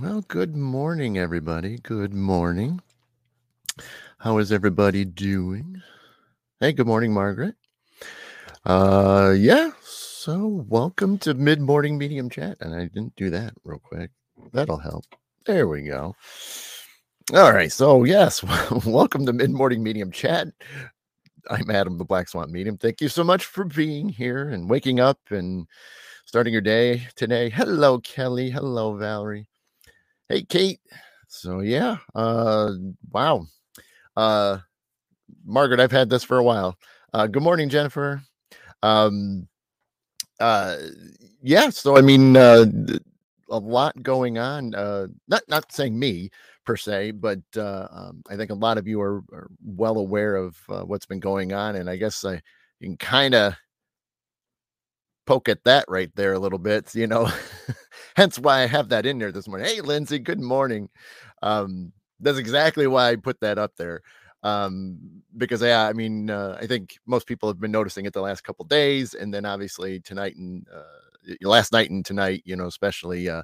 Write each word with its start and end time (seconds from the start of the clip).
Well, 0.00 0.22
good 0.28 0.56
morning, 0.56 1.18
everybody. 1.18 1.76
Good 1.76 2.14
morning. 2.14 2.80
How 4.16 4.38
is 4.38 4.50
everybody 4.50 5.04
doing? 5.04 5.82
Hey, 6.58 6.72
good 6.72 6.86
morning, 6.86 7.12
Margaret. 7.12 7.54
Uh, 8.64 9.34
yeah. 9.36 9.72
So, 9.82 10.64
welcome 10.68 11.18
to 11.18 11.34
mid 11.34 11.60
morning 11.60 11.98
medium 11.98 12.30
chat. 12.30 12.56
And 12.62 12.74
I 12.74 12.86
didn't 12.86 13.14
do 13.16 13.28
that 13.28 13.52
real 13.62 13.78
quick. 13.78 14.10
That'll 14.52 14.78
help. 14.78 15.04
There 15.44 15.68
we 15.68 15.82
go. 15.82 16.16
All 17.34 17.52
right. 17.52 17.70
So, 17.70 18.04
yes, 18.04 18.42
welcome 18.86 19.26
to 19.26 19.34
mid 19.34 19.50
morning 19.50 19.82
medium 19.82 20.10
chat. 20.10 20.48
I'm 21.50 21.70
Adam, 21.70 21.98
the 21.98 22.06
Black 22.06 22.30
Swamp 22.30 22.50
Medium. 22.50 22.78
Thank 22.78 23.02
you 23.02 23.08
so 23.10 23.22
much 23.22 23.44
for 23.44 23.64
being 23.64 24.08
here 24.08 24.48
and 24.48 24.70
waking 24.70 24.98
up 24.98 25.18
and 25.28 25.66
starting 26.24 26.54
your 26.54 26.62
day 26.62 27.06
today. 27.16 27.50
Hello, 27.50 27.98
Kelly. 27.98 28.48
Hello, 28.48 28.96
Valerie. 28.96 29.46
Hey, 30.30 30.44
Kate. 30.44 30.78
So, 31.26 31.58
yeah. 31.58 31.96
Uh, 32.14 32.74
wow. 33.10 33.48
Uh, 34.16 34.58
Margaret, 35.44 35.80
I've 35.80 35.90
had 35.90 36.08
this 36.08 36.22
for 36.22 36.38
a 36.38 36.44
while. 36.44 36.78
Uh, 37.12 37.26
good 37.26 37.42
morning, 37.42 37.68
Jennifer. 37.68 38.22
Um, 38.80 39.48
uh, 40.38 40.76
yeah. 41.42 41.68
So, 41.70 41.98
I 41.98 42.02
mean, 42.02 42.36
uh, 42.36 42.66
a 43.50 43.58
lot 43.58 44.00
going 44.04 44.38
on. 44.38 44.72
Uh, 44.72 45.08
not 45.26 45.42
not 45.48 45.72
saying 45.72 45.98
me 45.98 46.30
per 46.64 46.76
se, 46.76 47.10
but 47.10 47.40
uh, 47.56 47.88
um, 47.90 48.22
I 48.30 48.36
think 48.36 48.52
a 48.52 48.54
lot 48.54 48.78
of 48.78 48.86
you 48.86 49.00
are, 49.00 49.24
are 49.32 49.48
well 49.64 49.98
aware 49.98 50.36
of 50.36 50.56
uh, 50.68 50.82
what's 50.82 51.06
been 51.06 51.18
going 51.18 51.52
on, 51.52 51.74
and 51.74 51.90
I 51.90 51.96
guess 51.96 52.24
I 52.24 52.40
can 52.80 52.96
kind 52.98 53.34
of 53.34 53.56
poke 55.26 55.48
at 55.48 55.64
that 55.64 55.86
right 55.88 56.14
there 56.14 56.34
a 56.34 56.38
little 56.38 56.60
bit, 56.60 56.94
you 56.94 57.08
know. 57.08 57.28
Hence 58.16 58.38
why 58.38 58.60
I 58.62 58.66
have 58.66 58.88
that 58.90 59.06
in 59.06 59.18
there 59.18 59.32
this 59.32 59.48
morning. 59.48 59.66
Hey, 59.66 59.80
Lindsay, 59.80 60.18
good 60.18 60.40
morning. 60.40 60.88
Um, 61.42 61.92
that's 62.20 62.38
exactly 62.38 62.86
why 62.86 63.10
I 63.10 63.16
put 63.16 63.40
that 63.40 63.58
up 63.58 63.76
there. 63.76 64.02
Um, 64.42 65.22
because 65.36 65.62
yeah, 65.62 65.86
I 65.86 65.92
mean, 65.92 66.30
uh, 66.30 66.58
I 66.60 66.66
think 66.66 66.98
most 67.06 67.26
people 67.26 67.48
have 67.48 67.60
been 67.60 67.70
noticing 67.70 68.06
it 68.06 68.12
the 68.12 68.22
last 68.22 68.42
couple 68.42 68.64
days, 68.64 69.14
and 69.14 69.32
then 69.32 69.44
obviously 69.44 70.00
tonight 70.00 70.36
and 70.36 70.66
uh, 70.74 71.34
last 71.42 71.72
night 71.72 71.90
and 71.90 72.04
tonight, 72.04 72.42
you 72.44 72.56
know, 72.56 72.66
especially 72.66 73.28
uh, 73.28 73.42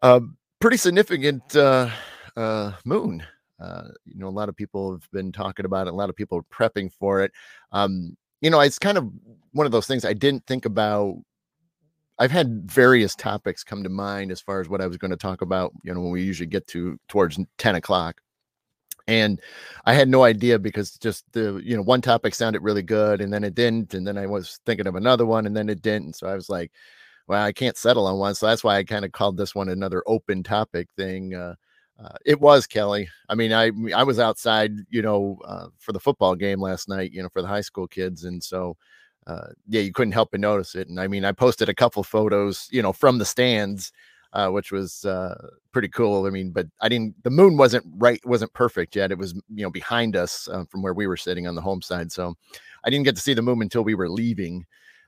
uh 0.00 0.20
pretty 0.60 0.76
significant 0.76 1.54
uh, 1.56 1.90
uh, 2.36 2.72
moon. 2.84 3.22
Uh, 3.60 3.88
you 4.04 4.18
know, 4.18 4.28
a 4.28 4.30
lot 4.30 4.48
of 4.48 4.56
people 4.56 4.92
have 4.92 5.08
been 5.12 5.30
talking 5.30 5.66
about 5.66 5.86
it. 5.86 5.92
A 5.92 5.96
lot 5.96 6.10
of 6.10 6.16
people 6.16 6.38
are 6.38 6.42
prepping 6.42 6.92
for 6.92 7.20
it. 7.20 7.32
Um, 7.70 8.16
you 8.40 8.50
know, 8.50 8.60
it's 8.60 8.78
kind 8.78 8.98
of 8.98 9.08
one 9.52 9.66
of 9.66 9.72
those 9.72 9.86
things 9.86 10.04
I 10.04 10.14
didn't 10.14 10.46
think 10.46 10.64
about. 10.64 11.16
I've 12.18 12.30
had 12.30 12.70
various 12.70 13.14
topics 13.14 13.64
come 13.64 13.82
to 13.82 13.88
mind 13.88 14.30
as 14.30 14.40
far 14.40 14.60
as 14.60 14.68
what 14.68 14.80
I 14.80 14.86
was 14.86 14.96
going 14.98 15.10
to 15.10 15.16
talk 15.16 15.42
about. 15.42 15.72
You 15.82 15.94
know, 15.94 16.00
when 16.00 16.12
we 16.12 16.22
usually 16.22 16.46
get 16.46 16.66
to 16.68 16.98
towards 17.08 17.38
ten 17.58 17.74
o'clock, 17.74 18.20
and 19.08 19.40
I 19.84 19.94
had 19.94 20.08
no 20.08 20.24
idea 20.24 20.58
because 20.58 20.92
just 20.98 21.24
the 21.32 21.60
you 21.64 21.76
know 21.76 21.82
one 21.82 22.02
topic 22.02 22.34
sounded 22.34 22.62
really 22.62 22.82
good, 22.82 23.20
and 23.20 23.32
then 23.32 23.44
it 23.44 23.54
didn't, 23.54 23.94
and 23.94 24.06
then 24.06 24.18
I 24.18 24.26
was 24.26 24.60
thinking 24.66 24.86
of 24.86 24.94
another 24.96 25.26
one, 25.26 25.46
and 25.46 25.56
then 25.56 25.68
it 25.68 25.82
didn't. 25.82 26.16
So 26.16 26.26
I 26.28 26.34
was 26.34 26.48
like, 26.48 26.70
well, 27.26 27.42
I 27.44 27.52
can't 27.52 27.76
settle 27.76 28.06
on 28.06 28.18
one. 28.18 28.34
So 28.34 28.46
that's 28.46 28.64
why 28.64 28.76
I 28.76 28.84
kind 28.84 29.04
of 29.04 29.12
called 29.12 29.36
this 29.36 29.54
one 29.54 29.68
another 29.68 30.02
open 30.06 30.42
topic 30.42 30.88
thing. 30.96 31.34
Uh, 31.34 31.54
uh, 32.02 32.16
it 32.26 32.40
was 32.40 32.66
Kelly. 32.66 33.08
I 33.28 33.34
mean, 33.34 33.52
I 33.52 33.70
I 33.94 34.02
was 34.04 34.18
outside, 34.18 34.72
you 34.90 35.02
know, 35.02 35.38
uh, 35.44 35.68
for 35.78 35.92
the 35.92 36.00
football 36.00 36.34
game 36.34 36.60
last 36.60 36.88
night, 36.88 37.12
you 37.12 37.22
know, 37.22 37.28
for 37.28 37.42
the 37.42 37.48
high 37.48 37.60
school 37.60 37.86
kids, 37.86 38.24
and 38.24 38.42
so 38.42 38.76
uh, 39.26 39.48
yeah, 39.68 39.80
you 39.80 39.92
couldn't 39.92 40.12
help 40.12 40.30
but 40.32 40.40
notice 40.40 40.74
it. 40.74 40.88
And 40.88 40.98
I 41.00 41.06
mean, 41.06 41.24
I 41.24 41.32
posted 41.32 41.68
a 41.68 41.74
couple 41.74 42.02
photos, 42.02 42.68
you 42.70 42.82
know, 42.82 42.92
from 42.92 43.18
the 43.18 43.24
stands, 43.24 43.92
uh, 44.32 44.48
which 44.48 44.72
was 44.72 45.04
uh, 45.04 45.48
pretty 45.72 45.88
cool. 45.88 46.26
I 46.26 46.30
mean, 46.30 46.50
but 46.50 46.66
I 46.80 46.88
didn't. 46.88 47.22
The 47.22 47.30
moon 47.30 47.56
wasn't 47.56 47.84
right, 47.98 48.20
wasn't 48.26 48.52
perfect 48.54 48.96
yet. 48.96 49.12
It 49.12 49.18
was, 49.18 49.34
you 49.54 49.62
know, 49.62 49.70
behind 49.70 50.16
us 50.16 50.48
uh, 50.48 50.64
from 50.70 50.82
where 50.82 50.94
we 50.94 51.06
were 51.06 51.16
sitting 51.16 51.46
on 51.46 51.54
the 51.54 51.60
home 51.60 51.82
side, 51.82 52.10
so 52.10 52.34
I 52.84 52.90
didn't 52.90 53.04
get 53.04 53.14
to 53.16 53.22
see 53.22 53.34
the 53.34 53.42
moon 53.42 53.62
until 53.62 53.84
we 53.84 53.94
were 53.94 54.08
leaving 54.08 54.64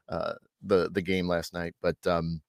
uh, 0.08 0.34
the 0.62 0.90
the 0.92 1.02
game 1.02 1.26
last 1.26 1.54
night. 1.54 1.74
But 1.80 1.96
um, 2.06 2.40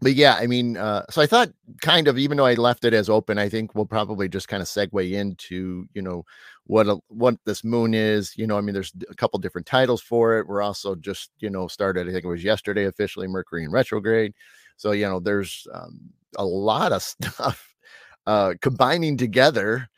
but 0.00 0.14
yeah, 0.14 0.34
I 0.34 0.46
mean, 0.46 0.76
uh, 0.76 1.04
so 1.10 1.20
I 1.20 1.26
thought 1.26 1.50
kind 1.82 2.06
of, 2.06 2.18
even 2.18 2.36
though 2.36 2.46
I 2.46 2.54
left 2.54 2.84
it 2.84 2.94
as 2.94 3.08
open, 3.08 3.36
I 3.38 3.48
think 3.48 3.74
we'll 3.74 3.84
probably 3.86 4.28
just 4.28 4.46
kind 4.48 4.62
of 4.62 4.68
segue 4.68 5.10
into, 5.12 5.86
you 5.92 6.02
know, 6.02 6.24
what 6.64 6.86
a, 6.86 6.98
what 7.08 7.36
this 7.44 7.64
moon 7.64 7.94
is. 7.94 8.36
You 8.36 8.46
know, 8.46 8.56
I 8.56 8.60
mean, 8.60 8.74
there's 8.74 8.92
a 9.10 9.14
couple 9.14 9.38
different 9.40 9.66
titles 9.66 10.00
for 10.00 10.38
it. 10.38 10.46
We're 10.46 10.62
also 10.62 10.94
just, 10.94 11.30
you 11.40 11.50
know, 11.50 11.66
started. 11.66 12.08
I 12.08 12.12
think 12.12 12.24
it 12.24 12.28
was 12.28 12.44
yesterday 12.44 12.84
officially 12.86 13.26
Mercury 13.26 13.64
in 13.64 13.72
retrograde. 13.72 14.34
So 14.76 14.92
you 14.92 15.06
know, 15.08 15.18
there's 15.20 15.66
um, 15.74 15.98
a 16.36 16.44
lot 16.44 16.92
of 16.92 17.02
stuff 17.02 17.74
uh, 18.26 18.54
combining 18.60 19.16
together 19.16 19.88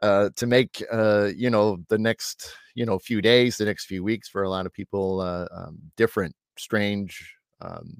uh, 0.00 0.30
to 0.36 0.46
make 0.46 0.82
uh, 0.90 1.28
you 1.36 1.50
know 1.50 1.78
the 1.88 1.98
next 1.98 2.54
you 2.74 2.86
know 2.86 2.98
few 2.98 3.20
days, 3.20 3.58
the 3.58 3.64
next 3.66 3.86
few 3.86 4.02
weeks 4.02 4.28
for 4.28 4.42
a 4.42 4.48
lot 4.48 4.64
of 4.66 4.72
people 4.72 5.20
uh, 5.20 5.46
um, 5.52 5.78
different, 5.96 6.34
strange. 6.56 7.36
Um, 7.60 7.94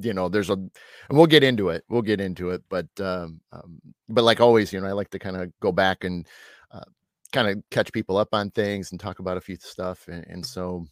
you 0.00 0.12
know 0.12 0.28
there's 0.28 0.50
a 0.50 0.54
and 0.54 0.70
we'll 1.10 1.26
get 1.26 1.44
into 1.44 1.68
it 1.68 1.84
we'll 1.88 2.02
get 2.02 2.20
into 2.20 2.50
it 2.50 2.62
but 2.68 2.86
um, 3.00 3.40
um 3.52 3.80
but 4.08 4.24
like 4.24 4.40
always 4.40 4.72
you 4.72 4.80
know 4.80 4.86
i 4.86 4.92
like 4.92 5.10
to 5.10 5.18
kind 5.18 5.36
of 5.36 5.52
go 5.60 5.70
back 5.72 6.04
and 6.04 6.26
uh, 6.72 6.84
kind 7.32 7.48
of 7.48 7.62
catch 7.70 7.92
people 7.92 8.16
up 8.16 8.28
on 8.32 8.50
things 8.50 8.90
and 8.90 9.00
talk 9.00 9.18
about 9.18 9.36
a 9.36 9.40
few 9.40 9.56
stuff 9.56 10.08
and, 10.08 10.26
and 10.28 10.44
so 10.44 10.84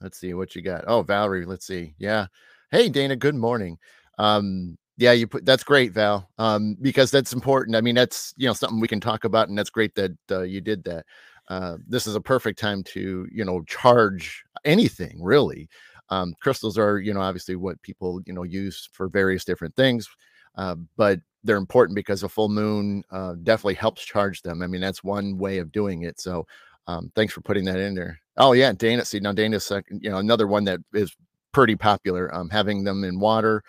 let's 0.00 0.18
see 0.18 0.34
what 0.34 0.54
you 0.54 0.62
got? 0.62 0.84
Oh 0.86 1.02
valerie 1.02 1.46
let's 1.46 1.66
see 1.66 1.94
yeah. 1.98 2.26
Hey 2.70 2.88
dana 2.88 3.16
good 3.16 3.34
morning. 3.34 3.78
Um 4.18 4.76
yeah 4.98 5.12
you 5.12 5.26
put 5.26 5.44
that's 5.44 5.62
great 5.62 5.92
val 5.92 6.30
um 6.38 6.74
because 6.80 7.10
that's 7.10 7.34
important 7.34 7.76
i 7.76 7.82
mean 7.82 7.94
that's 7.94 8.32
you 8.38 8.46
know 8.46 8.54
something 8.54 8.80
we 8.80 8.88
can 8.88 9.00
talk 9.00 9.24
about 9.24 9.50
and 9.50 9.58
that's 9.58 9.68
great 9.68 9.94
that 9.94 10.12
uh, 10.30 10.42
you 10.42 10.60
did 10.60 10.84
that. 10.84 11.04
Uh, 11.48 11.76
this 11.86 12.08
is 12.08 12.16
a 12.16 12.20
perfect 12.20 12.58
time 12.58 12.82
to 12.82 13.26
you 13.30 13.44
know 13.44 13.62
charge 13.64 14.42
anything 14.64 15.22
really 15.22 15.68
um, 16.10 16.34
crystals 16.40 16.78
are, 16.78 16.98
you 16.98 17.12
know, 17.12 17.20
obviously 17.20 17.56
what 17.56 17.80
people, 17.82 18.20
you 18.26 18.32
know, 18.32 18.42
use 18.42 18.88
for 18.92 19.08
various 19.08 19.44
different 19.44 19.74
things, 19.76 20.08
uh, 20.56 20.76
but 20.96 21.20
they're 21.44 21.56
important 21.56 21.94
because 21.94 22.22
a 22.22 22.28
full 22.28 22.48
moon 22.48 23.04
uh, 23.10 23.34
definitely 23.42 23.74
helps 23.74 24.04
charge 24.04 24.42
them. 24.42 24.62
I 24.62 24.66
mean, 24.66 24.80
that's 24.80 25.04
one 25.04 25.38
way 25.38 25.58
of 25.58 25.72
doing 25.72 26.02
it. 26.02 26.20
So 26.20 26.46
um, 26.86 27.10
thanks 27.14 27.32
for 27.32 27.40
putting 27.40 27.64
that 27.64 27.78
in 27.78 27.94
there. 27.94 28.20
Oh 28.36 28.52
yeah, 28.52 28.72
Dana. 28.72 29.04
See 29.04 29.20
now, 29.20 29.32
Dana's 29.32 29.64
second, 29.64 30.02
you 30.02 30.10
know, 30.10 30.18
another 30.18 30.46
one 30.46 30.64
that 30.64 30.80
is 30.92 31.14
pretty 31.52 31.76
popular. 31.76 32.32
Um, 32.34 32.50
having 32.50 32.84
them 32.84 33.04
in 33.04 33.18
water, 33.18 33.62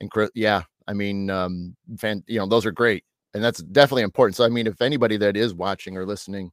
and 0.00 0.10
yeah, 0.34 0.62
I 0.86 0.92
mean, 0.92 1.30
um, 1.30 1.76
fan, 1.98 2.22
you 2.26 2.38
know, 2.38 2.46
those 2.46 2.66
are 2.66 2.72
great, 2.72 3.04
and 3.34 3.42
that's 3.42 3.62
definitely 3.62 4.02
important. 4.02 4.36
So 4.36 4.44
I 4.44 4.48
mean, 4.48 4.66
if 4.66 4.80
anybody 4.82 5.16
that 5.18 5.36
is 5.36 5.54
watching 5.54 5.96
or 5.96 6.04
listening 6.06 6.52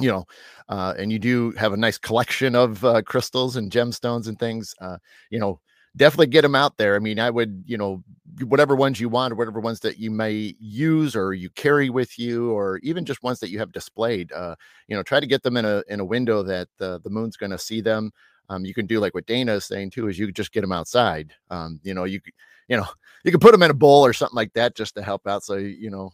you 0.00 0.10
know, 0.10 0.24
uh, 0.68 0.94
and 0.98 1.12
you 1.12 1.18
do 1.18 1.52
have 1.52 1.72
a 1.72 1.76
nice 1.76 1.98
collection 1.98 2.54
of 2.56 2.84
uh, 2.84 3.02
crystals 3.02 3.56
and 3.56 3.70
gemstones 3.70 4.26
and 4.26 4.38
things, 4.38 4.74
uh, 4.80 4.96
you 5.30 5.38
know, 5.38 5.60
definitely 5.96 6.26
get 6.26 6.42
them 6.42 6.54
out 6.54 6.76
there. 6.76 6.96
I 6.96 6.98
mean, 6.98 7.20
I 7.20 7.30
would, 7.30 7.62
you 7.66 7.76
know, 7.78 8.02
whatever 8.42 8.74
ones 8.74 9.00
you 9.00 9.08
want 9.08 9.32
or 9.32 9.36
whatever 9.36 9.60
ones 9.60 9.80
that 9.80 9.98
you 9.98 10.10
may 10.10 10.54
use 10.58 11.14
or 11.14 11.34
you 11.34 11.50
carry 11.50 11.90
with 11.90 12.18
you, 12.18 12.50
or 12.50 12.78
even 12.78 13.04
just 13.04 13.22
ones 13.22 13.38
that 13.40 13.50
you 13.50 13.58
have 13.60 13.72
displayed, 13.72 14.32
uh, 14.32 14.56
you 14.88 14.96
know, 14.96 15.02
try 15.02 15.20
to 15.20 15.26
get 15.26 15.42
them 15.42 15.56
in 15.56 15.64
a 15.64 15.82
in 15.88 16.00
a 16.00 16.04
window 16.04 16.42
that 16.42 16.68
the 16.78 17.00
the 17.04 17.10
moon's 17.10 17.36
going 17.36 17.52
to 17.52 17.58
see 17.58 17.80
them. 17.80 18.12
Um, 18.48 18.64
you 18.64 18.74
can 18.74 18.86
do 18.86 19.00
like 19.00 19.14
what 19.14 19.26
Dana 19.26 19.54
is 19.54 19.64
saying 19.64 19.90
too, 19.90 20.08
is 20.08 20.18
you 20.18 20.30
just 20.32 20.52
get 20.52 20.62
them 20.62 20.72
outside. 20.72 21.32
Um, 21.50 21.80
you 21.84 21.94
know, 21.94 22.04
you 22.04 22.20
you 22.68 22.76
know, 22.76 22.86
you 23.24 23.30
can 23.30 23.40
put 23.40 23.52
them 23.52 23.62
in 23.62 23.70
a 23.70 23.74
bowl 23.74 24.04
or 24.04 24.12
something 24.12 24.36
like 24.36 24.52
that 24.54 24.74
just 24.74 24.96
to 24.96 25.02
help 25.02 25.26
out. 25.26 25.44
So 25.44 25.54
you 25.54 25.90
know, 25.90 26.10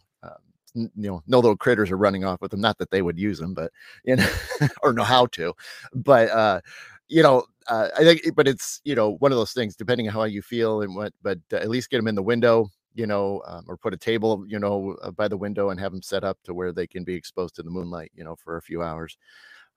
you 0.73 0.89
know 0.95 1.21
no 1.27 1.39
little 1.39 1.57
critters 1.57 1.91
are 1.91 1.97
running 1.97 2.23
off 2.23 2.41
with 2.41 2.51
them 2.51 2.61
not 2.61 2.77
that 2.77 2.89
they 2.91 3.01
would 3.01 3.17
use 3.19 3.39
them 3.39 3.53
but 3.53 3.71
you 4.05 4.15
know 4.15 4.29
or 4.83 4.93
know 4.93 5.03
how 5.03 5.25
to 5.27 5.53
but 5.93 6.29
uh 6.29 6.61
you 7.07 7.21
know 7.21 7.43
uh, 7.67 7.89
i 7.97 8.03
think 8.03 8.21
but 8.35 8.47
it's 8.47 8.81
you 8.83 8.95
know 8.95 9.15
one 9.19 9.31
of 9.31 9.37
those 9.37 9.53
things 9.53 9.75
depending 9.75 10.07
on 10.07 10.13
how 10.13 10.23
you 10.23 10.41
feel 10.41 10.81
and 10.81 10.95
what 10.95 11.13
but 11.21 11.39
uh, 11.53 11.57
at 11.57 11.69
least 11.69 11.89
get 11.89 11.97
them 11.97 12.07
in 12.07 12.15
the 12.15 12.23
window 12.23 12.69
you 12.93 13.05
know 13.05 13.41
um, 13.47 13.63
or 13.67 13.77
put 13.77 13.93
a 13.93 13.97
table 13.97 14.45
you 14.47 14.59
know 14.59 14.95
uh, 15.01 15.11
by 15.11 15.27
the 15.27 15.37
window 15.37 15.69
and 15.69 15.79
have 15.79 15.91
them 15.91 16.01
set 16.01 16.23
up 16.23 16.37
to 16.43 16.53
where 16.53 16.71
they 16.71 16.87
can 16.87 17.03
be 17.03 17.15
exposed 17.15 17.55
to 17.55 17.63
the 17.63 17.69
moonlight 17.69 18.11
you 18.15 18.23
know 18.23 18.35
for 18.35 18.57
a 18.57 18.61
few 18.61 18.81
hours. 18.81 19.17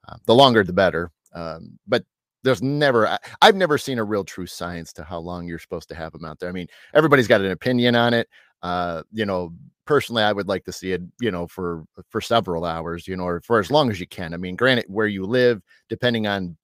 Uh, 0.08 0.16
the 0.26 0.34
longer 0.34 0.62
the 0.62 0.72
better 0.72 1.10
um, 1.34 1.78
but 1.86 2.04
there's 2.42 2.62
never 2.62 3.06
I, 3.08 3.18
i've 3.40 3.56
never 3.56 3.78
seen 3.78 3.98
a 3.98 4.04
real 4.04 4.24
true 4.24 4.46
science 4.46 4.92
to 4.94 5.04
how 5.04 5.18
long 5.18 5.48
you're 5.48 5.58
supposed 5.58 5.88
to 5.88 5.94
have 5.94 6.12
them 6.12 6.24
out 6.24 6.38
there. 6.38 6.48
I 6.48 6.52
mean 6.52 6.66
everybody's 6.92 7.28
got 7.28 7.40
an 7.40 7.50
opinion 7.50 7.96
on 7.96 8.12
it 8.14 8.28
uh, 8.64 9.02
you 9.12 9.26
know, 9.26 9.52
personally, 9.86 10.22
I 10.22 10.32
would 10.32 10.48
like 10.48 10.64
to 10.64 10.72
see 10.72 10.92
it, 10.92 11.02
you 11.20 11.30
know, 11.30 11.46
for 11.46 11.84
for 12.10 12.20
several 12.20 12.64
hours, 12.64 13.06
you 13.08 13.16
know, 13.16 13.24
or 13.24 13.40
for 13.40 13.58
as 13.58 13.70
long 13.70 13.90
as 13.90 14.00
you 14.00 14.06
can. 14.06 14.34
I 14.34 14.36
mean, 14.36 14.56
granted, 14.56 14.86
where 14.88 15.06
you 15.06 15.24
live, 15.24 15.62
depending 15.88 16.26
on 16.26 16.56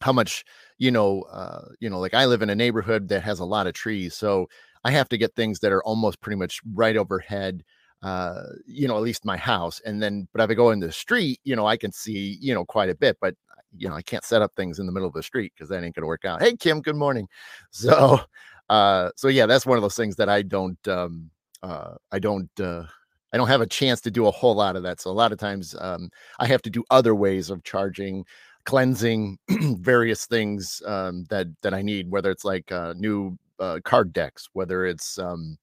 how 0.00 0.12
much, 0.12 0.44
you 0.78 0.90
know, 0.90 1.22
uh, 1.22 1.66
you 1.80 1.88
know, 1.90 2.00
like 2.00 2.14
I 2.14 2.26
live 2.26 2.42
in 2.42 2.50
a 2.50 2.54
neighborhood 2.54 3.08
that 3.08 3.22
has 3.22 3.40
a 3.40 3.44
lot 3.44 3.66
of 3.66 3.74
trees, 3.74 4.14
so 4.14 4.48
I 4.84 4.90
have 4.90 5.08
to 5.10 5.18
get 5.18 5.34
things 5.34 5.60
that 5.60 5.72
are 5.72 5.82
almost 5.84 6.20
pretty 6.20 6.36
much 6.38 6.60
right 6.74 6.96
overhead. 6.96 7.64
Uh, 8.02 8.42
you 8.66 8.86
know, 8.86 8.96
at 8.98 9.02
least 9.02 9.24
my 9.24 9.36
house, 9.38 9.80
and 9.86 10.02
then, 10.02 10.28
but 10.34 10.42
if 10.42 10.50
I 10.50 10.54
go 10.54 10.70
in 10.72 10.80
the 10.80 10.92
street, 10.92 11.40
you 11.44 11.56
know, 11.56 11.66
I 11.66 11.78
can 11.78 11.90
see, 11.90 12.36
you 12.38 12.52
know, 12.52 12.64
quite 12.66 12.90
a 12.90 12.94
bit, 12.94 13.16
but 13.18 13.34
you 13.76 13.88
know, 13.88 13.94
I 13.94 14.02
can't 14.02 14.24
set 14.24 14.42
up 14.42 14.52
things 14.56 14.78
in 14.78 14.86
the 14.86 14.92
middle 14.92 15.08
of 15.08 15.14
the 15.14 15.22
street 15.22 15.52
because 15.54 15.68
that 15.70 15.82
ain't 15.82 15.94
gonna 15.94 16.06
work 16.06 16.24
out. 16.24 16.42
Hey, 16.42 16.56
Kim, 16.56 16.80
good 16.80 16.96
morning. 16.96 17.28
So, 17.70 18.20
uh, 18.68 19.10
so 19.16 19.28
yeah, 19.28 19.46
that's 19.46 19.66
one 19.66 19.76
of 19.78 19.82
those 19.82 19.96
things 19.96 20.16
that 20.16 20.28
I 20.28 20.42
don't, 20.42 20.86
um, 20.88 21.30
uh, 21.64 21.94
I 22.12 22.18
don't, 22.18 22.50
uh, 22.60 22.84
I 23.32 23.36
don't 23.36 23.48
have 23.48 23.62
a 23.62 23.66
chance 23.66 24.00
to 24.02 24.10
do 24.10 24.26
a 24.26 24.30
whole 24.30 24.54
lot 24.54 24.76
of 24.76 24.82
that. 24.84 25.00
So 25.00 25.10
a 25.10 25.12
lot 25.12 25.32
of 25.32 25.38
times, 25.38 25.74
um, 25.80 26.10
I 26.38 26.46
have 26.46 26.62
to 26.62 26.70
do 26.70 26.84
other 26.90 27.14
ways 27.14 27.50
of 27.50 27.64
charging, 27.64 28.24
cleansing, 28.64 29.38
various 29.80 30.26
things 30.26 30.82
um, 30.86 31.24
that 31.30 31.48
that 31.62 31.74
I 31.74 31.82
need. 31.82 32.10
Whether 32.10 32.30
it's 32.30 32.44
like 32.44 32.70
uh, 32.70 32.94
new 32.96 33.36
uh, 33.58 33.80
card 33.84 34.12
decks, 34.12 34.48
whether 34.52 34.84
it's, 34.86 35.18
um, 35.18 35.56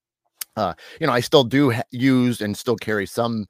uh, 0.57 0.73
you 0.99 1.07
know, 1.07 1.13
I 1.13 1.21
still 1.21 1.43
do 1.43 1.71
ha- 1.71 1.83
use 1.91 2.41
and 2.41 2.57
still 2.57 2.75
carry 2.75 3.05
some 3.05 3.45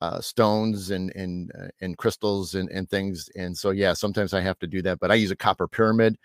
uh, 0.00 0.20
stones 0.20 0.90
and 0.90 1.10
and 1.16 1.50
uh, 1.58 1.68
and 1.80 1.96
crystals 1.96 2.54
and 2.54 2.68
and 2.70 2.88
things. 2.88 3.28
And 3.34 3.56
so 3.56 3.70
yeah, 3.70 3.94
sometimes 3.94 4.34
I 4.34 4.40
have 4.40 4.58
to 4.60 4.66
do 4.66 4.82
that. 4.82 5.00
But 5.00 5.10
I 5.10 5.14
use 5.14 5.30
a 5.30 5.36
copper 5.36 5.66
pyramid 5.66 6.16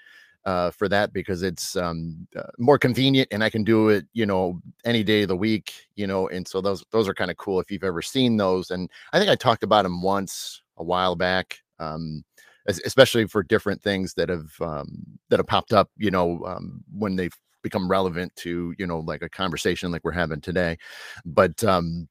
uh, 0.49 0.71
for 0.71 0.89
that 0.89 1.13
because 1.13 1.43
it's 1.43 1.75
um, 1.75 2.27
uh, 2.35 2.41
more 2.57 2.79
convenient 2.79 3.27
and 3.31 3.43
I 3.43 3.51
can 3.51 3.63
do 3.63 3.89
it, 3.89 4.05
you 4.13 4.25
know, 4.25 4.59
any 4.83 5.03
day 5.03 5.21
of 5.21 5.27
the 5.27 5.37
week, 5.37 5.73
you 5.95 6.07
know. 6.07 6.27
And 6.27 6.47
so 6.47 6.59
those 6.59 6.83
those 6.89 7.07
are 7.07 7.13
kind 7.13 7.29
of 7.29 7.37
cool 7.37 7.59
if 7.59 7.69
you've 7.69 7.83
ever 7.83 8.01
seen 8.01 8.35
those. 8.37 8.71
And 8.71 8.89
I 9.13 9.19
think 9.19 9.29
I 9.29 9.35
talked 9.35 9.61
about 9.63 9.83
them 9.83 10.01
once 10.01 10.63
a 10.77 10.83
while 10.83 11.15
back, 11.15 11.59
um, 11.77 12.23
especially 12.67 13.27
for 13.27 13.43
different 13.43 13.79
things 13.83 14.15
that 14.15 14.29
have 14.29 14.51
um, 14.59 15.05
that 15.29 15.37
have 15.37 15.45
popped 15.45 15.71
up, 15.71 15.91
you 15.97 16.09
know, 16.09 16.43
um, 16.47 16.83
when 16.97 17.15
they've 17.15 17.37
become 17.61 17.87
relevant 17.87 18.35
to 18.37 18.73
you 18.79 18.87
know 18.87 18.99
like 19.01 19.21
a 19.21 19.29
conversation 19.29 19.91
like 19.91 20.03
we're 20.03 20.11
having 20.11 20.41
today. 20.41 20.79
But 21.25 21.63
um, 21.63 22.09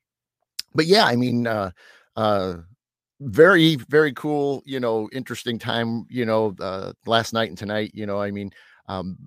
but 0.76 0.86
yeah, 0.86 1.06
I 1.06 1.16
mean, 1.16 1.48
uh, 1.48 1.72
uh, 2.14 2.58
very, 3.20 3.76
very 3.76 4.12
cool, 4.12 4.62
you 4.64 4.80
know, 4.80 5.08
interesting 5.12 5.58
time, 5.58 6.06
you 6.08 6.24
know, 6.24 6.54
uh, 6.60 6.92
last 7.06 7.32
night 7.32 7.48
and 7.48 7.58
tonight, 7.58 7.90
you 7.94 8.06
know, 8.06 8.20
I 8.20 8.30
mean, 8.30 8.50
um, 8.88 9.18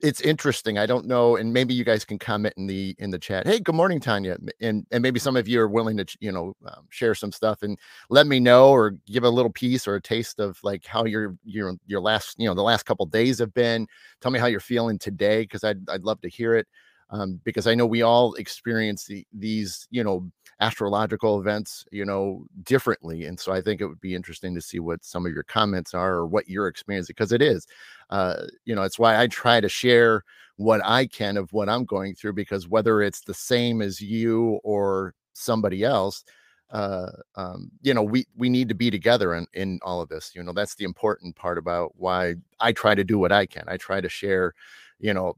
it's 0.00 0.20
interesting. 0.20 0.76
I 0.76 0.84
don't 0.84 1.06
know, 1.06 1.36
and 1.36 1.50
maybe 1.50 1.72
you 1.72 1.82
guys 1.82 2.04
can 2.04 2.18
comment 2.18 2.52
in 2.58 2.66
the 2.66 2.94
in 2.98 3.10
the 3.10 3.18
chat. 3.18 3.46
Hey, 3.46 3.58
good 3.58 3.74
morning, 3.74 4.00
Tanya, 4.00 4.36
and 4.60 4.86
and 4.90 5.02
maybe 5.02 5.18
some 5.18 5.34
of 5.34 5.48
you 5.48 5.60
are 5.62 5.68
willing 5.68 5.96
to 5.96 6.04
you 6.20 6.30
know 6.30 6.54
um, 6.66 6.86
share 6.90 7.14
some 7.14 7.32
stuff 7.32 7.62
and 7.62 7.78
let 8.10 8.26
me 8.26 8.38
know 8.38 8.68
or 8.68 8.96
give 9.06 9.24
a 9.24 9.30
little 9.30 9.52
piece 9.52 9.88
or 9.88 9.94
a 9.94 10.02
taste 10.02 10.40
of 10.40 10.58
like 10.62 10.84
how 10.84 11.06
your 11.06 11.36
your 11.44 11.74
your 11.86 12.02
last 12.02 12.34
you 12.38 12.46
know 12.46 12.54
the 12.54 12.62
last 12.62 12.82
couple 12.82 13.06
days 13.06 13.38
have 13.38 13.54
been. 13.54 13.86
Tell 14.20 14.30
me 14.30 14.38
how 14.38 14.46
you're 14.46 14.60
feeling 14.60 14.98
today 14.98 15.42
because 15.42 15.64
I'd 15.64 15.88
I'd 15.88 16.02
love 16.02 16.20
to 16.20 16.28
hear 16.28 16.54
it 16.54 16.66
um, 17.10 17.40
because 17.44 17.66
I 17.66 17.74
know 17.74 17.86
we 17.86 18.02
all 18.02 18.34
experience 18.34 19.06
the, 19.06 19.26
these, 19.32 19.86
you 19.90 20.02
know, 20.04 20.30
astrological 20.60 21.40
events, 21.40 21.84
you 21.90 22.04
know, 22.04 22.44
differently. 22.62 23.24
And 23.24 23.38
so 23.38 23.52
I 23.52 23.60
think 23.60 23.80
it 23.80 23.86
would 23.86 24.00
be 24.00 24.14
interesting 24.14 24.54
to 24.54 24.60
see 24.60 24.78
what 24.78 25.04
some 25.04 25.26
of 25.26 25.32
your 25.32 25.42
comments 25.44 25.94
are 25.94 26.14
or 26.14 26.26
what 26.26 26.48
you're 26.48 26.68
experiencing 26.68 27.14
because 27.16 27.32
it 27.32 27.42
is, 27.42 27.66
uh, 28.10 28.44
you 28.64 28.74
know, 28.74 28.82
it's 28.82 28.98
why 28.98 29.20
I 29.20 29.26
try 29.26 29.60
to 29.60 29.68
share 29.68 30.22
what 30.56 30.80
I 30.84 31.06
can 31.06 31.36
of 31.36 31.52
what 31.52 31.68
I'm 31.68 31.84
going 31.84 32.14
through 32.14 32.34
because 32.34 32.68
whether 32.68 33.02
it's 33.02 33.20
the 33.22 33.34
same 33.34 33.82
as 33.82 34.00
you 34.00 34.60
or 34.64 35.14
somebody 35.34 35.84
else, 35.84 36.24
uh 36.70 37.10
um 37.36 37.70
you 37.82 37.92
know 37.92 38.02
we 38.02 38.26
we 38.36 38.48
need 38.48 38.68
to 38.68 38.74
be 38.74 38.90
together 38.90 39.34
in 39.34 39.46
in 39.52 39.78
all 39.82 40.00
of 40.00 40.08
this 40.08 40.32
you 40.34 40.42
know 40.42 40.52
that's 40.52 40.74
the 40.74 40.84
important 40.84 41.36
part 41.36 41.58
about 41.58 41.92
why 41.96 42.34
i 42.58 42.72
try 42.72 42.94
to 42.94 43.04
do 43.04 43.18
what 43.18 43.30
i 43.30 43.44
can 43.44 43.64
i 43.68 43.76
try 43.76 44.00
to 44.00 44.08
share 44.08 44.54
you 44.98 45.12
know 45.12 45.34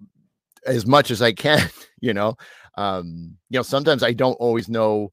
as 0.66 0.86
much 0.86 1.10
as 1.10 1.22
I 1.22 1.32
can, 1.32 1.68
you 2.00 2.14
know. 2.14 2.36
Um, 2.76 3.36
you 3.48 3.58
know, 3.58 3.62
sometimes 3.62 4.02
I 4.02 4.12
don't 4.12 4.34
always 4.34 4.68
know 4.68 5.12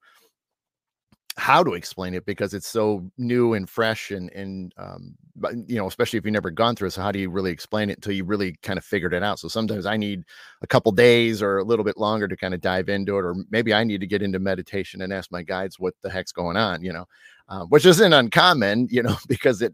how 1.36 1.64
to 1.64 1.74
explain 1.74 2.14
it 2.14 2.26
because 2.26 2.54
it's 2.54 2.68
so 2.68 3.10
new 3.18 3.54
and 3.54 3.68
fresh 3.68 4.12
and 4.12 4.30
and 4.34 4.72
um 4.78 5.16
but 5.36 5.54
you 5.68 5.76
know 5.78 5.88
especially 5.88 6.18
if 6.18 6.26
you've 6.26 6.34
never 6.34 6.52
gone 6.52 6.76
through 6.76 6.88
it 6.88 6.92
so 6.92 7.02
how 7.02 7.12
do 7.12 7.18
you 7.18 7.30
really 7.30 7.52
explain 7.52 7.90
it 7.90 7.98
until 7.98 8.14
you 8.14 8.24
really 8.24 8.56
kind 8.62 8.78
of 8.78 8.86
figured 8.86 9.14
it 9.14 9.24
out 9.24 9.40
so 9.40 9.48
sometimes 9.48 9.88
i 9.88 9.98
need 9.98 10.24
a 10.62 10.68
couple 10.68 10.92
days 10.92 11.42
or 11.42 11.58
a 11.58 11.64
little 11.64 11.84
bit 11.84 11.98
longer 11.98 12.28
to 12.28 12.38
kind 12.38 12.54
of 12.54 12.62
dive 12.62 12.88
into 12.88 13.18
it 13.18 13.26
or 13.26 13.36
maybe 13.50 13.74
i 13.74 13.84
need 13.84 14.00
to 14.00 14.08
get 14.08 14.22
into 14.22 14.38
meditation 14.38 15.02
and 15.02 15.12
ask 15.12 15.32
my 15.32 15.42
guides 15.42 15.80
what 15.80 15.96
the 16.04 16.10
heck's 16.10 16.32
going 16.32 16.56
on 16.56 16.84
you 16.84 16.94
know 16.94 17.06
um, 17.50 17.68
which 17.70 17.86
isn't 17.86 18.14
uncommon 18.14 18.88
you 18.92 19.02
know 19.02 19.18
because 19.28 19.62
it 19.64 19.74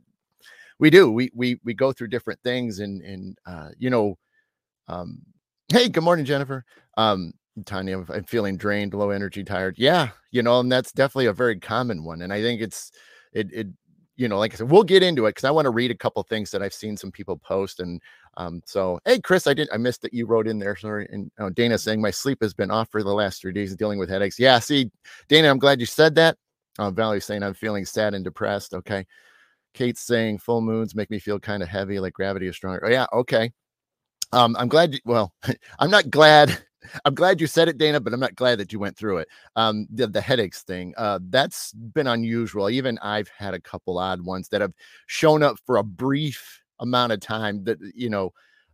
we 0.80 0.90
do 0.90 1.12
we 1.12 1.30
we 1.36 1.60
we 1.66 1.74
go 1.74 1.92
through 1.92 2.08
different 2.08 2.40
things 2.42 2.80
and 2.80 3.02
and 3.02 3.38
uh 3.46 3.70
you 3.78 3.90
know 3.90 4.18
um 4.88 5.20
Hey, 5.72 5.88
good 5.88 6.04
morning, 6.04 6.26
Jennifer. 6.26 6.66
Um, 6.98 7.32
Tanya, 7.66 8.04
I'm 8.10 8.24
feeling 8.24 8.58
drained, 8.58 8.96
low 8.96 9.12
energy, 9.12 9.44
tired. 9.44 9.76
Yeah, 9.78 10.10
you 10.32 10.42
know, 10.42 10.60
and 10.60 10.72
that's 10.72 10.92
definitely 10.92 11.28
a 11.28 11.34
very 11.34 11.60
common 11.60 12.04
one. 12.04 12.24
And 12.24 12.34
I 12.34 12.42
think 12.42 12.60
it's 12.60 12.92
it 13.34 13.54
it 13.54 13.68
you 14.18 14.28
know, 14.28 14.40
like 14.40 14.54
I 14.54 14.58
said, 14.58 14.72
we'll 14.72 14.84
get 14.84 15.04
into 15.04 15.28
it 15.28 15.30
because 15.30 15.44
I 15.46 15.52
want 15.52 15.66
to 15.66 15.70
read 15.70 15.92
a 15.92 15.96
couple 15.96 16.22
things 16.24 16.52
that 16.52 16.64
I've 16.64 16.74
seen 16.74 16.98
some 16.98 17.12
people 17.12 17.38
post. 17.38 17.80
And 17.80 18.02
um, 18.36 18.62
so, 18.66 19.00
hey, 19.06 19.20
Chris, 19.22 19.48
I 19.48 19.54
didn't, 19.54 19.72
I 19.72 19.78
missed 19.78 20.02
that 20.02 20.14
you 20.14 20.26
wrote 20.26 20.46
in 20.48 20.60
there. 20.60 20.76
Sorry. 20.76 21.08
And 21.10 21.32
uh, 21.40 21.52
Dana 21.52 21.78
saying 21.78 22.02
my 22.02 22.12
sleep 22.12 22.40
has 22.42 22.54
been 22.54 22.70
off 22.70 22.90
for 22.92 23.02
the 23.02 23.14
last 23.14 23.40
three 23.40 23.54
days, 23.54 23.74
dealing 23.78 23.98
with 23.98 24.10
headaches. 24.10 24.38
Yeah, 24.38 24.60
see, 24.60 24.92
Dana, 25.30 25.50
I'm 25.50 25.58
glad 25.60 25.80
you 25.80 25.86
said 25.86 26.16
that. 26.16 26.36
Uh, 26.78 26.92
Valerie 26.92 27.22
saying 27.22 27.44
I'm 27.44 27.54
feeling 27.54 27.86
sad 27.86 28.14
and 28.14 28.26
depressed. 28.26 28.74
Okay. 28.74 29.06
Kate's 29.74 30.02
saying 30.02 30.40
full 30.40 30.60
moons 30.62 30.96
make 30.96 31.10
me 31.10 31.20
feel 31.20 31.40
kind 31.40 31.64
of 31.64 31.70
heavy, 31.70 32.00
like 32.00 32.12
gravity 32.14 32.48
is 32.48 32.58
stronger. 32.58 32.84
Oh, 32.86 32.90
yeah. 32.90 33.06
Okay. 33.14 33.54
Um, 34.32 34.56
I'm 34.58 34.68
glad. 34.68 34.94
You, 34.94 35.00
well, 35.06 35.34
I'm 35.80 35.90
not 35.92 36.10
glad. 36.10 36.58
I'm 37.06 37.14
glad 37.14 37.40
you 37.40 37.48
said 37.48 37.68
it, 37.68 37.78
Dana, 37.78 38.00
but 38.00 38.14
I'm 38.14 38.20
not 38.20 38.36
glad 38.36 38.60
that 38.60 38.74
you 38.74 38.80
went 38.80 38.98
through 38.98 39.20
it. 39.20 39.28
Um, 39.56 39.88
the, 39.92 40.08
the 40.08 40.22
headaches 40.22 40.64
thing, 40.64 40.94
uh, 40.98 41.20
that's 41.30 41.72
been 41.74 42.08
unusual. 42.08 42.70
Even 42.70 42.98
I've 43.00 43.30
had 43.30 43.54
a 43.54 43.60
couple 43.62 44.00
odd 44.00 44.22
ones 44.22 44.50
that 44.50 44.62
have 44.62 44.74
shown 45.08 45.44
up 45.44 45.58
for 45.66 45.78
a 45.78 45.84
brief 45.84 46.62
amount 46.80 47.12
of 47.12 47.20
time. 47.20 47.64
That 47.66 47.78
you 47.94 48.10
know, 48.10 48.32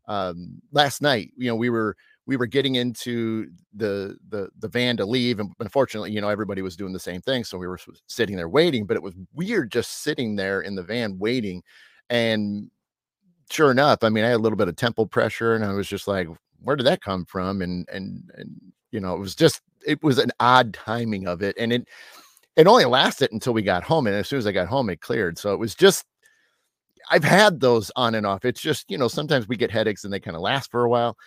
um, 0.08 0.62
last 0.72 1.02
night, 1.02 1.32
you 1.36 1.48
know, 1.48 1.56
we 1.56 1.70
were 1.70 1.96
we 2.26 2.38
were 2.38 2.46
getting 2.46 2.76
into 2.76 3.48
the 3.74 4.18
the 4.30 4.50
the 4.60 4.68
van 4.68 4.98
to 4.98 5.06
leave, 5.06 5.40
and 5.40 5.52
unfortunately, 5.60 6.12
you 6.12 6.22
know, 6.22 6.30
everybody 6.30 6.62
was 6.62 6.76
doing 6.78 6.94
the 6.94 7.00
same 7.00 7.22
thing, 7.22 7.44
so 7.44 7.58
we 7.58 7.68
were 7.68 7.80
sitting 8.08 8.36
there 8.36 8.50
waiting. 8.50 8.86
But 8.86 8.98
it 8.98 9.04
was 9.04 9.14
weird 9.34 9.72
just 9.72 10.04
sitting 10.04 10.36
there 10.36 10.62
in 10.62 10.76
the 10.76 10.84
van 10.84 11.18
waiting, 11.18 11.64
and 12.10 12.70
sure 13.52 13.72
enough, 13.72 14.00
I 14.04 14.10
mean, 14.10 14.24
I 14.24 14.30
had 14.30 14.38
a 14.38 14.40
little 14.40 14.58
bit 14.58 14.68
of 14.68 14.76
temple 14.76 15.08
pressure, 15.08 15.56
and 15.56 15.64
I 15.66 15.74
was 15.74 15.88
just 15.88 16.08
like, 16.08 16.28
where 16.62 16.76
did 16.76 16.86
that 16.88 17.02
come 17.02 17.26
from? 17.26 17.62
And 17.62 17.88
and 17.92 18.30
and 18.36 18.60
you 18.92 19.00
know, 19.00 19.16
it 19.16 19.20
was 19.20 19.36
just 19.36 19.62
it 19.86 20.02
was 20.04 20.18
an 20.18 20.32
odd 20.40 20.74
timing 20.74 21.28
of 21.28 21.42
it, 21.44 21.56
and 21.60 21.72
it 21.74 21.88
it 22.56 22.68
only 22.68 22.86
lasted 22.86 23.32
until 23.32 23.54
we 23.54 23.62
got 23.62 23.84
home, 23.84 24.08
and 24.08 24.16
as 24.16 24.28
soon 24.28 24.40
as 24.40 24.48
I 24.48 24.52
got 24.52 24.68
home, 24.68 24.90
it 24.90 25.02
cleared. 25.02 25.38
So 25.38 25.54
it 25.54 25.60
was 25.60 25.76
just 25.76 26.06
I've 27.12 27.24
had 27.24 27.60
those 27.60 27.92
on 27.96 28.16
and 28.16 28.26
off. 28.26 28.46
It's 28.46 28.62
just 28.62 28.90
you 28.90 28.98
know 28.98 29.08
sometimes 29.08 29.48
we 29.48 29.58
get 29.58 29.72
headaches 29.72 30.04
and 30.04 30.14
they 30.14 30.20
kind 30.20 30.36
of 30.36 30.42
last 30.42 30.72
for 30.72 30.84
a 30.84 30.90
while. 30.90 31.18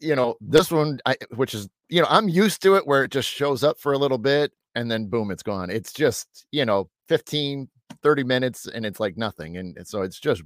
You 0.00 0.16
know, 0.16 0.36
this 0.40 0.70
one, 0.70 1.00
I, 1.06 1.16
which 1.36 1.54
is 1.54 1.68
you 1.88 2.00
know 2.00 2.08
I'm 2.10 2.28
used 2.28 2.62
to 2.62 2.76
it 2.76 2.86
where 2.86 3.04
it 3.04 3.10
just 3.12 3.28
shows 3.28 3.64
up 3.64 3.78
for 3.78 3.92
a 3.92 3.98
little 3.98 4.18
bit 4.18 4.52
and 4.74 4.90
then 4.90 5.06
boom, 5.08 5.30
it's 5.30 5.42
gone. 5.42 5.70
It's 5.70 5.92
just 5.92 6.46
you 6.52 6.64
know 6.64 6.88
15 7.08 7.68
30 8.02 8.24
minutes 8.24 8.66
and 8.66 8.86
it's 8.86 9.00
like 9.00 9.16
nothing 9.16 9.58
and 9.58 9.86
so 9.86 10.02
it's 10.02 10.18
just 10.18 10.42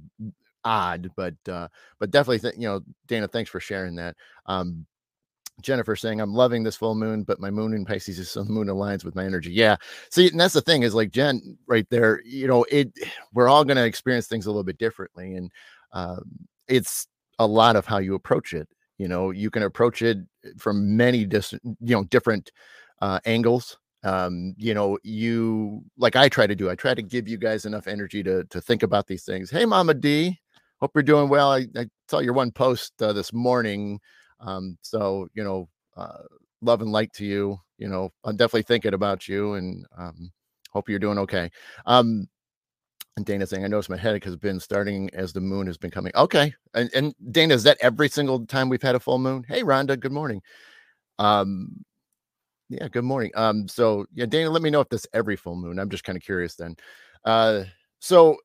odd, 0.67 1.11
but 1.15 1.35
uh, 1.49 1.69
but 1.99 2.11
definitely, 2.11 2.39
th- 2.39 2.55
you 2.57 2.67
know, 2.67 2.81
Dana, 3.07 3.27
thanks 3.27 3.49
for 3.49 3.59
sharing 3.59 3.95
that. 3.95 4.15
Um, 4.45 4.85
Jennifer 5.61 5.95
saying, 5.95 6.21
I'm 6.21 6.33
loving 6.33 6.63
this 6.63 6.75
full 6.75 6.95
moon, 6.95 7.23
but 7.23 7.39
my 7.39 7.49
moon 7.49 7.73
in 7.73 7.85
Pisces 7.85 8.19
is 8.19 8.29
so 8.31 8.43
the 8.43 8.51
moon 8.51 8.67
aligns 8.67 9.03
with 9.03 9.15
my 9.15 9.25
energy. 9.25 9.51
Yeah. 9.51 9.77
See, 10.11 10.29
and 10.29 10.39
that's 10.39 10.53
the 10.53 10.61
thing 10.61 10.83
is 10.83 10.93
like 10.93 11.11
Jen 11.11 11.57
right 11.67 11.87
there, 11.89 12.21
you 12.25 12.47
know, 12.47 12.65
it 12.69 12.91
we're 13.33 13.49
all 13.49 13.65
going 13.65 13.77
to 13.77 13.85
experience 13.85 14.27
things 14.27 14.45
a 14.45 14.49
little 14.49 14.63
bit 14.63 14.77
differently. 14.77 15.35
And 15.35 15.51
um, 15.93 16.23
it's 16.67 17.07
a 17.39 17.47
lot 17.47 17.75
of 17.75 17.85
how 17.85 17.97
you 17.99 18.15
approach 18.15 18.53
it. 18.53 18.67
You 18.97 19.07
know, 19.07 19.31
you 19.31 19.51
can 19.51 19.63
approach 19.63 20.01
it 20.01 20.17
from 20.57 20.97
many 20.97 21.23
dis- 21.25 21.53
you 21.53 21.95
know, 21.95 22.03
different 22.05 22.51
uh, 23.01 23.19
angles. 23.25 23.77
Um, 24.03 24.55
you 24.57 24.73
know, 24.73 24.97
you 25.03 25.83
like 25.97 26.15
I 26.15 26.29
try 26.29 26.47
to 26.47 26.55
do, 26.55 26.69
I 26.69 26.75
try 26.75 26.93
to 26.93 27.01
give 27.01 27.27
you 27.27 27.37
guys 27.37 27.65
enough 27.65 27.87
energy 27.87 28.23
to 28.23 28.43
to 28.45 28.61
think 28.61 28.81
about 28.81 29.05
these 29.05 29.23
things. 29.23 29.51
Hey, 29.51 29.65
Mama 29.65 29.93
D, 29.93 30.39
hope 30.79 30.91
you're 30.95 31.03
doing 31.03 31.29
well. 31.29 31.51
I, 31.51 31.67
I 31.75 31.87
saw 32.09 32.19
your 32.19 32.33
one 32.33 32.51
post 32.51 32.93
uh, 33.01 33.13
this 33.13 33.33
morning. 33.33 33.99
Um, 34.39 34.77
so, 34.81 35.27
you 35.33 35.43
know, 35.43 35.69
uh, 35.95 36.23
love 36.61 36.81
and 36.81 36.91
light 36.91 37.13
to 37.13 37.25
you. 37.25 37.59
You 37.77 37.87
know, 37.87 38.11
I'm 38.23 38.35
definitely 38.35 38.63
thinking 38.63 38.93
about 38.93 39.27
you 39.27 39.53
and 39.53 39.85
um, 39.97 40.31
hope 40.71 40.89
you're 40.89 40.99
doing 40.99 41.17
okay. 41.19 41.49
Um, 41.85 42.27
and 43.15 43.25
Dana 43.25 43.47
saying, 43.47 43.65
I 43.65 43.67
noticed 43.67 43.89
my 43.89 43.97
headache 43.97 44.25
has 44.25 44.35
been 44.35 44.59
starting 44.59 45.09
as 45.13 45.33
the 45.33 45.41
moon 45.41 45.65
has 45.65 45.77
been 45.77 45.89
coming. 45.89 46.11
Okay. 46.15 46.53
And, 46.75 46.89
and 46.93 47.15
Dana, 47.31 47.55
is 47.55 47.63
that 47.63 47.77
every 47.81 48.09
single 48.09 48.45
time 48.45 48.69
we've 48.69 48.81
had 48.81 48.93
a 48.93 48.99
full 48.99 49.17
moon? 49.17 49.43
Hey, 49.47 49.63
Rhonda, 49.63 49.99
good 49.99 50.11
morning. 50.11 50.41
Um, 51.17 51.83
yeah, 52.69 52.87
good 52.89 53.03
morning. 53.03 53.31
Um, 53.35 53.67
so 53.67 54.05
yeah, 54.13 54.25
Dana, 54.25 54.51
let 54.51 54.61
me 54.61 54.69
know 54.69 54.81
if 54.81 54.89
this 54.89 55.07
every 55.13 55.35
full 55.35 55.55
moon. 55.55 55.79
I'm 55.79 55.89
just 55.89 56.03
kind 56.03 56.17
of 56.17 56.23
curious 56.23 56.55
then. 56.55 56.75
Uh, 57.25 57.63
so 57.99 58.37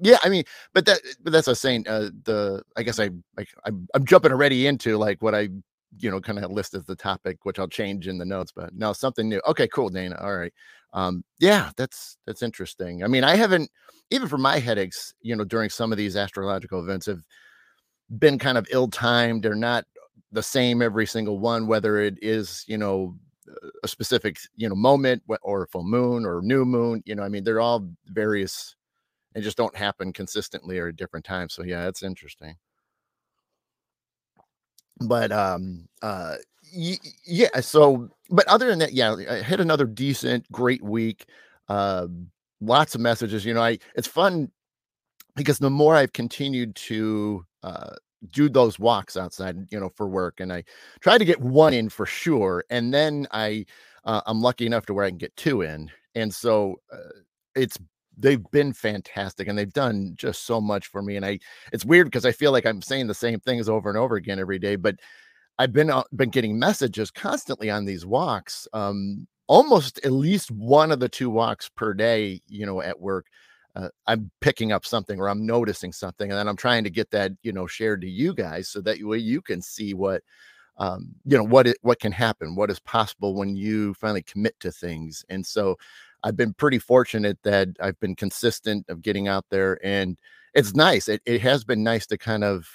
yeah 0.00 0.18
i 0.22 0.28
mean 0.28 0.44
but 0.74 0.84
that 0.86 1.00
but 1.22 1.32
that's 1.32 1.46
was 1.46 1.60
saying 1.60 1.86
uh 1.88 2.10
the 2.24 2.62
i 2.76 2.82
guess 2.82 2.98
i 2.98 3.10
like 3.36 3.48
I'm, 3.64 3.86
I'm 3.94 4.04
jumping 4.04 4.32
already 4.32 4.66
into 4.66 4.96
like 4.98 5.22
what 5.22 5.34
i 5.34 5.48
you 5.98 6.10
know 6.10 6.20
kind 6.20 6.38
of 6.38 6.50
list 6.50 6.74
as 6.74 6.84
the 6.84 6.96
topic 6.96 7.38
which 7.44 7.58
i'll 7.58 7.68
change 7.68 8.08
in 8.08 8.18
the 8.18 8.24
notes 8.24 8.52
but 8.54 8.74
no 8.74 8.92
something 8.92 9.28
new 9.28 9.40
okay 9.46 9.68
cool 9.68 9.88
dana 9.88 10.18
all 10.20 10.36
right 10.36 10.52
um 10.92 11.24
yeah 11.38 11.70
that's 11.76 12.18
that's 12.26 12.42
interesting 12.42 13.02
i 13.02 13.06
mean 13.06 13.24
i 13.24 13.36
haven't 13.36 13.70
even 14.10 14.28
for 14.28 14.38
my 14.38 14.58
headaches 14.58 15.14
you 15.22 15.34
know 15.34 15.44
during 15.44 15.70
some 15.70 15.92
of 15.92 15.98
these 15.98 16.16
astrological 16.16 16.80
events 16.80 17.06
have 17.06 17.22
been 18.18 18.38
kind 18.38 18.58
of 18.58 18.66
ill-timed. 18.70 19.42
They're 19.42 19.54
not 19.54 19.84
the 20.32 20.42
same 20.42 20.82
every 20.82 21.06
single 21.06 21.38
one, 21.38 21.66
whether 21.66 21.98
it 21.98 22.18
is, 22.22 22.64
you 22.66 22.78
know, 22.78 23.16
a 23.82 23.88
specific, 23.88 24.36
you 24.56 24.68
know, 24.68 24.74
moment 24.74 25.22
or 25.42 25.66
full 25.68 25.84
moon 25.84 26.26
or 26.26 26.42
new 26.42 26.64
moon. 26.64 27.02
You 27.06 27.14
know, 27.14 27.22
I 27.22 27.28
mean, 27.28 27.44
they're 27.44 27.60
all 27.60 27.88
various 28.06 28.75
and 29.36 29.44
just 29.44 29.58
don't 29.58 29.76
happen 29.76 30.12
consistently 30.14 30.80
or 30.80 30.88
at 30.88 30.96
different 30.96 31.26
times. 31.26 31.54
So 31.54 31.64
yeah, 31.64 31.84
that's 31.84 32.02
interesting. 32.04 32.56
But 35.00 35.30
um 35.32 35.88
uh 36.02 36.36
y- 36.74 36.98
yeah, 37.26 37.60
so 37.60 38.08
but 38.30 38.46
other 38.48 38.68
than 38.68 38.78
that, 38.80 38.92
yeah, 38.92 39.14
I 39.30 39.42
had 39.42 39.60
another 39.60 39.84
decent, 39.86 40.50
great 40.50 40.82
week. 40.82 41.26
Uh, 41.68 42.06
lots 42.60 42.94
of 42.94 43.00
messages. 43.00 43.44
You 43.44 43.54
know, 43.54 43.62
I 43.62 43.78
it's 43.94 44.08
fun 44.08 44.50
because 45.36 45.58
the 45.58 45.70
more 45.70 45.96
I've 45.96 46.14
continued 46.14 46.76
to 46.76 47.44
uh 47.62 47.96
do 48.32 48.48
those 48.48 48.78
walks 48.78 49.16
outside, 49.16 49.56
you 49.72 49.80
know, 49.80 49.90
for 49.96 50.08
work, 50.08 50.40
and 50.40 50.52
I 50.52 50.64
try 51.00 51.18
to 51.18 51.24
get 51.26 51.40
one 51.40 51.74
in 51.74 51.88
for 51.90 52.06
sure, 52.06 52.64
and 52.70 52.94
then 52.94 53.28
I 53.32 53.66
uh, 54.04 54.22
I'm 54.26 54.40
lucky 54.42 54.66
enough 54.66 54.86
to 54.86 54.94
where 54.94 55.04
I 55.06 55.10
can 55.10 55.18
get 55.18 55.36
two 55.36 55.62
in, 55.62 55.90
and 56.16 56.34
so 56.34 56.76
uh, 56.92 56.98
it's 57.56 57.78
they've 58.16 58.44
been 58.50 58.72
fantastic 58.72 59.48
and 59.48 59.58
they've 59.58 59.72
done 59.72 60.14
just 60.16 60.44
so 60.44 60.60
much 60.60 60.86
for 60.88 61.02
me 61.02 61.16
and 61.16 61.24
i 61.24 61.38
it's 61.72 61.84
weird 61.84 62.06
because 62.06 62.26
i 62.26 62.32
feel 62.32 62.52
like 62.52 62.66
i'm 62.66 62.82
saying 62.82 63.06
the 63.06 63.14
same 63.14 63.40
things 63.40 63.68
over 63.68 63.88
and 63.88 63.98
over 63.98 64.16
again 64.16 64.38
every 64.38 64.58
day 64.58 64.76
but 64.76 64.96
i've 65.58 65.72
been 65.72 65.90
uh, 65.90 66.02
been 66.14 66.30
getting 66.30 66.58
messages 66.58 67.10
constantly 67.10 67.70
on 67.70 67.84
these 67.84 68.06
walks 68.06 68.66
um 68.72 69.26
almost 69.48 69.98
at 70.04 70.12
least 70.12 70.50
one 70.50 70.90
of 70.90 71.00
the 71.00 71.08
two 71.08 71.30
walks 71.30 71.68
per 71.68 71.94
day 71.94 72.40
you 72.48 72.66
know 72.66 72.80
at 72.80 73.00
work 73.00 73.26
uh, 73.76 73.90
I'm 74.06 74.30
picking 74.40 74.72
up 74.72 74.86
something 74.86 75.20
or 75.20 75.28
I'm 75.28 75.44
noticing 75.44 75.92
something, 75.92 76.30
and 76.30 76.38
then 76.38 76.48
I'm 76.48 76.56
trying 76.56 76.82
to 76.84 76.90
get 76.90 77.10
that 77.10 77.32
you 77.42 77.52
know 77.52 77.66
shared 77.66 78.00
to 78.00 78.08
you 78.08 78.32
guys 78.32 78.68
so 78.70 78.80
that 78.80 79.02
way 79.02 79.18
you 79.18 79.42
can 79.42 79.60
see 79.60 79.92
what 79.92 80.22
um, 80.78 81.14
you 81.24 81.36
know 81.36 81.44
what 81.44 81.66
it 81.66 81.76
what 81.82 82.00
can 82.00 82.12
happen, 82.12 82.54
what 82.54 82.70
is 82.70 82.80
possible 82.80 83.34
when 83.34 83.54
you 83.54 83.94
finally 83.94 84.22
commit 84.22 84.58
to 84.60 84.72
things. 84.72 85.24
And 85.28 85.44
so 85.44 85.76
I've 86.26 86.36
been 86.36 86.54
pretty 86.54 86.80
fortunate 86.80 87.38
that 87.44 87.68
I've 87.80 87.98
been 88.00 88.16
consistent 88.16 88.84
of 88.88 89.00
getting 89.00 89.28
out 89.28 89.44
there, 89.48 89.78
and 89.84 90.18
it's 90.54 90.74
nice. 90.74 91.08
It, 91.08 91.22
it 91.24 91.40
has 91.42 91.62
been 91.62 91.84
nice 91.84 92.04
to 92.08 92.18
kind 92.18 92.42
of 92.42 92.68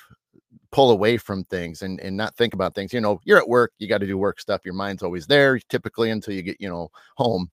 pull 0.72 0.92
away 0.92 1.18
from 1.18 1.44
things 1.44 1.82
and 1.82 2.00
and 2.00 2.16
not 2.16 2.34
think 2.38 2.54
about 2.54 2.74
things. 2.74 2.94
You 2.94 3.02
know, 3.02 3.20
you're 3.26 3.38
at 3.38 3.50
work, 3.50 3.74
you 3.78 3.90
got 3.90 3.98
to 3.98 4.08
do 4.08 4.18
work 4.18 4.40
stuff. 4.40 4.62
Your 4.64 4.74
mind's 4.74 5.04
always 5.04 5.28
there, 5.28 5.60
typically 5.68 6.12
until 6.12 6.34
you 6.34 6.44
get 6.44 6.62
you 6.62 6.70
know 6.70 6.92
home 7.18 7.52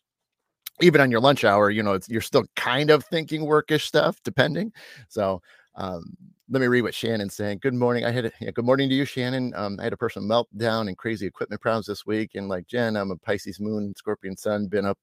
even 0.80 1.00
on 1.00 1.10
your 1.10 1.20
lunch 1.20 1.42
hour, 1.42 1.70
you 1.70 1.82
know, 1.82 1.98
you're 2.06 2.20
still 2.20 2.44
kind 2.54 2.90
of 2.90 3.04
thinking 3.06 3.40
workish 3.42 3.82
stuff, 3.82 4.20
depending. 4.22 4.72
So, 5.08 5.42
um, 5.74 6.16
let 6.50 6.60
me 6.60 6.68
read 6.68 6.82
what 6.82 6.94
Shannon's 6.94 7.34
saying. 7.34 7.58
Good 7.60 7.74
morning. 7.74 8.04
I 8.04 8.12
had 8.12 8.26
a 8.26 8.32
yeah, 8.40 8.52
good 8.52 8.64
morning 8.64 8.88
to 8.88 8.94
you, 8.94 9.04
Shannon. 9.04 9.52
Um, 9.56 9.80
I 9.80 9.84
had 9.84 9.92
a 9.92 9.96
personal 9.96 10.28
meltdown 10.28 10.86
and 10.86 10.96
crazy 10.96 11.26
equipment 11.26 11.60
problems 11.60 11.86
this 11.86 12.06
week. 12.06 12.36
And 12.36 12.48
like 12.48 12.68
Jen, 12.68 12.96
I'm 12.96 13.10
a 13.10 13.16
Pisces 13.16 13.58
moon, 13.58 13.94
Scorpio 13.96 14.32
sun, 14.36 14.68
been 14.68 14.86
up, 14.86 14.98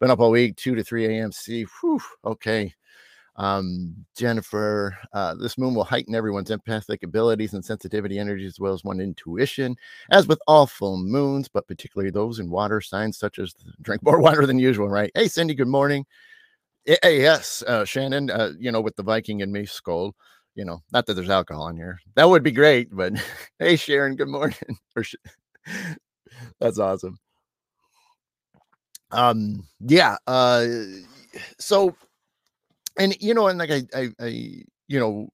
been 0.00 0.10
up 0.10 0.20
all 0.20 0.30
week, 0.30 0.56
2 0.56 0.74
to 0.74 0.84
3 0.84 1.06
a.m. 1.06 1.32
See, 1.32 1.66
whew, 1.80 2.00
okay. 2.24 2.74
Um, 3.36 3.94
Jennifer, 4.16 4.96
uh, 5.12 5.34
this 5.34 5.58
moon 5.58 5.74
will 5.74 5.84
heighten 5.84 6.14
everyone's 6.14 6.50
empathic 6.50 7.02
abilities 7.02 7.52
and 7.52 7.64
sensitivity 7.64 8.18
energies 8.18 8.52
as 8.52 8.60
well 8.60 8.72
as 8.72 8.84
one 8.84 9.00
intuition, 9.00 9.76
as 10.10 10.28
with 10.28 10.40
all 10.46 10.66
full 10.66 10.96
moons, 10.98 11.48
but 11.48 11.66
particularly 11.66 12.10
those 12.10 12.38
in 12.38 12.48
water 12.48 12.80
signs 12.80 13.18
such 13.18 13.38
as 13.38 13.54
drink 13.82 14.02
more 14.04 14.20
water 14.20 14.46
than 14.46 14.58
usual, 14.58 14.88
right? 14.88 15.10
Hey, 15.14 15.26
Cindy, 15.28 15.54
good 15.54 15.68
morning. 15.68 16.06
Hey, 16.84 17.20
yes, 17.22 17.62
uh, 17.66 17.84
Shannon, 17.84 18.30
uh, 18.30 18.52
you 18.58 18.70
know, 18.70 18.80
with 18.80 18.94
the 18.94 19.02
Viking 19.02 19.42
and 19.42 19.52
me 19.52 19.64
skull, 19.64 20.14
you 20.54 20.64
know, 20.64 20.82
not 20.92 21.06
that 21.06 21.14
there's 21.14 21.30
alcohol 21.30 21.68
in 21.68 21.76
here. 21.76 21.98
That 22.14 22.28
would 22.28 22.42
be 22.42 22.52
great, 22.52 22.88
but 22.92 23.14
hey, 23.58 23.76
Sharon, 23.76 24.16
good 24.16 24.28
morning. 24.28 24.56
That's 26.60 26.78
awesome. 26.78 27.18
Um, 29.14 29.66
yeah, 29.80 30.16
uh, 30.26 30.66
so 31.58 31.96
and 32.98 33.16
you 33.20 33.34
know, 33.34 33.48
and 33.48 33.58
like 33.58 33.70
I, 33.70 33.82
I, 33.94 34.08
I, 34.20 34.26
you 34.88 35.00
know, 35.00 35.28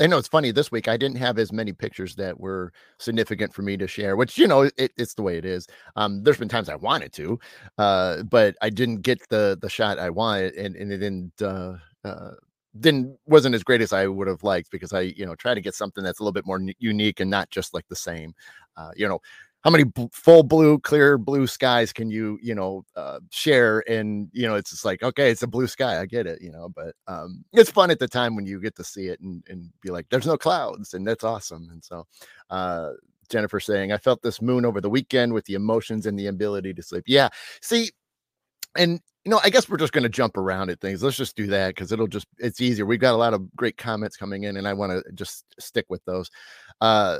I 0.00 0.06
know 0.08 0.18
it's 0.18 0.28
funny 0.28 0.52
this 0.52 0.72
week 0.72 0.88
I 0.88 0.96
didn't 0.96 1.18
have 1.18 1.38
as 1.38 1.52
many 1.52 1.72
pictures 1.72 2.16
that 2.16 2.40
were 2.40 2.72
significant 2.98 3.54
for 3.54 3.62
me 3.62 3.76
to 3.78 3.88
share, 3.88 4.16
which 4.16 4.38
you 4.38 4.48
know 4.48 4.62
it, 4.78 4.92
it's 4.96 5.14
the 5.14 5.22
way 5.22 5.38
it 5.38 5.44
is. 5.46 5.66
Um, 5.96 6.22
there's 6.24 6.38
been 6.38 6.48
times 6.50 6.68
I 6.70 6.76
wanted 6.76 7.12
to, 7.14 7.38
uh, 7.78 8.24
but 8.24 8.56
I 8.62 8.70
didn't 8.70 9.02
get 9.02 9.20
the 9.30 9.58
the 9.60 9.70
shot 9.70 9.98
I 10.00 10.10
wanted, 10.10 10.54
and 10.56 10.76
and 10.76 10.92
it 10.92 10.98
didn't 10.98 11.42
uh, 11.42 11.74
uh, 12.04 12.32
didn't 12.80 13.18
wasn't 13.26 13.54
as 13.54 13.64
great 13.64 13.82
as 13.82 13.92
I 13.92 14.06
would 14.08 14.28
have 14.28 14.44
liked 14.44 14.70
because 14.72 14.92
I 14.94 15.02
you 15.02 15.26
know 15.26 15.36
try 15.36 15.54
to 15.54 15.62
get 15.62 15.74
something 15.76 16.04
that's 16.04 16.20
a 16.20 16.24
little 16.24 16.34
bit 16.34 16.46
more 16.46 16.60
unique 16.80 17.20
and 17.20 17.30
not 17.30 17.50
just 17.50 17.74
like 17.74 17.88
the 17.88 17.96
same. 17.96 18.34
Uh, 18.76 18.92
you 18.96 19.08
know, 19.08 19.20
how 19.62 19.70
many 19.70 19.84
b- 19.84 20.08
full 20.12 20.42
blue 20.42 20.78
clear 20.80 21.18
blue 21.18 21.46
skies 21.46 21.92
can 21.92 22.10
you 22.10 22.38
you 22.42 22.54
know 22.54 22.84
uh, 22.96 23.20
share? 23.30 23.82
And 23.88 24.28
you 24.32 24.46
know 24.46 24.56
it's 24.56 24.70
just 24.70 24.84
like 24.84 25.02
okay 25.02 25.30
it's 25.30 25.42
a 25.42 25.46
blue 25.46 25.66
sky 25.66 26.00
i 26.00 26.06
get 26.06 26.26
it 26.26 26.40
you 26.40 26.50
know 26.50 26.68
but 26.68 26.94
um 27.06 27.44
it's 27.52 27.70
fun 27.70 27.90
at 27.90 27.98
the 27.98 28.08
time 28.08 28.34
when 28.36 28.46
you 28.46 28.60
get 28.60 28.74
to 28.76 28.84
see 28.84 29.08
it 29.08 29.20
and, 29.20 29.42
and 29.48 29.70
be 29.80 29.90
like 29.90 30.06
there's 30.10 30.26
no 30.26 30.36
clouds 30.36 30.94
and 30.94 31.06
that's 31.06 31.24
awesome 31.24 31.68
and 31.70 31.84
so 31.84 32.06
uh 32.50 32.90
jennifer 33.30 33.60
saying 33.60 33.92
i 33.92 33.98
felt 33.98 34.22
this 34.22 34.40
moon 34.40 34.64
over 34.64 34.80
the 34.80 34.90
weekend 34.90 35.32
with 35.32 35.44
the 35.46 35.54
emotions 35.54 36.06
and 36.06 36.18
the 36.18 36.26
ability 36.26 36.72
to 36.72 36.82
sleep. 36.82 37.04
Yeah 37.06 37.28
see 37.60 37.90
and 38.76 39.00
you 39.24 39.30
know 39.30 39.40
i 39.44 39.50
guess 39.50 39.68
we're 39.68 39.76
just 39.76 39.92
going 39.92 40.02
to 40.02 40.08
jump 40.08 40.36
around 40.36 40.70
at 40.70 40.80
things 40.80 41.02
let's 41.02 41.16
just 41.16 41.36
do 41.36 41.46
that 41.46 41.68
because 41.68 41.92
it'll 41.92 42.06
just 42.06 42.26
it's 42.38 42.60
easier 42.60 42.86
we've 42.86 43.00
got 43.00 43.14
a 43.14 43.16
lot 43.16 43.34
of 43.34 43.54
great 43.54 43.76
comments 43.76 44.16
coming 44.16 44.44
in 44.44 44.56
and 44.56 44.66
i 44.66 44.72
want 44.72 44.92
to 44.92 45.12
just 45.12 45.44
stick 45.60 45.86
with 45.88 46.04
those. 46.04 46.30
Uh 46.80 47.18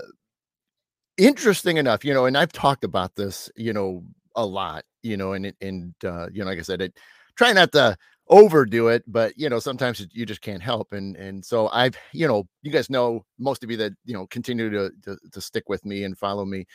interesting 1.18 1.76
enough, 1.76 2.04
you 2.04 2.14
know, 2.14 2.26
and 2.26 2.36
I've 2.36 2.52
talked 2.52 2.84
about 2.84 3.14
this, 3.14 3.50
you 3.56 3.72
know, 3.72 4.04
a 4.36 4.44
lot, 4.44 4.84
you 5.02 5.16
know, 5.16 5.32
and 5.32 5.52
and 5.60 5.94
uh, 6.04 6.28
you 6.32 6.40
know, 6.40 6.46
like 6.46 6.58
I 6.58 6.62
said, 6.62 6.80
it 6.82 6.96
try 7.36 7.52
not 7.52 7.72
to 7.72 7.96
overdo 8.28 8.88
it, 8.88 9.04
but 9.06 9.36
you 9.36 9.48
know, 9.48 9.58
sometimes 9.58 10.06
you 10.12 10.24
just 10.24 10.40
can't 10.40 10.62
help. 10.62 10.92
And 10.92 11.16
and 11.16 11.44
so 11.44 11.68
I've, 11.68 11.96
you 12.12 12.26
know, 12.26 12.44
you 12.62 12.70
guys 12.72 12.90
know 12.90 13.24
most 13.38 13.62
of 13.64 13.70
you 13.70 13.76
that 13.78 13.92
you 14.04 14.14
know 14.14 14.26
continue 14.28 14.70
to 14.70 14.90
to, 15.04 15.18
to 15.32 15.40
stick 15.40 15.68
with 15.68 15.84
me 15.84 16.04
and 16.04 16.16
follow 16.16 16.44
me. 16.44 16.66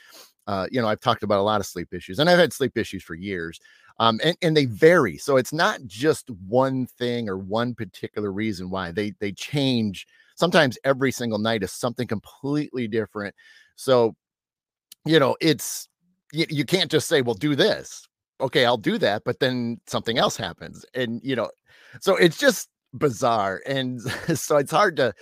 Uh, 0.48 0.66
you 0.72 0.82
know, 0.82 0.88
I've 0.88 1.02
talked 1.02 1.24
about 1.24 1.40
a 1.40 1.44
lot 1.44 1.60
of 1.60 1.68
sleep 1.68 1.94
issues, 1.94 2.20
and 2.20 2.30
I've 2.30 2.40
had 2.40 2.54
sleep 2.54 2.78
issues 2.78 3.04
for 3.04 3.16
years. 3.16 3.60
Um, 4.00 4.20
and, 4.24 4.38
and 4.44 4.56
they 4.56 4.66
vary. 4.66 5.18
So 5.18 5.38
it's 5.38 5.52
not 5.52 5.80
just 5.88 6.30
one 6.48 6.86
thing 6.86 7.28
or 7.28 7.38
one 7.38 7.74
particular 7.74 8.32
reason 8.32 8.70
why 8.70 8.92
they 8.92 9.14
they 9.20 9.32
change. 9.32 10.08
Sometimes 10.36 10.78
every 10.84 11.12
single 11.12 11.40
night 11.40 11.64
is 11.64 11.72
something 11.72 12.08
completely 12.08 12.88
different. 12.88 13.34
So 13.76 14.16
you 15.10 15.20
know, 15.20 15.36
it's 15.42 15.88
you, 16.34 16.46
you 16.50 16.66
can't 16.66 16.92
just 16.92 17.08
say, 17.08 17.22
well, 17.22 17.36
do 17.36 17.56
this. 17.56 18.08
Okay, 18.40 18.66
I'll 18.66 18.78
do 18.78 18.98
that, 19.00 19.24
but 19.26 19.40
then 19.40 19.80
something 19.88 20.18
else 20.18 20.38
happens. 20.38 20.86
And 20.94 21.22
you 21.24 21.36
know, 21.36 21.50
so 22.02 22.16
it's 22.16 22.38
just 22.38 22.70
bizarre. 22.94 23.62
And 23.66 24.02
so 24.36 24.58
it's 24.58 24.72
hard 24.72 24.96
to 24.98 25.14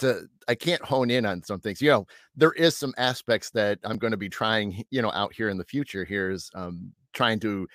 to 0.00 0.26
I 0.48 0.54
can't 0.54 0.82
hone 0.82 1.10
in 1.10 1.24
on 1.26 1.42
some 1.42 1.60
things. 1.60 1.80
You 1.80 1.90
know, 1.90 2.06
there 2.36 2.52
is 2.52 2.76
some 2.76 2.94
aspects 2.98 3.50
that 3.50 3.78
I'm 3.84 3.98
going 3.98 4.10
to 4.10 4.16
be 4.16 4.28
trying, 4.28 4.84
you 4.90 5.02
know, 5.02 5.12
out 5.12 5.32
here 5.34 5.48
in 5.48 5.58
the 5.58 5.64
future. 5.64 6.04
Here's 6.04 6.50
um 6.54 6.92
trying 7.12 7.40
to 7.40 7.68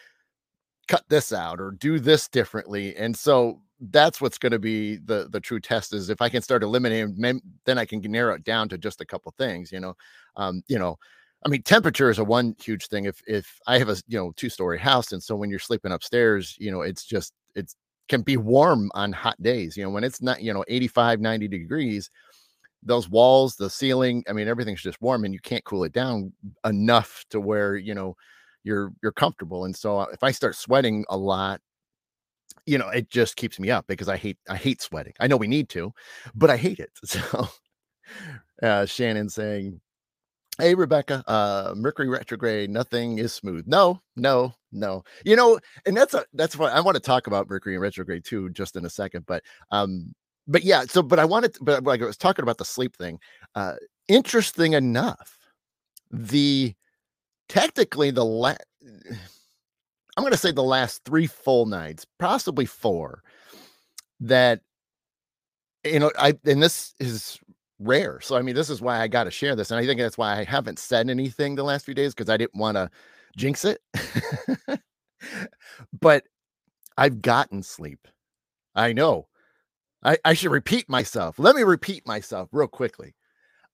cut 0.87 1.03
this 1.07 1.31
out 1.31 1.61
or 1.61 1.71
do 1.71 1.99
this 1.99 2.27
differently. 2.27 2.95
And 2.95 3.15
so 3.15 3.61
that's 3.91 4.19
what's 4.19 4.37
going 4.37 4.51
to 4.51 4.59
be 4.59 4.97
the 4.97 5.29
the 5.31 5.39
true 5.39 5.59
test 5.59 5.93
is 5.93 6.09
if 6.09 6.21
I 6.21 6.27
can 6.29 6.41
start 6.41 6.63
eliminating 6.63 7.41
then 7.65 7.77
I 7.77 7.85
can 7.85 8.01
narrow 8.01 8.35
it 8.35 8.43
down 8.43 8.67
to 8.69 8.77
just 8.77 8.99
a 8.99 9.05
couple 9.05 9.33
things, 9.37 9.71
you 9.71 9.79
know. 9.79 9.95
Um, 10.35 10.63
you 10.67 10.77
know, 10.79 10.97
I 11.45 11.49
mean, 11.49 11.63
temperature 11.63 12.09
is 12.09 12.19
a 12.19 12.23
one 12.23 12.55
huge 12.61 12.87
thing. 12.87 13.05
If 13.05 13.21
if 13.27 13.59
I 13.67 13.77
have 13.79 13.89
a 13.89 13.97
you 14.07 14.17
know 14.17 14.33
two 14.35 14.49
story 14.49 14.77
house, 14.77 15.11
and 15.11 15.23
so 15.23 15.35
when 15.35 15.49
you're 15.49 15.59
sleeping 15.59 15.91
upstairs, 15.91 16.55
you 16.59 16.71
know, 16.71 16.81
it's 16.81 17.05
just 17.05 17.33
it's 17.55 17.75
can 18.09 18.21
be 18.21 18.37
warm 18.37 18.91
on 18.93 19.13
hot 19.13 19.41
days. 19.41 19.77
You 19.77 19.83
know, 19.83 19.89
when 19.89 20.03
it's 20.03 20.21
not 20.21 20.41
you 20.41 20.53
know 20.53 20.65
85, 20.67 21.21
90 21.21 21.47
degrees, 21.47 22.09
those 22.83 23.09
walls, 23.09 23.55
the 23.55 23.69
ceiling, 23.69 24.23
I 24.29 24.33
mean, 24.33 24.47
everything's 24.47 24.81
just 24.81 25.01
warm, 25.01 25.23
and 25.25 25.33
you 25.33 25.39
can't 25.39 25.63
cool 25.63 25.83
it 25.85 25.93
down 25.93 26.33
enough 26.65 27.23
to 27.29 27.39
where 27.39 27.75
you 27.77 27.95
know 27.95 28.15
you're 28.63 28.91
you're 29.01 29.13
comfortable. 29.13 29.65
And 29.65 29.75
so 29.75 29.99
uh, 29.99 30.07
if 30.13 30.23
I 30.23 30.31
start 30.31 30.55
sweating 30.55 31.05
a 31.09 31.17
lot, 31.17 31.61
you 32.65 32.77
know, 32.77 32.89
it 32.89 33.09
just 33.09 33.35
keeps 33.37 33.59
me 33.59 33.71
up 33.71 33.87
because 33.87 34.09
I 34.09 34.17
hate 34.17 34.37
I 34.49 34.55
hate 34.57 34.81
sweating. 34.81 35.13
I 35.19 35.27
know 35.27 35.37
we 35.37 35.47
need 35.47 35.69
to, 35.69 35.93
but 36.35 36.49
I 36.49 36.57
hate 36.57 36.79
it. 36.79 36.91
So 37.05 37.47
uh 38.63 38.85
Shannon 38.87 39.29
saying 39.29 39.79
Hey 40.59 40.75
Rebecca, 40.75 41.23
uh 41.27 41.73
Mercury 41.77 42.09
retrograde, 42.09 42.69
nothing 42.69 43.17
is 43.17 43.31
smooth. 43.33 43.65
No, 43.65 44.01
no, 44.17 44.53
no. 44.73 45.03
You 45.23 45.37
know, 45.37 45.57
and 45.85 45.95
that's 45.95 46.13
a 46.13 46.25
that's 46.33 46.57
what 46.57 46.73
I 46.73 46.81
want 46.81 46.95
to 46.95 47.01
talk 47.01 47.27
about 47.27 47.49
Mercury 47.49 47.75
and 47.75 47.81
retrograde 47.81 48.25
too, 48.25 48.49
just 48.49 48.75
in 48.75 48.83
a 48.85 48.89
second. 48.89 49.25
But 49.25 49.43
um, 49.71 50.13
but 50.47 50.63
yeah, 50.63 50.83
so 50.83 51.01
but 51.01 51.17
I 51.17 51.23
wanted 51.25 51.53
to, 51.53 51.63
but 51.63 51.83
like 51.85 52.01
I 52.01 52.05
was 52.05 52.17
talking 52.17 52.43
about 52.43 52.57
the 52.57 52.65
sleep 52.65 52.97
thing. 52.97 53.19
Uh 53.55 53.75
interesting 54.09 54.73
enough, 54.73 55.37
the 56.11 56.73
technically 57.49 58.11
the 58.11 58.25
la- 58.25 58.55
I'm 60.17 60.23
gonna 60.23 60.37
say 60.37 60.51
the 60.51 60.63
last 60.63 61.03
three 61.05 61.27
full 61.27 61.65
nights, 61.65 62.05
possibly 62.19 62.65
four, 62.65 63.23
that 64.21 64.61
you 65.83 65.99
know, 65.99 66.11
I 66.17 66.33
and 66.45 66.61
this 66.61 66.93
is 66.99 67.39
rare. 67.79 68.19
So 68.21 68.35
I 68.35 68.41
mean, 68.41 68.55
this 68.55 68.69
is 68.69 68.81
why 68.81 68.99
I 68.99 69.07
got 69.07 69.25
to 69.25 69.31
share 69.31 69.55
this, 69.55 69.71
and 69.71 69.79
I 69.79 69.85
think 69.85 69.99
that's 69.99 70.17
why 70.17 70.37
I 70.37 70.43
haven't 70.43 70.79
said 70.79 71.09
anything 71.09 71.55
the 71.55 71.63
last 71.63 71.85
few 71.85 71.93
days 71.93 72.13
because 72.13 72.29
I 72.29 72.37
didn't 72.37 72.59
want 72.59 72.75
to 72.75 72.89
jinx 73.37 73.65
it. 73.65 73.81
but 76.01 76.23
I've 76.97 77.21
gotten 77.21 77.63
sleep. 77.63 78.07
I 78.75 78.93
know. 78.93 79.27
I, 80.03 80.17
I 80.23 80.33
should 80.33 80.51
repeat 80.51 80.89
myself. 80.89 81.39
Let 81.39 81.55
me 81.55 81.63
repeat 81.63 82.07
myself 82.07 82.49
real 82.51 82.67
quickly. 82.67 83.15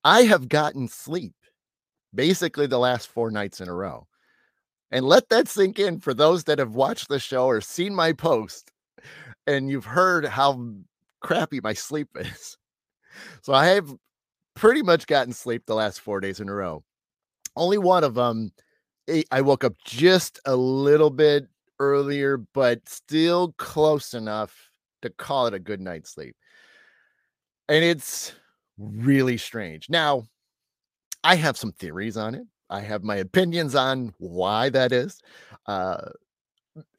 I 0.04 0.22
have 0.22 0.50
gotten 0.50 0.88
sleep 0.88 1.34
basically 2.14 2.68
the 2.68 2.80
last 2.80 3.08
four 3.08 3.30
nights 3.30 3.62
in 3.62 3.68
a 3.68 3.74
row. 3.74 4.08
And 4.92 5.06
let 5.06 5.30
that 5.30 5.48
sink 5.48 5.80
in 5.80 6.00
for 6.00 6.14
those 6.14 6.46
that 6.46 6.60
have 6.60 6.74
watched 6.74 7.10
the 7.10 7.20
show 7.20 7.46
or 7.48 7.60
seen 7.60 7.94
my 7.94 8.14
post 8.14 8.72
and 9.48 9.70
you've 9.70 9.86
heard 9.86 10.26
how 10.26 10.74
crappy 11.22 11.60
my 11.62 11.74
sleep 11.74 12.10
is. 12.16 12.58
So 13.42 13.54
I 13.54 13.68
have 13.68 13.94
pretty 14.56 14.82
much 14.82 15.08
gotten 15.08 15.34
sleep 15.34 15.66
the 15.66 15.76
last 15.76 16.02
four 16.02 16.20
days 16.20 16.40
in 16.40 16.50
a 16.50 16.54
row. 16.54 16.84
Only 17.56 17.78
one 17.78 18.04
of 18.04 18.16
them, 18.16 18.52
I 19.32 19.42
woke 19.42 19.64
up 19.64 19.74
just 19.86 20.40
a 20.46 20.56
little 20.56 21.10
bit 21.10 21.48
earlier, 21.80 22.38
but 22.38 22.88
still 22.88 23.54
close 23.58 24.14
enough 24.14 24.72
to 25.02 25.10
call 25.10 25.48
it 25.48 25.54
a 25.54 25.60
good 25.60 25.82
night's 25.82 26.12
sleep. 26.14 26.36
And 27.70 27.84
it's 27.84 28.34
really 28.78 29.38
strange. 29.38 29.90
Now, 29.90 30.24
I 31.24 31.36
have 31.36 31.58
some 31.58 31.72
theories 31.72 32.18
on 32.18 32.36
it. 32.36 32.46
I 32.70 32.82
have 32.82 33.04
my 33.04 33.18
opinions 33.18 33.76
on 33.76 34.14
why 34.18 34.70
that 34.70 34.92
is. 34.92 35.20
Uh, 35.68 36.10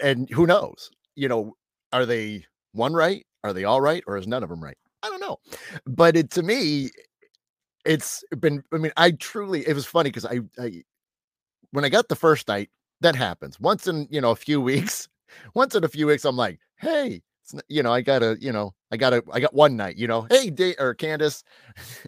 and 0.01 0.29
who 0.31 0.47
knows? 0.47 0.91
You 1.15 1.29
know, 1.29 1.57
are 1.93 2.07
they 2.07 2.45
one 2.73 2.95
right? 2.95 3.27
Are 3.45 3.53
they 3.53 3.65
all 3.65 3.81
right? 3.81 4.03
Or 4.07 4.17
is 4.17 4.27
none 4.27 4.43
of 4.43 4.49
them 4.49 4.63
right? 4.63 4.79
I 5.03 5.09
don't 5.09 5.21
know. 5.21 5.39
But 5.87 6.17
it 6.17 6.31
to 6.33 6.43
me, 6.43 6.91
it's 7.85 8.25
been, 8.41 8.63
I 8.73 8.79
mean, 8.79 8.93
I 8.97 9.13
truly, 9.13 9.67
it 9.67 9.75
was 9.75 9.87
funny 9.87 10.11
because 10.11 10.27
I, 10.27 10.41
I, 10.59 10.83
when 11.71 11.85
I 11.85 11.89
got 11.89 12.09
the 12.09 12.17
first 12.17 12.49
night, 12.49 12.71
that 13.01 13.15
happens 13.15 13.61
once 13.61 13.87
in, 13.87 14.09
you 14.11 14.21
know, 14.21 14.31
a 14.31 14.37
few 14.37 14.61
weeks. 14.73 15.09
Once 15.55 15.75
in 15.75 15.85
a 15.85 15.89
few 15.89 16.07
weeks, 16.07 16.25
I'm 16.25 16.37
like, 16.37 16.59
hey, 16.79 17.23
you 17.69 17.83
know, 17.83 17.93
I 17.93 18.01
gotta, 18.01 18.37
you 18.41 18.53
know, 18.53 18.75
I 18.91 18.97
gotta, 18.97 19.23
I 19.33 19.41
got 19.41 19.55
one 19.55 19.77
night, 19.77 19.97
you 19.97 20.07
know, 20.07 20.27
hey, 20.31 20.51
Day 20.51 20.75
or 20.79 20.95
Candace, 20.95 21.45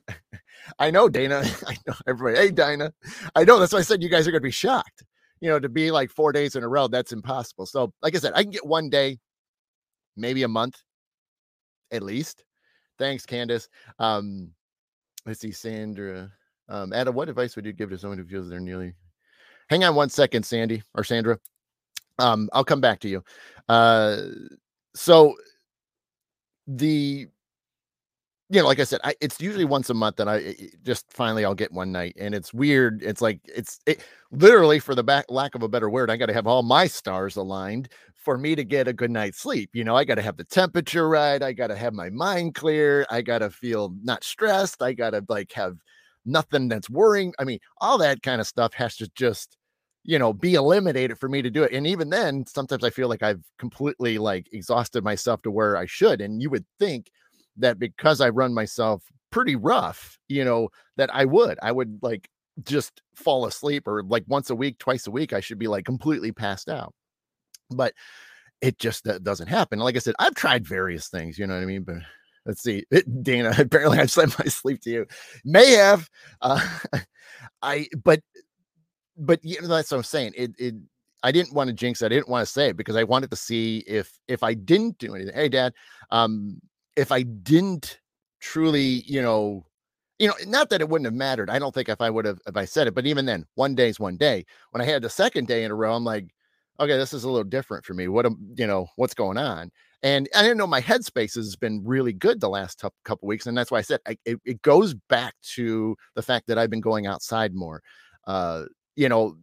I 0.78 0.90
know 0.90 1.08
Dana, 1.08 1.42
I 1.66 1.76
know 1.86 1.94
everybody, 2.06 2.46
hey, 2.46 2.50
Dinah, 2.52 2.92
I 3.34 3.44
know 3.44 3.58
that's 3.58 3.72
why 3.72 3.80
I 3.80 3.82
said 3.82 4.02
you 4.02 4.08
guys 4.08 4.26
are 4.26 4.32
gonna 4.32 4.40
be 4.40 4.50
shocked, 4.50 5.04
you 5.40 5.48
know, 5.48 5.58
to 5.60 5.68
be 5.68 5.90
like 5.90 6.10
four 6.10 6.32
days 6.32 6.56
in 6.56 6.64
a 6.64 6.68
row, 6.68 6.88
that's 6.88 7.12
impossible. 7.12 7.66
So, 7.66 7.92
like 8.02 8.16
I 8.16 8.18
said, 8.18 8.32
I 8.34 8.42
can 8.42 8.50
get 8.50 8.66
one 8.66 8.88
day, 8.88 9.18
maybe 10.16 10.42
a 10.42 10.48
month, 10.48 10.80
at 11.90 12.02
least. 12.02 12.44
Thanks, 12.98 13.24
Candace. 13.24 13.68
Um, 13.98 14.50
let's 15.26 15.40
see, 15.40 15.52
Sandra. 15.52 16.32
Um, 16.68 16.92
Adam, 16.92 17.14
what 17.14 17.28
advice 17.28 17.56
would 17.56 17.64
you 17.64 17.72
give 17.72 17.90
to 17.90 17.98
someone 17.98 18.18
who 18.18 18.24
feels 18.24 18.48
they're 18.48 18.60
nearly? 18.60 18.94
Hang 19.70 19.84
on 19.84 19.94
one 19.94 20.08
second, 20.08 20.44
Sandy 20.44 20.82
or 20.94 21.04
Sandra. 21.04 21.38
Um, 22.18 22.48
I'll 22.52 22.64
come 22.64 22.80
back 22.80 23.00
to 23.00 23.08
you. 23.08 23.22
Uh, 23.68 24.22
so 24.94 25.34
the 26.66 27.28
you 28.50 28.60
know, 28.60 28.66
like 28.66 28.80
I 28.80 28.84
said, 28.84 29.00
I, 29.04 29.14
it's 29.20 29.40
usually 29.40 29.64
once 29.66 29.90
a 29.90 29.94
month 29.94 30.16
that 30.16 30.28
I 30.28 30.38
eh, 30.40 30.54
eh, 30.58 30.66
just 30.82 31.12
finally 31.12 31.44
I'll 31.44 31.54
get 31.54 31.72
one 31.72 31.92
night, 31.92 32.16
and 32.18 32.34
it's 32.34 32.52
weird. 32.54 33.02
It's 33.02 33.20
like 33.20 33.40
it's 33.44 33.78
it, 33.86 34.02
literally 34.32 34.78
for 34.78 34.94
the 34.94 35.04
back 35.04 35.26
lack 35.28 35.54
of 35.54 35.62
a 35.62 35.68
better 35.68 35.90
word, 35.90 36.10
I 36.10 36.16
got 36.16 36.26
to 36.26 36.32
have 36.32 36.46
all 36.46 36.62
my 36.62 36.86
stars 36.86 37.36
aligned 37.36 37.88
for 38.16 38.38
me 38.38 38.54
to 38.54 38.64
get 38.64 38.88
a 38.88 38.92
good 38.92 39.10
night's 39.10 39.38
sleep. 39.38 39.70
You 39.74 39.84
know, 39.84 39.96
I 39.96 40.04
got 40.04 40.14
to 40.16 40.22
have 40.22 40.36
the 40.38 40.44
temperature 40.44 41.08
right. 41.08 41.42
I 41.42 41.52
got 41.52 41.68
to 41.68 41.76
have 41.76 41.92
my 41.94 42.08
mind 42.10 42.54
clear. 42.54 43.06
I 43.10 43.20
got 43.22 43.38
to 43.40 43.50
feel 43.50 43.94
not 44.02 44.24
stressed. 44.24 44.82
I 44.82 44.94
got 44.94 45.10
to 45.10 45.24
like 45.28 45.52
have 45.52 45.76
nothing 46.24 46.68
that's 46.68 46.90
worrying. 46.90 47.34
I 47.38 47.44
mean, 47.44 47.58
all 47.80 47.98
that 47.98 48.22
kind 48.22 48.40
of 48.40 48.46
stuff 48.46 48.72
has 48.74 48.96
to 48.96 49.10
just 49.14 49.56
you 50.04 50.18
know 50.18 50.32
be 50.32 50.54
eliminated 50.54 51.18
for 51.18 51.28
me 51.28 51.42
to 51.42 51.50
do 51.50 51.64
it 51.64 51.72
and 51.72 51.86
even 51.86 52.08
then 52.08 52.44
sometimes 52.46 52.84
i 52.84 52.90
feel 52.90 53.08
like 53.08 53.22
i've 53.22 53.42
completely 53.58 54.16
like 54.16 54.46
exhausted 54.52 55.02
myself 55.02 55.42
to 55.42 55.50
where 55.50 55.76
i 55.76 55.84
should 55.86 56.20
and 56.20 56.40
you 56.40 56.48
would 56.48 56.64
think 56.78 57.10
that 57.58 57.78
because 57.78 58.20
I 58.20 58.28
run 58.28 58.54
myself 58.54 59.02
pretty 59.30 59.56
rough, 59.56 60.18
you 60.28 60.44
know, 60.44 60.68
that 60.96 61.14
I 61.14 61.24
would, 61.24 61.58
I 61.62 61.72
would 61.72 61.98
like 62.02 62.28
just 62.64 63.02
fall 63.14 63.46
asleep 63.46 63.86
or 63.86 64.02
like 64.02 64.24
once 64.26 64.50
a 64.50 64.54
week, 64.54 64.78
twice 64.78 65.06
a 65.06 65.10
week, 65.10 65.32
I 65.32 65.40
should 65.40 65.58
be 65.58 65.68
like 65.68 65.84
completely 65.84 66.32
passed 66.32 66.68
out. 66.68 66.94
But 67.70 67.94
it 68.60 68.78
just 68.78 69.04
doesn't 69.22 69.48
happen. 69.48 69.78
Like 69.78 69.96
I 69.96 70.00
said, 70.00 70.14
I've 70.18 70.34
tried 70.34 70.66
various 70.66 71.08
things, 71.08 71.38
you 71.38 71.46
know 71.46 71.54
what 71.54 71.62
I 71.62 71.66
mean? 71.66 71.82
But 71.82 71.96
let's 72.46 72.62
see, 72.62 72.84
it, 72.90 73.22
Dana, 73.22 73.54
apparently 73.58 73.98
I've 73.98 74.10
sent 74.10 74.38
my 74.38 74.46
sleep 74.46 74.80
to 74.82 74.90
you. 74.90 75.06
May 75.44 75.72
have, 75.72 76.08
uh, 76.40 76.66
I, 77.62 77.86
but, 78.02 78.20
but 79.16 79.40
you 79.44 79.60
know, 79.60 79.68
that's 79.68 79.90
what 79.90 79.98
I'm 79.98 80.04
saying. 80.04 80.32
It, 80.36 80.52
it, 80.58 80.74
I 81.22 81.32
didn't 81.32 81.54
want 81.54 81.68
to 81.68 81.74
jinx. 81.74 82.02
It. 82.02 82.06
I 82.06 82.08
didn't 82.10 82.28
want 82.28 82.46
to 82.46 82.52
say 82.52 82.68
it 82.68 82.76
because 82.76 82.96
I 82.96 83.04
wanted 83.04 83.30
to 83.30 83.36
see 83.36 83.78
if 83.86 84.12
if 84.28 84.42
I 84.42 84.54
didn't 84.54 84.98
do 84.98 85.14
anything. 85.14 85.34
Hey, 85.34 85.48
Dad, 85.48 85.74
um, 86.10 86.60
if 86.98 87.12
I 87.12 87.22
didn't 87.22 88.00
truly, 88.40 89.04
you 89.06 89.22
know, 89.22 89.64
you 90.18 90.26
know, 90.26 90.34
not 90.46 90.68
that 90.70 90.80
it 90.80 90.88
wouldn't 90.88 91.06
have 91.06 91.14
mattered. 91.14 91.48
I 91.48 91.60
don't 91.60 91.72
think 91.72 91.88
if 91.88 92.00
I 92.00 92.10
would 92.10 92.24
have 92.24 92.40
if 92.46 92.56
I 92.56 92.64
said 92.64 92.88
it, 92.88 92.94
but 92.94 93.06
even 93.06 93.24
then, 93.24 93.46
one 93.54 93.76
day's 93.76 94.00
one 94.00 94.16
day. 94.16 94.44
When 94.72 94.80
I 94.80 94.84
had 94.84 95.02
the 95.02 95.08
second 95.08 95.46
day 95.46 95.62
in 95.62 95.70
a 95.70 95.76
row, 95.76 95.94
I'm 95.94 96.04
like, 96.04 96.26
okay, 96.80 96.96
this 96.96 97.12
is 97.12 97.22
a 97.22 97.30
little 97.30 97.48
different 97.48 97.84
for 97.84 97.94
me. 97.94 98.08
What 98.08 98.26
am 98.26 98.36
you 98.56 98.66
know, 98.66 98.88
what's 98.96 99.14
going 99.14 99.38
on? 99.38 99.70
And 100.02 100.28
I 100.34 100.42
didn't 100.42 100.58
know 100.58 100.66
my 100.66 100.80
headspace 100.80 101.36
has 101.36 101.56
been 101.56 101.82
really 101.84 102.12
good 102.12 102.40
the 102.40 102.48
last 102.48 102.80
t- 102.80 102.88
couple 103.04 103.28
weeks, 103.28 103.46
and 103.46 103.56
that's 103.56 103.70
why 103.70 103.78
I 103.78 103.82
said 103.82 104.00
I, 104.08 104.18
it, 104.24 104.40
it 104.44 104.62
goes 104.62 104.94
back 105.08 105.34
to 105.54 105.96
the 106.16 106.22
fact 106.22 106.48
that 106.48 106.58
I've 106.58 106.70
been 106.70 106.80
going 106.80 107.06
outside 107.06 107.54
more. 107.54 107.80
Uh, 108.26 108.64
you 108.96 109.08
know, 109.08 109.36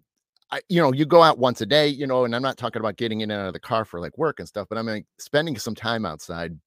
I, 0.52 0.60
you 0.70 0.82
know, 0.82 0.94
you 0.94 1.06
go 1.06 1.24
out 1.24 1.40
once 1.40 1.62
a 1.62 1.66
day, 1.66 1.88
you 1.88 2.06
know, 2.06 2.26
and 2.26 2.36
I'm 2.36 2.42
not 2.42 2.58
talking 2.58 2.82
about 2.82 2.98
getting 2.98 3.22
in 3.22 3.32
and 3.32 3.42
out 3.42 3.48
of 3.48 3.54
the 3.54 3.60
car 3.60 3.86
for 3.86 4.00
like 4.02 4.18
work 4.18 4.40
and 4.40 4.48
stuff, 4.48 4.68
but 4.70 4.78
I'm 4.78 5.06
spending 5.20 5.58
some 5.58 5.76
time 5.76 6.06
outside 6.06 6.58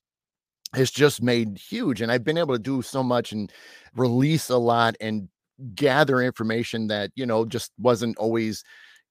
has 0.74 0.90
just 0.90 1.22
made 1.22 1.58
huge. 1.58 2.00
And 2.00 2.12
I've 2.12 2.24
been 2.24 2.38
able 2.38 2.54
to 2.54 2.58
do 2.62 2.82
so 2.82 3.02
much 3.02 3.32
and 3.32 3.50
release 3.94 4.50
a 4.50 4.58
lot 4.58 4.96
and 5.00 5.28
gather 5.74 6.20
information 6.22 6.88
that, 6.88 7.10
you 7.14 7.26
know, 7.26 7.44
just 7.44 7.72
wasn't 7.78 8.16
always, 8.18 8.62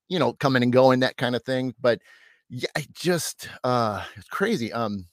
you 0.10 0.20
know, 0.20 0.34
coming 0.34 0.64
and 0.64 0.74
going, 0.74 1.02
that 1.02 1.18
kind 1.18 1.36
of 1.36 1.44
thing. 1.44 1.74
But 1.82 2.02
yeah, 2.50 2.70
I 2.78 2.86
just 2.94 3.50
uh 3.64 4.04
it's 4.16 4.30
crazy. 4.30 4.74
Um 4.74 5.06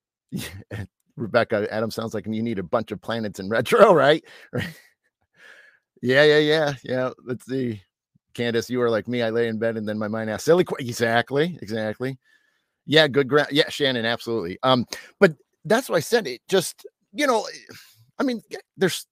yeah, 0.30 0.84
Rebecca 1.16 1.66
Adam 1.70 1.90
sounds 1.90 2.14
like 2.14 2.26
you 2.26 2.42
need 2.42 2.58
a 2.58 2.62
bunch 2.62 2.92
of 2.92 3.00
planets 3.00 3.40
in 3.40 3.48
retro, 3.48 3.92
right? 3.94 4.24
Right. 4.52 4.74
yeah, 6.02 6.24
yeah, 6.24 6.38
yeah, 6.38 6.72
yeah. 6.82 7.10
Let's 7.24 7.46
see. 7.46 7.82
Candace, 8.34 8.70
you 8.70 8.80
are 8.80 8.90
like 8.90 9.08
me. 9.08 9.22
I 9.22 9.30
lay 9.30 9.48
in 9.48 9.58
bed 9.58 9.76
and 9.76 9.88
then 9.88 9.98
my 9.98 10.08
mind 10.08 10.30
asks 10.30 10.44
silly. 10.44 10.64
Qu- 10.64 10.76
exactly, 10.78 11.58
exactly. 11.60 12.18
Yeah, 12.90 13.06
good 13.06 13.28
ground. 13.28 13.50
Yeah, 13.52 13.68
Shannon, 13.68 14.04
absolutely. 14.04 14.58
Um, 14.64 14.84
but 15.20 15.36
that's 15.64 15.88
what 15.88 15.94
I 15.94 16.00
said. 16.00 16.26
It 16.26 16.40
just, 16.48 16.84
you 17.12 17.24
know, 17.24 17.46
I 18.18 18.24
mean, 18.24 18.42
there's 18.76 19.06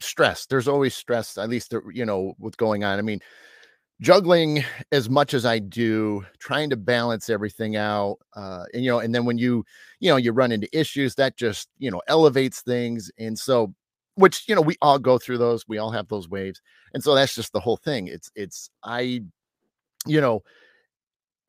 stress. 0.00 0.46
There's 0.46 0.66
always 0.66 0.94
stress, 0.94 1.36
at 1.36 1.50
least, 1.50 1.74
you 1.92 2.06
know, 2.06 2.32
what's 2.38 2.56
going 2.56 2.84
on. 2.84 2.98
I 2.98 3.02
mean, 3.02 3.20
juggling 4.00 4.64
as 4.92 5.10
much 5.10 5.34
as 5.34 5.44
I 5.44 5.58
do, 5.58 6.24
trying 6.38 6.70
to 6.70 6.76
balance 6.78 7.28
everything 7.28 7.76
out. 7.76 8.16
Uh, 8.34 8.64
and, 8.72 8.82
you 8.82 8.90
know, 8.90 9.00
and 9.00 9.14
then 9.14 9.26
when 9.26 9.36
you, 9.36 9.62
you 10.00 10.08
know, 10.10 10.16
you 10.16 10.32
run 10.32 10.50
into 10.50 10.66
issues 10.72 11.14
that 11.16 11.36
just, 11.36 11.68
you 11.76 11.90
know, 11.90 12.00
elevates 12.08 12.62
things. 12.62 13.10
And 13.18 13.38
so, 13.38 13.74
which, 14.14 14.48
you 14.48 14.54
know, 14.54 14.62
we 14.62 14.76
all 14.80 14.98
go 14.98 15.18
through 15.18 15.36
those, 15.36 15.68
we 15.68 15.76
all 15.76 15.90
have 15.90 16.08
those 16.08 16.30
waves. 16.30 16.62
And 16.94 17.04
so 17.04 17.14
that's 17.14 17.34
just 17.34 17.52
the 17.52 17.60
whole 17.60 17.76
thing. 17.76 18.06
It's, 18.08 18.30
it's, 18.34 18.70
I, 18.82 19.20
you 20.06 20.20
know, 20.22 20.42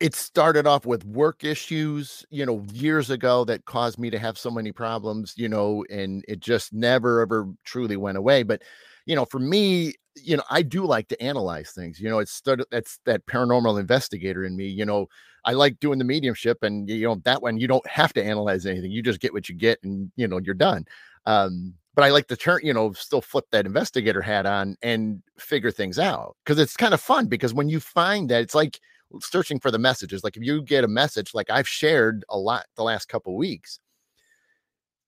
it 0.00 0.14
started 0.14 0.66
off 0.66 0.86
with 0.86 1.04
work 1.04 1.44
issues, 1.44 2.24
you 2.30 2.46
know, 2.46 2.64
years 2.72 3.10
ago 3.10 3.44
that 3.44 3.64
caused 3.66 3.98
me 3.98 4.10
to 4.10 4.18
have 4.18 4.38
so 4.38 4.50
many 4.50 4.72
problems, 4.72 5.34
you 5.36 5.48
know, 5.48 5.84
and 5.90 6.24
it 6.26 6.40
just 6.40 6.72
never 6.72 7.20
ever 7.20 7.46
truly 7.64 7.96
went 7.96 8.16
away. 8.18 8.42
But, 8.42 8.62
you 9.06 9.14
know, 9.14 9.26
for 9.26 9.38
me, 9.38 9.94
you 10.16 10.36
know, 10.36 10.42
I 10.50 10.62
do 10.62 10.86
like 10.86 11.08
to 11.08 11.22
analyze 11.22 11.72
things. 11.72 12.00
You 12.00 12.08
know, 12.08 12.18
it's 12.18 12.42
that's 12.70 12.98
that 13.04 13.26
paranormal 13.26 13.78
investigator 13.78 14.44
in 14.44 14.56
me. 14.56 14.66
You 14.66 14.84
know, 14.86 15.06
I 15.44 15.52
like 15.52 15.80
doing 15.80 15.98
the 15.98 16.04
mediumship, 16.04 16.62
and 16.62 16.88
you 16.88 17.06
know, 17.06 17.16
that 17.24 17.42
one 17.42 17.58
you 17.58 17.66
don't 17.68 17.86
have 17.86 18.12
to 18.14 18.24
analyze 18.24 18.66
anything. 18.66 18.90
You 18.90 19.02
just 19.02 19.20
get 19.20 19.32
what 19.32 19.48
you 19.48 19.54
get, 19.54 19.78
and 19.82 20.10
you 20.16 20.26
know, 20.28 20.38
you're 20.42 20.54
done. 20.54 20.84
Um, 21.26 21.74
but 21.94 22.04
I 22.04 22.10
like 22.10 22.28
to 22.28 22.36
turn, 22.36 22.60
you 22.62 22.72
know, 22.72 22.92
still 22.92 23.20
flip 23.20 23.44
that 23.52 23.66
investigator 23.66 24.22
hat 24.22 24.46
on 24.46 24.76
and 24.82 25.22
figure 25.38 25.70
things 25.70 25.98
out 25.98 26.36
because 26.44 26.58
it's 26.58 26.76
kind 26.76 26.94
of 26.94 27.00
fun. 27.00 27.26
Because 27.26 27.52
when 27.52 27.68
you 27.68 27.80
find 27.80 28.28
that, 28.30 28.42
it's 28.42 28.54
like 28.54 28.80
searching 29.20 29.58
for 29.60 29.70
the 29.70 29.78
messages. 29.78 30.22
Like 30.22 30.36
if 30.36 30.42
you 30.42 30.62
get 30.62 30.84
a 30.84 30.88
message, 30.88 31.34
like 31.34 31.50
I've 31.50 31.68
shared 31.68 32.24
a 32.28 32.38
lot 32.38 32.66
the 32.76 32.84
last 32.84 33.08
couple 33.08 33.36
weeks, 33.36 33.80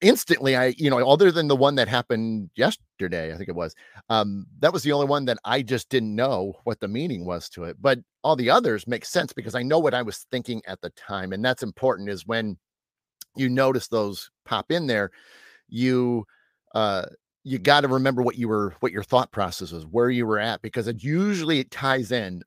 instantly 0.00 0.56
I, 0.56 0.74
you 0.76 0.90
know, 0.90 1.08
other 1.08 1.30
than 1.30 1.48
the 1.48 1.56
one 1.56 1.76
that 1.76 1.88
happened 1.88 2.50
yesterday, 2.56 3.32
I 3.32 3.36
think 3.36 3.48
it 3.48 3.54
was, 3.54 3.74
um, 4.08 4.46
that 4.58 4.72
was 4.72 4.82
the 4.82 4.92
only 4.92 5.06
one 5.06 5.24
that 5.26 5.38
I 5.44 5.62
just 5.62 5.88
didn't 5.88 6.14
know 6.14 6.54
what 6.64 6.80
the 6.80 6.88
meaning 6.88 7.24
was 7.24 7.48
to 7.50 7.64
it. 7.64 7.76
But 7.80 8.00
all 8.24 8.36
the 8.36 8.50
others 8.50 8.86
make 8.86 9.04
sense 9.04 9.32
because 9.32 9.54
I 9.54 9.62
know 9.62 9.78
what 9.78 9.94
I 9.94 10.02
was 10.02 10.26
thinking 10.30 10.60
at 10.66 10.80
the 10.80 10.90
time. 10.90 11.32
And 11.32 11.44
that's 11.44 11.62
important 11.62 12.08
is 12.08 12.26
when 12.26 12.58
you 13.36 13.48
notice 13.48 13.88
those 13.88 14.30
pop 14.44 14.70
in 14.72 14.86
there, 14.88 15.10
you 15.68 16.26
uh, 16.74 17.06
you 17.44 17.58
got 17.58 17.80
to 17.80 17.88
remember 17.88 18.22
what 18.22 18.36
you 18.36 18.48
were, 18.48 18.74
what 18.80 18.92
your 18.92 19.02
thought 19.02 19.30
process 19.32 19.72
was, 19.72 19.84
where 19.84 20.10
you 20.10 20.26
were 20.26 20.38
at, 20.38 20.62
because 20.62 20.86
it 20.86 21.02
usually 21.02 21.58
it 21.58 21.70
ties 21.70 22.12
in 22.12 22.42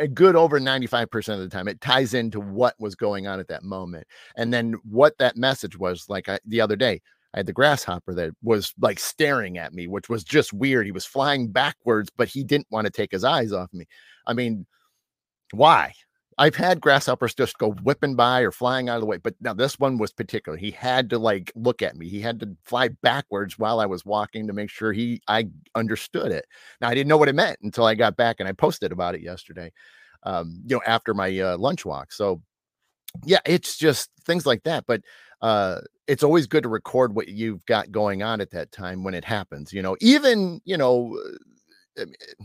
a 0.00 0.08
good 0.08 0.34
over 0.34 0.58
95% 0.58 1.34
of 1.34 1.40
the 1.40 1.48
time 1.48 1.68
it 1.68 1.80
ties 1.80 2.14
into 2.14 2.40
what 2.40 2.74
was 2.80 2.94
going 2.96 3.26
on 3.26 3.38
at 3.38 3.48
that 3.48 3.62
moment. 3.62 4.06
And 4.36 4.52
then 4.52 4.74
what 4.88 5.16
that 5.18 5.36
message 5.36 5.78
was 5.78 6.06
like 6.08 6.28
I, 6.28 6.40
the 6.44 6.60
other 6.60 6.76
day 6.76 7.00
i 7.32 7.38
had 7.38 7.46
the 7.46 7.52
grasshopper 7.52 8.12
that 8.12 8.32
was 8.42 8.74
like 8.80 8.98
staring 8.98 9.56
at 9.56 9.72
me 9.72 9.86
which 9.86 10.08
was 10.08 10.24
just 10.24 10.52
weird 10.52 10.84
he 10.84 10.90
was 10.90 11.06
flying 11.06 11.46
backwards 11.46 12.10
but 12.16 12.26
he 12.26 12.42
didn't 12.42 12.66
want 12.72 12.86
to 12.86 12.90
take 12.90 13.12
his 13.12 13.22
eyes 13.22 13.52
off 13.52 13.72
me. 13.72 13.86
I 14.26 14.32
mean 14.32 14.66
why 15.52 15.92
I've 16.40 16.56
had 16.56 16.80
grasshoppers 16.80 17.34
just 17.34 17.58
go 17.58 17.72
whipping 17.82 18.16
by 18.16 18.40
or 18.40 18.50
flying 18.50 18.88
out 18.88 18.94
of 18.94 19.02
the 19.02 19.06
way, 19.06 19.18
but 19.18 19.34
now 19.42 19.52
this 19.52 19.78
one 19.78 19.98
was 19.98 20.10
particular. 20.10 20.56
He 20.56 20.70
had 20.70 21.10
to 21.10 21.18
like 21.18 21.52
look 21.54 21.82
at 21.82 21.98
me. 21.98 22.08
He 22.08 22.18
had 22.18 22.40
to 22.40 22.56
fly 22.64 22.88
backwards 23.02 23.58
while 23.58 23.78
I 23.78 23.84
was 23.84 24.06
walking 24.06 24.46
to 24.46 24.54
make 24.54 24.70
sure 24.70 24.94
he 24.94 25.20
I 25.28 25.48
understood 25.74 26.32
it. 26.32 26.46
Now 26.80 26.88
I 26.88 26.94
didn't 26.94 27.08
know 27.08 27.18
what 27.18 27.28
it 27.28 27.34
meant 27.34 27.58
until 27.62 27.84
I 27.84 27.94
got 27.94 28.16
back 28.16 28.36
and 28.40 28.48
I 28.48 28.52
posted 28.52 28.90
about 28.90 29.14
it 29.14 29.20
yesterday. 29.20 29.70
Um, 30.22 30.62
you 30.66 30.76
know, 30.76 30.82
after 30.86 31.12
my 31.12 31.38
uh, 31.38 31.58
lunch 31.58 31.84
walk. 31.84 32.10
So 32.10 32.40
yeah, 33.26 33.40
it's 33.44 33.76
just 33.76 34.08
things 34.24 34.46
like 34.46 34.62
that. 34.62 34.84
But 34.86 35.02
uh, 35.42 35.82
it's 36.06 36.22
always 36.22 36.46
good 36.46 36.62
to 36.62 36.70
record 36.70 37.14
what 37.14 37.28
you've 37.28 37.66
got 37.66 37.92
going 37.92 38.22
on 38.22 38.40
at 38.40 38.50
that 38.52 38.72
time 38.72 39.04
when 39.04 39.12
it 39.12 39.26
happens. 39.26 39.74
You 39.74 39.82
know, 39.82 39.94
even 40.00 40.62
you 40.64 40.78
know 40.78 41.18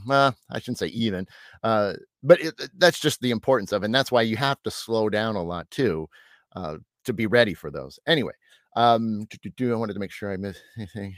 well, 0.05 0.36
I 0.49 0.60
shouldn't 0.60 0.79
say 0.79 0.88
even, 0.88 1.27
uh, 1.63 1.93
but 2.25 2.41
it, 2.41 2.53
that's 2.77 2.99
just 2.99 3.21
the 3.21 3.31
importance 3.31 3.71
of, 3.71 3.83
and 3.83 3.93
that's 3.93 4.11
why 4.11 4.23
you 4.23 4.35
have 4.38 4.61
to 4.63 4.71
slow 4.71 5.09
down 5.09 5.35
a 5.35 5.43
lot 5.43 5.69
too, 5.69 6.09
uh, 6.55 6.77
to 7.05 7.13
be 7.13 7.27
ready 7.27 7.53
for 7.53 7.69
those. 7.69 7.99
Anyway, 8.07 8.33
um, 8.75 9.25
do, 9.41 9.49
do, 9.51 9.73
I 9.73 9.75
wanted 9.75 9.93
to 9.93 9.99
make 9.99 10.11
sure 10.11 10.33
I 10.33 10.38
missed 10.38 10.61
anything. 10.77 11.15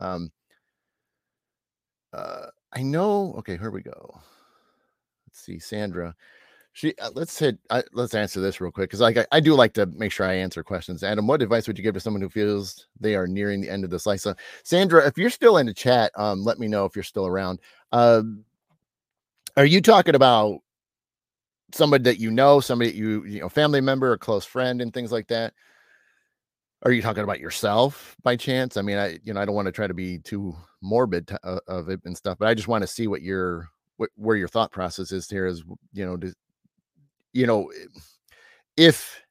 Um, 0.00 0.30
uh, 2.12 2.46
I 2.72 2.82
know. 2.82 3.34
Okay, 3.38 3.56
here 3.56 3.70
we 3.70 3.82
go. 3.82 4.18
Let's 5.26 5.40
see, 5.40 5.58
Sandra. 5.58 6.14
She 6.72 6.94
uh, 6.98 7.10
let's 7.14 7.38
hit 7.38 7.58
uh, 7.70 7.82
let's 7.94 8.14
answer 8.14 8.38
this 8.38 8.60
real 8.60 8.70
quick 8.70 8.90
because 8.90 9.00
like 9.00 9.16
I, 9.16 9.26
I, 9.32 9.40
do 9.40 9.54
like 9.54 9.72
to 9.74 9.86
make 9.86 10.12
sure 10.12 10.26
I 10.26 10.34
answer 10.34 10.62
questions. 10.62 11.02
Adam, 11.02 11.26
what 11.26 11.40
advice 11.40 11.66
would 11.66 11.78
you 11.78 11.82
give 11.82 11.94
to 11.94 12.00
someone 12.00 12.20
who 12.20 12.28
feels 12.28 12.86
they 13.00 13.14
are 13.14 13.26
nearing 13.26 13.62
the 13.62 13.70
end 13.70 13.82
of 13.82 13.88
this 13.88 14.04
life? 14.04 14.20
So, 14.20 14.34
Sandra, 14.62 15.06
if 15.06 15.16
you're 15.16 15.30
still 15.30 15.56
in 15.56 15.64
the 15.64 15.72
chat, 15.72 16.12
um, 16.16 16.44
let 16.44 16.58
me 16.58 16.68
know 16.68 16.84
if 16.84 16.94
you're 16.94 17.02
still 17.02 17.26
around. 17.26 17.60
Uh, 17.92 18.22
are 19.56 19.66
you 19.66 19.80
talking 19.80 20.14
about 20.14 20.58
somebody 21.72 22.04
that 22.04 22.18
you 22.18 22.30
know, 22.30 22.60
somebody 22.60 22.92
you 22.92 23.24
you 23.24 23.40
know, 23.40 23.48
family 23.48 23.80
member, 23.80 24.12
or 24.12 24.18
close 24.18 24.44
friend, 24.44 24.80
and 24.80 24.92
things 24.92 25.12
like 25.12 25.28
that? 25.28 25.54
Are 26.82 26.92
you 26.92 27.02
talking 27.02 27.24
about 27.24 27.40
yourself 27.40 28.16
by 28.22 28.36
chance? 28.36 28.76
I 28.76 28.82
mean, 28.82 28.98
I 28.98 29.18
you 29.24 29.32
know 29.32 29.40
I 29.40 29.44
don't 29.44 29.54
want 29.54 29.66
to 29.66 29.72
try 29.72 29.86
to 29.86 29.94
be 29.94 30.18
too 30.18 30.54
morbid 30.82 31.26
to, 31.28 31.40
uh, 31.46 31.60
of 31.66 31.88
it 31.88 32.00
and 32.04 32.16
stuff, 32.16 32.38
but 32.38 32.48
I 32.48 32.54
just 32.54 32.68
want 32.68 32.82
to 32.82 32.88
see 32.88 33.06
what 33.06 33.22
your 33.22 33.68
what, 33.96 34.10
where 34.16 34.36
your 34.36 34.48
thought 34.48 34.72
process 34.72 35.12
is 35.12 35.28
here. 35.28 35.46
Is 35.46 35.64
you 35.92 36.06
know, 36.06 36.18
you 37.32 37.46
know, 37.46 37.72
if 38.76 39.22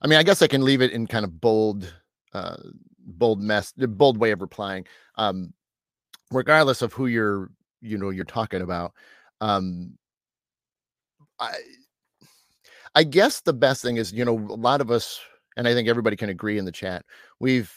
I 0.00 0.06
mean, 0.06 0.18
I 0.18 0.22
guess 0.22 0.42
I 0.42 0.46
can 0.46 0.64
leave 0.64 0.82
it 0.82 0.92
in 0.92 1.06
kind 1.06 1.24
of 1.24 1.40
bold, 1.40 1.92
uh, 2.32 2.56
bold 3.00 3.42
mess, 3.42 3.72
bold 3.72 4.18
way 4.18 4.30
of 4.30 4.40
replying. 4.40 4.86
Um, 5.16 5.52
regardless 6.30 6.82
of 6.82 6.92
who 6.92 7.06
you're, 7.06 7.50
you 7.80 7.98
know, 7.98 8.10
you're 8.10 8.24
talking 8.24 8.62
about. 8.62 8.92
Um, 9.40 9.98
I, 11.38 11.54
I 12.94 13.02
guess 13.04 13.40
the 13.40 13.52
best 13.52 13.82
thing 13.82 13.96
is, 13.96 14.12
you 14.12 14.24
know, 14.24 14.34
a 14.38 14.56
lot 14.56 14.80
of 14.80 14.90
us, 14.90 15.20
and 15.56 15.68
I 15.68 15.74
think 15.74 15.88
everybody 15.88 16.16
can 16.16 16.28
agree 16.30 16.58
in 16.58 16.64
the 16.64 16.72
chat. 16.72 17.04
We've 17.40 17.72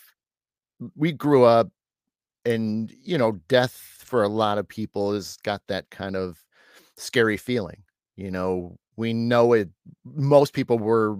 we 0.95 1.12
grew 1.12 1.43
up, 1.43 1.69
and 2.45 2.91
you 3.04 3.17
know, 3.17 3.34
death 3.50 3.74
for 4.00 4.24
a 4.24 4.30
lot 4.30 4.58
of 4.58 4.67
people 4.67 5.13
has 5.13 5.38
got 5.43 5.62
that 5.69 5.89
kind 5.91 6.15
of 6.15 6.39
scary 6.98 7.38
feeling. 7.38 7.84
You 8.17 8.32
know, 8.32 8.78
we 8.98 9.13
know 9.13 9.54
it 9.54 9.69
most 10.06 10.54
people 10.54 10.80
were 10.80 11.17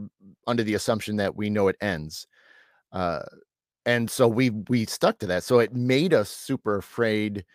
under 0.47 0.63
the 0.63 0.75
assumption 0.75 1.17
that 1.17 1.36
we 1.36 1.49
know 1.49 1.67
it 1.67 1.78
ends 1.82 2.28
uh 2.93 3.21
and 3.86 4.10
so 4.12 4.28
we 4.28 4.49
we 4.69 4.86
stuck 4.86 5.19
to 5.19 5.28
that 5.28 5.43
so 5.43 5.60
it 5.60 5.73
made 5.73 6.13
us 6.13 6.30
super 6.30 6.78
afraid 6.78 7.45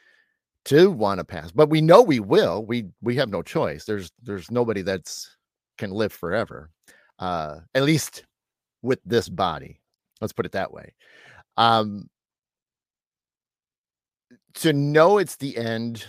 to 0.64 0.90
want 0.90 1.18
to 1.18 1.24
pass 1.24 1.50
but 1.50 1.68
we 1.68 1.80
know 1.80 2.02
we 2.02 2.20
will 2.20 2.64
we 2.64 2.86
we 3.02 3.16
have 3.16 3.28
no 3.28 3.42
choice 3.42 3.84
there's 3.84 4.10
there's 4.22 4.50
nobody 4.50 4.82
that's 4.82 5.36
can 5.78 5.90
live 5.90 6.12
forever 6.12 6.70
uh 7.18 7.58
at 7.74 7.82
least 7.82 8.24
with 8.82 9.00
this 9.04 9.28
body 9.28 9.80
let's 10.20 10.32
put 10.32 10.46
it 10.46 10.52
that 10.52 10.72
way 10.72 10.94
um 11.56 12.08
to 14.54 14.72
know 14.72 15.18
it's 15.18 15.36
the 15.36 15.56
end 15.56 16.04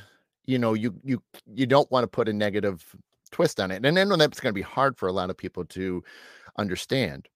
you 0.46 0.60
know 0.60 0.74
you 0.74 0.94
you 1.04 1.22
you 1.54 1.66
don't 1.66 1.92
want 1.92 2.04
to 2.04 2.08
put 2.08 2.30
a 2.30 2.34
negative 2.34 2.96
twist 3.36 3.60
on 3.60 3.70
it. 3.70 3.86
And 3.86 3.98
then 3.98 4.10
that's 4.10 4.40
going 4.40 4.52
to 4.52 4.54
be 4.54 4.62
hard 4.62 4.98
for 4.98 5.08
a 5.08 5.12
lot 5.12 5.30
of 5.30 5.38
people 5.38 5.66
to 5.66 6.02
understand. 6.58 7.28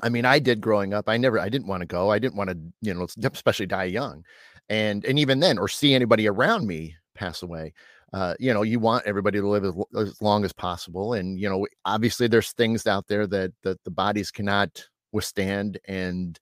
I 0.00 0.08
mean, 0.08 0.24
I 0.24 0.38
did 0.38 0.60
growing 0.60 0.94
up. 0.94 1.08
I 1.08 1.16
never, 1.16 1.40
I 1.40 1.48
didn't 1.48 1.66
want 1.66 1.80
to 1.80 1.86
go. 1.86 2.10
I 2.10 2.20
didn't 2.20 2.36
want 2.36 2.50
to, 2.50 2.58
you 2.80 2.94
know, 2.94 3.08
especially 3.32 3.66
die 3.66 3.84
young, 3.84 4.24
and 4.68 5.04
and 5.04 5.18
even 5.18 5.40
then, 5.40 5.58
or 5.58 5.68
see 5.68 5.94
anybody 5.94 6.28
around 6.28 6.66
me 6.66 6.96
pass 7.14 7.42
away. 7.42 7.72
Uh, 8.12 8.34
you 8.38 8.54
know, 8.54 8.62
you 8.62 8.80
want 8.80 9.04
everybody 9.06 9.38
to 9.38 9.46
live 9.46 9.64
as, 9.64 9.74
as 9.96 10.22
long 10.22 10.44
as 10.44 10.52
possible, 10.52 11.14
and 11.14 11.38
you 11.38 11.48
know, 11.48 11.66
obviously, 11.84 12.26
there's 12.26 12.52
things 12.52 12.86
out 12.86 13.06
there 13.06 13.26
that 13.26 13.52
that 13.62 13.82
the 13.84 13.90
bodies 13.90 14.30
cannot 14.30 14.82
withstand, 15.12 15.78
and 15.86 16.38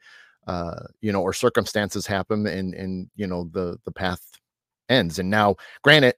uh, 0.46 0.84
you 1.00 1.12
know, 1.12 1.22
or 1.22 1.32
circumstances 1.32 2.06
happen, 2.06 2.46
and 2.46 2.74
and 2.74 3.10
you 3.16 3.26
know, 3.26 3.48
the 3.52 3.78
the 3.84 3.92
path 3.92 4.20
ends. 4.88 5.18
And 5.18 5.28
now, 5.28 5.56
granted, 5.82 6.14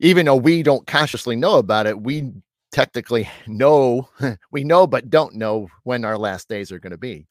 even 0.00 0.26
though 0.26 0.36
we 0.36 0.62
don't 0.62 0.86
consciously 0.86 1.36
know 1.36 1.58
about 1.58 1.86
it, 1.86 2.00
we 2.00 2.32
technically 2.72 3.28
know, 3.46 4.08
we 4.50 4.64
know, 4.64 4.86
but 4.86 5.10
don't 5.10 5.34
know 5.34 5.68
when 5.84 6.04
our 6.04 6.18
last 6.18 6.48
days 6.48 6.72
are 6.72 6.78
going 6.78 6.92
to 6.92 6.98
be. 6.98 7.26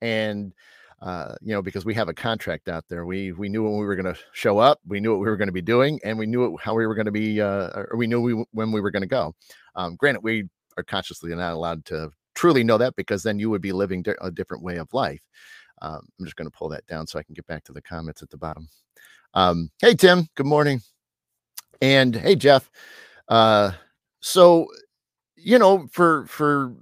And, 0.00 0.52
uh, 1.02 1.34
you 1.42 1.52
know, 1.52 1.60
because 1.60 1.84
we 1.84 1.94
have 1.94 2.08
a 2.08 2.14
contract 2.14 2.68
out 2.68 2.84
there, 2.88 3.04
we 3.04 3.32
we 3.32 3.48
knew 3.48 3.64
when 3.64 3.76
we 3.76 3.84
were 3.84 3.96
going 3.96 4.14
to 4.14 4.20
show 4.32 4.58
up, 4.58 4.78
we 4.86 5.00
knew 5.00 5.10
what 5.10 5.20
we 5.20 5.26
were 5.26 5.36
going 5.36 5.48
to 5.48 5.52
be 5.52 5.60
doing, 5.60 5.98
and 6.04 6.16
we 6.16 6.26
knew 6.26 6.56
how 6.58 6.74
we 6.74 6.86
were 6.86 6.94
going 6.94 7.06
to 7.06 7.12
be, 7.12 7.40
uh, 7.40 7.70
or 7.74 7.96
we 7.96 8.06
knew 8.06 8.20
we, 8.20 8.44
when 8.52 8.70
we 8.70 8.80
were 8.80 8.92
going 8.92 9.02
to 9.02 9.08
go. 9.08 9.34
Um, 9.74 9.96
granted, 9.96 10.22
we 10.22 10.48
are 10.76 10.84
consciously 10.84 11.34
not 11.34 11.54
allowed 11.54 11.84
to 11.86 12.10
truly 12.34 12.62
know 12.62 12.78
that 12.78 12.94
because 12.94 13.24
then 13.24 13.38
you 13.40 13.50
would 13.50 13.60
be 13.60 13.72
living 13.72 14.04
a 14.20 14.30
different 14.30 14.62
way 14.62 14.76
of 14.76 14.94
life. 14.94 15.22
Um, 15.82 16.06
I'm 16.18 16.24
just 16.24 16.36
going 16.36 16.48
to 16.48 16.56
pull 16.56 16.68
that 16.68 16.86
down 16.86 17.08
so 17.08 17.18
I 17.18 17.24
can 17.24 17.34
get 17.34 17.46
back 17.48 17.64
to 17.64 17.72
the 17.72 17.82
comments 17.82 18.22
at 18.22 18.30
the 18.30 18.38
bottom. 18.38 18.68
Um, 19.34 19.70
hey, 19.80 19.94
Tim, 19.94 20.28
good 20.36 20.46
morning. 20.46 20.80
And 21.80 22.14
hey, 22.14 22.36
Jeff. 22.36 22.70
Uh, 23.28 23.72
so 24.20 24.68
you 25.34 25.58
know, 25.58 25.88
for 25.90 26.26
for 26.26 26.74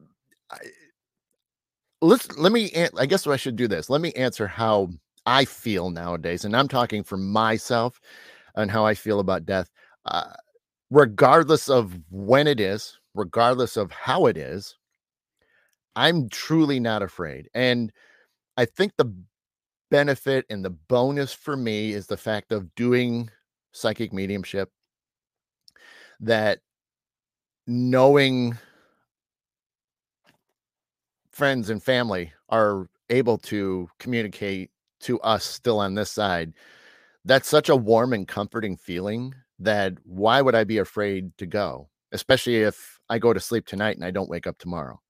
let's 2.01 2.37
let 2.39 2.53
me. 2.53 2.73
I 2.99 3.07
guess 3.07 3.27
I 3.27 3.37
should 3.37 3.57
do 3.57 3.69
this. 3.69 3.91
Let 3.91 4.01
me 4.01 4.13
answer 4.13 4.47
how 4.47 4.91
I 5.27 5.45
feel 5.45 5.91
nowadays, 5.91 6.45
and 6.45 6.57
I'm 6.57 6.69
talking 6.69 7.03
for 7.05 7.17
myself 7.17 8.01
and 8.55 8.71
how 8.71 8.85
I 8.85 8.95
feel 8.95 9.21
about 9.21 9.47
death. 9.47 9.71
Uh, 10.05 10.33
regardless 10.91 11.69
of 11.69 11.99
when 12.11 12.47
it 12.47 12.61
is, 12.61 12.99
regardless 13.15 13.77
of 13.77 13.93
how 13.93 14.27
it 14.27 14.37
is, 14.37 14.77
I'm 15.97 16.29
truly 16.29 16.81
not 16.81 17.03
afraid. 17.03 17.49
And 17.55 17.93
I 18.57 18.65
think 18.65 18.93
the 18.97 19.13
benefit 19.91 20.47
and 20.51 20.65
the 20.65 20.71
bonus 20.71 21.33
for 21.33 21.57
me 21.57 21.93
is 21.93 22.07
the 22.07 22.17
fact 22.17 22.53
of 22.53 22.75
doing 22.75 23.31
psychic 23.73 24.13
mediumship 24.13 24.71
that 26.21 26.61
knowing 27.67 28.57
friends 31.41 31.71
and 31.71 31.83
family 31.83 32.31
are 32.51 32.87
able 33.09 33.39
to 33.39 33.89
communicate 33.99 34.71
to 35.01 35.19
us 35.23 35.43
still 35.43 35.79
on 35.79 35.95
this 35.95 36.11
side 36.11 36.53
that's 37.25 37.49
such 37.49 37.71
a 37.71 37.77
warm 37.77 38.13
and 38.13 38.29
comforting 38.29 38.77
feeling 38.77 39.35
that 39.59 39.95
why 40.05 40.43
would 40.43 40.55
i 40.55 40.65
be 40.65 40.77
afraid 40.77 41.35
to 41.39 41.47
go? 41.47 41.89
Especially 42.13 42.57
if 42.57 42.99
i 43.09 43.19
go 43.19 43.33
to 43.33 43.41
sleep 43.41 43.65
tonight 43.65 43.97
and 43.97 44.05
i 44.05 44.11
don't 44.11 44.29
wake 44.29 44.47
up 44.47 44.59
tomorrow. 44.59 45.01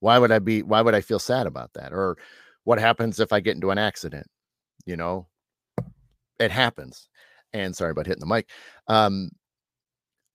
Why 0.00 0.18
would 0.18 0.30
i 0.30 0.38
be 0.40 0.62
why 0.62 0.82
would 0.82 0.94
i 0.94 1.00
feel 1.00 1.18
sad 1.18 1.46
about 1.46 1.72
that? 1.72 1.94
Or 1.94 2.18
what 2.64 2.78
happens 2.78 3.18
if 3.18 3.32
i 3.32 3.40
get 3.40 3.54
into 3.54 3.70
an 3.70 3.78
accident? 3.78 4.26
You 4.84 4.98
know? 4.98 5.26
It 6.38 6.50
happens. 6.50 7.08
And 7.54 7.74
sorry 7.74 7.92
about 7.92 8.06
hitting 8.06 8.20
the 8.20 8.34
mic. 8.34 8.50
Um 8.88 9.30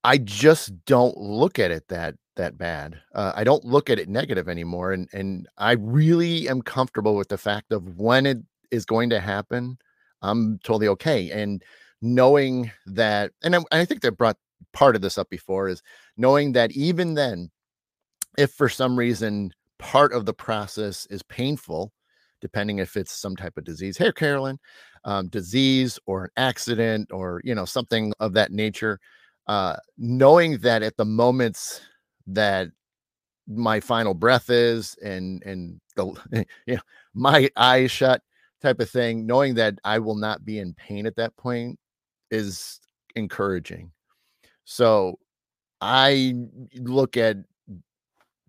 I 0.04 0.18
just 0.18 0.74
don't 0.86 1.16
look 1.16 1.60
at 1.60 1.70
it 1.70 1.88
that 1.90 2.16
that 2.38 2.58
bad. 2.58 3.00
Uh, 3.14 3.34
I 3.36 3.44
don't 3.44 3.66
look 3.66 3.90
at 3.90 4.00
it 4.00 4.10
negative 4.10 4.50
anymore, 4.50 4.94
and 4.94 5.08
and 5.14 5.48
I 5.58 5.74
really 5.74 6.50
am 6.50 6.62
comfortable 6.62 7.16
with 7.16 7.30
the 7.30 7.38
fact 7.38 7.72
of 7.72 8.00
when 8.00 8.26
it 8.26 8.38
is 8.72 8.86
going 8.86 9.10
to 9.12 9.20
happen. 9.20 9.78
I'm 10.22 10.60
totally 10.64 10.88
okay, 10.90 11.30
and 11.32 11.64
knowing 12.02 12.72
that, 12.86 13.32
and 13.44 13.56
I, 13.56 13.60
I 13.72 13.86
think 13.86 14.02
that 14.02 14.18
brought 14.18 14.38
part 14.74 14.96
of 14.96 15.02
this 15.02 15.18
up 15.18 15.30
before 15.30 15.68
is 15.68 15.82
knowing 16.18 16.54
that 16.54 16.72
even 16.72 17.14
then, 17.14 17.52
if 18.38 18.52
for 18.52 18.70
some 18.70 18.98
reason 18.98 19.54
part 19.80 20.14
of 20.14 20.26
the 20.26 20.34
process 20.34 21.06
is 21.08 21.22
painful 21.24 21.92
depending 22.42 22.80
if 22.80 22.98
it's 22.98 23.12
some 23.12 23.36
type 23.36 23.58
of 23.58 23.64
disease. 23.64 23.98
Hey, 23.98 24.12
Carolyn, 24.12 24.60
um, 25.04 25.28
disease 25.30 26.00
or 26.06 26.26
an 26.26 26.30
accident 26.38 27.12
or 27.12 27.42
you 27.44 27.56
know 27.56 27.66
something 27.66 28.14
of 28.20 28.34
that 28.34 28.52
nature. 28.52 29.00
Uh, 29.48 29.78
knowing 29.98 30.58
that 30.58 30.84
at 30.84 30.98
the 30.98 31.06
moments 31.06 31.82
that 32.28 32.70
my 33.48 33.80
final 33.80 34.14
breath 34.14 34.50
is 34.50 34.96
and 35.04 35.42
and 35.44 35.80
the 35.96 36.06
you 36.66 36.76
know 36.76 36.82
my 37.14 37.50
eyes 37.56 37.90
shut 37.92 38.22
type 38.62 38.80
of 38.80 38.90
thing 38.90 39.26
knowing 39.26 39.54
that 39.56 39.76
i 39.84 39.98
will 39.98 40.16
not 40.16 40.44
be 40.44 40.60
in 40.60 40.74
pain 40.74 41.06
at 41.06 41.16
that 41.16 41.36
point 41.38 41.80
is 42.32 42.80
encouraging. 43.16 43.92
So 44.66 45.20
i 45.80 46.34
look 46.76 47.18
at 47.18 47.38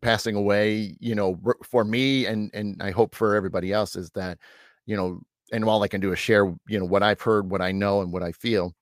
passing 0.00 0.34
away 0.34 0.96
you 1.00 1.14
know 1.14 1.38
for 1.62 1.84
me 1.84 2.26
and 2.26 2.50
and 2.54 2.80
i 2.82 2.90
hope 2.90 3.14
for 3.14 3.34
everybody 3.34 3.72
else 3.72 3.96
is 3.96 4.10
that 4.10 4.38
you 4.86 4.96
know 4.96 5.20
and 5.52 5.64
all 5.64 5.82
i 5.82 5.88
can 5.88 6.00
do 6.00 6.12
is 6.12 6.18
share 6.18 6.46
you 6.68 6.78
know 6.78 6.84
what 6.84 7.02
i've 7.02 7.20
heard 7.20 7.50
what 7.50 7.60
i 7.60 7.72
know 7.72 8.00
and 8.00 8.12
what 8.12 8.22
i 8.22 8.30
feel 8.32 8.72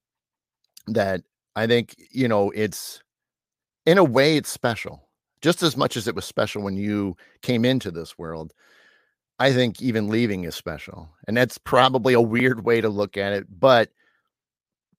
that 0.86 1.22
i 1.56 1.66
think 1.66 1.96
you 2.10 2.28
know 2.28 2.50
it's 2.50 3.02
in 3.86 3.98
a 3.98 4.04
way 4.04 4.36
it's 4.36 4.50
special 4.50 5.08
just 5.40 5.62
as 5.62 5.76
much 5.76 5.96
as 5.96 6.08
it 6.08 6.14
was 6.14 6.24
special 6.24 6.62
when 6.62 6.76
you 6.76 7.16
came 7.42 7.64
into 7.64 7.90
this 7.90 8.18
world 8.18 8.52
i 9.38 9.52
think 9.52 9.80
even 9.80 10.08
leaving 10.08 10.44
is 10.44 10.54
special 10.54 11.08
and 11.26 11.36
that's 11.36 11.58
probably 11.58 12.14
a 12.14 12.20
weird 12.20 12.64
way 12.64 12.80
to 12.80 12.88
look 12.88 13.16
at 13.16 13.32
it 13.32 13.46
but 13.58 13.90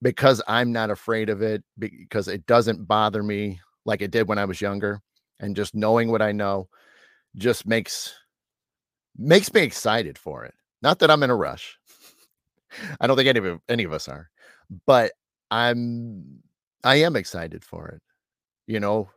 because 0.01 0.41
i'm 0.47 0.71
not 0.71 0.89
afraid 0.89 1.29
of 1.29 1.41
it 1.41 1.63
because 1.77 2.27
it 2.27 2.45
doesn't 2.45 2.87
bother 2.87 3.21
me 3.23 3.59
like 3.85 4.01
it 4.01 4.11
did 4.11 4.27
when 4.27 4.37
i 4.37 4.45
was 4.45 4.61
younger 4.61 5.01
and 5.39 5.55
just 5.55 5.75
knowing 5.75 6.09
what 6.09 6.21
i 6.21 6.31
know 6.31 6.67
just 7.35 7.67
makes 7.67 8.13
makes 9.17 9.53
me 9.53 9.61
excited 9.61 10.17
for 10.17 10.45
it 10.45 10.53
not 10.81 10.99
that 10.99 11.09
i'm 11.11 11.23
in 11.23 11.29
a 11.29 11.35
rush. 11.35 11.77
I 13.01 13.07
don't 13.07 13.17
think 13.17 13.27
any 13.27 13.39
of 13.39 13.59
any 13.67 13.83
of 13.83 13.91
us 13.93 14.07
are 14.07 14.29
but 14.85 15.11
i'm 15.49 16.39
i 16.83 16.97
am 16.97 17.15
excited 17.15 17.63
for 17.63 17.87
it 17.87 18.01
you 18.67 18.79
know 18.79 19.09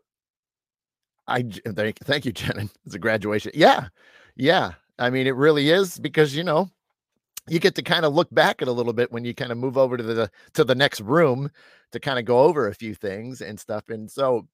I 1.27 1.43
thank 1.43 1.99
thank 2.01 2.25
you, 2.25 2.33
Jen. 2.35 2.71
It's 2.85 2.95
a 2.95 2.99
graduation. 2.99 3.53
Yeah, 3.55 3.89
yeah. 4.37 4.73
I 4.99 5.11
mean, 5.11 5.27
it 5.27 5.35
really 5.37 5.71
is 5.71 5.99
because 5.99 6.35
you 6.35 6.45
know 6.45 6.69
you 7.49 7.61
get 7.61 7.75
to 7.77 7.83
kind 7.83 8.05
of 8.07 8.15
look 8.15 8.29
back 8.35 8.63
at 8.63 8.69
a 8.69 8.73
little 8.73 8.93
bit 8.95 9.13
when 9.13 9.25
you 9.25 9.35
kind 9.35 9.53
of 9.53 9.59
move 9.59 9.79
over 9.79 9.97
to 9.97 10.03
the 10.03 10.31
to 10.55 10.65
the 10.65 10.75
next 10.75 11.01
room 11.03 11.51
to 11.93 12.01
kind 12.01 12.19
of 12.19 12.25
go 12.25 12.41
over 12.41 12.69
a 12.69 12.75
few 12.75 12.95
things 12.95 13.43
and 13.43 13.61
stuff. 13.61 13.89
And 13.91 14.11
so 14.11 14.49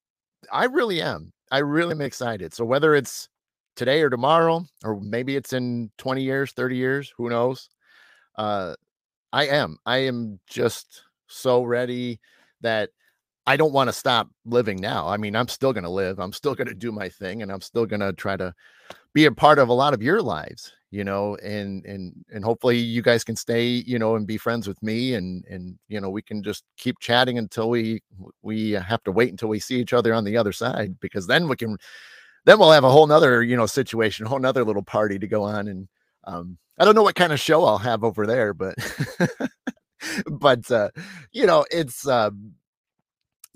I 0.52 0.66
really 0.66 1.02
am. 1.02 1.32
I 1.52 1.58
really 1.60 1.92
am 1.92 2.02
excited. 2.02 2.54
So 2.54 2.64
whether 2.64 2.94
it's 2.94 3.28
today 3.76 4.02
or 4.02 4.10
tomorrow, 4.10 4.64
or 4.84 5.00
maybe 5.00 5.36
it's 5.36 5.52
in 5.54 5.90
20 5.98 6.22
years, 6.22 6.52
30 6.52 6.76
years, 6.76 7.12
who 7.16 7.30
knows? 7.30 7.70
Uh 8.36 8.74
I 9.32 9.46
am. 9.48 9.78
I 9.86 9.98
am 9.98 10.40
just 10.48 11.02
so 11.28 11.62
ready 11.64 12.20
that 12.62 12.90
I 13.46 13.56
don't 13.56 13.72
want 13.72 13.88
to 13.88 13.92
stop 13.92 14.28
living 14.44 14.78
now. 14.80 15.06
I 15.06 15.16
mean, 15.16 15.36
I'm 15.36 15.48
still 15.48 15.72
going 15.72 15.84
to 15.84 15.90
live. 15.90 16.18
I'm 16.18 16.32
still 16.32 16.54
going 16.54 16.66
to 16.66 16.74
do 16.74 16.90
my 16.90 17.08
thing 17.08 17.42
and 17.42 17.52
I'm 17.52 17.60
still 17.60 17.86
going 17.86 18.00
to 18.00 18.12
try 18.12 18.36
to 18.36 18.52
be 19.14 19.24
a 19.26 19.32
part 19.32 19.58
of 19.58 19.68
a 19.68 19.72
lot 19.72 19.94
of 19.94 20.02
your 20.02 20.20
lives, 20.20 20.72
you 20.90 21.04
know, 21.04 21.36
and 21.36 21.84
and 21.86 22.12
and 22.30 22.44
hopefully 22.44 22.76
you 22.76 23.02
guys 23.02 23.24
can 23.24 23.36
stay, 23.36 23.66
you 23.66 23.98
know, 23.98 24.16
and 24.16 24.26
be 24.26 24.36
friends 24.36 24.66
with 24.66 24.82
me 24.82 25.14
and 25.14 25.44
and 25.46 25.78
you 25.88 26.00
know, 26.00 26.10
we 26.10 26.22
can 26.22 26.42
just 26.42 26.64
keep 26.76 26.98
chatting 26.98 27.38
until 27.38 27.70
we 27.70 28.02
we 28.42 28.72
have 28.72 29.02
to 29.04 29.12
wait 29.12 29.30
until 29.30 29.48
we 29.48 29.60
see 29.60 29.76
each 29.80 29.92
other 29.92 30.12
on 30.12 30.24
the 30.24 30.36
other 30.36 30.52
side 30.52 30.98
because 31.00 31.26
then 31.26 31.48
we 31.48 31.56
can 31.56 31.78
then 32.46 32.58
we'll 32.58 32.72
have 32.72 32.84
a 32.84 32.90
whole 32.90 33.06
nother, 33.06 33.42
you 33.42 33.56
know, 33.56 33.66
situation, 33.66 34.26
a 34.26 34.28
whole 34.28 34.38
nother 34.38 34.64
little 34.64 34.82
party 34.82 35.18
to 35.18 35.26
go 35.26 35.44
on 35.44 35.68
and 35.68 35.88
um 36.24 36.58
I 36.78 36.84
don't 36.84 36.94
know 36.94 37.02
what 37.04 37.14
kind 37.14 37.32
of 37.32 37.40
show 37.40 37.64
I'll 37.64 37.78
have 37.78 38.04
over 38.04 38.26
there, 38.26 38.52
but 38.52 38.74
but 40.30 40.70
uh 40.70 40.90
you 41.32 41.46
know, 41.46 41.64
it's 41.70 42.06
um 42.08 42.52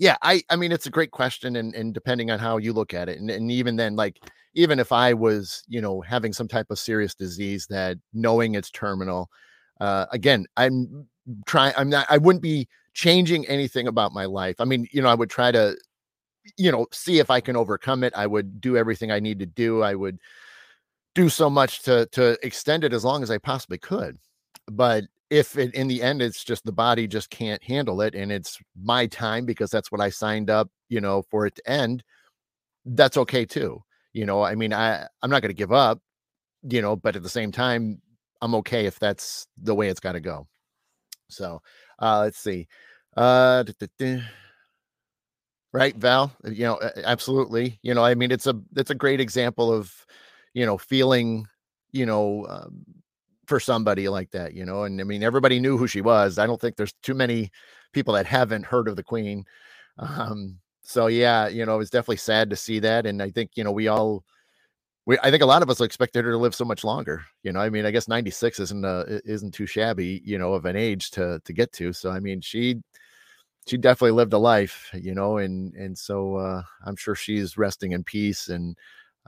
yeah, 0.01 0.17
I 0.23 0.41
I 0.49 0.55
mean 0.55 0.71
it's 0.71 0.87
a 0.87 0.89
great 0.89 1.11
question 1.11 1.55
and 1.57 1.75
and 1.75 1.93
depending 1.93 2.31
on 2.31 2.39
how 2.39 2.57
you 2.57 2.73
look 2.73 2.91
at 2.95 3.07
it 3.07 3.19
and, 3.19 3.29
and 3.29 3.51
even 3.51 3.75
then 3.75 3.95
like 3.95 4.19
even 4.55 4.79
if 4.79 4.91
I 4.91 5.13
was, 5.13 5.63
you 5.67 5.79
know, 5.79 6.01
having 6.01 6.33
some 6.33 6.47
type 6.47 6.71
of 6.71 6.79
serious 6.79 7.13
disease 7.13 7.67
that 7.69 7.97
knowing 8.11 8.55
it's 8.55 8.71
terminal, 8.71 9.29
uh 9.79 10.07
again, 10.11 10.47
I'm 10.57 11.07
trying 11.45 11.73
I'm 11.77 11.89
not 11.89 12.07
I 12.09 12.17
wouldn't 12.17 12.41
be 12.41 12.67
changing 12.95 13.47
anything 13.47 13.87
about 13.87 14.11
my 14.11 14.25
life. 14.25 14.55
I 14.59 14.65
mean, 14.65 14.87
you 14.91 15.03
know, 15.03 15.09
I 15.09 15.13
would 15.15 15.29
try 15.29 15.51
to 15.51 15.77
you 16.57 16.71
know, 16.71 16.87
see 16.91 17.19
if 17.19 17.29
I 17.29 17.41
can 17.41 17.55
overcome 17.55 18.03
it. 18.03 18.13
I 18.15 18.27
would 18.27 18.61
do 18.61 18.77
everything 18.77 19.11
I 19.11 19.19
need 19.19 19.39
to 19.39 19.45
do. 19.45 19.83
I 19.83 19.95
would 19.95 20.19
do 21.15 21.29
so 21.29 21.49
much 21.49 21.83
to 21.83 22.07
to 22.13 22.37
extend 22.45 22.83
it 22.83 22.93
as 22.93 23.05
long 23.05 23.23
as 23.23 23.31
I 23.31 23.37
possibly 23.37 23.77
could. 23.77 24.17
But 24.67 25.05
if 25.31 25.57
it, 25.57 25.73
in 25.75 25.87
the 25.89 26.03
end 26.03 26.21
it's 26.21 26.43
just 26.45 26.65
the 26.65 26.73
body 26.73 27.07
just 27.07 27.31
can't 27.31 27.63
handle 27.63 28.01
it 28.01 28.15
and 28.15 28.31
it's 28.31 28.59
my 28.83 29.07
time 29.07 29.45
because 29.45 29.71
that's 29.71 29.91
what 29.91 30.01
I 30.01 30.11
signed 30.11 30.51
up, 30.51 30.69
you 30.89 31.01
know, 31.01 31.23
for 31.31 31.47
it 31.47 31.55
to 31.57 31.71
end, 31.71 32.03
that's 32.85 33.17
okay 33.17 33.45
too. 33.45 33.83
You 34.13 34.25
know, 34.27 34.43
I 34.43 34.55
mean, 34.55 34.73
I 34.73 35.07
I'm 35.23 35.29
not 35.31 35.41
going 35.41 35.51
to 35.51 35.55
give 35.55 35.73
up, 35.73 35.99
you 36.69 36.81
know, 36.81 36.95
but 36.95 37.15
at 37.15 37.23
the 37.23 37.29
same 37.29 37.51
time, 37.51 38.01
I'm 38.41 38.55
okay 38.55 38.85
if 38.87 38.99
that's 38.99 39.47
the 39.61 39.75
way 39.75 39.89
it's 39.89 40.01
got 40.01 40.13
to 40.13 40.21
go. 40.21 40.47
So, 41.29 41.61
uh 41.99 42.21
let's 42.21 42.39
see. 42.39 42.67
Uh 43.17 43.63
right, 45.73 45.95
Val, 45.95 46.31
you 46.45 46.63
know, 46.65 46.79
absolutely. 47.03 47.79
You 47.81 47.93
know, 47.93 48.03
I 48.03 48.15
mean, 48.15 48.31
it's 48.31 48.47
a 48.47 48.59
it's 48.75 48.91
a 48.91 48.95
great 48.95 49.19
example 49.21 49.71
of, 49.73 49.93
you 50.53 50.65
know, 50.65 50.77
feeling, 50.77 51.47
you 51.91 52.05
know, 52.05 52.45
um, 52.49 52.83
for 53.51 53.59
somebody 53.59 54.07
like 54.07 54.31
that, 54.31 54.53
you 54.53 54.65
know. 54.65 54.83
And 54.85 55.01
I 55.01 55.03
mean, 55.03 55.23
everybody 55.23 55.59
knew 55.59 55.77
who 55.77 55.85
she 55.85 55.99
was. 55.99 56.39
I 56.39 56.47
don't 56.47 56.59
think 56.61 56.77
there's 56.77 56.93
too 57.03 57.13
many 57.13 57.51
people 57.91 58.13
that 58.13 58.25
haven't 58.25 58.65
heard 58.65 58.87
of 58.87 58.95
the 58.95 59.03
Queen. 59.03 59.43
Um, 59.99 60.59
so 60.83 61.07
yeah, 61.07 61.49
you 61.49 61.65
know, 61.65 61.81
it's 61.81 61.89
definitely 61.89 62.15
sad 62.17 62.49
to 62.51 62.55
see 62.55 62.79
that. 62.79 63.05
And 63.05 63.21
I 63.21 63.29
think, 63.29 63.51
you 63.55 63.65
know, 63.65 63.73
we 63.73 63.89
all 63.89 64.23
we 65.05 65.17
I 65.23 65.31
think 65.31 65.43
a 65.43 65.47
lot 65.47 65.63
of 65.63 65.69
us 65.69 65.81
expected 65.81 66.25
her 66.25 66.31
to 66.31 66.37
live 66.37 66.55
so 66.55 66.65
much 66.65 66.85
longer. 66.85 67.25
You 67.43 67.51
know, 67.53 67.59
I 67.59 67.69
mean, 67.69 67.85
I 67.85 67.91
guess 67.91 68.07
96 68.07 68.59
isn't 68.61 68.85
uh 68.85 69.05
isn't 69.25 69.53
too 69.53 69.65
shabby, 69.67 70.21
you 70.23 70.37
know, 70.37 70.53
of 70.53 70.65
an 70.65 70.77
age 70.77 71.11
to 71.11 71.41
to 71.45 71.53
get 71.53 71.73
to. 71.73 71.93
So 71.93 72.11
I 72.11 72.21
mean, 72.21 72.41
she 72.41 72.81
she 73.67 73.77
definitely 73.77 74.11
lived 74.13 74.33
a 74.33 74.37
life, 74.39 74.89
you 74.93 75.15
know, 75.15 75.37
and 75.39 75.73
and 75.75 75.97
so 75.97 76.37
uh 76.37 76.63
I'm 76.85 76.95
sure 76.95 77.15
she's 77.15 77.57
resting 77.57 77.93
in 77.93 78.03
peace 78.05 78.49
and 78.49 78.77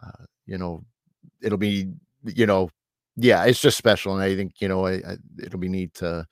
uh, 0.04 0.26
you 0.48 0.58
know, 0.58 0.84
it'll 1.42 1.58
be, 1.60 1.90
you 2.26 2.46
know, 2.48 2.70
yeah, 3.16 3.46
it's 3.46 3.62
just 3.62 3.78
special, 3.78 4.14
and 4.14 4.24
I 4.24 4.36
think 4.36 4.54
you 4.60 4.68
know, 4.68 4.86
I, 4.86 4.94
I, 4.94 5.18
it'll 5.44 5.60
be 5.60 5.70
neat 5.70 5.94
to, 5.96 6.26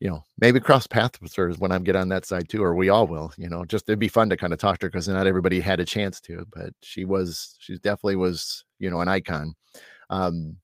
you 0.00 0.10
know, 0.10 0.22
maybe 0.38 0.60
cross 0.60 0.86
paths 0.86 1.20
with 1.20 1.34
her 1.34 1.52
when 1.54 1.72
I 1.72 1.78
get 1.78 1.96
on 1.96 2.08
that 2.10 2.26
side 2.26 2.48
too, 2.48 2.62
or 2.62 2.74
we 2.74 2.90
all 2.90 3.06
will. 3.06 3.32
You 3.38 3.48
know, 3.48 3.64
just 3.64 3.88
it'd 3.88 3.98
be 3.98 4.08
fun 4.08 4.28
to 4.30 4.36
kind 4.36 4.52
of 4.52 4.58
talk 4.58 4.78
to 4.78 4.86
her 4.86 4.90
because 4.90 5.08
not 5.08 5.26
everybody 5.26 5.60
had 5.60 5.80
a 5.80 5.84
chance 5.84 6.20
to, 6.22 6.46
but 6.54 6.74
she 6.82 7.04
was, 7.04 7.56
she 7.58 7.76
definitely 7.78 8.16
was, 8.16 8.64
you 8.78 8.90
know, 8.90 9.00
an 9.00 9.08
icon. 9.08 9.54
Um, 10.10 10.56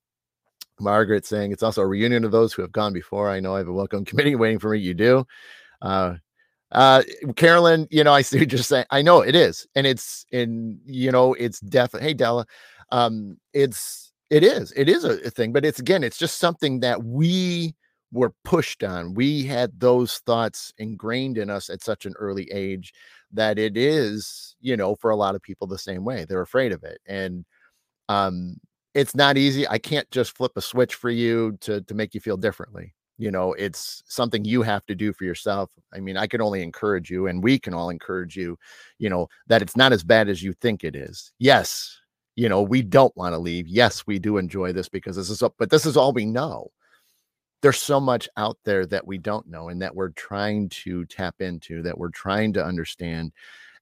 Margaret 0.79 1.26
saying 1.26 1.53
it's 1.53 1.62
also 1.62 1.83
a 1.83 1.87
reunion 1.87 2.24
of 2.24 2.33
those 2.33 2.53
who 2.53 2.62
have 2.62 2.72
gone 2.72 2.92
before. 2.92 3.31
I 3.31 3.40
know 3.40 3.55
I 3.55 3.59
have 3.59 3.68
a 3.68 3.72
welcome 3.72 4.05
committee 4.07 4.35
waiting 4.35 4.59
for 4.59 4.70
me. 4.70 4.79
You 4.79 4.94
do. 4.94 5.26
Uh, 5.81 6.16
uh, 6.72 7.03
Carolyn, 7.37 7.88
you 7.90 8.05
know, 8.05 8.12
I 8.12 8.22
see 8.22 8.46
just 8.46 8.68
saying, 8.68 8.87
I 8.90 9.03
know 9.03 9.22
it 9.22 9.35
is, 9.35 9.66
and 9.74 9.87
it's 9.87 10.24
in, 10.31 10.81
you 10.85 11.11
know, 11.11 11.35
it's 11.35 11.61
definitely. 11.61 12.09
Hey, 12.09 12.14
Della, 12.14 12.46
um, 12.92 13.38
it's 13.53 14.10
it 14.30 14.44
is. 14.44 14.72
It 14.76 14.88
is 14.88 15.04
a, 15.04 15.18
a 15.26 15.30
thing, 15.30 15.52
but 15.52 15.64
it's 15.64 15.80
again, 15.80 16.04
it's 16.04 16.18
just 16.18 16.38
something 16.38 16.80
that 16.80 17.02
we 17.04 17.74
were 18.12 18.32
pushed 18.44 18.82
on. 18.84 19.14
We 19.14 19.44
had 19.44 19.78
those 19.78 20.18
thoughts 20.26 20.72
ingrained 20.78 21.38
in 21.38 21.50
us 21.50 21.70
at 21.70 21.82
such 21.82 22.06
an 22.06 22.14
early 22.18 22.50
age 22.52 22.92
that 23.32 23.58
it 23.58 23.76
is, 23.76 24.56
you 24.60 24.76
know, 24.76 24.96
for 24.96 25.10
a 25.10 25.16
lot 25.16 25.34
of 25.34 25.42
people 25.42 25.66
the 25.66 25.78
same 25.78 26.04
way. 26.04 26.24
They're 26.24 26.40
afraid 26.42 26.72
of 26.72 26.82
it. 26.84 27.00
And 27.06 27.44
um 28.08 28.56
it's 28.94 29.14
not 29.14 29.38
easy. 29.38 29.68
I 29.68 29.78
can't 29.78 30.10
just 30.10 30.36
flip 30.36 30.52
a 30.56 30.62
switch 30.62 30.96
for 30.96 31.10
you 31.10 31.58
to 31.62 31.82
to 31.82 31.94
make 31.94 32.14
you 32.14 32.20
feel 32.20 32.36
differently. 32.38 32.94
You 33.18 33.30
know, 33.30 33.52
it's 33.54 34.02
something 34.06 34.44
you 34.44 34.62
have 34.62 34.86
to 34.86 34.94
do 34.96 35.12
for 35.12 35.24
yourself. 35.24 35.70
I 35.94 36.00
mean, 36.00 36.16
I 36.18 36.26
can 36.26 36.40
only 36.42 36.62
encourage 36.62 37.10
you 37.10 37.26
and 37.28 37.42
we 37.44 37.58
can 37.58 37.74
all 37.74 37.90
encourage 37.90 38.36
you, 38.36 38.58
you 38.98 39.10
know, 39.10 39.28
that 39.48 39.62
it's 39.62 39.76
not 39.76 39.92
as 39.92 40.04
bad 40.04 40.28
as 40.30 40.42
you 40.42 40.54
think 40.54 40.84
it 40.84 40.96
is. 40.96 41.32
Yes, 41.38 41.99
you 42.40 42.48
know, 42.48 42.62
we 42.62 42.81
don't 42.81 43.14
want 43.18 43.35
to 43.35 43.38
leave. 43.38 43.68
Yes, 43.68 44.07
we 44.07 44.18
do 44.18 44.38
enjoy 44.38 44.72
this 44.72 44.88
because 44.88 45.14
this 45.14 45.29
is, 45.29 45.42
but 45.59 45.68
this 45.68 45.85
is 45.85 45.94
all 45.94 46.11
we 46.11 46.24
know. 46.24 46.68
There's 47.61 47.76
so 47.79 48.00
much 48.00 48.31
out 48.38 48.57
there 48.64 48.87
that 48.87 49.07
we 49.07 49.18
don't 49.18 49.46
know 49.46 49.68
and 49.68 49.83
that 49.83 49.94
we're 49.94 50.12
trying 50.12 50.70
to 50.70 51.05
tap 51.05 51.35
into, 51.40 51.83
that 51.83 51.98
we're 51.98 52.09
trying 52.09 52.55
to 52.55 52.64
understand. 52.64 53.33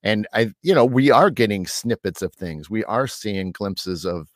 And 0.02 0.26
I, 0.34 0.50
you 0.62 0.74
know, 0.74 0.84
we 0.84 1.08
are 1.12 1.30
getting 1.30 1.68
snippets 1.68 2.20
of 2.20 2.34
things. 2.34 2.68
We 2.68 2.82
are 2.86 3.06
seeing 3.06 3.52
glimpses 3.52 4.04
of 4.04 4.26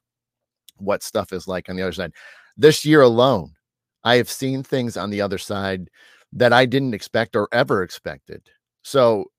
what 0.77 1.03
stuff 1.03 1.33
is 1.33 1.49
like 1.49 1.69
on 1.69 1.75
the 1.75 1.83
other 1.83 1.91
side. 1.91 2.13
This 2.57 2.85
year 2.85 3.01
alone, 3.01 3.51
I 4.05 4.19
have 4.19 4.31
seen 4.31 4.63
things 4.63 4.97
on 4.97 5.11
the 5.11 5.21
other 5.21 5.39
side 5.39 5.91
that 6.33 6.53
I 6.53 6.67
didn't 6.67 6.95
expect 6.95 7.35
or 7.35 7.49
ever 7.51 7.83
expected. 7.83 8.51
So 8.83 9.33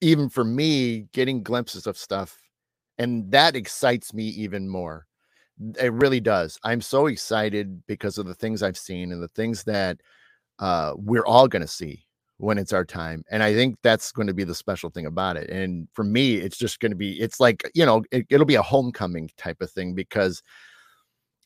even 0.00 0.28
for 0.28 0.42
me, 0.42 1.06
getting 1.12 1.44
glimpses 1.44 1.86
of 1.86 1.96
stuff 1.96 2.41
and 2.98 3.30
that 3.32 3.56
excites 3.56 4.14
me 4.14 4.24
even 4.24 4.68
more 4.68 5.06
It 5.78 5.92
really 5.92 6.20
does. 6.20 6.58
I'm 6.64 6.80
so 6.80 7.06
excited 7.06 7.86
because 7.86 8.18
of 8.18 8.26
the 8.26 8.34
things 8.34 8.62
I've 8.62 8.78
seen 8.78 9.12
and 9.12 9.22
the 9.22 9.28
things 9.28 9.64
that 9.64 10.00
uh, 10.58 10.94
we're 10.96 11.26
all 11.26 11.48
going 11.48 11.62
to 11.62 11.68
see 11.68 12.06
when 12.38 12.58
it's 12.58 12.72
our 12.72 12.84
time. 12.84 13.24
And 13.30 13.42
I 13.42 13.54
think 13.54 13.76
that's 13.82 14.12
going 14.12 14.26
to 14.28 14.34
be 14.34 14.44
the 14.44 14.54
special 14.54 14.90
thing 14.90 15.06
about 15.06 15.36
it. 15.36 15.50
And 15.50 15.88
for 15.92 16.04
me, 16.04 16.36
it's 16.36 16.58
just 16.58 16.80
going 16.80 16.92
to 16.92 16.96
be, 16.96 17.20
it's 17.20 17.40
like, 17.40 17.70
you 17.74 17.86
know, 17.86 18.02
it, 18.10 18.26
it'll 18.30 18.46
be 18.46 18.56
a 18.56 18.62
homecoming 18.62 19.30
type 19.36 19.62
of 19.62 19.70
thing 19.70 19.94
because 19.94 20.42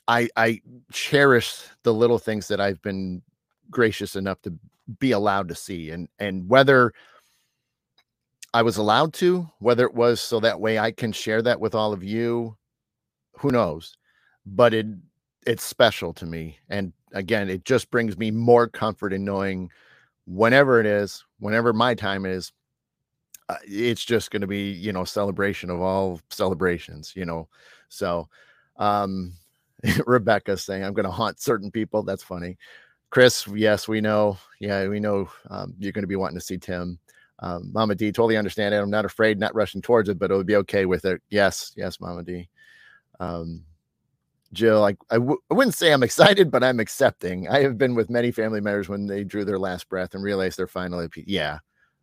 I, 0.08 0.28
I 0.36 0.60
cherish 0.92 1.56
the 1.82 1.92
little 1.92 2.18
things 2.18 2.48
that 2.48 2.60
I've 2.60 2.80
been 2.82 3.22
gracious 3.70 4.16
enough 4.16 4.40
to 4.42 4.54
be 5.00 5.12
allowed 5.12 5.48
to 5.48 5.54
see. 5.54 5.90
And, 5.90 6.08
and 6.18 6.48
whether, 6.48 6.92
I 8.56 8.62
was 8.62 8.78
allowed 8.78 9.12
to, 9.14 9.46
whether 9.58 9.84
it 9.84 9.92
was 9.92 10.18
so 10.18 10.40
that 10.40 10.58
way 10.58 10.78
I 10.78 10.90
can 10.90 11.12
share 11.12 11.42
that 11.42 11.60
with 11.60 11.74
all 11.74 11.92
of 11.92 12.02
you, 12.02 12.56
who 13.36 13.50
knows? 13.50 13.98
But 14.46 14.72
it 14.72 14.86
it's 15.46 15.62
special 15.62 16.14
to 16.14 16.24
me. 16.24 16.58
And 16.70 16.94
again, 17.12 17.50
it 17.50 17.66
just 17.66 17.90
brings 17.90 18.16
me 18.16 18.30
more 18.30 18.66
comfort 18.66 19.12
in 19.12 19.26
knowing 19.26 19.70
whenever 20.26 20.80
it 20.80 20.86
is, 20.86 21.22
whenever 21.38 21.74
my 21.74 21.94
time 21.94 22.24
is, 22.24 22.50
uh, 23.50 23.56
it's 23.62 24.02
just 24.02 24.30
going 24.30 24.40
to 24.40 24.46
be, 24.46 24.70
you 24.70 24.90
know, 24.90 25.04
celebration 25.04 25.68
of 25.68 25.82
all 25.82 26.18
celebrations, 26.30 27.12
you 27.14 27.26
know. 27.26 27.48
So, 27.90 28.26
um, 28.78 29.34
Rebecca 30.06 30.56
saying, 30.56 30.82
I'm 30.82 30.94
going 30.94 31.04
to 31.04 31.10
haunt 31.10 31.42
certain 31.42 31.70
people. 31.70 32.02
That's 32.02 32.22
funny. 32.22 32.56
Chris, 33.10 33.46
yes, 33.48 33.86
we 33.86 34.00
know. 34.00 34.38
Yeah, 34.60 34.88
we 34.88 34.98
know 34.98 35.28
um, 35.50 35.74
you're 35.78 35.92
going 35.92 36.04
to 36.04 36.08
be 36.08 36.16
wanting 36.16 36.38
to 36.38 36.44
see 36.44 36.56
Tim. 36.56 36.98
Um, 37.40 37.70
Mama 37.72 37.94
D, 37.94 38.10
totally 38.12 38.36
understand 38.36 38.74
it. 38.74 38.78
I'm 38.78 38.90
not 38.90 39.04
afraid, 39.04 39.38
not 39.38 39.54
rushing 39.54 39.82
towards 39.82 40.08
it, 40.08 40.18
but 40.18 40.30
it 40.30 40.34
would 40.36 40.46
be 40.46 40.56
okay 40.56 40.86
with 40.86 41.04
it. 41.04 41.20
Yes, 41.28 41.72
yes, 41.76 42.00
Mama 42.00 42.22
D. 42.22 42.48
Um, 43.20 43.62
Jill, 44.52 44.84
I 44.84 44.96
I 45.10 45.16
w- 45.16 45.40
I 45.50 45.54
wouldn't 45.54 45.74
say 45.74 45.92
I'm 45.92 46.02
excited, 46.04 46.50
but 46.50 46.64
I'm 46.64 46.80
accepting. 46.80 47.48
I 47.48 47.60
have 47.60 47.76
been 47.78 47.94
with 47.94 48.10
many 48.10 48.30
family 48.30 48.60
members 48.60 48.88
when 48.88 49.06
they 49.06 49.24
drew 49.24 49.44
their 49.44 49.58
last 49.58 49.88
breath 49.88 50.14
and 50.14 50.22
realized 50.22 50.58
they're 50.58 50.66
finally, 50.66 51.08
yeah, 51.26 51.58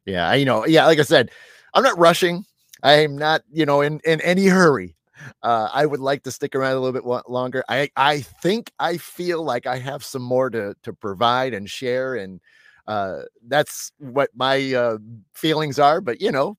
yeah, 0.05 0.29
I, 0.29 0.35
you 0.35 0.45
know, 0.45 0.65
yeah, 0.65 0.85
like 0.85 0.99
I 0.99 1.03
said, 1.03 1.31
I'm 1.73 1.83
not 1.83 1.97
rushing. 1.97 2.45
I 2.83 2.93
am 2.93 3.17
not, 3.17 3.41
you 3.51 3.65
know, 3.65 3.81
in 3.81 3.99
in 4.05 4.21
any 4.21 4.45
hurry. 4.47 4.95
Uh, 5.41 5.69
I 5.71 5.85
would 5.85 6.01
like 6.01 6.23
to 6.23 6.31
stick 6.31 6.53
around 6.53 6.73
a 6.73 6.79
little 6.79 6.91
bit 6.99 7.29
longer. 7.29 7.63
I 7.69 7.89
I 7.95 8.21
think 8.21 8.71
I 8.79 8.97
feel 8.97 9.43
like 9.43 9.65
I 9.65 9.77
have 9.77 10.03
some 10.03 10.21
more 10.21 10.49
to 10.49 10.75
to 10.83 10.93
provide 10.93 11.53
and 11.53 11.69
share, 11.69 12.15
and 12.15 12.41
uh, 12.87 13.23
that's 13.47 13.91
what 13.97 14.29
my 14.35 14.73
uh, 14.73 14.97
feelings 15.33 15.79
are. 15.79 16.01
But 16.01 16.21
you 16.21 16.31
know, 16.31 16.57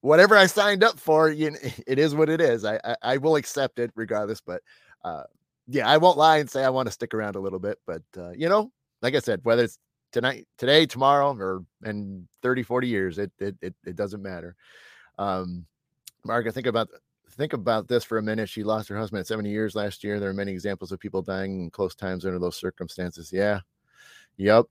whatever 0.00 0.36
I 0.36 0.46
signed 0.46 0.84
up 0.84 0.98
for, 0.98 1.30
you 1.30 1.54
it 1.86 1.98
is 1.98 2.14
what 2.14 2.28
it 2.28 2.40
is. 2.40 2.64
I, 2.64 2.78
I, 2.84 2.96
I 3.02 3.16
will 3.18 3.36
accept 3.36 3.78
it 3.78 3.90
regardless. 3.94 4.40
But 4.40 4.62
uh, 5.04 5.24
yeah, 5.68 5.88
I 5.88 5.96
won't 5.96 6.18
lie 6.18 6.38
and 6.38 6.50
say 6.50 6.64
I 6.64 6.70
want 6.70 6.86
to 6.86 6.92
stick 6.92 7.14
around 7.14 7.36
a 7.36 7.40
little 7.40 7.58
bit. 7.58 7.78
But 7.86 8.02
uh, 8.16 8.30
you 8.30 8.48
know, 8.48 8.72
like 9.00 9.14
I 9.14 9.20
said, 9.20 9.40
whether 9.44 9.64
it's 9.64 9.78
tonight, 10.12 10.46
today, 10.58 10.86
tomorrow, 10.86 11.34
or 11.36 11.64
in 11.84 12.28
30, 12.42 12.62
40 12.62 12.88
years, 12.88 13.18
it 13.18 13.32
it 13.38 13.56
it, 13.62 13.74
it 13.84 13.96
doesn't 13.96 14.22
matter. 14.22 14.56
Um, 15.18 15.66
Margaret, 16.24 16.54
think 16.54 16.66
about 16.66 16.88
think 17.32 17.52
about 17.52 17.88
this 17.88 18.04
for 18.04 18.18
a 18.18 18.22
minute. 18.22 18.48
She 18.48 18.62
lost 18.62 18.88
her 18.88 18.98
husband 18.98 19.20
at 19.20 19.26
70 19.26 19.50
years 19.50 19.74
last 19.74 20.04
year. 20.04 20.20
There 20.20 20.30
are 20.30 20.34
many 20.34 20.52
examples 20.52 20.92
of 20.92 21.00
people 21.00 21.22
dying 21.22 21.62
in 21.62 21.70
close 21.70 21.94
times 21.94 22.24
under 22.24 22.38
those 22.38 22.56
circumstances. 22.56 23.32
Yeah. 23.32 23.60
Yep. 24.36 24.66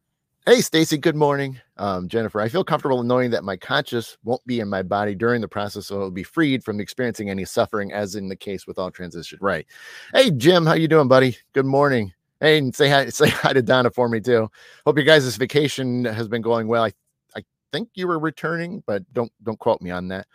Hey, 0.48 0.62
Stacy, 0.62 0.98
good 0.98 1.16
morning. 1.16 1.62
Um, 1.78 2.08
Jennifer, 2.08 2.42
I 2.42 2.50
feel 2.50 2.64
comfortable 2.64 3.04
knowing 3.04 3.30
that 3.30 3.44
my 3.44 3.56
conscious 3.56 4.18
won't 4.24 4.44
be 4.48 4.60
in 4.60 4.68
my 4.68 4.82
body 4.82 5.14
during 5.14 5.40
the 5.40 5.48
process, 5.48 5.86
so 5.86 5.98
it'll 5.98 6.10
be 6.10 6.24
freed 6.24 6.64
from 6.64 6.80
experiencing 6.80 7.30
any 7.30 7.46
suffering, 7.46 7.94
as 7.94 8.16
in 8.16 8.28
the 8.28 8.36
case 8.36 8.66
with 8.66 8.80
all 8.80 8.90
transition. 8.90 9.38
Right. 9.40 9.68
Hey, 10.16 10.32
Jim, 10.32 10.66
how 10.66 10.74
you 10.74 10.88
doing, 10.88 11.08
buddy? 11.08 11.38
Good 11.54 11.68
morning. 11.68 12.12
Hey, 12.40 12.58
and 12.58 12.76
say 12.76 12.90
hi, 12.90 13.10
say 13.10 13.30
hi 13.30 13.54
to 13.54 13.62
Donna 13.62 13.92
for 13.92 14.10
me 14.10 14.20
too. 14.20 14.50
Hope 14.84 14.98
your 14.98 15.06
guys' 15.06 15.26
this 15.26 15.38
vacation 15.38 16.06
has 16.06 16.28
been 16.28 16.42
going 16.42 16.68
well. 16.68 16.86
I, 16.86 16.94
I 17.36 17.44
think 17.72 17.90
you 17.94 18.08
were 18.08 18.18
returning, 18.18 18.82
but 18.88 19.04
don't 19.14 19.32
don't 19.44 19.60
quote 19.60 19.80
me 19.80 19.92
on 19.92 20.08
that. 20.08 20.26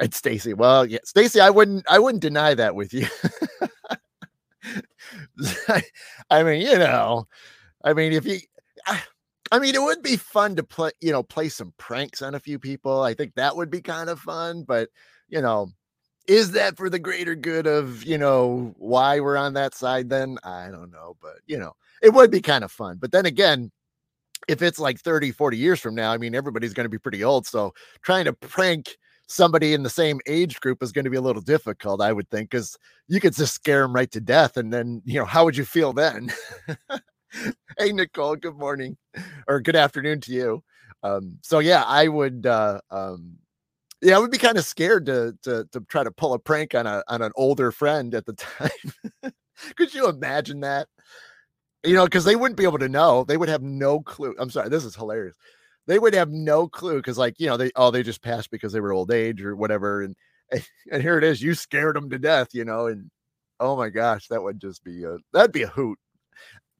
And 0.00 0.12
Stacy, 0.12 0.52
well, 0.52 0.84
yeah, 0.84 0.98
Stacy, 1.04 1.38
I 1.38 1.50
wouldn't 1.50 1.84
I 1.88 2.00
wouldn't 2.00 2.22
deny 2.22 2.54
that 2.54 2.74
with 2.74 2.92
you. 2.92 3.06
I 6.28 6.42
mean, 6.42 6.60
you 6.62 6.76
know, 6.76 7.28
I 7.84 7.92
mean, 7.92 8.14
if 8.14 8.26
you 8.26 8.40
I 9.52 9.58
mean, 9.58 9.74
it 9.74 9.82
would 9.82 10.02
be 10.02 10.16
fun 10.16 10.56
to 10.56 10.62
play, 10.62 10.92
you 11.02 11.12
know, 11.12 11.22
play 11.22 11.50
some 11.50 11.74
pranks 11.76 12.22
on 12.22 12.34
a 12.34 12.40
few 12.40 12.58
people. 12.58 13.02
I 13.02 13.12
think 13.12 13.34
that 13.34 13.54
would 13.54 13.70
be 13.70 13.82
kind 13.82 14.08
of 14.08 14.18
fun, 14.18 14.64
but 14.66 14.88
you 15.28 15.42
know, 15.42 15.70
is 16.26 16.52
that 16.52 16.78
for 16.78 16.88
the 16.88 16.98
greater 16.98 17.34
good 17.34 17.66
of, 17.66 18.02
you 18.02 18.16
know, 18.16 18.74
why 18.78 19.20
we're 19.20 19.36
on 19.36 19.52
that 19.54 19.74
side 19.74 20.08
then? 20.08 20.38
I 20.42 20.70
don't 20.70 20.90
know, 20.90 21.16
but 21.20 21.36
you 21.46 21.58
know, 21.58 21.74
it 22.02 22.14
would 22.14 22.30
be 22.30 22.40
kind 22.40 22.64
of 22.64 22.72
fun. 22.72 22.96
But 22.98 23.12
then 23.12 23.26
again, 23.26 23.70
if 24.48 24.62
it's 24.62 24.78
like 24.78 24.98
30, 24.98 25.32
40 25.32 25.58
years 25.58 25.80
from 25.80 25.94
now, 25.94 26.12
I 26.12 26.18
mean, 26.18 26.34
everybody's 26.34 26.72
going 26.72 26.86
to 26.86 26.90
be 26.90 26.98
pretty 26.98 27.22
old. 27.22 27.46
So 27.46 27.74
trying 28.00 28.24
to 28.24 28.32
prank 28.32 28.96
somebody 29.28 29.74
in 29.74 29.82
the 29.82 29.90
same 29.90 30.18
age 30.26 30.60
group 30.60 30.82
is 30.82 30.92
going 30.92 31.04
to 31.04 31.10
be 31.10 31.18
a 31.18 31.22
little 31.22 31.42
difficult, 31.42 32.00
I 32.00 32.12
would 32.14 32.30
think, 32.30 32.50
because 32.50 32.78
you 33.06 33.20
could 33.20 33.34
just 33.34 33.54
scare 33.54 33.82
them 33.82 33.94
right 33.94 34.10
to 34.12 34.20
death. 34.20 34.56
And 34.56 34.72
then, 34.72 35.02
you 35.04 35.18
know, 35.18 35.26
how 35.26 35.44
would 35.44 35.58
you 35.58 35.66
feel 35.66 35.92
then? 35.92 36.32
hey 37.78 37.92
Nicole, 37.92 38.36
good 38.36 38.56
morning 38.56 38.96
or 39.48 39.60
good 39.60 39.76
afternoon 39.76 40.20
to 40.22 40.32
you. 40.32 40.64
Um, 41.02 41.38
so 41.42 41.58
yeah, 41.58 41.84
I 41.86 42.08
would 42.08 42.46
uh 42.46 42.80
um 42.90 43.38
yeah, 44.00 44.16
I 44.16 44.18
would 44.18 44.30
be 44.30 44.38
kind 44.38 44.58
of 44.58 44.64
scared 44.64 45.06
to 45.06 45.36
to 45.42 45.66
to 45.72 45.80
try 45.88 46.04
to 46.04 46.10
pull 46.10 46.34
a 46.34 46.38
prank 46.38 46.74
on 46.74 46.86
a 46.86 47.02
on 47.08 47.22
an 47.22 47.32
older 47.36 47.72
friend 47.72 48.14
at 48.14 48.26
the 48.26 48.32
time. 48.34 49.32
Could 49.76 49.94
you 49.94 50.08
imagine 50.08 50.60
that? 50.60 50.88
You 51.84 51.94
know, 51.94 52.04
because 52.04 52.24
they 52.24 52.36
wouldn't 52.36 52.58
be 52.58 52.64
able 52.64 52.78
to 52.78 52.88
know. 52.88 53.24
They 53.24 53.36
would 53.36 53.48
have 53.48 53.62
no 53.62 54.00
clue. 54.00 54.34
I'm 54.38 54.50
sorry, 54.50 54.68
this 54.68 54.84
is 54.84 54.94
hilarious. 54.94 55.36
They 55.86 55.98
would 55.98 56.14
have 56.14 56.30
no 56.30 56.68
clue 56.68 56.96
because, 56.98 57.18
like, 57.18 57.40
you 57.40 57.48
know, 57.48 57.56
they 57.56 57.70
oh 57.76 57.90
they 57.90 58.02
just 58.02 58.22
passed 58.22 58.50
because 58.50 58.72
they 58.72 58.80
were 58.80 58.92
old 58.92 59.12
age 59.12 59.42
or 59.42 59.56
whatever, 59.56 60.02
and 60.02 60.14
and 60.92 61.02
here 61.02 61.18
it 61.18 61.24
is. 61.24 61.42
You 61.42 61.54
scared 61.54 61.96
them 61.96 62.10
to 62.10 62.18
death, 62.18 62.48
you 62.52 62.64
know, 62.64 62.86
and 62.86 63.10
oh 63.60 63.76
my 63.76 63.88
gosh, 63.90 64.28
that 64.28 64.42
would 64.42 64.60
just 64.60 64.84
be 64.84 65.04
a 65.04 65.16
that'd 65.32 65.52
be 65.52 65.62
a 65.62 65.68
hoot 65.68 65.98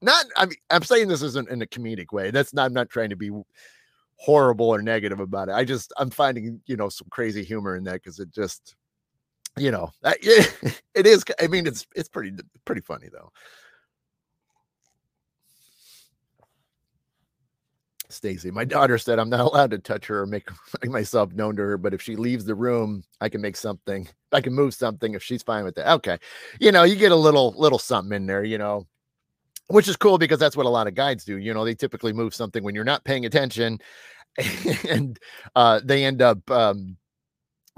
not 0.03 0.27
I 0.37 0.47
mean 0.47 0.57
I'm 0.71 0.83
saying 0.83 1.09
this 1.09 1.23
isn't 1.23 1.49
in 1.49 1.63
a 1.63 1.67
comedic 1.67 2.13
way. 2.13 2.31
That's 2.31 2.53
not 2.53 2.67
I'm 2.67 2.73
not 2.73 2.91
trying 2.91 3.11
to 3.11 3.17
be 3.17 3.31
horrible 4.17 4.69
or 4.69 4.83
negative 4.83 5.21
about 5.21 5.49
it. 5.49 5.53
I 5.55 5.65
just 5.65 5.93
I'm 5.97 6.11
finding 6.11 6.61
you 6.67 6.77
know 6.77 6.89
some 6.89 7.09
crazy 7.11 7.45
humor 7.45 7.77
in 7.77 7.85
that 7.85 7.95
because 7.95 8.19
it 8.19 8.31
just 8.31 8.75
you 9.59 9.71
know 9.71 9.91
it, 10.05 10.81
it 10.95 11.07
is. 11.07 11.25
I 11.41 11.47
mean 11.47 11.67
it's 11.67 11.87
it's 11.95 12.09
pretty 12.09 12.33
pretty 12.65 12.83
funny 12.83 13.09
though. 13.13 13.31
Stacy, 18.09 18.51
my 18.51 18.65
daughter 18.67 18.99
said 18.99 19.19
I'm 19.19 19.31
not 19.31 19.41
allowed 19.41 19.71
to 19.71 19.79
touch 19.79 20.07
her 20.09 20.21
or 20.21 20.27
make, 20.27 20.47
make 20.83 20.91
myself 20.93 21.33
known 21.33 21.57
to 21.57 21.63
her, 21.63 21.79
but 21.79 21.95
if 21.95 22.03
she 22.03 22.15
leaves 22.15 22.45
the 22.45 22.55
room, 22.55 23.05
I 23.23 23.31
can 23.31 23.41
make 23.41 23.57
something. 23.57 24.07
I 24.33 24.43
can 24.43 24.53
move 24.53 24.75
something 24.75 25.15
if 25.15 25.23
she's 25.23 25.43
fine 25.43 25.65
with 25.65 25.77
that. 25.77 25.91
Okay, 25.95 26.19
you 26.61 26.73
know, 26.73 26.83
you 26.83 26.97
get 26.97 27.13
a 27.13 27.17
little 27.17 27.55
little 27.57 27.79
something 27.79 28.15
in 28.15 28.27
there, 28.27 28.45
you 28.45 28.59
know 28.59 28.87
which 29.69 29.89
is 29.89 29.97
cool 29.97 30.19
because 30.19 30.39
that's 30.39 30.57
what 30.57 30.67
a 30.67 30.71
lot 30.71 30.87
of 30.87 30.95
guides 30.95 31.25
do. 31.25 31.39
You 31.39 31.55
know, 31.55 31.65
they 31.65 31.75
typically 31.75 32.13
move 32.13 32.35
something 32.35 32.63
when 32.63 32.75
you're 32.75 32.85
not 32.85 33.05
paying 33.05 33.25
attention, 33.27 33.81
and 34.89 35.19
uh, 35.55 35.81
they 35.85 36.05
end 36.05 36.23
up, 36.23 36.49
um, 36.51 36.97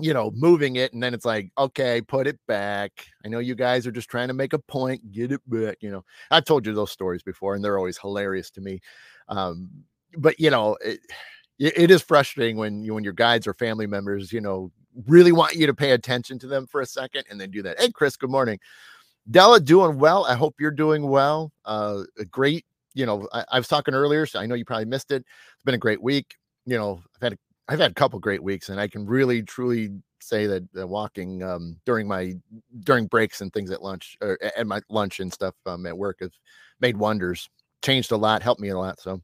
you 0.00 0.12
know, 0.12 0.30
moving 0.34 0.76
it, 0.76 0.92
and 0.92 1.02
then 1.02 1.14
it's 1.14 1.24
like, 1.24 1.50
okay, 1.56 2.00
put 2.00 2.26
it 2.26 2.38
back. 2.48 3.06
I 3.24 3.28
know 3.28 3.38
you 3.38 3.54
guys 3.54 3.86
are 3.86 3.92
just 3.92 4.08
trying 4.08 4.28
to 4.28 4.34
make 4.34 4.52
a 4.52 4.58
point, 4.58 5.12
get 5.12 5.32
it 5.32 5.40
back. 5.46 5.78
You 5.80 5.90
know, 5.90 6.04
I've 6.30 6.44
told 6.44 6.66
you 6.66 6.74
those 6.74 6.90
stories 6.90 7.22
before, 7.22 7.54
and 7.54 7.64
they're 7.64 7.78
always 7.78 7.98
hilarious 7.98 8.50
to 8.52 8.60
me. 8.60 8.80
Um, 9.28 9.70
but 10.16 10.38
you 10.38 10.50
know, 10.50 10.76
it, 10.84 11.00
it 11.58 11.90
is 11.90 12.02
frustrating 12.02 12.56
when 12.56 12.82
you 12.82 12.94
when 12.94 13.04
your 13.04 13.12
guides 13.12 13.46
or 13.46 13.54
family 13.54 13.86
members, 13.86 14.32
you 14.32 14.40
know, 14.40 14.72
really 15.06 15.32
want 15.32 15.54
you 15.54 15.66
to 15.66 15.74
pay 15.74 15.92
attention 15.92 16.38
to 16.40 16.46
them 16.46 16.66
for 16.66 16.80
a 16.80 16.86
second 16.86 17.24
and 17.30 17.40
then 17.40 17.50
do 17.50 17.62
that. 17.62 17.80
Hey, 17.80 17.90
Chris, 17.90 18.16
good 18.16 18.30
morning. 18.30 18.58
Della 19.30 19.60
doing 19.60 19.98
well. 19.98 20.24
I 20.26 20.34
hope 20.34 20.56
you're 20.58 20.70
doing 20.70 21.08
well. 21.08 21.52
Uh, 21.64 22.04
a 22.18 22.24
great, 22.24 22.64
you 22.94 23.06
know, 23.06 23.28
I, 23.32 23.44
I, 23.52 23.58
was 23.58 23.68
talking 23.68 23.94
earlier, 23.94 24.26
so 24.26 24.38
I 24.38 24.46
know 24.46 24.54
you 24.54 24.64
probably 24.64 24.84
missed 24.84 25.10
it. 25.10 25.24
It's 25.54 25.64
been 25.64 25.74
a 25.74 25.78
great 25.78 26.02
week. 26.02 26.36
You 26.66 26.76
know, 26.76 27.00
I've 27.16 27.22
had 27.22 27.32
a, 27.32 27.36
I've 27.68 27.78
had 27.78 27.90
a 27.92 27.94
couple 27.94 28.18
great 28.18 28.42
weeks, 28.42 28.68
and 28.68 28.78
I 28.78 28.88
can 28.88 29.06
really 29.06 29.42
truly 29.42 29.90
say 30.20 30.46
that 30.46 30.64
uh, 30.78 30.86
walking 30.86 31.42
um, 31.42 31.76
during 31.84 32.08
my 32.08 32.34
during 32.80 33.06
breaks 33.06 33.40
and 33.40 33.52
things 33.52 33.70
at 33.70 33.82
lunch 33.82 34.16
or 34.20 34.38
at 34.42 34.66
my 34.66 34.80
lunch 34.88 35.20
and 35.20 35.32
stuff 35.32 35.54
um, 35.66 35.86
at 35.86 35.96
work 35.96 36.18
has 36.20 36.32
made 36.80 36.96
wonders. 36.96 37.48
Changed 37.82 38.12
a 38.12 38.16
lot, 38.16 38.42
helped 38.42 38.60
me 38.60 38.70
a 38.70 38.78
lot. 38.78 39.00
So, 39.00 39.20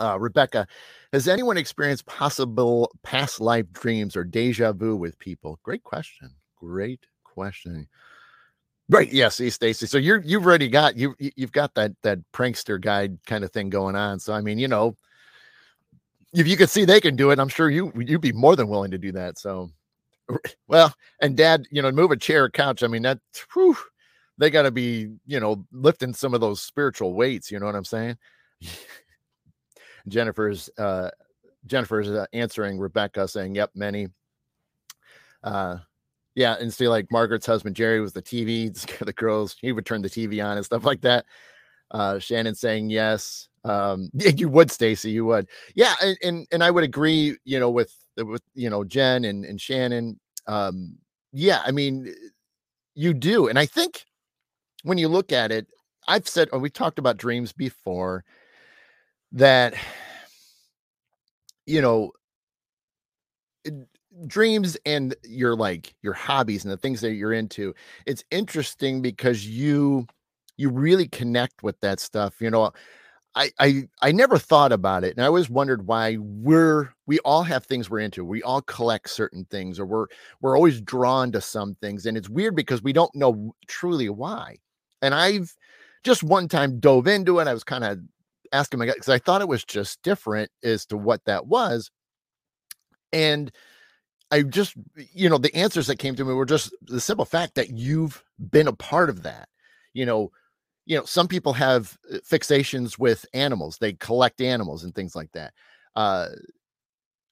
uh, 0.00 0.18
Rebecca, 0.18 0.66
has 1.12 1.26
anyone 1.26 1.56
experienced 1.56 2.06
possible 2.06 2.90
past 3.02 3.40
life 3.40 3.70
dreams 3.72 4.16
or 4.16 4.24
deja 4.24 4.72
vu 4.72 4.96
with 4.96 5.18
people? 5.18 5.58
Great 5.62 5.82
question. 5.82 6.30
Great 6.56 7.06
question. 7.24 7.88
Right. 8.90 9.12
Yeah. 9.12 9.28
See, 9.28 9.50
Stacy. 9.50 9.86
So 9.86 9.98
you're 9.98 10.22
you've 10.22 10.46
already 10.46 10.68
got 10.68 10.96
you 10.96 11.14
you've 11.18 11.52
got 11.52 11.74
that 11.74 11.92
that 12.02 12.18
prankster 12.32 12.80
guide 12.80 13.18
kind 13.26 13.44
of 13.44 13.52
thing 13.52 13.68
going 13.68 13.96
on. 13.96 14.18
So 14.18 14.32
I 14.32 14.40
mean, 14.40 14.58
you 14.58 14.68
know, 14.68 14.96
if 16.32 16.46
you 16.48 16.56
could 16.56 16.70
see 16.70 16.84
they 16.84 17.00
can 17.00 17.14
do 17.16 17.30
it, 17.30 17.38
I'm 17.38 17.48
sure 17.48 17.68
you 17.70 17.92
you'd 17.96 18.22
be 18.22 18.32
more 18.32 18.56
than 18.56 18.68
willing 18.68 18.90
to 18.90 18.98
do 18.98 19.12
that. 19.12 19.38
So, 19.38 19.70
well, 20.68 20.94
and 21.20 21.36
Dad, 21.36 21.66
you 21.70 21.82
know, 21.82 21.90
move 21.92 22.12
a 22.12 22.16
chair, 22.16 22.44
or 22.44 22.50
couch. 22.50 22.82
I 22.82 22.86
mean, 22.86 23.02
that 23.02 23.18
whew, 23.52 23.76
they 24.38 24.48
got 24.48 24.62
to 24.62 24.70
be, 24.70 25.10
you 25.26 25.40
know, 25.40 25.64
lifting 25.70 26.14
some 26.14 26.32
of 26.32 26.40
those 26.40 26.62
spiritual 26.62 27.12
weights. 27.14 27.50
You 27.50 27.60
know 27.60 27.66
what 27.66 27.76
I'm 27.76 27.84
saying? 27.84 28.16
Jennifer's 30.08 30.70
uh, 30.78 31.10
Jennifer's 31.66 32.08
uh, 32.08 32.26
answering 32.32 32.78
Rebecca 32.78 33.28
saying, 33.28 33.54
"Yep, 33.54 33.72
many." 33.74 34.08
Uh, 35.42 35.78
yeah, 36.38 36.54
and 36.60 36.72
see, 36.72 36.86
like 36.86 37.10
Margaret's 37.10 37.46
husband 37.46 37.74
Jerry 37.74 38.00
was 38.00 38.12
the 38.12 38.22
TV, 38.22 38.72
the 39.04 39.12
girls. 39.12 39.56
He 39.60 39.72
would 39.72 39.84
turn 39.84 40.02
the 40.02 40.08
TV 40.08 40.42
on 40.44 40.56
and 40.56 40.64
stuff 40.64 40.84
like 40.84 41.00
that. 41.00 41.26
Uh, 41.90 42.20
Shannon 42.20 42.54
saying 42.54 42.90
yes. 42.90 43.48
Um, 43.64 44.08
you 44.14 44.48
would, 44.48 44.70
Stacy, 44.70 45.10
you 45.10 45.24
would. 45.24 45.48
Yeah, 45.74 45.94
and, 46.22 46.46
and 46.52 46.62
I 46.62 46.70
would 46.70 46.84
agree. 46.84 47.36
You 47.44 47.58
know, 47.58 47.70
with 47.70 47.92
with 48.16 48.42
you 48.54 48.70
know 48.70 48.84
Jen 48.84 49.24
and 49.24 49.44
and 49.44 49.60
Shannon. 49.60 50.20
Um, 50.46 50.98
yeah, 51.32 51.60
I 51.66 51.72
mean, 51.72 52.14
you 52.94 53.14
do, 53.14 53.48
and 53.48 53.58
I 53.58 53.66
think 53.66 54.04
when 54.84 54.96
you 54.96 55.08
look 55.08 55.32
at 55.32 55.50
it, 55.50 55.66
I've 56.06 56.28
said, 56.28 56.48
we 56.52 56.70
talked 56.70 57.00
about 57.00 57.16
dreams 57.16 57.52
before 57.52 58.24
that 59.32 59.74
you 61.66 61.82
know 61.82 62.12
dreams 64.26 64.76
and 64.86 65.14
your 65.24 65.54
like 65.56 65.94
your 66.02 66.12
hobbies 66.12 66.64
and 66.64 66.72
the 66.72 66.76
things 66.76 67.00
that 67.00 67.12
you're 67.12 67.32
into 67.32 67.74
it's 68.06 68.24
interesting 68.30 69.00
because 69.00 69.46
you 69.46 70.06
you 70.56 70.70
really 70.70 71.06
connect 71.08 71.62
with 71.62 71.78
that 71.80 72.00
stuff 72.00 72.34
you 72.40 72.50
know 72.50 72.72
I, 73.34 73.50
I 73.60 73.88
I 74.02 74.12
never 74.12 74.38
thought 74.38 74.72
about 74.72 75.04
it, 75.04 75.14
and 75.16 75.22
I 75.22 75.26
always 75.28 75.48
wondered 75.48 75.86
why 75.86 76.16
we're 76.18 76.92
we 77.06 77.20
all 77.20 77.42
have 77.44 77.64
things 77.64 77.88
we're 77.88 78.00
into. 78.00 78.24
We 78.24 78.42
all 78.42 78.62
collect 78.62 79.10
certain 79.10 79.44
things, 79.44 79.78
or 79.78 79.86
we're 79.86 80.06
we're 80.40 80.56
always 80.56 80.80
drawn 80.80 81.30
to 81.32 81.40
some 81.40 81.76
things, 81.76 82.06
and 82.06 82.16
it's 82.16 82.28
weird 82.28 82.56
because 82.56 82.82
we 82.82 82.92
don't 82.92 83.14
know 83.14 83.54
truly 83.68 84.08
why. 84.08 84.56
And 85.02 85.14
I've 85.14 85.54
just 86.04 86.24
one 86.24 86.48
time 86.48 86.80
dove 86.80 87.06
into 87.06 87.38
it. 87.38 87.46
I 87.46 87.54
was 87.54 87.64
kind 87.64 87.84
of 87.84 88.00
asking 88.52 88.78
my 88.80 88.86
guy 88.86 88.94
because 88.94 89.08
I 89.08 89.18
thought 89.18 89.42
it 89.42 89.48
was 89.48 89.64
just 89.64 90.02
different 90.02 90.50
as 90.64 90.86
to 90.86 90.96
what 90.96 91.24
that 91.26 91.46
was. 91.46 91.90
And 93.12 93.50
I 94.30 94.42
just, 94.42 94.74
you 95.12 95.28
know, 95.28 95.38
the 95.38 95.54
answers 95.54 95.86
that 95.86 95.98
came 95.98 96.14
to 96.16 96.24
me 96.24 96.34
were 96.34 96.44
just 96.44 96.74
the 96.82 97.00
simple 97.00 97.24
fact 97.24 97.54
that 97.54 97.70
you've 97.70 98.22
been 98.50 98.68
a 98.68 98.72
part 98.72 99.08
of 99.08 99.22
that. 99.22 99.48
You 99.94 100.06
know, 100.06 100.30
you 100.86 100.96
know, 100.98 101.04
some 101.04 101.28
people 101.28 101.52
have 101.54 101.96
uh, 102.12 102.18
fixations 102.18 102.98
with 102.98 103.24
animals. 103.34 103.78
They 103.78 103.94
collect 103.94 104.40
animals 104.40 104.84
and 104.84 104.94
things 104.94 105.16
like 105.16 105.32
that. 105.32 105.54
Uh, 105.96 106.28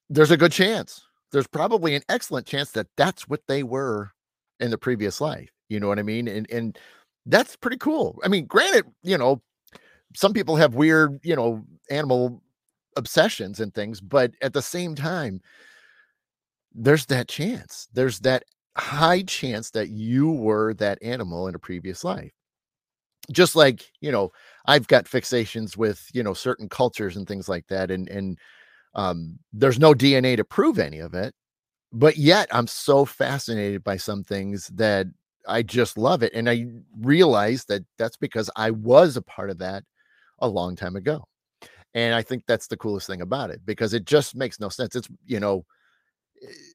there's 0.09 0.31
a 0.31 0.37
good 0.37 0.51
chance. 0.51 1.03
There's 1.31 1.47
probably 1.47 1.95
an 1.95 2.03
excellent 2.09 2.47
chance 2.47 2.71
that 2.71 2.87
that's 2.95 3.27
what 3.27 3.41
they 3.47 3.63
were 3.63 4.11
in 4.59 4.71
the 4.71 4.77
previous 4.77 5.19
life. 5.19 5.49
You 5.69 5.79
know 5.79 5.87
what 5.87 5.99
I 5.99 6.03
mean? 6.03 6.27
And 6.27 6.49
and 6.49 6.77
that's 7.25 7.55
pretty 7.57 7.77
cool. 7.77 8.19
I 8.23 8.29
mean, 8.29 8.45
granted, 8.45 8.85
you 9.03 9.17
know, 9.17 9.41
some 10.15 10.33
people 10.33 10.55
have 10.55 10.75
weird, 10.75 11.19
you 11.23 11.35
know, 11.35 11.63
animal 11.89 12.41
obsessions 12.95 13.59
and 13.59 13.73
things, 13.73 14.01
but 14.01 14.31
at 14.41 14.53
the 14.53 14.61
same 14.61 14.95
time, 14.95 15.41
there's 16.77 17.07
that 17.07 17.27
chance. 17.27 17.87
There's 17.93 18.19
that 18.19 18.43
high 18.77 19.23
chance 19.23 19.71
that 19.71 19.89
you 19.89 20.31
were 20.31 20.75
that 20.75 20.99
animal 21.01 21.47
in 21.47 21.55
a 21.55 21.59
previous 21.59 22.03
life. 22.03 22.31
Just 23.31 23.55
like, 23.55 23.91
you 23.99 24.11
know, 24.11 24.31
I've 24.67 24.87
got 24.87 25.05
fixations 25.05 25.75
with, 25.75 26.07
you 26.13 26.23
know, 26.23 26.33
certain 26.33 26.69
cultures 26.69 27.17
and 27.17 27.27
things 27.27 27.49
like 27.49 27.67
that. 27.67 27.91
And 27.91 28.07
and 28.07 28.37
um, 28.95 29.39
there's 29.51 29.79
no 29.79 29.93
DNA 29.93 30.37
to 30.37 30.45
prove 30.45 30.79
any 30.79 30.99
of 30.99 31.13
it. 31.13 31.33
But 31.91 32.17
yet 32.17 32.47
I'm 32.51 32.67
so 32.67 33.05
fascinated 33.05 33.83
by 33.83 33.97
some 33.97 34.23
things 34.23 34.67
that 34.75 35.07
I 35.47 35.63
just 35.63 35.97
love 35.97 36.23
it. 36.23 36.33
And 36.33 36.49
I 36.49 36.67
realized 37.01 37.69
that 37.69 37.83
that's 37.97 38.17
because 38.17 38.49
I 38.55 38.71
was 38.71 39.17
a 39.17 39.21
part 39.21 39.49
of 39.49 39.57
that 39.59 39.83
a 40.39 40.47
long 40.47 40.75
time 40.75 40.95
ago. 40.95 41.25
And 41.95 42.13
I 42.13 42.21
think 42.21 42.43
that's 42.47 42.67
the 42.67 42.77
coolest 42.77 43.07
thing 43.07 43.21
about 43.21 43.49
it 43.49 43.61
because 43.65 43.93
it 43.93 44.05
just 44.05 44.35
makes 44.35 44.59
no 44.59 44.69
sense. 44.69 44.95
It's, 44.95 45.09
you 45.25 45.39
know, 45.39 45.65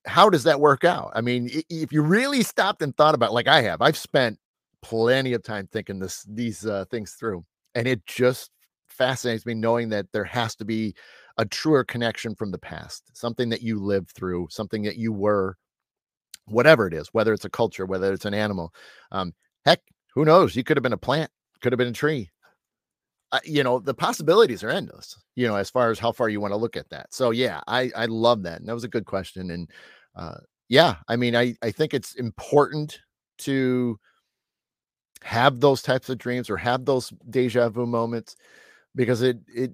how 0.07 0.29
does 0.31 0.45
that 0.45 0.61
work 0.61 0.85
out? 0.85 1.13
I 1.15 1.21
mean, 1.21 1.51
if 1.71 1.93
you 1.93 2.03
really 2.03 2.43
stopped 2.43 2.83
and 2.83 2.97
thought 2.97 3.15
about 3.15 3.31
it, 3.31 3.35
like 3.35 3.49
I 3.49 3.63
have, 3.63 3.81
I've 3.81 3.97
spent 3.97 4.39
plenty 4.83 5.33
of 5.33 5.43
time 5.43 5.69
thinking 5.71 5.99
this 5.99 6.27
these 6.29 6.67
uh, 6.67 6.85
things 6.91 7.13
through, 7.13 7.45
and 7.75 7.87
it 7.87 8.05
just 8.07 8.51
fascinates 8.89 9.47
me 9.47 9.55
knowing 9.55 9.89
that 9.91 10.07
there 10.13 10.25
has 10.25 10.55
to 10.57 10.65
be 10.65 10.95
a 11.39 11.45
truer 11.47 11.85
connection 11.85 12.35
from 12.35 12.51
the 12.51 12.59
past, 12.59 13.05
something 13.15 13.49
that 13.49 13.63
you 13.63 13.79
lived 13.79 14.11
through, 14.11 14.49
something 14.51 14.83
that 14.83 14.97
you 14.97 15.13
were, 15.13 15.57
whatever 16.47 16.87
it 16.87 16.95
is, 16.95 17.09
whether 17.13 17.33
it's 17.33 17.45
a 17.45 17.51
culture, 17.51 17.87
whether 17.87 18.13
it's 18.13 18.27
an 18.27 18.35
animal. 18.35 18.73
Um, 19.11 19.33
heck, 19.65 19.81
who 20.15 20.25
knows? 20.25 20.55
You 20.57 20.65
could 20.65 20.77
have 20.77 20.83
been 20.83 20.93
a 20.93 20.99
plant, 20.99 21.31
could 21.63 21.73
have 21.73 21.79
been 21.79 21.89
a 21.89 21.93
tree, 21.93 22.31
you 23.45 23.62
know 23.62 23.78
the 23.78 23.95
possibilities 23.95 24.62
are 24.62 24.70
endless 24.70 25.16
you 25.37 25.47
know 25.49 25.57
as 25.57 25.70
far 25.70 25.91
as 25.91 25.99
how 25.99 26.12
far 26.12 26.28
you 26.28 26.41
want 26.41 26.53
to 26.53 26.57
look 26.57 26.76
at 26.76 26.89
that. 26.91 27.12
So 27.14 27.30
yeah 27.30 27.61
i 27.66 27.91
i 27.97 28.07
love 28.07 28.43
that 28.43 28.61
and 28.61 28.68
that 28.68 28.74
was 28.74 28.85
a 28.85 28.89
good 28.89 29.07
question 29.07 29.51
and 29.51 29.70
uh 30.16 30.37
yeah 30.68 30.97
i 31.09 31.16
mean 31.16 31.35
i 31.35 31.55
i 31.62 31.70
think 31.70 31.95
it's 31.95 32.14
important 32.16 33.01
to 33.39 33.99
have 35.22 35.61
those 35.61 35.83
types 35.83 36.09
of 36.09 36.18
dreams 36.18 36.51
or 36.51 36.57
have 36.57 36.85
those 36.85 37.12
deja 37.30 37.68
vu 37.68 37.87
moments 37.87 38.37
because 38.95 39.22
it 39.22 39.39
it 39.49 39.72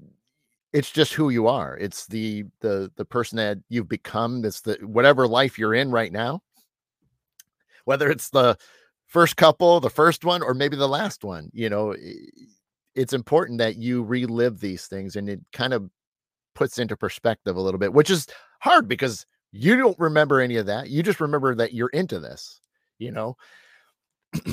it's 0.72 0.90
just 0.90 1.14
who 1.14 1.30
you 1.30 1.46
are. 1.46 1.76
It's 1.78 2.06
the 2.06 2.44
the 2.60 2.92
the 2.96 3.04
person 3.04 3.36
that 3.36 3.58
you've 3.68 3.88
become 3.88 4.42
that's 4.42 4.60
the 4.60 4.74
whatever 4.82 5.26
life 5.26 5.58
you're 5.58 5.74
in 5.74 5.90
right 5.90 6.12
now. 6.12 6.42
Whether 7.84 8.10
it's 8.10 8.28
the 8.28 8.58
first 9.06 9.36
couple 9.36 9.80
the 9.80 9.88
first 9.88 10.24
one 10.24 10.42
or 10.42 10.52
maybe 10.52 10.76
the 10.76 10.86
last 10.86 11.24
one 11.24 11.48
you 11.54 11.70
know 11.70 11.96
it's 12.98 13.12
important 13.12 13.58
that 13.58 13.76
you 13.76 14.02
relive 14.02 14.58
these 14.58 14.88
things 14.88 15.14
and 15.14 15.28
it 15.28 15.40
kind 15.52 15.72
of 15.72 15.88
puts 16.56 16.80
into 16.80 16.96
perspective 16.96 17.56
a 17.56 17.60
little 17.60 17.78
bit, 17.78 17.92
which 17.92 18.10
is 18.10 18.26
hard 18.60 18.88
because 18.88 19.24
you 19.52 19.76
don't 19.76 19.98
remember 20.00 20.40
any 20.40 20.56
of 20.56 20.66
that. 20.66 20.90
You 20.90 21.04
just 21.04 21.20
remember 21.20 21.54
that 21.54 21.72
you're 21.72 21.90
into 21.90 22.18
this, 22.18 22.60
you 22.98 23.12
know? 23.12 23.36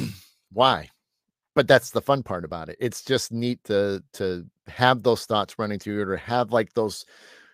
Why? 0.54 0.90
But 1.56 1.68
that's 1.68 1.90
the 1.90 2.04
fun 2.04 2.22
part 2.22 2.46
about 2.46 2.70
it. 2.70 2.78
It's 2.80 3.04
just 3.04 3.32
neat 3.32 3.64
to 3.64 4.04
to 4.14 4.46
have 4.68 5.02
those 5.02 5.26
thoughts 5.26 5.58
running 5.58 5.80
through 5.80 5.96
you 5.96 6.08
or 6.08 6.16
have 6.16 6.52
like 6.52 6.72
those 6.74 7.04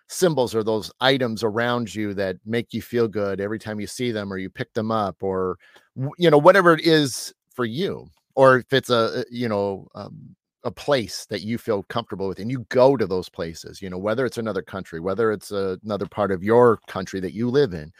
symbols 0.09 0.53
or 0.53 0.61
those 0.61 0.91
items 0.99 1.41
around 1.41 1.95
you 1.95 2.13
that 2.15 2.35
make 2.45 2.73
you 2.73 2.81
feel 2.81 3.07
good 3.07 3.39
every 3.39 3.59
time 3.59 3.79
you 3.79 3.87
see 3.87 4.11
them 4.11 4.31
or 4.31 4.37
you 4.37 4.49
pick 4.49 4.73
them 4.73 4.91
up 4.91 5.23
or 5.23 5.57
you 6.17 6.29
know 6.29 6.37
whatever 6.37 6.73
it 6.73 6.85
is 6.85 7.33
for 7.53 7.63
you 7.63 8.09
or 8.35 8.57
if 8.57 8.73
it's 8.73 8.89
a 8.89 9.23
you 9.31 9.47
know 9.47 9.87
um, 9.95 10.35
a 10.63 10.71
place 10.71 11.25
that 11.29 11.41
you 11.41 11.57
feel 11.57 11.83
comfortable 11.83 12.27
with 12.27 12.39
and 12.39 12.51
you 12.51 12.65
go 12.69 12.95
to 12.95 13.07
those 13.07 13.29
places 13.29 13.81
you 13.81 13.89
know 13.89 13.97
whether 13.97 14.25
it's 14.25 14.37
another 14.37 14.61
country 14.61 14.99
whether 14.99 15.31
it's 15.31 15.51
a, 15.51 15.79
another 15.83 16.05
part 16.05 16.31
of 16.31 16.43
your 16.43 16.77
country 16.87 17.19
that 17.19 17.33
you 17.33 17.49
live 17.49 17.73
in 17.73 17.91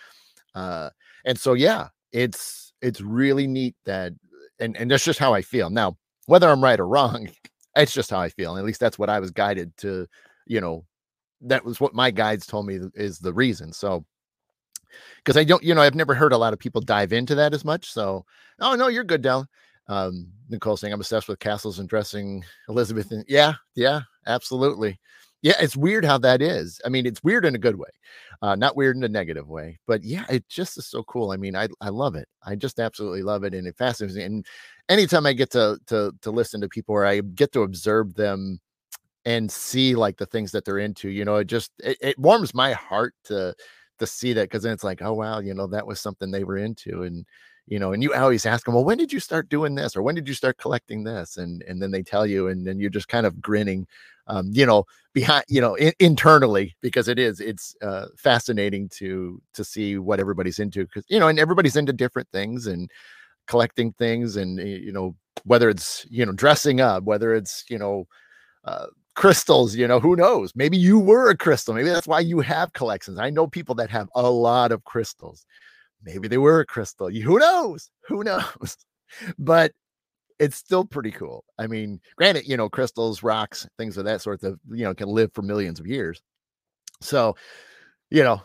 uh 0.55 0.89
and 1.26 1.39
so 1.39 1.53
yeah 1.53 1.88
it's 2.12 2.74
it's 2.82 3.01
really 3.01 3.47
neat 3.47 3.76
that 3.86 4.14
and 4.59 4.78
and 4.78 4.91
that's 4.91 5.03
just 5.05 5.20
how 5.20 5.34
i 5.34 5.41
feel 5.41 5.70
now 5.70 5.97
whether 6.28 6.49
i'm 6.49 6.64
right 6.64 6.80
or 6.80 6.88
wrong 6.88 7.28
it's 7.76 7.93
just 7.93 8.12
how 8.12 8.20
i 8.20 8.30
feel 8.30 8.51
and 8.51 8.59
at 8.59 8.66
least 8.66 8.80
that's 8.80 8.99
what 8.99 9.09
i 9.09 9.20
was 9.20 9.32
guided 9.32 9.76
to 9.78 10.05
you 10.45 10.62
know 10.62 10.86
that 11.41 11.66
was 11.66 11.80
what 11.80 11.95
my 11.95 12.12
guides 12.12 12.45
told 12.45 12.68
me 12.68 12.80
is 12.93 13.20
the 13.20 13.34
reason 13.34 13.74
so 13.74 14.05
because 15.18 15.38
i 15.38 15.43
don't 15.43 15.64
you 15.64 15.74
know 15.74 15.82
i've 15.82 15.95
never 15.95 16.14
heard 16.14 16.34
a 16.34 16.38
lot 16.38 16.53
of 16.53 16.59
people 16.59 16.82
dive 16.82 17.12
into 17.12 17.34
that 17.34 17.53
as 17.53 17.66
much 17.66 17.91
so 17.91 18.24
oh 18.59 18.76
no 18.76 18.88
you're 18.88 19.03
good 19.03 19.22
Dell. 19.22 19.47
Um, 19.88 20.28
Nicole 20.50 20.78
saying, 20.78 20.94
I'm 20.94 21.00
obsessed 21.00 21.28
with 21.28 21.40
castles 21.40 21.80
and 21.80 21.90
dressing 21.90 22.44
Elizabeth. 22.70 23.12
And 23.12 23.26
yeah, 23.28 23.54
yeah, 23.76 24.02
absolutely. 24.28 25.00
Yeah, 25.42 25.56
it's 25.60 25.76
weird 25.76 26.06
how 26.06 26.20
that 26.20 26.42
is. 26.42 26.80
I 26.86 26.90
mean, 26.90 27.08
it's 27.08 27.24
weird 27.24 27.46
in 27.46 27.56
a 27.56 27.60
good 27.60 27.76
way, 27.76 27.90
uh, 28.44 28.56
not 28.56 28.76
weird 28.76 28.96
in 28.96 29.04
a 29.04 29.10
negative 29.10 29.50
way. 29.50 29.80
But 29.88 30.04
yeah, 30.04 30.26
it 30.30 30.48
just 30.50 30.78
is 30.78 30.86
so 30.86 31.04
cool. 31.04 31.32
I 31.32 31.38
mean, 31.38 31.56
I 31.56 31.68
I 31.82 31.90
love 31.90 32.16
it. 32.16 32.28
I 32.46 32.56
just 32.56 32.80
absolutely 32.80 33.24
love 33.24 33.44
it, 33.44 33.56
and 33.56 33.68
it 33.68 33.76
fascinates 33.76 34.16
me. 34.16 34.24
And 34.24 34.46
anytime 34.88 35.26
I 35.26 35.34
get 35.34 35.50
to 35.52 35.80
to 35.88 36.14
to 36.22 36.32
listen 36.32 36.62
to 36.62 36.70
people, 36.70 36.94
or 36.94 37.06
I 37.08 37.22
get 37.22 37.52
to 37.54 37.64
observe 37.64 38.14
them 38.14 38.60
and 39.26 39.52
see 39.52 39.96
like 39.96 40.18
the 40.18 40.26
things 40.28 40.52
that 40.52 40.66
they're 40.66 40.80
into, 40.80 41.10
you 41.10 41.26
know, 41.26 41.38
it 41.38 41.48
just 41.48 41.72
it, 41.80 41.98
it 42.02 42.20
warms 42.20 42.54
my 42.54 42.74
heart 42.74 43.16
to 43.26 43.56
to 44.00 44.08
see 44.08 44.34
that 44.34 44.44
because 44.44 44.64
then 44.64 44.74
it's 44.74 44.84
like, 44.84 45.02
oh 45.02 45.14
wow, 45.14 45.40
you 45.40 45.54
know, 45.56 45.68
that 45.68 45.88
was 45.88 46.00
something 46.00 46.30
they 46.30 46.44
were 46.44 46.58
into, 46.58 47.04
and 47.04 47.26
you 47.72 47.80
know, 47.80 47.94
and 47.94 48.04
you 48.04 48.14
always 48.14 48.46
ask 48.46 48.66
them, 48.66 48.74
well, 48.74 48.84
when 48.84 48.98
did 48.98 49.14
you 49.14 49.22
start 49.22 49.48
doing 49.48 49.76
this? 49.76 49.96
Or 49.96 50.02
when 50.02 50.14
did 50.14 50.28
you 50.28 50.34
start 50.34 50.58
collecting 50.58 51.06
this? 51.06 51.38
And 51.38 51.64
and 51.70 51.82
then 51.82 51.90
they 51.90 52.04
tell 52.04 52.28
you, 52.28 52.50
and 52.50 52.68
then 52.68 52.82
you're 52.82 52.90
just 52.90 53.08
kind 53.08 53.26
of 53.26 53.42
grinning, 53.42 53.88
um, 54.28 54.50
you 54.52 54.66
know, 54.66 54.84
behind, 55.14 55.46
you 55.48 55.62
know, 55.62 55.76
in, 55.76 55.94
internally, 56.02 56.76
because 56.82 57.08
it 57.08 57.18
is, 57.18 57.40
it's 57.40 57.74
uh, 57.82 58.08
fascinating 58.18 58.90
to 58.98 59.42
to 59.54 59.64
see 59.64 59.98
what 59.98 60.20
everybody's 60.20 60.60
into. 60.60 60.86
Cause, 60.88 61.06
you 61.08 61.18
know, 61.18 61.30
and 61.30 61.40
everybody's 61.40 61.78
into 61.78 61.94
different 61.94 62.28
things 62.34 62.68
and 62.68 62.92
collecting 63.48 63.94
things 63.94 64.36
and 64.36 64.60
you 64.60 64.92
know, 64.92 65.16
whether 65.46 65.70
it's, 65.70 66.06
you 66.10 66.26
know, 66.26 66.34
dressing 66.34 66.82
up, 66.82 67.04
whether 67.06 67.34
it's, 67.34 67.64
you 67.70 67.78
know, 67.78 68.06
uh, 68.66 68.88
crystals 69.16 69.76
you 69.76 69.86
know 69.86 70.00
who 70.00 70.16
knows 70.16 70.54
maybe 70.56 70.78
you 70.78 70.98
were 70.98 71.30
a 71.30 71.36
crystal 71.38 71.74
maybe 71.74 71.90
that's 71.90 72.08
why 72.08 72.22
you 72.22 72.40
have 72.40 72.72
collections 72.72 73.20
i 73.20 73.30
know 73.30 73.46
people 73.46 73.76
that 73.76 73.90
have 73.90 74.08
a 74.16 74.32
lot 74.32 74.72
of 74.72 74.86
crystals 74.86 75.46
maybe 76.04 76.28
they 76.28 76.38
were 76.38 76.62
a 76.62 76.66
crystal. 76.66 77.10
Who 77.10 77.39
knows? 77.39 77.89
Who 78.08 78.24
knows? 78.24 78.78
But 79.38 79.74
it's 80.39 80.56
still 80.56 80.86
pretty 80.86 81.12
cool. 81.12 81.43
I 81.60 81.68
mean, 81.68 81.99
granted, 82.16 82.47
you 82.47 82.56
know, 82.56 82.70
crystals, 82.70 83.24
rocks, 83.24 83.68
things 83.78 83.97
of 83.97 84.06
that 84.06 84.22
sort 84.22 84.41
of, 84.43 84.58
you 84.70 84.86
know, 84.86 84.95
can 84.95 85.10
live 85.10 85.32
for 85.34 85.41
millions 85.41 85.82
of 85.82 85.86
years. 85.86 86.22
So, 87.02 87.36
you 88.10 88.24
know, 88.24 88.41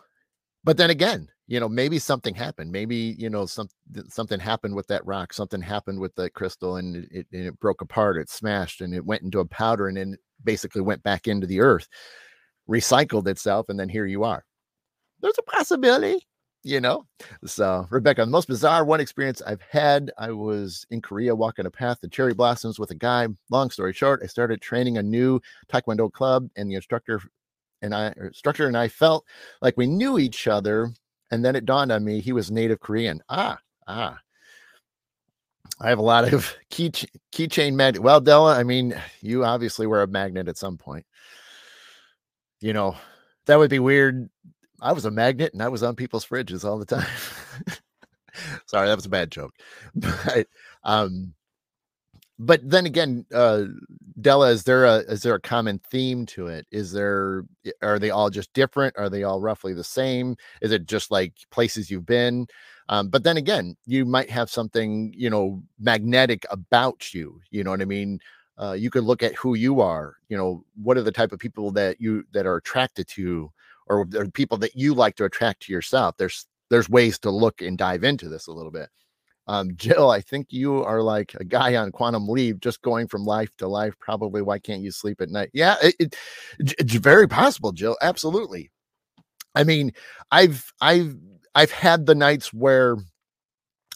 but 0.65 0.77
then 0.77 0.91
again, 0.91 1.29
you 1.47 1.61
know, 1.61 1.69
maybe 1.69 1.99
something 1.99 2.35
happened. 2.35 2.73
Maybe, 2.73 3.15
you 3.17 3.31
know, 3.31 3.47
some 3.47 3.69
something 4.09 4.41
happened 4.41 4.75
with 4.75 4.89
that 4.89 5.07
rock, 5.07 5.33
something 5.33 5.63
happened 5.63 6.01
with 6.01 6.15
that 6.17 6.35
crystal 6.35 6.77
and 6.77 6.97
it, 7.11 7.27
and 7.33 7.47
it 7.47 7.61
broke 7.61 7.81
apart, 7.81 8.19
it 8.19 8.29
smashed 8.29 8.81
and 8.81 8.93
it 8.95 9.05
went 9.05 9.23
into 9.23 9.39
a 9.39 9.47
powder 9.47 9.87
and 9.89 9.97
then 9.97 10.17
basically 10.45 10.83
went 10.83 11.03
back 11.03 11.29
into 11.29 11.47
the 11.47 11.61
earth, 11.61 11.87
recycled 12.69 13.29
itself, 13.29 13.69
and 13.69 13.79
then 13.79 13.89
here 13.89 14.07
you 14.07 14.25
are. 14.25 14.45
There's 15.21 15.39
a 15.39 15.51
possibility 15.51 16.27
you 16.67 16.81
know 16.81 17.07
so 17.45 17.87
rebecca 17.91 18.25
the 18.25 18.31
most 18.31 18.49
bizarre 18.49 18.85
one 18.85 18.99
experience 18.99 19.41
i've 19.47 19.61
had 19.61 20.11
i 20.19 20.33
was 20.33 20.85
in 20.91 21.01
korea 21.01 21.33
walking 21.33 21.65
a 21.65 21.71
path 21.71 22.03
of 22.03 22.11
cherry 22.11 22.35
blossoms 22.35 22.77
with 22.77 22.91
a 22.91 22.95
guy 22.95 23.29
long 23.51 23.71
story 23.71 23.93
short 23.93 24.21
i 24.25 24.27
started 24.27 24.61
training 24.61 24.99
a 24.99 25.03
new 25.03 25.41
taekwondo 25.73 26.11
club 26.11 26.49
and 26.57 26.69
the 26.69 26.75
instructor 26.75 27.23
and 27.83 27.95
i 27.95 28.13
instructor 28.17 28.67
and 28.67 28.77
i 28.77 28.89
felt 28.89 29.25
like 29.63 29.77
we 29.77 29.87
knew 29.87 30.19
each 30.19 30.49
other 30.49 30.91
and 31.31 31.45
then 31.45 31.55
it 31.55 31.67
dawned 31.67 31.93
on 31.93 32.05
me 32.05 32.21
he 32.21 32.33
was 32.33 32.51
native 32.51 32.81
korean 32.81 33.23
ah 33.29 33.57
ah 33.87 34.19
I 35.79 35.91
have 35.91 35.99
a 35.99 36.03
lot 36.03 36.33
of 36.33 36.57
key 36.71 36.91
keychain 37.33 37.75
magnet. 37.75 38.03
Well, 38.03 38.21
Della, 38.21 38.57
I 38.57 38.63
mean, 38.63 38.99
you 39.21 39.45
obviously 39.45 39.87
were 39.87 40.01
a 40.01 40.07
magnet 40.07 40.49
at 40.49 40.57
some 40.57 40.79
point. 40.79 41.05
You 42.61 42.73
know, 42.73 42.97
that 43.45 43.59
would 43.59 43.69
be 43.69 43.79
weird 43.79 44.31
I 44.81 44.93
was 44.93 45.05
a 45.05 45.11
magnet 45.11 45.53
and 45.53 45.63
I 45.63 45.69
was 45.69 45.83
on 45.83 45.97
people's 45.97 46.27
fridges 46.27 46.65
all 46.65 46.79
the 46.79 46.87
time. 46.87 47.07
Sorry, 48.67 48.89
that 48.89 48.97
was 48.97 49.07
a 49.07 49.11
bad 49.11 49.31
joke. 49.31 49.55
But 49.95 50.49
um 50.85 51.35
but 52.39 52.61
then 52.69 52.85
again, 52.87 53.25
uh 53.33 53.65
Della, 54.21 54.51
is 54.51 54.65
there 54.65 54.85
a 54.85 54.97
is 54.99 55.23
there 55.23 55.35
a 55.35 55.41
common 55.41 55.79
theme 55.91 56.27
to 56.27 56.49
it? 56.49 56.67
Is 56.71 56.93
there 56.93 57.45
are 57.83 57.99
they 57.99 58.11
all 58.11 58.31
just 58.31 58.53
different? 58.53 58.95
Are 58.99 59.09
they 59.11 59.23
all 59.25 59.41
roughly 59.41 59.73
the 59.75 59.85
same? 59.85 60.37
Is 60.63 60.73
it 60.73 60.87
just 60.87 61.11
like 61.11 61.33
places 61.51 61.91
you've 61.91 62.07
been? 62.07 62.47
Um, 62.89 63.09
but 63.09 63.25
then 63.25 63.37
again, 63.37 63.77
you 63.87 64.05
might 64.05 64.31
have 64.31 64.49
something, 64.51 65.13
you 65.17 65.29
know, 65.31 65.63
magnetic 65.79 66.45
about 66.51 67.13
you. 67.15 67.41
You 67.51 67.65
know 67.65 67.71
what 67.73 67.81
I 67.83 67.85
mean? 67.87 68.21
Uh, 68.61 68.73
you 68.73 68.91
could 68.91 69.05
look 69.05 69.23
at 69.23 69.35
who 69.35 69.55
you 69.55 69.81
are. 69.81 70.17
You 70.29 70.37
know, 70.37 70.65
what 70.83 70.97
are 70.97 71.03
the 71.03 71.13
type 71.13 71.33
of 71.33 71.39
people 71.41 71.71
that 71.73 72.01
you 72.01 72.25
that 72.33 72.47
are 72.47 72.57
attracted 72.57 73.09
to? 73.09 73.51
Or, 73.89 74.07
or 74.17 74.27
people 74.27 74.59
that 74.59 74.75
you 74.75 74.95
like 74.95 75.15
to 75.17 75.25
attract 75.25 75.63
to 75.63 75.73
yourself. 75.73 76.17
There's 76.17 76.47
there's 76.71 76.89
ways 76.89 77.19
to 77.21 77.31
look 77.31 77.63
and 77.63 77.79
dive 77.79 78.03
into 78.03 78.29
this 78.29 78.49
a 78.49 78.53
little 78.53 78.73
bit. 78.73 78.89
Um, 79.47 79.71
Jill, 79.77 80.11
I 80.11 80.21
think 80.21 80.49
you 80.51 80.83
are 80.85 81.03
like 81.03 81.35
a 81.39 81.45
guy 81.45 81.77
on 81.77 81.93
Quantum 81.93 82.29
Leap, 82.29 82.61
just 82.61 82.83
going 82.83 83.07
from 83.07 83.25
life 83.25 83.51
to 83.59 83.69
life. 83.69 83.95
Probably, 84.01 84.43
why 84.43 84.59
can't 84.59 84.83
you 84.83 84.91
sleep 84.91 85.21
at 85.21 85.31
night? 85.31 85.51
Yeah, 85.53 85.77
it, 85.83 85.95
it, 86.01 86.17
it's 86.59 86.95
very 86.95 87.29
possible, 87.29 87.73
Jill. 87.73 87.97
Absolutely. 88.03 88.71
I 89.55 89.65
mean, 89.65 89.93
I've 90.31 90.73
I've 90.81 91.17
I've 91.55 91.71
had 91.71 92.07
the 92.07 92.15
nights 92.15 92.53
where 92.53 92.97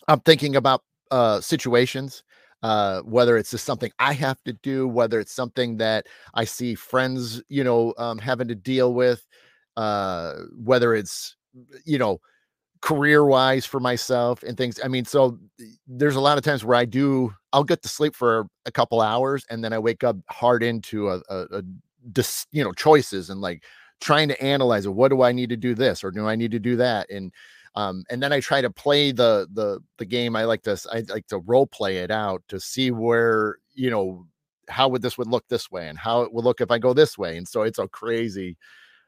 I'm 0.08 0.20
thinking 0.20 0.56
about 0.56 0.82
uh, 1.10 1.40
situations, 1.40 2.22
uh, 2.62 3.00
whether 3.00 3.36
it's 3.36 3.50
just 3.50 3.66
something 3.66 3.92
I 3.98 4.12
have 4.14 4.42
to 4.44 4.52
do, 4.54 4.88
whether 4.88 5.20
it's 5.20 5.34
something 5.34 5.76
that 5.78 6.06
I 6.34 6.44
see 6.44 6.74
friends, 6.74 7.42
you 7.48 7.64
know, 7.64 7.94
um, 7.98 8.18
having 8.18 8.48
to 8.48 8.54
deal 8.54 8.94
with 8.94 9.26
uh, 9.76 10.34
whether 10.56 10.94
it's, 10.94 11.36
you 11.84 11.98
know, 11.98 12.20
career 12.80 13.24
wise 13.24 13.66
for 13.66 13.80
myself 13.80 14.42
and 14.42 14.56
things. 14.56 14.80
I 14.82 14.88
mean, 14.88 15.04
so 15.04 15.38
there's 15.86 16.16
a 16.16 16.20
lot 16.20 16.38
of 16.38 16.44
times 16.44 16.64
where 16.64 16.76
I 16.76 16.84
do, 16.84 17.34
I'll 17.52 17.64
get 17.64 17.82
to 17.82 17.88
sleep 17.88 18.14
for 18.14 18.46
a 18.64 18.72
couple 18.72 19.00
hours 19.00 19.44
and 19.50 19.62
then 19.62 19.72
I 19.72 19.78
wake 19.78 20.02
up 20.02 20.16
hard 20.30 20.62
into 20.62 21.10
a, 21.10 21.20
a, 21.28 21.46
a 21.52 21.62
dis, 22.12 22.46
you 22.52 22.64
know, 22.64 22.72
choices 22.72 23.28
and 23.30 23.40
like 23.40 23.64
trying 24.00 24.28
to 24.28 24.42
analyze. 24.42 24.88
What 24.88 25.08
do 25.08 25.22
I 25.22 25.32
need 25.32 25.50
to 25.50 25.56
do 25.56 25.74
this 25.74 26.02
or 26.02 26.10
do 26.10 26.26
I 26.26 26.36
need 26.36 26.52
to 26.52 26.58
do 26.58 26.76
that? 26.76 27.10
And, 27.10 27.32
um, 27.74 28.04
and 28.10 28.22
then 28.22 28.32
I 28.32 28.40
try 28.40 28.62
to 28.62 28.70
play 28.70 29.12
the, 29.12 29.46
the, 29.52 29.80
the 29.98 30.06
game. 30.06 30.34
I 30.34 30.44
like 30.44 30.62
to, 30.62 30.80
I 30.90 31.04
like 31.12 31.26
to 31.28 31.38
role 31.38 31.66
play 31.66 31.98
it 31.98 32.10
out 32.10 32.42
to 32.48 32.58
see 32.58 32.90
where, 32.90 33.58
you 33.74 33.90
know, 33.90 34.26
how 34.68 34.88
would 34.88 35.02
this 35.02 35.18
would 35.18 35.28
look 35.28 35.46
this 35.48 35.70
way 35.70 35.88
and 35.88 35.98
how 35.98 36.22
it 36.22 36.32
would 36.32 36.44
look 36.44 36.60
if 36.60 36.70
I 36.70 36.78
go 36.78 36.94
this 36.94 37.18
way. 37.18 37.36
And 37.36 37.46
so 37.46 37.62
it's 37.62 37.78
a 37.78 37.88
crazy, 37.88 38.56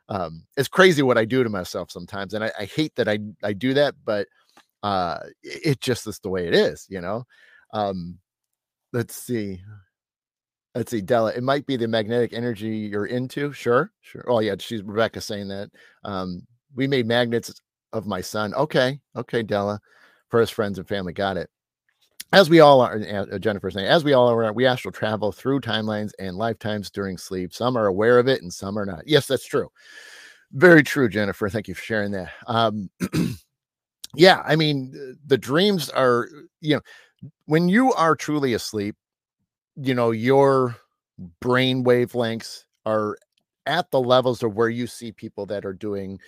um, 0.09 0.45
it's 0.57 0.69
crazy 0.69 1.03
what 1.03 1.19
I 1.19 1.25
do 1.25 1.43
to 1.43 1.51
myself 1.51 1.91
sometimes, 1.91 2.35
and 2.35 2.45
I, 2.45 2.53
I 2.59 2.65
hate 2.65 2.95
that 2.97 3.09
I 3.09 3.19
I 3.43 3.53
do 3.53 3.75
that, 3.75 3.95
but 4.05 4.29
uh, 4.83 5.19
it, 5.43 5.61
it 5.65 5.81
just 5.81 6.07
is 6.07 6.19
the 6.19 6.29
way 6.29 6.47
it 6.47 6.55
is, 6.55 6.87
you 6.89 7.01
know. 7.01 7.25
Um, 7.73 8.19
let's 8.93 9.15
see. 9.17 9.61
Let's 10.75 10.91
see, 10.91 11.03
Della. 11.03 11.33
It 11.33 11.43
might 11.43 11.67
be 11.67 11.77
the 11.77 11.87
magnetic 11.89 12.33
energy 12.33 12.69
you're 12.91 13.07
into. 13.07 13.53
Sure, 13.53 13.93
sure. 14.01 14.25
Oh 14.29 14.41
yeah, 14.41 14.55
she's 14.59 14.83
Rebecca 14.83 15.21
saying 15.21 15.49
that. 15.49 15.71
Um, 16.05 16.47
we 16.75 16.87
made 16.87 17.07
magnets 17.07 17.53
of 17.93 18.07
my 18.07 18.23
son. 18.23 18.55
Okay, 18.55 18.99
okay, 19.17 19.43
Della, 19.43 19.81
his 20.31 20.51
friends 20.51 20.79
and 20.79 20.89
family. 20.89 21.13
Got 21.13 21.37
it 21.37 21.51
as 22.33 22.49
we 22.49 22.61
all 22.61 22.81
are, 22.81 22.99
uh, 22.99 23.39
Jennifer's 23.39 23.75
saying, 23.75 23.87
as 23.87 24.05
we 24.05 24.15
all 24.15 24.29
are, 24.31 24.53
we 24.53 24.67
astral 24.67 24.93
travel 24.93 25.33
through 25.33 25.61
timelines 25.61 26.13
and 26.19 26.37
lifetimes 26.37 26.91
during 26.91 27.19
sleep. 27.19 27.53
Some 27.53 27.77
are 27.77 27.87
aware 27.87 28.19
of 28.19 28.27
it 28.27 28.43
and 28.43 28.53
some 28.53 28.79
are 28.79 28.87
not. 28.87 29.07
Yes, 29.07 29.27
that's 29.27 29.47
true. 29.47 29.71
Very 30.53 30.83
true, 30.83 31.09
Jennifer. 31.09 31.49
Thank 31.49 31.69
you 31.69 31.75
for 31.75 31.83
sharing 31.83 32.13
that. 32.13 32.31
Um, 32.47 32.91
yeah, 34.15 34.43
I 34.47 34.57
mean, 34.57 35.17
the 35.27 35.39
dreams 35.39 35.91
are, 35.91 36.29
you 36.61 36.77
know, 36.77 36.81
when 37.47 37.69
you 37.69 37.93
are 37.93 38.17
truly 38.17 38.55
asleep, 38.55 38.97
you 39.77 39.95
know, 39.95 40.11
your 40.11 40.77
brain 41.41 41.85
wavelengths 41.85 42.65
are 42.87 43.17
at 43.67 43.91
the 43.91 44.01
levels 44.01 44.43
of 44.43 44.57
where 44.57 44.69
you 44.69 44.87
see 44.87 45.13
people 45.13 45.47
that 45.47 45.65
are 45.65 45.73
doing 45.73 46.19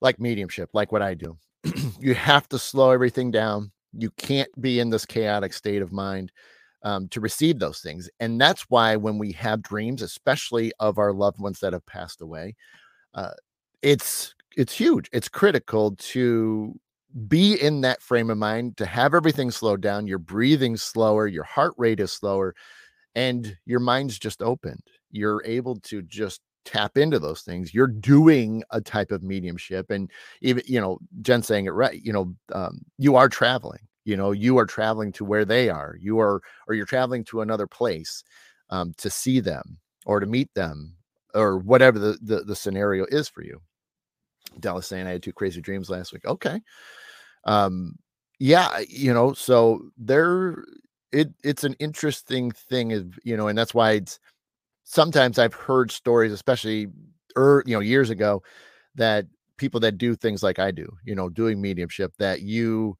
like 0.00 0.20
mediumship, 0.20 0.70
like 0.74 0.92
what 0.92 1.02
I 1.02 1.14
do. 1.14 1.36
you 2.00 2.14
have 2.14 2.48
to 2.50 2.58
slow 2.58 2.90
everything 2.90 3.30
down 3.30 3.72
you 3.96 4.10
can't 4.12 4.48
be 4.60 4.80
in 4.80 4.90
this 4.90 5.06
chaotic 5.06 5.52
state 5.52 5.82
of 5.82 5.92
mind 5.92 6.32
um, 6.82 7.08
to 7.08 7.20
receive 7.20 7.58
those 7.58 7.80
things. 7.80 8.08
And 8.20 8.40
that's 8.40 8.62
why 8.68 8.96
when 8.96 9.18
we 9.18 9.32
have 9.32 9.62
dreams, 9.62 10.02
especially 10.02 10.72
of 10.80 10.98
our 10.98 11.12
loved 11.12 11.40
ones 11.40 11.60
that 11.60 11.72
have 11.72 11.86
passed 11.86 12.20
away, 12.20 12.56
uh, 13.14 13.32
it's 13.82 14.34
it's 14.56 14.74
huge. 14.74 15.08
It's 15.12 15.28
critical 15.28 15.96
to 15.96 16.78
be 17.28 17.54
in 17.54 17.82
that 17.82 18.02
frame 18.02 18.30
of 18.30 18.38
mind 18.38 18.76
to 18.78 18.86
have 18.86 19.14
everything 19.14 19.50
slowed 19.50 19.80
down. 19.80 20.06
Your 20.06 20.18
breathing 20.18 20.76
slower, 20.76 21.26
your 21.26 21.44
heart 21.44 21.74
rate 21.76 22.00
is 22.00 22.12
slower, 22.12 22.54
and 23.14 23.56
your 23.66 23.80
mind's 23.80 24.18
just 24.18 24.42
opened. 24.42 24.82
You're 25.10 25.42
able 25.44 25.76
to 25.76 26.02
just 26.02 26.40
tap 26.64 26.96
into 26.96 27.18
those 27.18 27.42
things 27.42 27.74
you're 27.74 27.86
doing 27.86 28.62
a 28.70 28.80
type 28.80 29.10
of 29.10 29.22
mediumship 29.22 29.90
and 29.90 30.10
even 30.40 30.62
you 30.66 30.80
know 30.80 30.98
jen 31.20 31.42
saying 31.42 31.66
it 31.66 31.70
right 31.70 32.02
you 32.02 32.12
know 32.12 32.34
um, 32.52 32.80
you 32.98 33.16
are 33.16 33.28
traveling 33.28 33.80
you 34.04 34.16
know 34.16 34.30
you 34.32 34.58
are 34.58 34.66
traveling 34.66 35.12
to 35.12 35.24
where 35.24 35.44
they 35.44 35.68
are 35.68 35.96
you 36.00 36.18
are 36.20 36.40
or 36.68 36.74
you're 36.74 36.86
traveling 36.86 37.24
to 37.24 37.40
another 37.40 37.66
place 37.66 38.22
um, 38.70 38.94
to 38.96 39.10
see 39.10 39.40
them 39.40 39.78
or 40.06 40.18
to 40.20 40.26
meet 40.26 40.52
them 40.54 40.96
or 41.34 41.58
whatever 41.58 41.98
the, 41.98 42.18
the, 42.22 42.40
the 42.40 42.56
scenario 42.56 43.06
is 43.06 43.28
for 43.28 43.42
you. 43.42 43.60
Dallas 44.60 44.86
saying 44.86 45.06
i 45.06 45.10
had 45.10 45.22
two 45.22 45.32
crazy 45.32 45.60
dreams 45.60 45.88
last 45.88 46.12
week. 46.12 46.24
Okay. 46.26 46.60
Um 47.44 47.96
yeah 48.38 48.80
you 48.88 49.14
know 49.14 49.32
so 49.32 49.88
there 49.96 50.64
it 51.12 51.28
it's 51.44 51.64
an 51.64 51.74
interesting 51.78 52.50
thing 52.50 52.92
of 52.92 53.18
you 53.24 53.36
know 53.36 53.48
and 53.48 53.56
that's 53.56 53.74
why 53.74 53.92
it's 53.92 54.18
sometimes 54.84 55.38
I've 55.38 55.54
heard 55.54 55.90
stories, 55.90 56.32
especially 56.32 56.88
er, 57.36 57.62
you 57.66 57.74
know 57.74 57.80
years 57.80 58.10
ago, 58.10 58.42
that 58.94 59.26
people 59.56 59.80
that 59.80 59.98
do 59.98 60.14
things 60.14 60.42
like 60.42 60.58
I 60.58 60.70
do, 60.70 60.88
you 61.04 61.14
know, 61.14 61.28
doing 61.28 61.60
mediumship, 61.60 62.12
that 62.18 62.42
you 62.42 62.96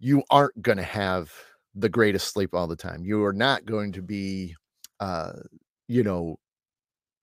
you 0.00 0.22
aren't 0.30 0.60
going 0.62 0.78
to 0.78 0.84
have 0.84 1.32
the 1.74 1.88
greatest 1.88 2.32
sleep 2.32 2.54
all 2.54 2.66
the 2.66 2.76
time. 2.76 3.04
You 3.04 3.24
are 3.24 3.32
not 3.32 3.64
going 3.64 3.92
to 3.92 4.02
be, 4.02 4.54
uh, 5.00 5.32
you 5.88 6.02
know, 6.02 6.38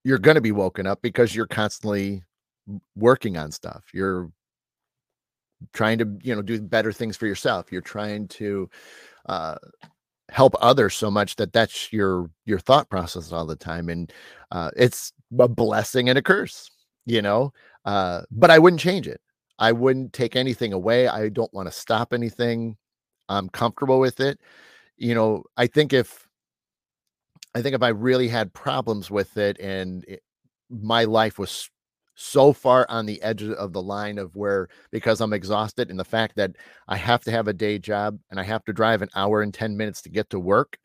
you're 0.04 0.18
going 0.18 0.36
to 0.36 0.42
be 0.42 0.54
woken 0.54 0.88
up 0.88 1.02
because 1.02 1.36
you're 1.36 1.48
constantly 1.48 2.24
working 2.96 3.38
on 3.38 3.52
stuff. 3.52 3.84
You're 3.94 4.32
trying 5.74 5.98
to, 5.98 6.18
you 6.22 6.36
know, 6.36 6.42
do 6.42 6.62
better 6.62 6.94
things 6.94 7.18
for 7.18 7.28
yourself. 7.28 7.72
You're 7.72 7.82
trying 7.82 8.28
to, 8.30 8.70
uh, 9.26 9.56
help 10.30 10.56
others 10.62 10.96
so 10.96 11.10
much 11.10 11.36
that 11.38 11.54
that's 11.54 11.92
your 11.92 12.30
your 12.46 12.60
thought 12.60 12.90
process 12.90 13.32
all 13.32 13.46
the 13.46 13.56
time 13.56 13.90
and 13.90 14.14
uh, 14.52 14.72
it's 14.76 15.12
a 15.40 15.48
blessing 15.48 16.10
and 16.10 16.18
a 16.18 16.22
curse 16.22 16.70
you 17.06 17.22
know? 17.22 17.52
Uh, 17.86 18.22
but 18.30 18.52
i 18.52 18.60
wouldn't 18.60 18.82
change 18.82 19.08
it. 19.08 19.22
I 19.58 19.72
wouldn't 19.72 20.14
take 20.14 20.36
anything 20.36 20.74
away. 20.74 21.08
I 21.08 21.30
don't 21.30 21.54
want 21.54 21.68
to 21.68 21.72
stop 21.72 22.14
anything. 22.14 22.78
I'm 23.28 23.50
comfortable 23.50 24.00
with 24.00 24.20
it. 24.20 24.40
You 24.98 25.16
know 25.16 25.44
i 25.56 25.66
think 25.66 25.94
if 25.94 26.28
i 27.56 27.62
think 27.62 27.74
if 27.74 27.82
i 27.82 27.88
really 27.88 28.28
had 28.28 28.54
problems 28.54 29.10
with 29.10 29.38
it 29.38 29.58
and 29.60 30.04
it, 30.06 30.22
my 30.70 31.06
life 31.06 31.40
was 31.40 31.70
so 32.22 32.52
far 32.52 32.86
on 32.90 33.06
the 33.06 33.22
edge 33.22 33.44
of 33.44 33.72
the 33.72 33.82
line 33.82 34.18
of 34.18 34.36
where 34.36 34.68
because 34.92 35.22
I'm 35.22 35.32
exhausted 35.32 35.90
and 35.90 35.98
the 35.98 36.04
fact 36.04 36.36
that 36.36 36.52
I 36.90 36.98
have 36.98 37.24
to 37.24 37.32
have 37.32 37.48
a 37.48 37.54
day 37.54 37.80
job 37.80 38.20
and 38.30 38.40
I 38.40 38.44
have 38.44 38.66
to 38.66 38.74
drive 38.74 39.02
an 39.02 39.10
hour 39.16 39.42
and 39.42 39.54
10 39.54 39.78
minutes 39.78 40.02
to 40.04 40.10
get 40.10 40.30
to 40.32 40.40
work. 40.40 40.78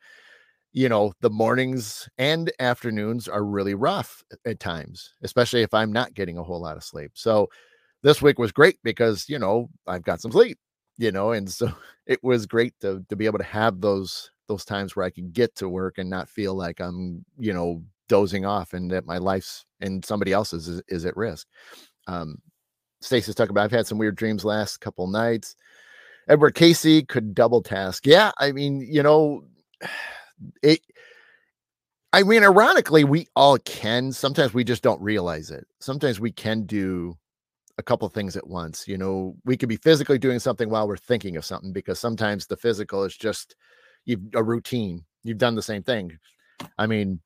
You 0.73 0.89
know, 0.89 1.13
the 1.21 1.31
mornings 1.31 2.09
and 2.19 2.53
afternoons 2.61 3.29
are 3.29 3.45
really 3.45 3.75
rough 3.75 4.25
at 4.47 4.61
times, 4.61 5.15
especially 5.23 5.63
if 5.63 5.75
I'm 5.75 5.93
not 5.93 6.15
getting 6.15 6.39
a 6.39 6.43
whole 6.43 6.61
lot 6.61 6.77
of 6.77 6.85
sleep. 6.85 7.13
So 7.15 7.49
this 8.03 8.23
week 8.23 8.39
was 8.39 8.53
great 8.53 8.79
because, 8.85 9.29
you 9.29 9.39
know, 9.39 9.71
I've 9.87 10.05
got 10.05 10.21
some 10.21 10.33
sleep, 10.33 10.59
you 10.99 11.13
know, 11.13 11.33
and 11.33 11.51
so 11.51 11.73
it 12.07 12.23
was 12.25 12.47
great 12.47 12.75
to 12.83 13.05
to 13.09 13.17
be 13.17 13.27
able 13.27 13.39
to 13.39 13.45
have 13.45 13.81
those 13.81 14.31
those 14.49 14.65
times 14.65 14.97
where 14.97 15.07
I 15.07 15.11
can 15.11 15.31
get 15.33 15.57
to 15.57 15.69
work 15.69 15.99
and 15.99 16.11
not 16.11 16.29
feel 16.29 16.55
like 16.55 16.81
I'm, 16.81 17.25
you 17.39 17.53
know, 17.55 17.83
dozing 18.09 18.45
off 18.45 18.73
and 18.73 18.91
that 18.91 19.07
my 19.07 19.19
life's 19.19 19.65
and 19.81 20.05
somebody 20.05 20.33
else's 20.33 20.69
is, 20.69 20.83
is 20.89 21.05
at 21.07 21.17
risk. 21.17 21.47
Um, 22.07 22.39
Stacey's 23.01 23.35
talking 23.35 23.51
about 23.51 23.65
I've 23.65 23.71
had 23.71 23.87
some 23.87 23.99
weird 23.99 24.17
dreams 24.17 24.45
last 24.45 24.81
couple 24.81 25.07
nights. 25.07 25.57
Edgar 26.29 26.51
Cayce 26.51 27.05
could 27.07 27.35
double 27.35 27.63
task. 27.63 28.07
Yeah, 28.07 28.33
I 28.39 28.53
mean, 28.53 28.81
you 28.81 29.03
know, 29.03 29.45
it 30.63 30.81
I 32.15 32.23
mean, 32.23 32.45
ironically, 32.45 33.03
we 33.03 33.27
all 33.35 33.59
can. 33.59 34.13
Sometimes 34.13 34.55
we 34.55 34.63
just 34.63 34.85
don't 34.85 35.03
realize 35.03 35.51
it. 35.51 35.67
Sometimes 35.81 36.21
we 36.21 36.31
can 36.31 36.63
do 36.63 37.19
a 37.77 37.83
couple 37.83 38.09
things 38.09 38.37
at 38.37 38.47
once. 38.47 38.87
You 38.87 38.97
know, 38.97 39.35
we 39.45 39.57
could 39.57 39.69
be 39.69 39.79
physically 39.79 40.21
doing 40.21 40.39
something 40.39 40.71
while 40.71 40.87
we're 40.87 40.97
thinking 40.97 41.37
of 41.37 41.45
something 41.45 41.73
because 41.73 41.99
sometimes 41.99 42.47
the 42.47 42.57
physical 42.57 43.03
is 43.03 43.17
just 43.17 43.57
you've 44.05 44.21
a 44.35 44.45
routine. 44.45 45.05
You've 45.25 45.39
done 45.39 45.57
the 45.57 45.63
same 45.63 45.83
thing. 45.83 46.17
I 46.79 46.87
mean, 46.87 47.19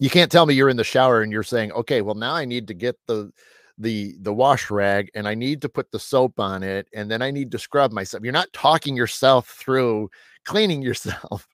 you 0.00 0.08
can't 0.10 0.32
tell 0.32 0.46
me 0.46 0.54
you're 0.54 0.70
in 0.70 0.78
the 0.78 0.84
shower 0.84 1.20
and 1.20 1.30
you're 1.30 1.42
saying, 1.42 1.72
okay, 1.72 2.00
well, 2.00 2.14
now 2.14 2.34
I 2.34 2.46
need 2.46 2.66
to 2.68 2.74
get 2.74 2.96
the 3.06 3.30
the 3.78 4.16
the 4.20 4.32
wash 4.32 4.70
rag 4.70 5.10
and 5.14 5.28
I 5.28 5.34
need 5.34 5.62
to 5.62 5.68
put 5.68 5.90
the 5.90 5.98
soap 5.98 6.40
on 6.40 6.62
it 6.62 6.88
and 6.92 7.10
then 7.10 7.22
I 7.22 7.30
need 7.30 7.50
to 7.52 7.58
scrub 7.58 7.92
myself. 7.92 8.24
You're 8.24 8.32
not 8.32 8.52
talking 8.52 8.96
yourself 8.96 9.48
through 9.48 10.10
cleaning 10.44 10.82
yourself. 10.90 11.46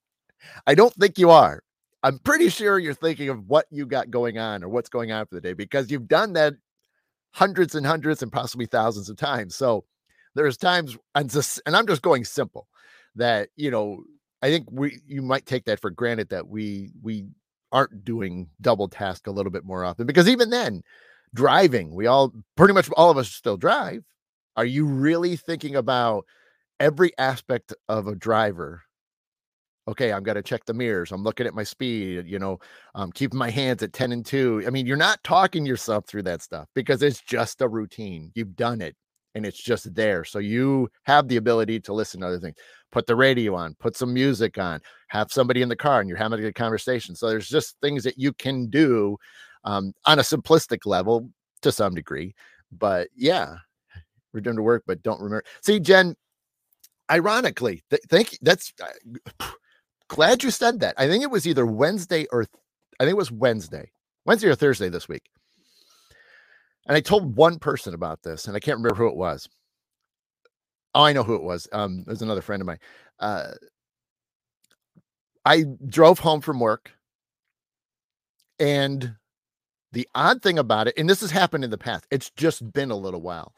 I 0.66 0.74
don't 0.74 0.94
think 0.94 1.18
you 1.18 1.30
are. 1.30 1.62
I'm 2.02 2.18
pretty 2.20 2.48
sure 2.48 2.78
you're 2.78 2.94
thinking 2.94 3.28
of 3.28 3.48
what 3.48 3.66
you 3.70 3.84
got 3.84 4.10
going 4.10 4.38
on 4.38 4.62
or 4.62 4.68
what's 4.68 4.88
going 4.88 5.10
on 5.10 5.26
for 5.26 5.34
the 5.34 5.40
day 5.40 5.52
because 5.52 5.90
you've 5.90 6.08
done 6.08 6.32
that 6.34 6.54
hundreds 7.32 7.74
and 7.74 7.84
hundreds 7.84 8.22
and 8.22 8.30
possibly 8.30 8.66
thousands 8.66 9.08
of 9.10 9.16
times. 9.16 9.56
So 9.56 9.84
there's 10.36 10.56
times 10.56 10.96
and 11.16 11.28
just 11.28 11.60
and 11.66 11.76
I'm 11.76 11.86
just 11.86 12.02
going 12.02 12.24
simple 12.24 12.68
that 13.16 13.48
you 13.56 13.72
know 13.72 14.04
I 14.42 14.50
think 14.50 14.68
we 14.70 15.00
you 15.06 15.22
might 15.22 15.46
take 15.46 15.64
that 15.64 15.80
for 15.80 15.90
granted 15.90 16.28
that 16.28 16.46
we 16.46 16.92
we 17.02 17.26
aren't 17.76 18.06
doing 18.06 18.48
double 18.62 18.88
task 18.88 19.26
a 19.26 19.30
little 19.30 19.52
bit 19.52 19.62
more 19.62 19.84
often 19.84 20.06
because 20.06 20.30
even 20.30 20.48
then 20.48 20.82
driving 21.34 21.94
we 21.94 22.06
all 22.06 22.32
pretty 22.56 22.72
much 22.72 22.88
all 22.96 23.10
of 23.10 23.18
us 23.18 23.28
still 23.28 23.58
drive. 23.58 24.02
Are 24.56 24.64
you 24.64 24.86
really 24.86 25.36
thinking 25.36 25.76
about 25.76 26.24
every 26.80 27.12
aspect 27.18 27.74
of 27.90 28.06
a 28.06 28.14
driver? 28.14 28.80
Okay 29.88 30.10
i'm 30.10 30.22
going 30.22 30.36
to 30.36 30.42
check 30.42 30.64
the 30.64 30.74
mirrors 30.74 31.12
i'm 31.12 31.22
looking 31.22 31.46
at 31.46 31.54
my 31.54 31.62
speed 31.62 32.24
you 32.26 32.38
know 32.38 32.58
i'm 32.94 33.12
keeping 33.12 33.38
my 33.38 33.50
hands 33.50 33.82
at 33.84 33.92
10 33.92 34.10
and 34.10 34.26
2 34.26 34.64
i 34.66 34.70
mean 34.70 34.84
you're 34.86 34.96
not 34.96 35.22
talking 35.22 35.64
yourself 35.64 36.06
through 36.08 36.22
that 36.24 36.42
stuff 36.42 36.66
because 36.74 37.02
it's 37.02 37.20
just 37.20 37.60
a 37.60 37.68
routine 37.68 38.32
you've 38.34 38.56
done 38.56 38.80
it 38.80 38.96
and 39.36 39.46
it's 39.46 39.62
just 39.62 39.94
there 39.94 40.24
so 40.24 40.40
you 40.40 40.88
have 41.04 41.28
the 41.28 41.36
ability 41.36 41.78
to 41.78 41.92
listen 41.92 42.20
to 42.20 42.26
other 42.26 42.40
things 42.40 42.56
put 42.96 43.06
the 43.06 43.14
radio 43.14 43.54
on, 43.54 43.74
put 43.74 43.94
some 43.94 44.12
music 44.14 44.56
on, 44.56 44.80
have 45.08 45.30
somebody 45.30 45.60
in 45.60 45.68
the 45.68 45.76
car 45.76 46.00
and 46.00 46.08
you're 46.08 46.18
having 46.18 46.38
a 46.38 46.42
good 46.42 46.54
conversation. 46.54 47.14
So 47.14 47.28
there's 47.28 47.48
just 47.48 47.76
things 47.82 48.02
that 48.04 48.18
you 48.18 48.32
can 48.32 48.68
do 48.68 49.18
um, 49.64 49.92
on 50.06 50.18
a 50.18 50.22
simplistic 50.22 50.86
level 50.86 51.28
to 51.60 51.70
some 51.70 51.94
degree. 51.94 52.34
But 52.72 53.08
yeah, 53.14 53.56
return 54.32 54.56
to 54.56 54.62
work, 54.62 54.84
but 54.86 55.02
don't 55.02 55.20
remember. 55.20 55.44
See, 55.62 55.78
Jen, 55.78 56.16
ironically, 57.10 57.82
th- 57.90 58.02
thank 58.08 58.38
That's 58.40 58.72
uh, 58.82 59.46
glad 60.08 60.42
you 60.42 60.50
said 60.50 60.80
that. 60.80 60.94
I 60.96 61.06
think 61.06 61.22
it 61.22 61.30
was 61.30 61.46
either 61.46 61.66
Wednesday 61.66 62.26
or 62.32 62.44
th- 62.44 62.62
I 62.98 63.04
think 63.04 63.12
it 63.12 63.18
was 63.18 63.30
Wednesday, 63.30 63.90
Wednesday 64.24 64.48
or 64.48 64.54
Thursday 64.54 64.88
this 64.88 65.06
week. 65.06 65.24
And 66.86 66.96
I 66.96 67.00
told 67.00 67.36
one 67.36 67.58
person 67.58 67.94
about 67.94 68.22
this, 68.22 68.46
and 68.46 68.56
I 68.56 68.60
can't 68.60 68.78
remember 68.78 68.96
who 68.96 69.08
it 69.08 69.16
was. 69.16 69.48
Oh, 70.94 71.02
I 71.02 71.12
know 71.12 71.24
who 71.24 71.34
it 71.34 71.42
was. 71.42 71.68
Um, 71.72 72.04
it 72.06 72.10
was 72.10 72.22
another 72.22 72.40
friend 72.42 72.62
of 72.62 72.66
mine. 72.66 72.78
Uh, 73.18 73.52
I 75.44 75.64
drove 75.86 76.18
home 76.20 76.40
from 76.40 76.60
work, 76.60 76.92
and 78.58 79.16
the 79.92 80.08
odd 80.14 80.42
thing 80.42 80.58
about 80.58 80.88
it, 80.88 80.94
and 80.96 81.08
this 81.08 81.20
has 81.20 81.30
happened 81.30 81.64
in 81.64 81.70
the 81.70 81.78
past, 81.78 82.06
it's 82.10 82.30
just 82.30 82.72
been 82.72 82.90
a 82.90 82.96
little 82.96 83.20
while, 83.20 83.54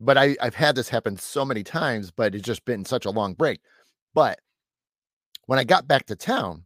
but 0.00 0.18
I, 0.18 0.36
I've 0.40 0.54
had 0.54 0.74
this 0.74 0.88
happen 0.88 1.16
so 1.16 1.44
many 1.44 1.62
times, 1.62 2.10
but 2.10 2.34
it's 2.34 2.44
just 2.44 2.64
been 2.64 2.84
such 2.84 3.06
a 3.06 3.10
long 3.10 3.34
break. 3.34 3.60
But 4.14 4.40
when 5.46 5.58
I 5.58 5.64
got 5.64 5.88
back 5.88 6.06
to 6.06 6.16
town, 6.16 6.64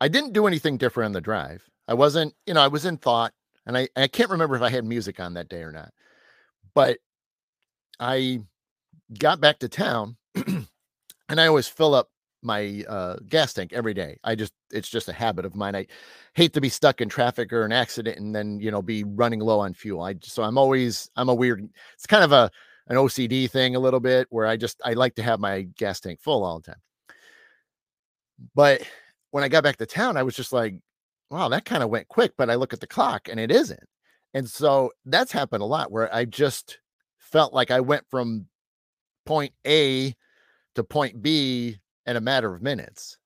I 0.00 0.08
didn't 0.08 0.32
do 0.32 0.46
anything 0.46 0.76
different 0.76 1.06
on 1.06 1.12
the 1.12 1.20
drive. 1.20 1.68
I 1.88 1.94
wasn't, 1.94 2.34
you 2.46 2.54
know, 2.54 2.62
I 2.62 2.68
was 2.68 2.84
in 2.84 2.96
thought, 2.96 3.32
and 3.66 3.76
I, 3.76 3.88
I 3.96 4.06
can't 4.08 4.30
remember 4.30 4.56
if 4.56 4.62
I 4.62 4.70
had 4.70 4.84
music 4.84 5.20
on 5.20 5.34
that 5.34 5.48
day 5.48 5.62
or 5.62 5.72
not, 5.72 5.92
but 6.74 6.98
I 8.00 8.40
got 9.18 9.40
back 9.40 9.58
to 9.60 9.68
town 9.68 10.16
and 10.34 11.40
I 11.40 11.46
always 11.46 11.68
fill 11.68 11.94
up 11.94 12.10
my 12.42 12.84
uh, 12.88 13.16
gas 13.28 13.54
tank 13.54 13.72
every 13.72 13.94
day. 13.94 14.18
I 14.22 14.34
just 14.34 14.52
it's 14.70 14.88
just 14.88 15.08
a 15.08 15.12
habit 15.12 15.44
of 15.46 15.56
mine. 15.56 15.74
I 15.74 15.86
hate 16.34 16.52
to 16.52 16.60
be 16.60 16.68
stuck 16.68 17.00
in 17.00 17.08
traffic 17.08 17.52
or 17.52 17.64
an 17.64 17.72
accident 17.72 18.18
and 18.18 18.34
then 18.34 18.60
you 18.60 18.70
know 18.70 18.82
be 18.82 19.04
running 19.04 19.40
low 19.40 19.60
on 19.60 19.72
fuel. 19.74 20.02
I 20.02 20.16
so 20.22 20.42
I'm 20.42 20.58
always 20.58 21.10
I'm 21.16 21.30
a 21.30 21.34
weird. 21.34 21.66
It's 21.94 22.06
kind 22.06 22.22
of 22.22 22.32
a 22.32 22.50
an 22.88 22.96
OCD 22.96 23.50
thing 23.50 23.76
a 23.76 23.80
little 23.80 24.00
bit 24.00 24.26
where 24.30 24.46
I 24.46 24.56
just 24.56 24.80
I 24.84 24.92
like 24.92 25.14
to 25.14 25.22
have 25.22 25.40
my 25.40 25.62
gas 25.62 26.00
tank 26.00 26.20
full 26.20 26.44
all 26.44 26.60
the 26.60 26.72
time. 26.72 26.82
But 28.54 28.82
when 29.30 29.42
I 29.42 29.48
got 29.48 29.64
back 29.64 29.76
to 29.78 29.86
town, 29.86 30.16
I 30.16 30.22
was 30.22 30.36
just 30.36 30.52
like, 30.52 30.74
wow, 31.34 31.48
that 31.48 31.64
kind 31.64 31.82
of 31.82 31.90
went 31.90 32.08
quick. 32.08 32.32
But 32.38 32.48
I 32.48 32.54
look 32.54 32.72
at 32.72 32.80
the 32.80 32.86
clock 32.86 33.28
and 33.28 33.40
it 33.40 33.50
isn't. 33.50 33.82
And 34.34 34.48
so 34.48 34.92
that's 35.04 35.32
happened 35.32 35.62
a 35.62 35.66
lot 35.66 35.90
where 35.90 36.12
I 36.14 36.24
just 36.24 36.78
felt 37.18 37.52
like 37.52 37.70
I 37.70 37.80
went 37.80 38.04
from 38.08 38.46
point 39.26 39.52
A 39.66 40.14
to 40.76 40.84
point 40.84 41.20
B 41.22 41.78
in 42.06 42.16
a 42.16 42.20
matter 42.20 42.54
of 42.54 42.62
minutes. 42.62 43.18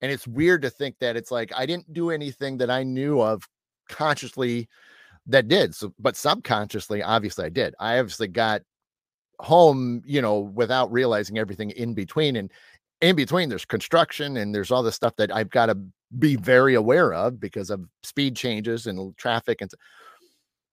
And 0.00 0.10
it's 0.10 0.26
weird 0.26 0.62
to 0.62 0.70
think 0.70 0.96
that 1.00 1.16
it's 1.16 1.30
like 1.30 1.52
I 1.56 1.66
didn't 1.66 1.92
do 1.92 2.10
anything 2.10 2.56
that 2.58 2.70
I 2.70 2.82
knew 2.82 3.20
of 3.20 3.46
consciously 3.88 4.68
that 5.26 5.46
did. 5.46 5.74
So, 5.74 5.92
but 5.98 6.16
subconsciously, 6.16 7.02
obviously, 7.02 7.44
I 7.44 7.50
did. 7.50 7.74
I 7.78 7.98
obviously 7.98 8.28
got 8.28 8.62
home, 9.40 10.02
you 10.04 10.22
know, 10.22 10.40
without 10.40 10.90
realizing 10.90 11.38
everything 11.38 11.70
in 11.70 11.94
between. 11.94 12.36
And 12.36 12.50
in 13.00 13.14
between, 13.14 13.48
there's 13.48 13.64
construction 13.64 14.38
and 14.38 14.54
there's 14.54 14.70
all 14.70 14.82
this 14.82 14.96
stuff 14.96 15.16
that 15.16 15.34
I've 15.34 15.50
got 15.50 15.66
to 15.66 15.78
be 16.18 16.36
very 16.36 16.74
aware 16.74 17.12
of 17.12 17.40
because 17.40 17.70
of 17.70 17.84
speed 18.02 18.36
changes 18.36 18.86
and 18.86 19.16
traffic 19.16 19.60
and 19.60 19.70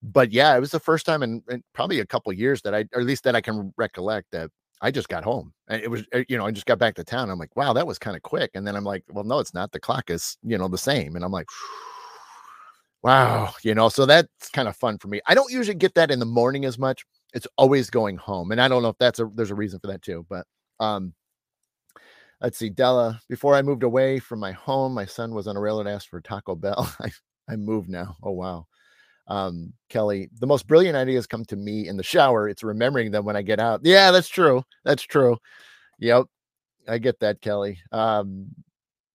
but 0.02 0.32
yeah, 0.32 0.56
it 0.56 0.60
was 0.60 0.72
the 0.72 0.80
first 0.80 1.06
time 1.06 1.24
in, 1.24 1.44
in 1.50 1.64
probably 1.74 2.00
a 2.00 2.06
couple 2.06 2.32
years 2.32 2.62
that 2.62 2.74
I, 2.74 2.86
or 2.94 3.02
at 3.02 3.06
least 3.06 3.24
that 3.26 3.36
I 3.36 3.42
can 3.42 3.74
recollect 3.78 4.28
that 4.32 4.50
I 4.82 4.92
just 4.92 5.10
got 5.10 5.24
home. 5.24 5.54
And 5.68 5.82
it 5.82 5.90
was, 5.90 6.04
eh, 6.14 6.24
you 6.30 6.38
know, 6.38 6.46
I 6.46 6.52
just 6.52 6.66
got 6.66 6.80
back 6.80 6.96
to 6.96 7.04
town. 7.04 7.30
I'm 7.30 7.40
like, 7.40 7.56
wow, 7.56 7.74
that 7.74 7.86
was 7.86 8.00
kind 8.00 8.16
of 8.16 8.24
quick. 8.24 8.52
And 8.54 8.66
then 8.66 8.76
I'm 8.76 8.84
like, 8.84 9.04
well, 9.10 9.26
no, 9.26 9.40
it's 9.40 9.54
not. 9.54 9.72
The 9.72 9.80
clock 9.80 10.10
is, 10.10 10.38
you 10.44 10.58
know, 10.58 10.68
the 10.68 10.78
same. 10.78 11.16
And 11.16 11.26
I'm 11.26 11.32
like, 11.32 11.48
wow, 13.04 13.54
you 13.64 13.76
know, 13.76 13.90
so 13.90 14.06
that's 14.06 14.50
kind 14.52 14.68
of 14.68 14.76
fun 14.78 14.98
for 14.98 15.10
me. 15.10 15.20
I 15.28 15.36
don't 15.36 15.52
usually 15.52 15.76
get 15.76 15.96
that 15.96 16.12
in 16.12 16.20
the 16.20 16.26
morning 16.26 16.66
as 16.66 16.78
much. 16.80 17.04
It's 17.34 17.48
always 17.58 17.90
going 17.90 18.18
home. 18.18 18.52
And 18.52 18.62
I 18.62 18.68
don't 18.68 18.82
know 18.82 18.90
if 18.90 18.98
that's 19.00 19.20
a, 19.20 19.30
there's 19.34 19.52
a 19.52 19.56
reason 19.56 19.80
for 19.80 19.88
that 19.88 20.02
too. 20.02 20.26
But, 20.30 20.48
um, 20.80 21.14
let's 22.42 22.58
see, 22.58 22.70
Della, 22.70 23.20
before 23.30 23.56
I 23.56 23.62
moved 23.62 23.84
away 23.84 24.20
from 24.20 24.40
my 24.40 24.52
home, 24.52 24.94
my 24.94 25.06
son 25.06 25.34
was 25.34 25.48
on 25.48 25.58
a 25.58 25.60
railroad 25.60 25.88
asked 25.88 26.10
for 26.10 26.22
Taco 26.22 26.56
Bell. 26.56 26.94
I, 27.02 27.12
I 27.50 27.56
moved 27.56 27.90
now. 27.90 28.18
Oh, 28.24 28.32
wow 28.32 28.68
um, 29.30 29.74
Kelly, 29.90 30.30
the 30.40 30.48
most 30.48 30.68
brilliant 30.68 30.98
ideas 30.98 31.28
come 31.28 31.46
to 31.46 31.56
me 31.56 31.88
in 31.88 31.98
the 31.98 32.04
shower. 32.04 32.50
It's 32.50 32.64
remembering 32.64 33.12
them 33.12 33.26
when 33.26 33.36
I 33.36 33.44
get 33.44 33.60
out. 33.60 33.82
Yeah, 33.84 34.12
that's 34.12 34.28
true. 34.28 34.64
That's 34.84 35.04
true. 35.04 35.38
Yep. 36.00 36.26
I 36.88 36.98
get 36.98 37.20
that, 37.20 37.40
Kelly. 37.40 37.80
Um, 37.92 38.48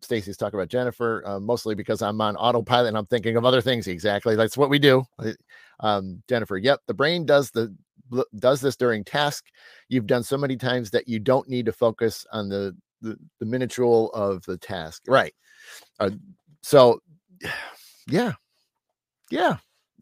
Stacy's 0.00 0.36
talking 0.36 0.58
about 0.58 0.68
Jennifer, 0.68 1.22
uh, 1.26 1.40
mostly 1.40 1.74
because 1.74 2.00
I'm 2.00 2.20
on 2.20 2.36
autopilot 2.36 2.88
and 2.88 2.96
I'm 2.96 3.06
thinking 3.06 3.36
of 3.36 3.44
other 3.44 3.60
things. 3.60 3.88
Exactly. 3.88 4.36
That's 4.36 4.56
what 4.56 4.70
we 4.70 4.78
do. 4.78 5.04
Um, 5.80 6.22
Jennifer, 6.28 6.58
yep. 6.58 6.80
The 6.86 6.94
brain 6.94 7.26
does 7.26 7.50
the 7.50 7.74
does 8.38 8.60
this 8.60 8.76
during 8.76 9.02
task 9.02 9.46
you've 9.88 10.06
done 10.06 10.22
so 10.22 10.36
many 10.36 10.56
times 10.56 10.90
that 10.90 11.08
you 11.08 11.18
don't 11.18 11.48
need 11.48 11.64
to 11.64 11.72
focus 11.72 12.26
on 12.32 12.50
the 12.50 12.76
the, 13.04 13.18
the 13.40 14.10
of 14.14 14.44
the 14.44 14.56
task. 14.56 15.02
Right. 15.06 15.34
Uh, 16.00 16.10
so 16.62 17.00
yeah. 18.08 18.32
Yeah 19.30 19.56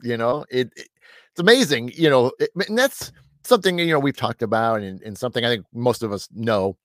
you 0.05 0.17
know 0.17 0.45
it, 0.51 0.73
it 0.75 0.89
it's 1.31 1.39
amazing 1.39 1.93
you 1.95 2.11
know 2.11 2.33
it, 2.41 2.51
and 2.67 2.77
that's 2.77 3.13
something 3.45 3.79
you 3.79 3.87
know 3.87 4.01
we've 4.01 4.17
talked 4.17 4.43
about 4.43 4.81
and, 4.81 5.01
and 5.03 5.17
something 5.17 5.45
i 5.45 5.49
think 5.49 5.65
most 5.73 6.03
of 6.03 6.11
us 6.11 6.27
know 6.33 6.77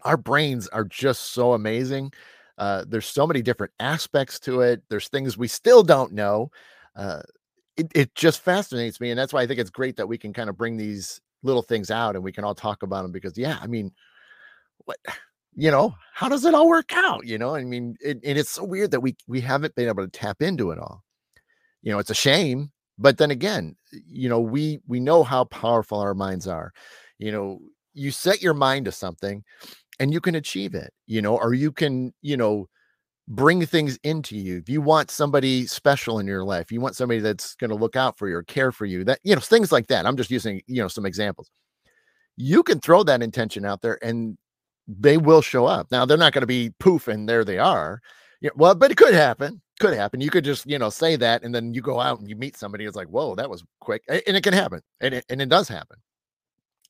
our 0.00 0.16
brains 0.16 0.66
are 0.68 0.82
just 0.84 1.32
so 1.34 1.52
amazing 1.52 2.10
uh, 2.58 2.84
there's 2.88 3.06
so 3.06 3.26
many 3.28 3.42
different 3.42 3.72
aspects 3.78 4.40
to 4.40 4.62
it 4.62 4.82
there's 4.88 5.08
things 5.08 5.38
we 5.38 5.46
still 5.46 5.84
don't 5.84 6.12
know 6.12 6.50
uh, 6.96 7.22
it, 7.76 7.90
it 7.94 8.14
just 8.14 8.40
fascinates 8.40 9.00
me. 9.00 9.10
And 9.10 9.18
that's 9.18 9.32
why 9.32 9.42
I 9.42 9.46
think 9.46 9.60
it's 9.60 9.70
great 9.70 9.96
that 9.96 10.08
we 10.08 10.18
can 10.18 10.32
kind 10.32 10.50
of 10.50 10.56
bring 10.56 10.76
these 10.76 11.20
little 11.42 11.62
things 11.62 11.90
out 11.90 12.14
and 12.14 12.24
we 12.24 12.32
can 12.32 12.44
all 12.44 12.54
talk 12.54 12.82
about 12.82 13.02
them 13.02 13.12
because, 13.12 13.36
yeah, 13.36 13.58
I 13.60 13.66
mean, 13.66 13.90
what, 14.84 14.98
you 15.54 15.70
know, 15.70 15.94
how 16.14 16.28
does 16.28 16.44
it 16.44 16.54
all 16.54 16.68
work 16.68 16.92
out? 16.94 17.26
You 17.26 17.38
know, 17.38 17.54
I 17.54 17.64
mean, 17.64 17.96
it, 18.00 18.18
and 18.24 18.38
it's 18.38 18.50
so 18.50 18.64
weird 18.64 18.90
that 18.92 19.00
we, 19.00 19.16
we 19.26 19.40
haven't 19.40 19.74
been 19.74 19.88
able 19.88 20.04
to 20.04 20.10
tap 20.10 20.40
into 20.40 20.70
it 20.70 20.78
all. 20.78 21.02
You 21.82 21.92
know, 21.92 21.98
it's 21.98 22.10
a 22.10 22.14
shame, 22.14 22.70
but 22.98 23.18
then 23.18 23.30
again, 23.30 23.76
you 24.06 24.28
know, 24.28 24.40
we, 24.40 24.80
we 24.86 25.00
know 25.00 25.24
how 25.24 25.44
powerful 25.44 25.98
our 25.98 26.14
minds 26.14 26.46
are. 26.46 26.72
You 27.18 27.32
know, 27.32 27.60
you 27.94 28.10
set 28.10 28.42
your 28.42 28.54
mind 28.54 28.86
to 28.86 28.92
something 28.92 29.42
and 29.98 30.12
you 30.12 30.20
can 30.20 30.34
achieve 30.34 30.74
it, 30.74 30.92
you 31.06 31.20
know, 31.20 31.36
or 31.36 31.54
you 31.54 31.72
can, 31.72 32.12
you 32.22 32.36
know, 32.36 32.68
bring 33.28 33.64
things 33.66 33.98
into 34.02 34.36
you. 34.36 34.58
If 34.58 34.68
you 34.68 34.80
want 34.80 35.10
somebody 35.10 35.66
special 35.66 36.18
in 36.18 36.26
your 36.26 36.44
life, 36.44 36.72
you 36.72 36.80
want 36.80 36.96
somebody 36.96 37.20
that's 37.20 37.54
going 37.56 37.70
to 37.70 37.76
look 37.76 37.96
out 37.96 38.18
for 38.18 38.28
you 38.28 38.36
or 38.36 38.42
care 38.42 38.72
for 38.72 38.86
you, 38.86 39.04
that, 39.04 39.20
you 39.22 39.34
know, 39.34 39.40
things 39.40 39.70
like 39.70 39.88
that. 39.88 40.06
I'm 40.06 40.16
just 40.16 40.30
using, 40.30 40.62
you 40.66 40.82
know, 40.82 40.88
some 40.88 41.06
examples. 41.06 41.50
You 42.36 42.62
can 42.62 42.80
throw 42.80 43.02
that 43.04 43.22
intention 43.22 43.64
out 43.64 43.82
there 43.82 43.98
and 44.02 44.38
they 44.86 45.16
will 45.16 45.42
show 45.42 45.66
up. 45.66 45.88
Now, 45.90 46.04
they're 46.04 46.16
not 46.16 46.32
going 46.32 46.42
to 46.42 46.46
be 46.46 46.70
poof 46.78 47.08
and 47.08 47.28
there 47.28 47.44
they 47.44 47.58
are. 47.58 48.00
Yeah, 48.40 48.50
well, 48.56 48.74
but 48.74 48.90
it 48.90 48.96
could 48.96 49.14
happen. 49.14 49.60
Could 49.80 49.94
happen. 49.94 50.20
You 50.20 50.30
could 50.30 50.44
just, 50.44 50.66
you 50.66 50.78
know, 50.78 50.90
say 50.90 51.16
that 51.16 51.42
and 51.42 51.54
then 51.54 51.74
you 51.74 51.80
go 51.80 52.00
out 52.00 52.20
and 52.20 52.28
you 52.28 52.36
meet 52.36 52.56
somebody. 52.56 52.84
It's 52.84 52.96
like, 52.96 53.08
whoa, 53.08 53.34
that 53.36 53.48
was 53.48 53.64
quick. 53.80 54.02
And 54.08 54.36
it 54.36 54.42
can 54.42 54.52
happen. 54.52 54.80
And 55.00 55.14
it, 55.14 55.24
and 55.28 55.40
it 55.40 55.48
does 55.48 55.68
happen 55.68 55.98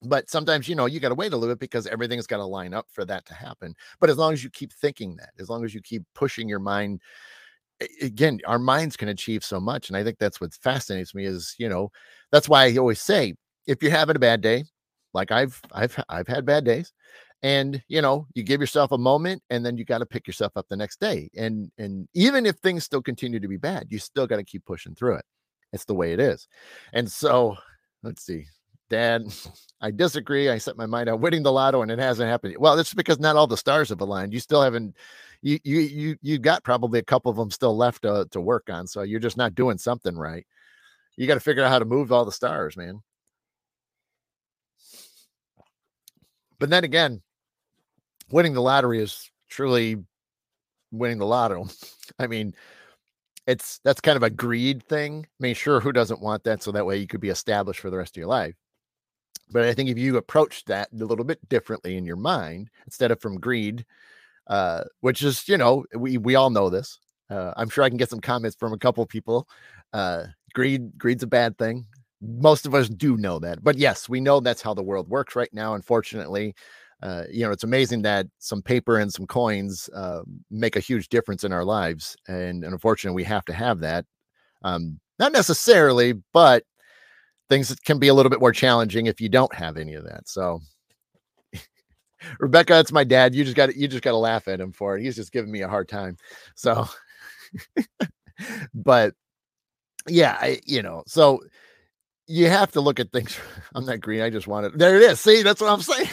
but 0.05 0.28
sometimes 0.28 0.68
you 0.68 0.74
know 0.74 0.86
you 0.86 1.01
got 1.01 1.11
to 1.11 1.14
wait 1.14 1.32
a 1.32 1.36
little 1.36 1.55
bit 1.55 1.61
because 1.61 1.86
everything's 1.86 2.26
got 2.26 2.38
to 2.38 2.45
line 2.45 2.74
up 2.74 2.86
for 2.90 3.05
that 3.05 3.24
to 3.26 3.34
happen 3.34 3.74
but 4.01 4.11
as 4.11 4.18
long 4.18 4.32
as 4.32 4.43
you 4.43 4.51
keep 4.51 4.72
thinking 4.72 5.16
that 5.16 5.30
as 5.38 5.49
long 5.49 5.64
as 5.64 5.74
you 5.74 5.80
keep 5.80 6.03
pushing 6.14 6.49
your 6.49 6.59
mind 6.59 7.01
again 8.01 8.40
our 8.47 8.59
minds 8.59 8.97
can 8.97 9.09
achieve 9.09 9.45
so 9.45 9.61
much 9.61 9.88
and 9.88 9.97
i 9.97 10.05
think 10.05 10.18
that's 10.18 10.40
what 10.40 10.55
fascinates 10.55 11.14
me 11.14 11.24
is 11.24 11.55
you 11.59 11.68
know 11.68 11.90
that's 12.30 12.49
why 12.49 12.64
i 12.64 12.76
always 12.76 13.01
say 13.01 13.34
if 13.66 13.82
you're 13.82 13.93
having 13.93 14.16
a 14.16 14.20
bad 14.20 14.40
day 14.40 14.64
like 15.14 15.30
i've 15.30 15.61
i've 15.72 16.03
i've 16.09 16.28
had 16.28 16.45
bad 16.45 16.64
days 16.64 16.93
and 17.43 17.82
you 17.88 18.01
know 18.01 18.26
you 18.34 18.43
give 18.43 18.61
yourself 18.61 18.93
a 18.93 18.99
moment 18.99 19.43
and 19.51 19.64
then 19.64 19.76
you 19.76 19.84
got 19.84 19.99
to 19.99 20.07
pick 20.07 20.26
yourself 20.26 20.53
up 20.57 20.66
the 20.68 20.76
next 20.76 21.01
day 21.01 21.28
and 21.36 21.70
and 21.78 22.09
even 22.14 22.47
if 22.47 22.57
things 22.57 22.84
still 22.84 23.03
continue 23.03 23.40
to 23.40 23.49
be 23.49 23.57
bad 23.57 23.86
you 23.90 23.99
still 23.99 24.26
got 24.26 24.36
to 24.36 24.45
keep 24.45 24.64
pushing 24.64 24.95
through 24.95 25.14
it 25.14 25.24
it's 25.72 25.84
the 25.84 25.95
way 25.95 26.12
it 26.12 26.20
is 26.20 26.47
and 26.93 27.11
so 27.11 27.57
let's 28.03 28.24
see 28.24 28.47
Dad, 28.90 29.24
I 29.80 29.90
disagree. 29.90 30.51
I 30.51 30.59
set 30.59 30.76
my 30.76 30.84
mind 30.84 31.09
on 31.09 31.20
winning 31.20 31.43
the 31.43 31.51
lotto 31.51 31.80
and 31.80 31.90
it 31.90 31.99
hasn't 31.99 32.28
happened. 32.28 32.57
Well, 32.59 32.76
that's 32.76 32.93
because 32.93 33.18
not 33.18 33.36
all 33.36 33.47
the 33.47 33.57
stars 33.57 33.88
have 33.88 34.03
aligned. 34.03 34.34
You 34.34 34.38
still 34.38 34.61
haven't 34.61 34.95
you 35.40 35.59
you 35.64 35.80
you 35.80 36.16
you 36.20 36.38
got 36.38 36.62
probably 36.62 36.99
a 37.01 37.05
couple 37.05 37.30
of 37.30 37.38
them 37.38 37.51
still 37.51 37.76
left 37.76 38.03
to, 38.03 38.28
to 38.30 38.40
work 38.40 38.68
on. 38.70 38.86
So 38.86 39.01
you're 39.01 39.18
just 39.18 39.38
not 39.38 39.55
doing 39.55 39.78
something 39.78 40.14
right. 40.14 40.47
You 41.16 41.26
got 41.26 41.34
to 41.34 41.40
figure 41.40 41.64
out 41.64 41.70
how 41.70 41.78
to 41.78 41.84
move 41.84 42.12
all 42.12 42.24
the 42.24 42.32
stars, 42.32 42.76
man. 42.76 43.01
But 46.59 46.70
then 46.70 46.84
again, 46.84 47.22
winning 48.31 48.55
the 48.55 48.62
lottery 48.62 49.03
is 49.03 49.31
truly 49.49 49.97
winning 50.91 51.18
the 51.18 51.27
lotto. 51.27 51.66
I 52.18 52.27
mean, 52.27 52.55
it's 53.47 53.81
that's 53.85 54.01
kind 54.01 54.16
of 54.16 54.23
a 54.23 54.31
greed 54.31 54.83
thing. 54.85 55.27
I 55.27 55.43
mean, 55.43 55.55
sure, 55.55 55.81
who 55.81 55.93
doesn't 55.93 56.20
want 56.20 56.45
that? 56.45 56.62
So 56.62 56.73
that 56.73 56.87
way 56.87 56.99
you 56.99 57.07
could 57.07 57.20
be 57.20 57.31
established 57.31 57.81
for 57.81 57.91
the 57.91 57.99
rest 57.99 58.16
of 58.16 58.18
your 58.18 58.29
life. 58.29 58.55
But 59.51 59.64
I 59.64 59.75
think 59.75 59.91
if 59.91 59.99
you 59.99 60.16
approach 60.16 60.64
that 60.66 60.89
a 60.93 61.05
little 61.05 61.25
bit 61.25 61.47
differently 61.49 61.97
in 61.97 62.07
your 62.07 62.16
mind, 62.16 62.70
instead 62.87 63.11
of 63.11 63.20
from 63.20 63.39
greed, 63.39 63.85
uh, 64.47 64.85
which 65.01 65.23
is, 65.23 65.47
you 65.49 65.59
know, 65.59 65.85
we 65.95 66.18
we 66.18 66.35
all 66.35 66.51
know 66.51 66.70
this. 66.70 66.99
Uh, 67.31 67.53
I'm 67.57 67.68
sure 67.68 67.85
I 67.85 67.89
can 67.89 67.99
get 67.99 68.11
some 68.11 68.20
comments 68.20 68.57
from 68.57 68.73
a 68.73 68.79
couple 68.79 69.05
people. 69.07 69.49
Uh, 69.93 70.25
greed, 70.55 70.97
greed's 70.99 71.23
a 71.23 71.27
bad 71.27 71.59
thing. 71.59 71.87
Most 72.20 72.66
of 72.66 72.75
us 72.75 72.89
do 72.89 73.16
know 73.16 73.39
that, 73.41 73.64
but 73.64 73.79
yes, 73.79 74.09
we 74.09 74.20
know 74.20 74.39
that's 74.39 74.62
how 74.62 74.75
the 74.75 74.83
world 74.83 75.09
works 75.09 75.35
right 75.35 75.53
now. 75.53 75.75
Unfortunately, 75.75 76.55
uh, 77.03 77.24
you 77.30 77.44
know, 77.44 77.50
it's 77.50 77.64
amazing 77.64 78.03
that 78.03 78.26
some 78.38 78.62
paper 78.62 78.98
and 78.98 79.12
some 79.12 79.26
coins 79.26 79.90
uh, 79.94 80.22
make 80.50 80.76
a 80.76 80.80
huge 80.80 81.09
difference 81.09 81.44
in 81.44 81.53
our 81.53 81.64
lives, 81.64 82.16
and, 82.28 82.64
and 82.64 82.72
unfortunately, 82.72 83.16
we 83.16 83.24
have 83.24 83.44
to 83.46 83.53
have 83.53 83.80
that. 83.80 84.05
Um, 84.62 85.00
not 85.18 85.32
necessarily, 85.32 86.14
but 86.32 86.64
things 87.48 87.74
can 87.84 87.98
be 87.98 88.09
a 88.09 88.14
little 88.14 88.30
bit 88.30 88.40
more 88.40 88.53
challenging 88.53 89.07
if 89.07 89.20
you 89.20 89.28
don't 89.28 89.55
have 89.55 89.76
any 89.76 89.94
of 89.94 90.05
that. 90.05 90.28
So 90.28 90.61
Rebecca, 92.38 92.74
that's 92.74 92.92
my 92.92 93.05
dad. 93.05 93.34
You 93.34 93.44
just 93.44 93.57
got 93.57 93.76
you 93.76 93.88
just 93.88 94.03
got 94.03 94.12
to 94.12 94.16
laugh 94.16 94.48
at 94.48 94.61
him 94.61 94.72
for 94.72 94.96
it. 94.96 95.03
He's 95.03 95.16
just 95.16 95.32
giving 95.32 95.53
me 95.53 95.62
a 95.62 95.68
hard 95.68 95.88
time. 95.88 96.16
So 96.55 96.86
but 98.74 99.14
yeah, 100.09 100.38
I 100.40 100.61
you 100.64 100.82
know, 100.82 101.03
so 101.07 101.40
you 102.33 102.49
have 102.49 102.72
to 102.72 102.80
look 102.80 102.99
at 102.99 103.12
things. 103.12 103.39
I'm 103.74 103.85
not 103.85 104.01
green. 104.01 104.22
I 104.22 104.30
just 104.30 104.47
wanted 104.47 104.78
there 104.78 104.97
it 104.97 105.03
is. 105.03 105.20
See, 105.20 105.43
that's 105.43 105.61
what 105.61 105.70
I'm 105.70 105.83
saying. 105.83 106.09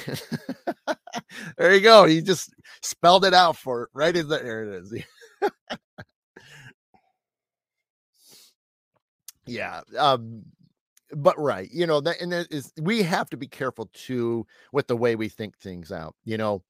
there 1.57 1.73
you 1.73 1.81
go. 1.81 2.05
He 2.05 2.21
just 2.21 2.53
spelled 2.81 3.23
it 3.23 3.33
out 3.33 3.55
for 3.55 3.83
it 3.83 3.89
right 3.93 4.15
in 4.15 4.27
the 4.27 4.37
there 4.37 4.63
it 4.63 4.83
is. 4.83 4.93
yeah. 9.45 9.81
Um 9.97 10.43
but 11.11 11.39
right 11.39 11.69
you 11.71 11.87
know 11.87 11.99
that 11.99 12.21
and 12.21 12.31
that 12.31 12.45
is 12.51 12.71
we 12.79 13.01
have 13.01 13.27
to 13.27 13.35
be 13.35 13.47
careful 13.47 13.89
too 13.93 14.45
with 14.71 14.85
the 14.85 14.95
way 14.95 15.15
we 15.15 15.27
think 15.27 15.57
things 15.57 15.91
out 15.91 16.13
you 16.23 16.37
know 16.37 16.61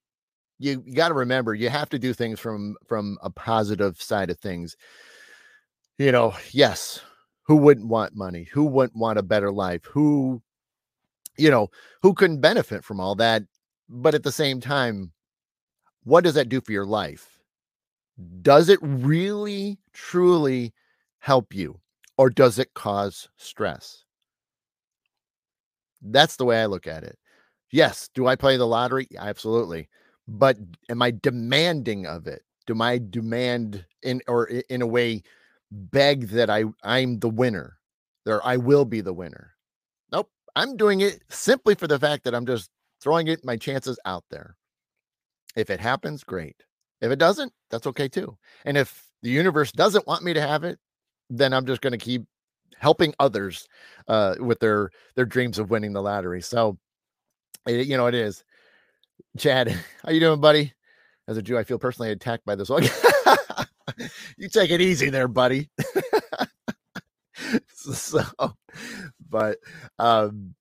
you, 0.60 0.82
you 0.86 0.93
got 0.93 1.10
to 1.10 1.14
remember 1.14 1.54
you 1.54 1.68
have 1.68 1.89
to 1.89 2.00
do 2.00 2.14
things 2.14 2.39
from 2.39 2.78
from 2.88 3.18
a 3.22 3.30
positive 3.30 4.02
side 4.02 4.30
of 4.30 4.39
things 4.39 4.78
you 5.97 6.10
know 6.10 6.34
yes 6.52 7.02
who 7.50 7.58
wouldn't 7.58 7.88
want 7.88 8.16
money 8.16 8.45
who 8.54 8.64
wouldn't 8.64 8.97
want 8.97 9.20
a 9.20 9.24
better 9.24 9.52
life 9.52 9.84
who 9.86 10.41
you 11.38 11.52
know 11.52 11.70
who 12.02 12.14
couldn't 12.14 12.39
benefit 12.41 12.86
from 12.86 13.02
all 13.02 13.16
that 13.16 13.43
but 13.89 14.16
at 14.16 14.24
the 14.24 14.32
same 14.32 14.62
time 14.62 15.12
what 16.06 16.24
does 16.24 16.36
that 16.36 16.50
do 16.50 16.62
for 16.62 16.72
your 16.72 16.86
life 16.86 17.39
does 18.41 18.70
it 18.70 18.80
really 18.82 19.78
truly 19.91 20.74
help 21.20 21.54
you 21.54 21.78
or 22.18 22.30
does 22.30 22.60
it 22.60 22.74
cause 22.74 23.28
stress 23.36 24.06
that's 26.02 26.36
the 26.36 26.45
way 26.45 26.62
I 26.62 26.66
look 26.66 26.88
at 26.88 27.04
it. 27.04 27.18
Yes. 27.72 28.10
Do 28.14 28.28
I 28.28 28.36
play 28.36 28.58
the 28.58 28.68
lottery? 28.68 29.08
Absolutely. 29.18 29.89
But 30.28 30.58
am 30.89 31.02
I 31.02 31.12
demanding 31.12 32.06
of 32.06 32.28
it? 32.28 32.43
Do 32.68 32.82
I 32.82 33.00
demand 33.00 33.86
in 34.04 34.22
or 34.28 34.45
in 34.45 34.82
a 34.82 34.88
way 34.88 35.24
beg 35.72 36.30
that 36.30 36.49
I 36.49 36.65
I'm 36.84 37.20
the 37.20 37.30
winner? 37.30 37.78
Or 38.26 38.45
I 38.45 38.57
will 38.57 38.86
be 38.86 39.01
the 39.01 39.13
winner. 39.13 39.55
Nope. 40.11 40.30
I'm 40.55 40.78
doing 40.78 41.01
it 41.01 41.24
simply 41.30 41.76
for 41.76 41.88
the 41.88 41.99
fact 41.99 42.24
that 42.26 42.36
I'm 42.36 42.45
just 42.45 42.70
throwing 43.01 43.28
it 43.28 43.45
my 43.45 43.57
chances 43.57 43.99
out 44.05 44.24
there. 44.30 44.55
If 45.55 45.70
it 45.70 45.80
happens, 45.80 46.24
great. 46.24 46.55
If 47.01 47.11
it 47.11 47.20
doesn't, 47.20 47.53
that's 47.72 47.88
okay 47.88 48.07
too. 48.07 48.38
And 48.65 48.78
if 48.78 49.07
the 49.22 49.30
universe 49.30 49.72
doesn't 49.72 50.07
want 50.07 50.24
me 50.24 50.34
to 50.34 50.41
have 50.41 50.63
it, 50.63 50.80
then 51.30 51.53
I'm 51.53 51.65
just 51.65 51.82
going 51.82 51.91
to 51.91 51.97
keep 51.97 52.26
helping 52.78 53.13
others 53.20 53.67
uh, 54.07 54.36
with 54.39 54.59
their 54.59 54.89
their 55.15 55.26
dreams 55.26 55.59
of 55.59 55.70
winning 55.70 55.93
the 55.93 56.01
lottery. 56.01 56.41
So, 56.41 56.78
it, 57.67 57.88
you 57.88 57.97
know, 57.97 58.07
it 58.07 58.15
is. 58.15 58.43
Chad, 59.38 59.70
how 60.03 60.11
you 60.11 60.20
doing, 60.20 60.41
buddy? 60.41 60.74
As 61.28 61.38
a 61.38 61.41
Jew, 61.41 61.57
I 61.57 61.63
feel 61.63 61.78
personally 61.78 62.11
attacked 62.11 62.45
by 62.45 62.55
this. 62.55 62.72
you 64.38 64.50
take 64.50 64.72
it 64.72 64.82
easy 64.82 65.10
there, 65.10 65.28
buddy. 65.28 65.70
so, 67.74 68.24
but 69.30 69.58
um, 69.98 70.56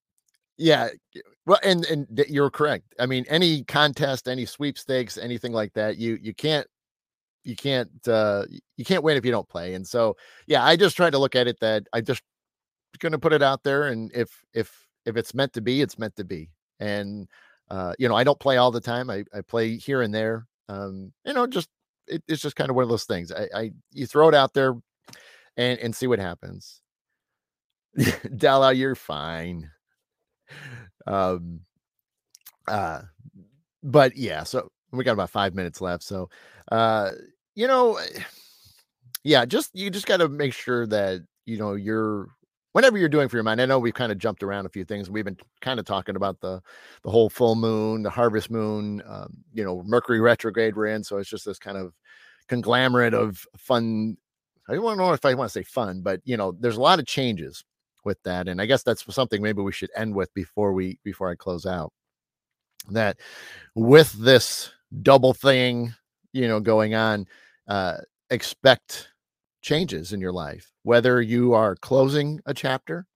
yeah, 0.56 0.88
well, 1.46 1.58
and 1.62 1.84
and 1.86 2.24
you're 2.28 2.50
correct. 2.50 2.94
I 2.98 3.06
mean, 3.06 3.24
any 3.28 3.64
contest, 3.64 4.28
any 4.28 4.44
sweepstakes, 4.44 5.18
anything 5.18 5.52
like 5.52 5.72
that, 5.74 5.96
you 5.98 6.18
you 6.20 6.34
can't 6.34 6.66
you 7.44 7.56
can't 7.56 7.90
uh 8.08 8.44
you 8.76 8.84
can't 8.84 9.02
win 9.02 9.16
if 9.16 9.24
you 9.24 9.30
don't 9.30 9.48
play. 9.48 9.74
And 9.74 9.86
so 9.86 10.16
yeah, 10.46 10.64
I 10.64 10.76
just 10.76 10.96
try 10.96 11.10
to 11.10 11.18
look 11.18 11.34
at 11.34 11.46
it 11.46 11.58
that 11.60 11.84
I 11.92 12.00
just 12.00 12.22
gonna 12.98 13.18
put 13.18 13.32
it 13.32 13.42
out 13.42 13.62
there 13.62 13.84
and 13.84 14.10
if 14.14 14.44
if 14.52 14.86
if 15.06 15.16
it's 15.16 15.34
meant 15.34 15.54
to 15.54 15.60
be, 15.60 15.80
it's 15.80 15.98
meant 15.98 16.16
to 16.16 16.24
be. 16.24 16.50
And 16.80 17.28
uh, 17.70 17.94
you 17.98 18.08
know, 18.08 18.14
I 18.14 18.24
don't 18.24 18.38
play 18.38 18.56
all 18.56 18.70
the 18.70 18.80
time. 18.80 19.10
I, 19.10 19.24
I 19.34 19.40
play 19.40 19.76
here 19.76 20.02
and 20.02 20.14
there. 20.14 20.46
Um, 20.68 21.12
you 21.24 21.32
know, 21.32 21.46
just 21.46 21.68
it, 22.08 22.22
it's 22.28 22.42
just 22.42 22.56
kind 22.56 22.70
of 22.70 22.76
one 22.76 22.82
of 22.82 22.88
those 22.88 23.04
things. 23.04 23.32
I, 23.32 23.48
I 23.54 23.70
you 23.92 24.06
throw 24.06 24.28
it 24.28 24.34
out 24.34 24.54
there 24.54 24.74
and 25.56 25.78
and 25.78 25.94
see 25.94 26.06
what 26.06 26.18
happens. 26.18 26.80
Della, 28.36 28.72
you're 28.72 28.94
fine. 28.94 29.70
Um 31.06 31.60
uh 32.66 33.02
but 33.82 34.16
yeah, 34.16 34.42
so 34.44 34.70
we 34.92 35.04
got 35.04 35.12
about 35.12 35.30
five 35.30 35.54
minutes 35.54 35.80
left. 35.80 36.02
So 36.02 36.30
uh 36.70 37.10
you 37.54 37.66
know, 37.66 37.98
yeah, 39.24 39.44
just 39.44 39.74
you 39.74 39.90
just 39.90 40.06
got 40.06 40.18
to 40.18 40.28
make 40.28 40.54
sure 40.54 40.86
that 40.86 41.22
you 41.44 41.58
know 41.58 41.74
you're 41.74 42.28
whatever 42.72 42.98
you're 42.98 43.08
doing 43.08 43.28
for 43.28 43.36
your 43.36 43.44
mind. 43.44 43.60
I 43.60 43.66
know 43.66 43.78
we've 43.78 43.94
kind 43.94 44.12
of 44.12 44.18
jumped 44.18 44.42
around 44.42 44.66
a 44.66 44.70
few 44.70 44.84
things. 44.84 45.10
We've 45.10 45.24
been 45.24 45.38
kind 45.60 45.80
of 45.80 45.86
talking 45.86 46.16
about 46.16 46.40
the 46.40 46.60
the 47.02 47.10
whole 47.10 47.30
full 47.30 47.54
moon, 47.54 48.02
the 48.02 48.10
harvest 48.10 48.50
moon, 48.50 49.02
um, 49.06 49.38
you 49.52 49.64
know, 49.64 49.82
Mercury 49.86 50.20
retrograde 50.20 50.76
we're 50.76 50.86
in. 50.86 51.02
So 51.02 51.18
it's 51.18 51.30
just 51.30 51.44
this 51.44 51.58
kind 51.58 51.76
of 51.76 51.92
conglomerate 52.48 53.14
of 53.14 53.46
fun 53.56 54.16
I 54.68 54.74
don't 54.74 54.98
know 54.98 55.12
if 55.12 55.24
I 55.24 55.34
want 55.34 55.48
to 55.48 55.52
say 55.52 55.62
fun, 55.62 56.02
but 56.02 56.20
you 56.24 56.36
know, 56.36 56.52
there's 56.52 56.76
a 56.76 56.82
lot 56.82 56.98
of 56.98 57.06
changes 57.06 57.64
with 58.04 58.22
that. 58.24 58.48
And 58.48 58.60
I 58.60 58.66
guess 58.66 58.82
that's 58.82 59.02
something 59.14 59.42
maybe 59.42 59.62
we 59.62 59.72
should 59.72 59.90
end 59.96 60.14
with 60.14 60.32
before 60.34 60.72
we 60.72 60.98
before 61.04 61.30
I 61.30 61.34
close 61.34 61.64
out. 61.64 61.92
That 62.90 63.18
with 63.74 64.12
this 64.12 64.70
double 65.02 65.32
thing, 65.34 65.94
you 66.32 66.48
know, 66.48 66.60
going 66.60 66.94
on, 66.94 67.26
uh, 67.66 67.98
expect 68.30 69.08
changes 69.68 70.14
in 70.14 70.20
your 70.20 70.32
life, 70.32 70.72
whether 70.84 71.20
you 71.20 71.52
are 71.52 71.76
closing 71.76 72.40
a 72.46 72.54
chapter 72.54 73.06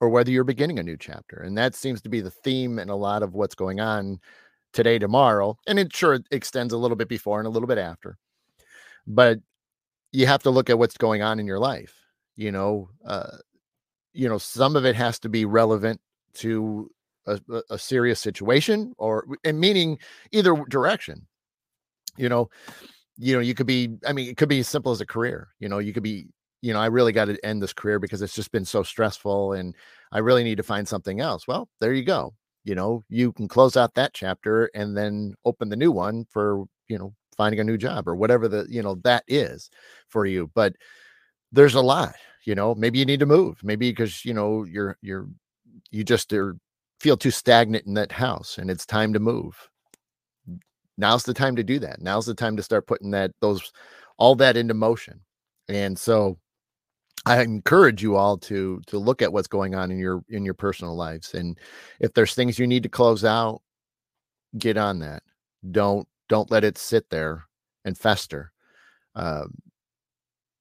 or 0.00 0.08
whether 0.08 0.30
you're 0.30 0.44
beginning 0.44 0.78
a 0.78 0.84
new 0.84 0.96
chapter. 0.96 1.38
And 1.38 1.58
that 1.58 1.74
seems 1.74 2.00
to 2.02 2.08
be 2.08 2.20
the 2.20 2.30
theme 2.30 2.78
in 2.78 2.88
a 2.88 2.94
lot 2.94 3.24
of 3.24 3.34
what's 3.34 3.56
going 3.56 3.80
on 3.80 4.20
today, 4.72 5.00
tomorrow. 5.00 5.56
And 5.66 5.80
it 5.80 5.92
sure 5.92 6.20
extends 6.30 6.72
a 6.72 6.78
little 6.78 6.96
bit 6.96 7.08
before 7.08 7.40
and 7.40 7.46
a 7.48 7.50
little 7.50 7.66
bit 7.66 7.76
after. 7.76 8.18
But 9.04 9.40
you 10.12 10.28
have 10.28 10.44
to 10.44 10.50
look 10.50 10.70
at 10.70 10.78
what's 10.78 10.96
going 10.96 11.22
on 11.22 11.40
in 11.40 11.46
your 11.48 11.58
life. 11.58 11.94
You 12.36 12.52
know, 12.52 12.90
uh, 13.04 13.38
you 14.12 14.28
know, 14.28 14.38
some 14.38 14.76
of 14.76 14.84
it 14.84 14.94
has 14.94 15.18
to 15.18 15.28
be 15.28 15.44
relevant 15.44 16.00
to 16.34 16.88
a, 17.26 17.40
a 17.68 17.78
serious 17.78 18.20
situation 18.20 18.94
or 18.96 19.26
and 19.42 19.58
meaning 19.58 19.98
either 20.30 20.54
direction. 20.68 21.26
You 22.16 22.28
know, 22.28 22.48
you 23.20 23.34
know, 23.34 23.40
you 23.40 23.54
could 23.54 23.66
be, 23.66 23.96
I 24.06 24.12
mean, 24.12 24.28
it 24.28 24.36
could 24.38 24.48
be 24.48 24.60
as 24.60 24.68
simple 24.68 24.92
as 24.92 25.00
a 25.02 25.06
career. 25.06 25.48
You 25.58 25.68
know, 25.68 25.78
you 25.78 25.92
could 25.92 26.02
be, 26.02 26.26
you 26.62 26.72
know, 26.72 26.80
I 26.80 26.86
really 26.86 27.12
got 27.12 27.26
to 27.26 27.38
end 27.44 27.62
this 27.62 27.74
career 27.74 27.98
because 27.98 28.22
it's 28.22 28.34
just 28.34 28.50
been 28.50 28.64
so 28.64 28.82
stressful 28.82 29.52
and 29.52 29.76
I 30.10 30.18
really 30.18 30.42
need 30.42 30.56
to 30.56 30.62
find 30.62 30.88
something 30.88 31.20
else. 31.20 31.46
Well, 31.46 31.68
there 31.80 31.92
you 31.92 32.02
go. 32.02 32.34
You 32.64 32.74
know, 32.74 33.04
you 33.08 33.32
can 33.32 33.46
close 33.46 33.76
out 33.76 33.94
that 33.94 34.14
chapter 34.14 34.70
and 34.74 34.96
then 34.96 35.34
open 35.44 35.68
the 35.68 35.76
new 35.76 35.92
one 35.92 36.26
for, 36.30 36.64
you 36.88 36.98
know, 36.98 37.14
finding 37.36 37.60
a 37.60 37.64
new 37.64 37.76
job 37.76 38.08
or 38.08 38.16
whatever 38.16 38.48
the, 38.48 38.66
you 38.68 38.82
know, 38.82 38.96
that 39.04 39.24
is 39.28 39.70
for 40.08 40.24
you. 40.26 40.50
But 40.54 40.74
there's 41.52 41.74
a 41.74 41.80
lot, 41.80 42.14
you 42.44 42.54
know, 42.54 42.74
maybe 42.74 42.98
you 42.98 43.04
need 43.04 43.20
to 43.20 43.26
move, 43.26 43.62
maybe 43.62 43.90
because, 43.90 44.24
you 44.24 44.34
know, 44.34 44.64
you're, 44.64 44.96
you're, 45.02 45.28
you 45.90 46.04
just 46.04 46.32
are, 46.32 46.56
feel 47.00 47.16
too 47.16 47.30
stagnant 47.30 47.86
in 47.86 47.94
that 47.94 48.12
house 48.12 48.58
and 48.58 48.70
it's 48.70 48.84
time 48.84 49.14
to 49.14 49.18
move 49.18 49.69
now's 51.00 51.24
the 51.24 51.34
time 51.34 51.56
to 51.56 51.64
do 51.64 51.78
that. 51.80 52.02
Now's 52.02 52.26
the 52.26 52.34
time 52.34 52.56
to 52.56 52.62
start 52.62 52.86
putting 52.86 53.10
that 53.12 53.32
those 53.40 53.72
all 54.18 54.34
that 54.36 54.56
into 54.56 54.74
motion. 54.74 55.20
And 55.68 55.98
so 55.98 56.38
I 57.26 57.42
encourage 57.42 58.02
you 58.02 58.16
all 58.16 58.38
to 58.38 58.80
to 58.86 58.98
look 58.98 59.22
at 59.22 59.32
what's 59.32 59.48
going 59.48 59.74
on 59.74 59.90
in 59.90 59.98
your 59.98 60.22
in 60.28 60.44
your 60.44 60.54
personal 60.54 60.94
lives 60.94 61.34
and 61.34 61.58
if 62.00 62.14
there's 62.14 62.34
things 62.34 62.58
you 62.58 62.66
need 62.66 62.82
to 62.84 62.88
close 62.88 63.24
out 63.24 63.62
get 64.58 64.76
on 64.76 64.98
that. 65.00 65.22
Don't 65.70 66.06
don't 66.28 66.50
let 66.50 66.64
it 66.64 66.78
sit 66.78 67.08
there 67.10 67.44
and 67.84 67.96
fester. 67.96 68.52
Um, 69.14 69.54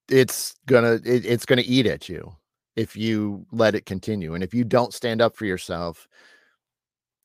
it's 0.10 0.56
gonna 0.66 1.00
it, 1.06 1.26
it's 1.26 1.46
gonna 1.46 1.64
eat 1.66 1.86
at 1.86 2.10
you 2.10 2.36
if 2.76 2.96
you 2.96 3.46
let 3.52 3.76
it 3.76 3.86
continue 3.86 4.34
and 4.36 4.44
if 4.44 4.54
you 4.54 4.64
don't 4.64 4.94
stand 4.94 5.22
up 5.22 5.36
for 5.36 5.46
yourself 5.46 6.08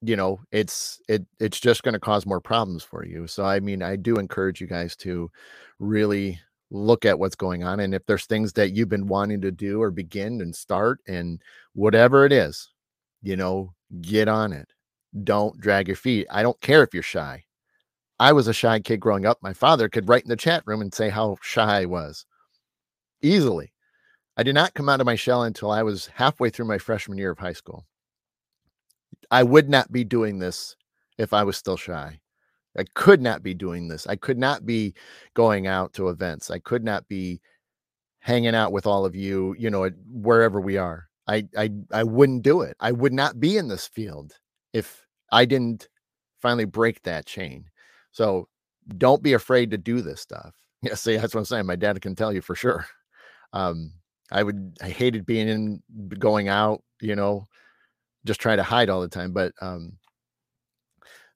you 0.04 0.16
know 0.16 0.40
it's 0.52 1.00
it 1.08 1.24
it's 1.40 1.60
just 1.60 1.82
going 1.82 1.94
to 1.94 2.00
cause 2.00 2.26
more 2.26 2.40
problems 2.40 2.82
for 2.82 3.04
you. 3.04 3.26
So 3.26 3.44
i 3.44 3.60
mean 3.60 3.82
i 3.82 3.96
do 3.96 4.16
encourage 4.16 4.60
you 4.60 4.66
guys 4.66 4.96
to 4.96 5.30
really 5.78 6.40
look 6.70 7.04
at 7.04 7.18
what's 7.18 7.36
going 7.36 7.62
on 7.64 7.80
and 7.80 7.94
if 7.94 8.04
there's 8.06 8.26
things 8.26 8.52
that 8.54 8.72
you've 8.72 8.88
been 8.88 9.06
wanting 9.06 9.40
to 9.40 9.52
do 9.52 9.80
or 9.80 9.90
begin 9.90 10.40
and 10.40 10.54
start 10.54 10.98
and 11.06 11.40
whatever 11.74 12.24
it 12.26 12.32
is 12.32 12.72
you 13.22 13.36
know 13.36 13.74
get 14.00 14.28
on 14.28 14.52
it. 14.52 14.72
Don't 15.22 15.58
drag 15.60 15.88
your 15.88 15.96
feet. 15.96 16.26
I 16.30 16.42
don't 16.42 16.60
care 16.60 16.82
if 16.82 16.92
you're 16.92 17.02
shy. 17.02 17.44
I 18.18 18.32
was 18.32 18.48
a 18.48 18.52
shy 18.52 18.80
kid 18.80 19.00
growing 19.00 19.26
up. 19.26 19.38
My 19.42 19.52
father 19.52 19.88
could 19.88 20.08
write 20.08 20.22
in 20.22 20.28
the 20.28 20.36
chat 20.36 20.62
room 20.66 20.80
and 20.80 20.94
say 20.94 21.08
how 21.10 21.36
shy 21.42 21.82
i 21.82 21.84
was. 21.84 22.26
Easily. 23.22 23.72
I 24.36 24.42
did 24.42 24.54
not 24.54 24.74
come 24.74 24.88
out 24.88 25.00
of 25.00 25.06
my 25.06 25.14
shell 25.14 25.44
until 25.44 25.70
i 25.70 25.82
was 25.82 26.06
halfway 26.06 26.50
through 26.50 26.66
my 26.66 26.78
freshman 26.78 27.18
year 27.18 27.30
of 27.30 27.38
high 27.38 27.52
school 27.52 27.86
I 29.30 29.42
would 29.42 29.68
not 29.68 29.92
be 29.92 30.04
doing 30.04 30.38
this 30.38 30.76
if 31.18 31.32
I 31.32 31.42
was 31.44 31.56
still 31.56 31.76
shy. 31.76 32.20
I 32.76 32.84
could 32.94 33.22
not 33.22 33.42
be 33.42 33.54
doing 33.54 33.88
this. 33.88 34.06
I 34.06 34.16
could 34.16 34.38
not 34.38 34.66
be 34.66 34.94
going 35.34 35.66
out 35.66 35.92
to 35.94 36.08
events. 36.08 36.50
I 36.50 36.58
could 36.58 36.82
not 36.82 37.06
be 37.08 37.40
hanging 38.18 38.54
out 38.54 38.72
with 38.72 38.86
all 38.86 39.04
of 39.04 39.14
you, 39.14 39.54
you 39.58 39.70
know, 39.70 39.88
wherever 40.10 40.60
we 40.60 40.76
are. 40.76 41.08
I 41.28 41.46
I 41.56 41.70
I 41.92 42.02
wouldn't 42.02 42.42
do 42.42 42.62
it. 42.62 42.76
I 42.80 42.92
would 42.92 43.12
not 43.12 43.40
be 43.40 43.56
in 43.56 43.68
this 43.68 43.86
field 43.86 44.32
if 44.72 45.06
I 45.32 45.44
didn't 45.44 45.88
finally 46.40 46.64
break 46.64 47.02
that 47.02 47.26
chain. 47.26 47.66
So 48.12 48.48
don't 48.98 49.22
be 49.22 49.32
afraid 49.32 49.70
to 49.70 49.78
do 49.78 50.00
this 50.00 50.20
stuff. 50.20 50.54
Yeah, 50.84 50.96
see, 50.96 51.16
that's 51.16 51.34
what 51.34 51.40
I'm 51.40 51.44
saying. 51.46 51.64
My 51.64 51.76
dad 51.76 51.98
can 52.02 52.14
tell 52.14 52.30
you 52.30 52.42
for 52.42 52.54
sure. 52.54 52.86
Um, 53.54 53.92
I 54.30 54.42
would 54.42 54.76
I 54.82 54.90
hated 54.90 55.24
being 55.24 55.48
in 55.48 55.82
going 56.18 56.48
out, 56.48 56.82
you 57.00 57.16
know, 57.16 57.46
just 58.24 58.40
try 58.40 58.56
to 58.56 58.62
hide 58.62 58.88
all 58.88 59.00
the 59.00 59.08
time. 59.08 59.32
But 59.32 59.52
um, 59.60 59.92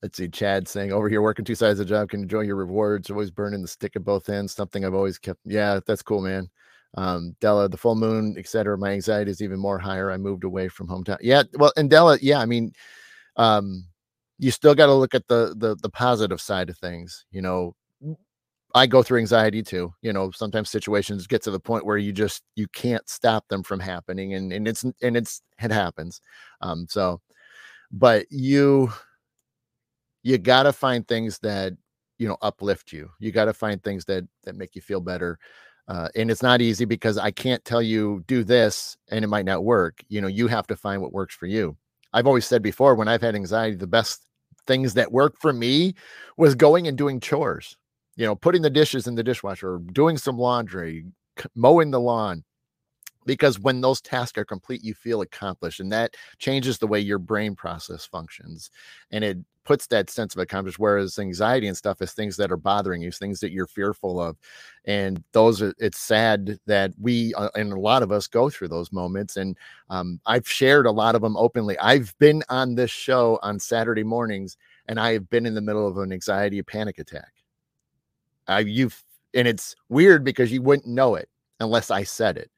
let's 0.03 0.17
see, 0.17 0.29
Chad 0.29 0.69
saying 0.69 0.93
over 0.93 1.09
here 1.09 1.23
working 1.23 1.45
two 1.45 1.55
sides 1.55 1.81
of 1.81 1.87
the 1.87 1.91
job 1.91 2.11
can 2.11 2.23
enjoy 2.23 2.41
your 2.41 2.57
rewards, 2.57 3.11
always 3.11 3.31
burning 3.31 3.63
the 3.63 3.69
stick 3.69 3.97
at 3.97 4.05
both 4.05 4.29
ends. 4.29 4.55
Something 4.55 4.85
I've 4.85 4.95
always 4.95 5.19
kept. 5.19 5.41
Yeah, 5.45 5.81
that's 5.87 6.03
cool, 6.03 6.21
man. 6.21 6.49
Um, 6.95 7.37
Della, 7.41 7.69
the 7.69 7.77
full 7.77 7.97
moon, 7.97 8.35
etc. 8.39 8.79
My 8.79 8.93
anxiety 8.93 9.31
is 9.31 9.43
even 9.43 9.59
more 9.59 9.79
higher. 9.79 10.11
I 10.11 10.17
moved 10.17 10.45
away 10.45 10.69
from 10.69 10.89
hometown. 10.89 11.19
Yeah, 11.21 11.43
well, 11.55 11.73
and 11.77 11.91
Della, 11.91 12.19
yeah, 12.23 12.39
I 12.39 12.47
mean, 12.47 12.73
um, 13.37 13.85
you 14.39 14.51
still 14.51 14.75
got 14.75 14.87
to 14.87 14.95
look 14.95 15.15
at 15.15 15.27
the 15.29 15.55
the 15.57 15.77
the 15.83 15.91
positive 15.91 16.41
side 16.41 16.71
of 16.71 16.79
things. 16.79 17.27
You 17.31 17.43
know, 17.43 17.75
I 18.75 18.87
go 18.87 19.03
through 19.03 19.21
anxiety 19.21 19.63
too. 19.63 19.95
You 20.03 20.13
know, 20.13 20.31
sometimes 20.31 20.71
situations 20.71 21.27
get 21.27 21.43
to 21.45 21.51
the 21.51 21.61
point 21.61 21.87
where 21.87 21.97
you 21.97 22.13
just 22.13 22.43
you 22.57 22.69
can't 22.69 23.09
stop 23.09 23.49
them 23.49 23.63
from 23.63 23.81
happening, 23.81 24.35
and 24.35 24.53
and 24.53 24.69
it's 24.69 24.85
and 25.03 25.17
it's 25.17 25.43
it 25.63 25.71
happens. 25.71 26.21
Um, 26.61 26.87
so, 26.89 27.21
but 27.91 28.27
you 28.31 28.93
you 30.23 30.39
got 30.39 30.65
to 30.65 30.73
find 30.73 31.07
things 31.07 31.39
that 31.41 31.73
you 32.19 32.29
know 32.29 32.37
uplift 32.43 32.93
you. 32.93 33.11
You 33.21 33.33
got 33.33 33.47
to 33.47 33.55
find 33.55 33.83
things 33.83 34.05
that 34.07 34.25
that 34.45 34.57
make 34.57 34.75
you 34.75 34.83
feel 34.83 35.01
better. 35.01 35.39
Uh, 35.89 36.09
and 36.15 36.31
it's 36.31 36.43
not 36.43 36.61
easy 36.61 36.85
because 36.85 37.17
I 37.17 37.31
can't 37.31 37.65
tell 37.65 37.81
you 37.81 38.23
do 38.27 38.45
this 38.45 38.99
and 39.11 39.25
it 39.25 39.29
might 39.29 39.47
not 39.47 39.65
work. 39.65 40.05
You 40.09 40.21
know, 40.21 40.29
you 40.29 40.47
have 40.49 40.67
to 40.67 40.77
find 40.77 41.01
what 41.01 41.15
works 41.15 41.35
for 41.35 41.47
you. 41.47 41.79
I've 42.13 42.27
always 42.27 42.47
said 42.47 42.63
before 42.63 42.95
when 42.95 43.09
I've 43.09 43.23
had 43.23 43.35
anxiety, 43.35 43.77
the 43.77 43.87
best 43.87 44.23
things 44.67 44.93
that 44.95 45.13
worked 45.13 45.41
for 45.41 45.51
me 45.51 45.95
was 46.37 46.55
going 46.55 46.87
and 46.89 46.99
doing 46.99 47.21
chores 47.21 47.79
you 48.19 48.27
know, 48.27 48.35
putting 48.35 48.63
the 48.63 48.69
dishes 48.69 49.07
in 49.07 49.15
the 49.15 49.23
dishwasher, 49.23 49.79
doing 49.93 50.19
some 50.19 50.37
laundry, 50.37 51.07
mowing 51.55 51.93
the 51.93 52.01
lawn. 52.01 52.45
Because 53.25 53.61
when 53.61 53.81
those 53.81 54.01
tasks 54.01 54.39
are 54.39 54.45
complete, 54.45 54.83
you 54.83 54.95
feel 54.95 55.21
accomplished, 55.21 55.81
and 55.81 55.93
that 55.93 56.15
changes 56.39 56.79
the 56.79 56.87
way 56.87 56.99
your 56.99 57.19
brain 57.19 57.55
process 57.55 58.07
functions, 58.07 58.71
and 59.13 59.23
it 59.23 59.39
puts 59.65 59.87
that 59.89 60.09
sense 60.09 60.35
of 60.35 60.41
accomplishment. 60.41 60.81
Whereas 60.81 61.19
anxiety 61.19 61.69
and 61.69 61.77
stuff 61.77 62.01
is 62.01 62.13
things 62.13 62.37
that 62.39 62.51
are 62.51 62.57
bothering 62.57 63.03
you, 63.03 63.13
things 63.13 63.39
that 63.41 63.53
you're 63.53 63.67
fearful 63.67 64.19
of, 64.19 64.37
and 64.87 65.23
those 65.33 65.61
are. 65.61 65.75
It's 65.79 65.99
sad 65.99 66.59
that 66.67 66.93
we 66.99 67.35
uh, 67.35 67.51
and 67.55 67.73
a 67.73 67.79
lot 67.79 68.03
of 68.03 68.11
us 68.11 68.27
go 68.27 68.49
through 68.49 68.69
those 68.69 68.93
moments, 68.93 69.37
and 69.37 69.57
um, 69.91 70.21
I've 70.25 70.49
shared 70.49 70.87
a 70.87 70.91
lot 70.91 71.15
of 71.15 71.21
them 71.21 71.37
openly. 71.37 71.79
I've 71.79 72.17
been 72.19 72.43
on 72.49 72.75
this 72.75 72.91
show 72.91 73.39
on 73.43 73.61
Saturday 73.61 74.05
mornings, 74.05 74.57
and 74.87 74.99
I 74.99 75.13
have 75.13 75.29
been 75.29 75.45
in 75.45 75.55
the 75.55 75.61
middle 75.61 75.87
of 75.87 75.99
an 75.99 76.13
anxiety 76.13 76.63
panic 76.63 76.99
attack 76.99 77.38
I 78.49 78.61
you've 78.61 79.03
and 79.35 79.47
it's 79.47 79.77
weird 79.89 80.25
because 80.25 80.51
you 80.51 80.63
wouldn't 80.63 80.87
know 80.87 81.15
it 81.15 81.29
unless 81.61 81.91
I 81.91 82.03
said 82.03 82.37
it. 82.37 82.51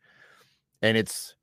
And 0.83 0.97
it's 0.97 1.35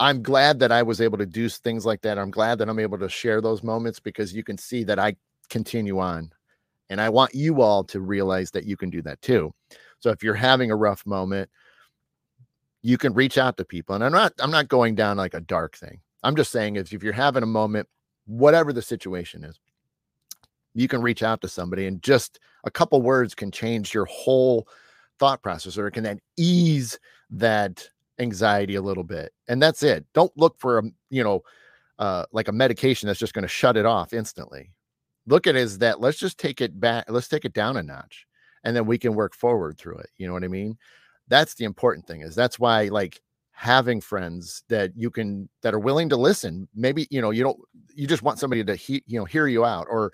I'm 0.00 0.22
glad 0.22 0.58
that 0.60 0.72
I 0.72 0.82
was 0.82 1.00
able 1.00 1.18
to 1.18 1.26
do 1.26 1.48
things 1.48 1.86
like 1.86 2.02
that. 2.02 2.18
I'm 2.18 2.30
glad 2.30 2.58
that 2.58 2.68
I'm 2.68 2.78
able 2.78 2.98
to 2.98 3.08
share 3.08 3.40
those 3.40 3.62
moments 3.62 4.00
because 4.00 4.34
you 4.34 4.42
can 4.42 4.58
see 4.58 4.84
that 4.84 4.98
I 4.98 5.16
continue 5.48 5.98
on. 5.98 6.32
And 6.90 7.00
I 7.00 7.08
want 7.08 7.34
you 7.34 7.62
all 7.62 7.84
to 7.84 8.00
realize 8.00 8.50
that 8.50 8.64
you 8.64 8.76
can 8.76 8.90
do 8.90 9.00
that 9.02 9.22
too. 9.22 9.54
So 10.00 10.10
if 10.10 10.22
you're 10.22 10.34
having 10.34 10.70
a 10.70 10.76
rough 10.76 11.06
moment, 11.06 11.48
you 12.82 12.98
can 12.98 13.14
reach 13.14 13.38
out 13.38 13.56
to 13.56 13.64
people. 13.64 13.94
And 13.94 14.04
I'm 14.04 14.12
not 14.12 14.32
I'm 14.40 14.50
not 14.50 14.68
going 14.68 14.94
down 14.94 15.16
like 15.16 15.34
a 15.34 15.40
dark 15.40 15.76
thing. 15.76 16.00
I'm 16.22 16.36
just 16.36 16.52
saying 16.52 16.76
if, 16.76 16.92
if 16.92 17.02
you're 17.02 17.12
having 17.12 17.42
a 17.42 17.46
moment, 17.46 17.88
whatever 18.26 18.72
the 18.72 18.82
situation 18.82 19.44
is, 19.44 19.58
you 20.74 20.88
can 20.88 21.02
reach 21.02 21.22
out 21.22 21.40
to 21.40 21.48
somebody 21.48 21.86
and 21.86 22.02
just 22.02 22.38
a 22.64 22.70
couple 22.70 23.00
words 23.02 23.34
can 23.34 23.50
change 23.50 23.92
your 23.92 24.06
whole 24.06 24.66
thought 25.18 25.42
process 25.42 25.76
or 25.76 25.86
it 25.86 25.92
can 25.92 26.04
then 26.04 26.20
ease 26.36 26.98
that 27.30 27.86
anxiety 28.18 28.74
a 28.74 28.82
little 28.82 29.04
bit 29.04 29.32
and 29.48 29.62
that's 29.62 29.82
it. 29.82 30.04
Don't 30.14 30.32
look 30.36 30.58
for 30.58 30.78
a 30.78 30.82
you 31.10 31.22
know 31.22 31.42
uh 31.98 32.24
like 32.32 32.48
a 32.48 32.52
medication 32.52 33.06
that's 33.06 33.18
just 33.18 33.34
going 33.34 33.42
to 33.42 33.48
shut 33.48 33.76
it 33.76 33.86
off 33.86 34.12
instantly. 34.12 34.72
Look 35.26 35.46
at 35.46 35.56
it 35.56 35.60
as 35.60 35.78
that 35.78 36.00
let's 36.00 36.18
just 36.18 36.38
take 36.38 36.60
it 36.60 36.78
back 36.80 37.04
let's 37.08 37.28
take 37.28 37.44
it 37.44 37.52
down 37.52 37.76
a 37.76 37.82
notch 37.82 38.26
and 38.64 38.76
then 38.76 38.86
we 38.86 38.98
can 38.98 39.14
work 39.14 39.34
forward 39.34 39.78
through 39.78 39.98
it. 39.98 40.10
You 40.16 40.26
know 40.26 40.32
what 40.32 40.44
i 40.44 40.48
mean? 40.48 40.76
That's 41.28 41.54
the 41.54 41.64
important 41.64 42.06
thing 42.06 42.20
is 42.20 42.34
that's 42.34 42.58
why 42.58 42.84
like 42.84 43.20
having 43.52 44.00
friends 44.00 44.64
that 44.68 44.90
you 44.96 45.10
can 45.10 45.48
that 45.62 45.74
are 45.74 45.78
willing 45.78 46.08
to 46.08 46.16
listen 46.16 46.66
maybe 46.74 47.06
you 47.10 47.20
know 47.20 47.30
you 47.30 47.44
don't 47.44 47.60
you 47.94 48.06
just 48.06 48.22
want 48.22 48.38
somebody 48.38 48.64
to 48.64 48.74
he, 48.74 49.02
you 49.06 49.18
know 49.18 49.24
hear 49.24 49.46
you 49.46 49.64
out 49.64 49.86
or 49.88 50.10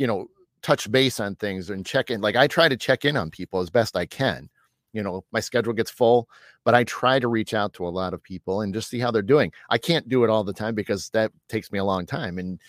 you 0.00 0.06
know 0.06 0.26
touch 0.62 0.90
base 0.90 1.20
on 1.20 1.34
things 1.36 1.70
and 1.70 1.86
check 1.86 2.10
in 2.10 2.20
like 2.20 2.36
i 2.36 2.46
try 2.46 2.68
to 2.68 2.76
check 2.76 3.04
in 3.04 3.16
on 3.16 3.30
people 3.30 3.60
as 3.60 3.70
best 3.70 3.96
i 3.96 4.04
can 4.04 4.48
you 4.92 5.02
know, 5.02 5.24
my 5.32 5.40
schedule 5.40 5.72
gets 5.72 5.90
full, 5.90 6.28
but 6.64 6.74
I 6.74 6.84
try 6.84 7.18
to 7.18 7.28
reach 7.28 7.54
out 7.54 7.72
to 7.74 7.86
a 7.86 7.90
lot 7.90 8.14
of 8.14 8.22
people 8.22 8.62
and 8.62 8.74
just 8.74 8.88
see 8.88 8.98
how 8.98 9.10
they're 9.10 9.22
doing. 9.22 9.52
I 9.68 9.78
can't 9.78 10.08
do 10.08 10.24
it 10.24 10.30
all 10.30 10.44
the 10.44 10.52
time 10.52 10.74
because 10.74 11.10
that 11.10 11.32
takes 11.48 11.70
me 11.70 11.78
a 11.78 11.84
long 11.84 12.06
time. 12.06 12.38
And, 12.38 12.60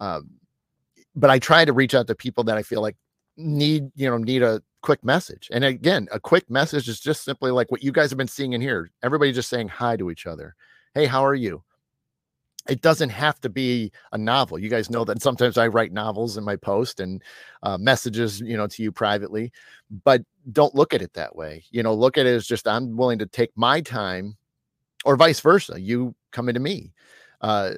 um, 0.00 0.30
but 1.16 1.30
I 1.30 1.38
try 1.38 1.64
to 1.64 1.72
reach 1.72 1.94
out 1.94 2.06
to 2.06 2.14
people 2.14 2.44
that 2.44 2.56
I 2.56 2.62
feel 2.62 2.80
like 2.80 2.96
need, 3.36 3.90
you 3.94 4.08
know, 4.08 4.18
need 4.18 4.42
a 4.42 4.62
quick 4.82 5.04
message. 5.04 5.48
And 5.52 5.64
again, 5.64 6.08
a 6.12 6.20
quick 6.20 6.48
message 6.50 6.88
is 6.88 7.00
just 7.00 7.24
simply 7.24 7.50
like 7.50 7.70
what 7.70 7.82
you 7.82 7.92
guys 7.92 8.10
have 8.10 8.18
been 8.18 8.28
seeing 8.28 8.52
in 8.52 8.60
here. 8.60 8.90
Everybody 9.02 9.32
just 9.32 9.48
saying 9.48 9.68
hi 9.68 9.96
to 9.96 10.10
each 10.10 10.26
other. 10.26 10.54
Hey, 10.94 11.06
how 11.06 11.24
are 11.24 11.34
you? 11.34 11.62
It 12.68 12.80
doesn't 12.80 13.10
have 13.10 13.40
to 13.40 13.48
be 13.48 13.92
a 14.12 14.18
novel. 14.18 14.58
You 14.58 14.70
guys 14.70 14.90
know 14.90 15.04
that 15.04 15.22
sometimes 15.22 15.58
I 15.58 15.66
write 15.66 15.92
novels 15.92 16.36
in 16.36 16.44
my 16.44 16.56
post 16.56 17.00
and 17.00 17.22
uh, 17.62 17.76
messages, 17.76 18.40
you 18.40 18.56
know, 18.56 18.66
to 18.66 18.82
you 18.82 18.90
privately, 18.90 19.52
but 20.04 20.22
don't 20.52 20.74
look 20.74 20.94
at 20.94 21.02
it 21.02 21.12
that 21.14 21.36
way. 21.36 21.64
You 21.70 21.82
know, 21.82 21.94
look 21.94 22.16
at 22.16 22.26
it 22.26 22.34
as 22.34 22.46
just 22.46 22.66
I'm 22.66 22.96
willing 22.96 23.18
to 23.18 23.26
take 23.26 23.50
my 23.56 23.80
time, 23.80 24.36
or 25.04 25.16
vice 25.16 25.40
versa. 25.40 25.78
You 25.78 26.14
coming 26.32 26.54
to 26.54 26.60
me. 26.60 26.92
Uh, 27.40 27.72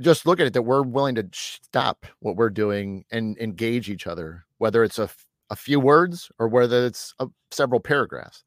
just 0.00 0.26
look 0.26 0.40
at 0.40 0.46
it 0.46 0.52
that 0.52 0.62
we're 0.62 0.82
willing 0.82 1.14
to 1.16 1.28
stop 1.32 2.06
what 2.20 2.36
we're 2.36 2.50
doing 2.50 3.04
and 3.10 3.36
engage 3.38 3.88
each 3.88 4.06
other, 4.06 4.44
whether 4.58 4.84
it's 4.84 4.98
a, 4.98 5.08
a 5.50 5.56
few 5.56 5.80
words 5.80 6.30
or 6.38 6.48
whether 6.48 6.86
it's 6.86 7.14
a, 7.20 7.28
several 7.50 7.80
paragraphs 7.80 8.44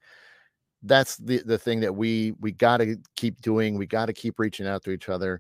that's 0.84 1.18
the 1.18 1.44
the 1.46 1.58
thing 1.58 1.80
that 1.80 1.94
we 1.94 2.34
we 2.40 2.52
got 2.52 2.78
to 2.78 2.98
keep 3.16 3.40
doing 3.42 3.78
we 3.78 3.86
got 3.86 4.08
to 4.08 4.14
keep 4.14 4.40
reaching 4.40 4.66
out 4.66 4.84
to 4.84 4.90
each 4.90 5.10
other 5.10 5.40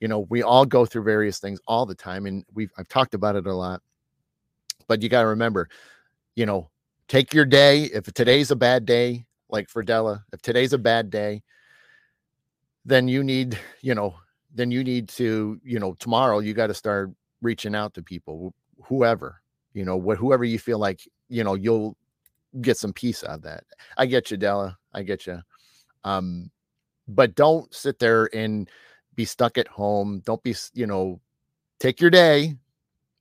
you 0.00 0.08
know 0.08 0.20
we 0.30 0.42
all 0.42 0.64
go 0.64 0.86
through 0.86 1.02
various 1.02 1.38
things 1.38 1.60
all 1.66 1.86
the 1.86 1.94
time 1.94 2.26
and 2.26 2.44
we've 2.54 2.72
i've 2.78 2.88
talked 2.88 3.14
about 3.14 3.36
it 3.36 3.46
a 3.46 3.54
lot. 3.54 3.82
But 4.86 5.02
you 5.02 5.08
got 5.08 5.22
to 5.22 5.28
remember 5.28 5.68
you 6.34 6.46
know 6.46 6.70
take 7.08 7.34
your 7.34 7.44
day 7.44 7.84
if 7.84 8.04
today's 8.12 8.50
a 8.50 8.56
bad 8.56 8.84
day 8.86 9.26
like 9.50 9.68
for 9.68 9.82
della 9.82 10.24
if 10.32 10.40
today's 10.42 10.72
a 10.72 10.78
bad 10.78 11.10
day 11.10 11.42
then 12.84 13.08
you 13.08 13.22
need 13.22 13.58
you 13.82 13.94
know 13.94 14.14
then 14.54 14.70
you 14.70 14.82
need 14.82 15.08
to 15.08 15.60
you 15.62 15.78
know 15.78 15.94
tomorrow 15.94 16.38
you 16.38 16.54
got 16.54 16.68
to 16.68 16.74
start 16.74 17.10
reaching 17.42 17.74
out 17.74 17.92
to 17.94 18.02
people 18.02 18.54
whoever 18.82 19.40
you 19.74 19.84
know 19.84 19.96
what 19.96 20.16
whoever 20.16 20.44
you 20.44 20.58
feel 20.58 20.78
like 20.78 21.00
you 21.28 21.44
know 21.44 21.54
you'll 21.54 21.96
get 22.62 22.78
some 22.78 22.94
peace 22.94 23.22
out 23.24 23.36
of 23.36 23.42
that. 23.42 23.64
I 23.98 24.06
get 24.06 24.30
you 24.30 24.36
della 24.36 24.78
i 24.94 25.02
get 25.02 25.26
you 25.26 25.40
um 26.04 26.50
but 27.08 27.34
don't 27.34 27.72
sit 27.74 27.98
there 27.98 28.28
and 28.34 28.70
be 29.18 29.24
stuck 29.24 29.58
at 29.58 29.66
home. 29.66 30.22
Don't 30.24 30.42
be, 30.44 30.54
you 30.74 30.86
know, 30.86 31.20
take 31.80 32.00
your 32.00 32.08
day, 32.08 32.54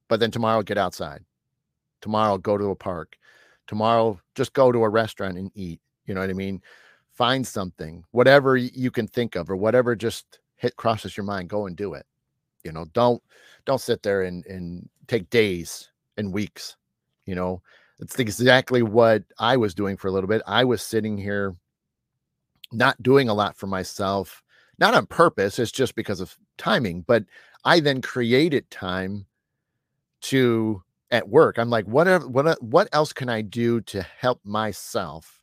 but 0.07 0.19
then 0.19 0.29
tomorrow 0.29 0.61
get 0.61 0.77
outside. 0.77 1.25
Tomorrow 2.01 2.37
go 2.37 2.55
to 2.55 2.65
a 2.65 2.75
park. 2.75 3.17
Tomorrow 3.65 4.21
just 4.35 4.53
go 4.53 4.71
to 4.71 4.83
a 4.83 4.89
restaurant 4.89 5.39
and 5.39 5.49
eat. 5.55 5.81
You 6.05 6.13
know 6.13 6.21
what 6.21 6.29
I 6.29 6.33
mean? 6.33 6.61
Find 7.15 7.45
something, 7.45 8.03
whatever 8.11 8.55
you 8.55 8.91
can 8.91 9.07
think 9.07 9.35
of, 9.35 9.49
or 9.49 9.55
whatever 9.55 9.95
just 9.95 10.37
hit 10.57 10.75
crosses 10.75 11.17
your 11.17 11.25
mind. 11.25 11.49
Go 11.49 11.65
and 11.65 11.75
do 11.75 11.95
it. 11.95 12.05
You 12.63 12.71
know, 12.71 12.85
don't 12.93 13.23
don't 13.65 13.81
sit 13.81 14.03
there 14.03 14.21
and 14.21 14.45
and 14.45 14.87
take 15.07 15.31
days 15.31 15.89
and 16.15 16.31
weeks. 16.31 16.77
You 17.25 17.33
know, 17.33 17.63
it's 17.99 18.19
exactly 18.19 18.83
what 18.83 19.23
I 19.39 19.57
was 19.57 19.73
doing 19.73 19.97
for 19.97 20.09
a 20.09 20.11
little 20.11 20.29
bit. 20.29 20.43
I 20.45 20.63
was 20.63 20.83
sitting 20.83 21.17
here 21.17 21.55
not 22.71 23.01
doing 23.01 23.29
a 23.29 23.33
lot 23.33 23.57
for 23.57 23.65
myself 23.65 24.43
not 24.79 24.93
on 24.93 25.05
purpose, 25.05 25.59
it's 25.59 25.71
just 25.71 25.95
because 25.95 26.19
of 26.19 26.37
timing. 26.57 27.01
But 27.01 27.25
I 27.63 27.79
then 27.79 28.01
created 28.01 28.69
time 28.69 29.25
to 30.21 30.83
at 31.11 31.29
work. 31.29 31.57
I'm 31.57 31.69
like, 31.69 31.85
whatever, 31.85 32.27
what, 32.27 32.61
what 32.61 32.89
else 32.91 33.13
can 33.13 33.29
I 33.29 33.41
do 33.41 33.81
to 33.81 34.01
help 34.01 34.41
myself? 34.43 35.41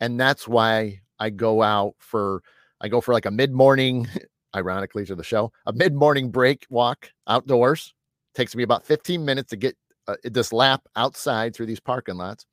And 0.00 0.18
that's 0.18 0.46
why 0.46 1.00
I 1.18 1.30
go 1.30 1.62
out 1.62 1.94
for, 1.98 2.42
I 2.80 2.88
go 2.88 3.00
for 3.00 3.12
like 3.12 3.26
a 3.26 3.30
mid 3.30 3.52
morning, 3.52 4.08
ironically 4.56 5.04
to 5.06 5.14
the 5.14 5.24
show, 5.24 5.52
a 5.66 5.72
mid 5.72 5.94
morning 5.94 6.30
break 6.30 6.66
walk 6.70 7.10
outdoors. 7.26 7.94
Takes 8.34 8.54
me 8.54 8.62
about 8.62 8.84
15 8.84 9.24
minutes 9.24 9.50
to 9.50 9.56
get 9.56 9.76
uh, 10.06 10.16
this 10.24 10.52
lap 10.52 10.82
outside 10.96 11.54
through 11.54 11.66
these 11.66 11.80
parking 11.80 12.16
lots 12.16 12.46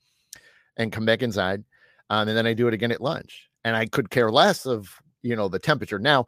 and 0.77 0.91
come 0.91 1.05
back 1.05 1.21
inside. 1.21 1.63
Um, 2.09 2.27
and 2.27 2.37
then 2.37 2.45
I 2.45 2.53
do 2.53 2.67
it 2.67 2.73
again 2.73 2.91
at 2.91 3.01
lunch. 3.01 3.49
And 3.63 3.75
I 3.75 3.85
could 3.85 4.09
care 4.09 4.31
less 4.31 4.65
of 4.65 4.99
you 5.23 5.35
know 5.35 5.47
the 5.47 5.59
temperature. 5.59 5.99
Now, 5.99 6.25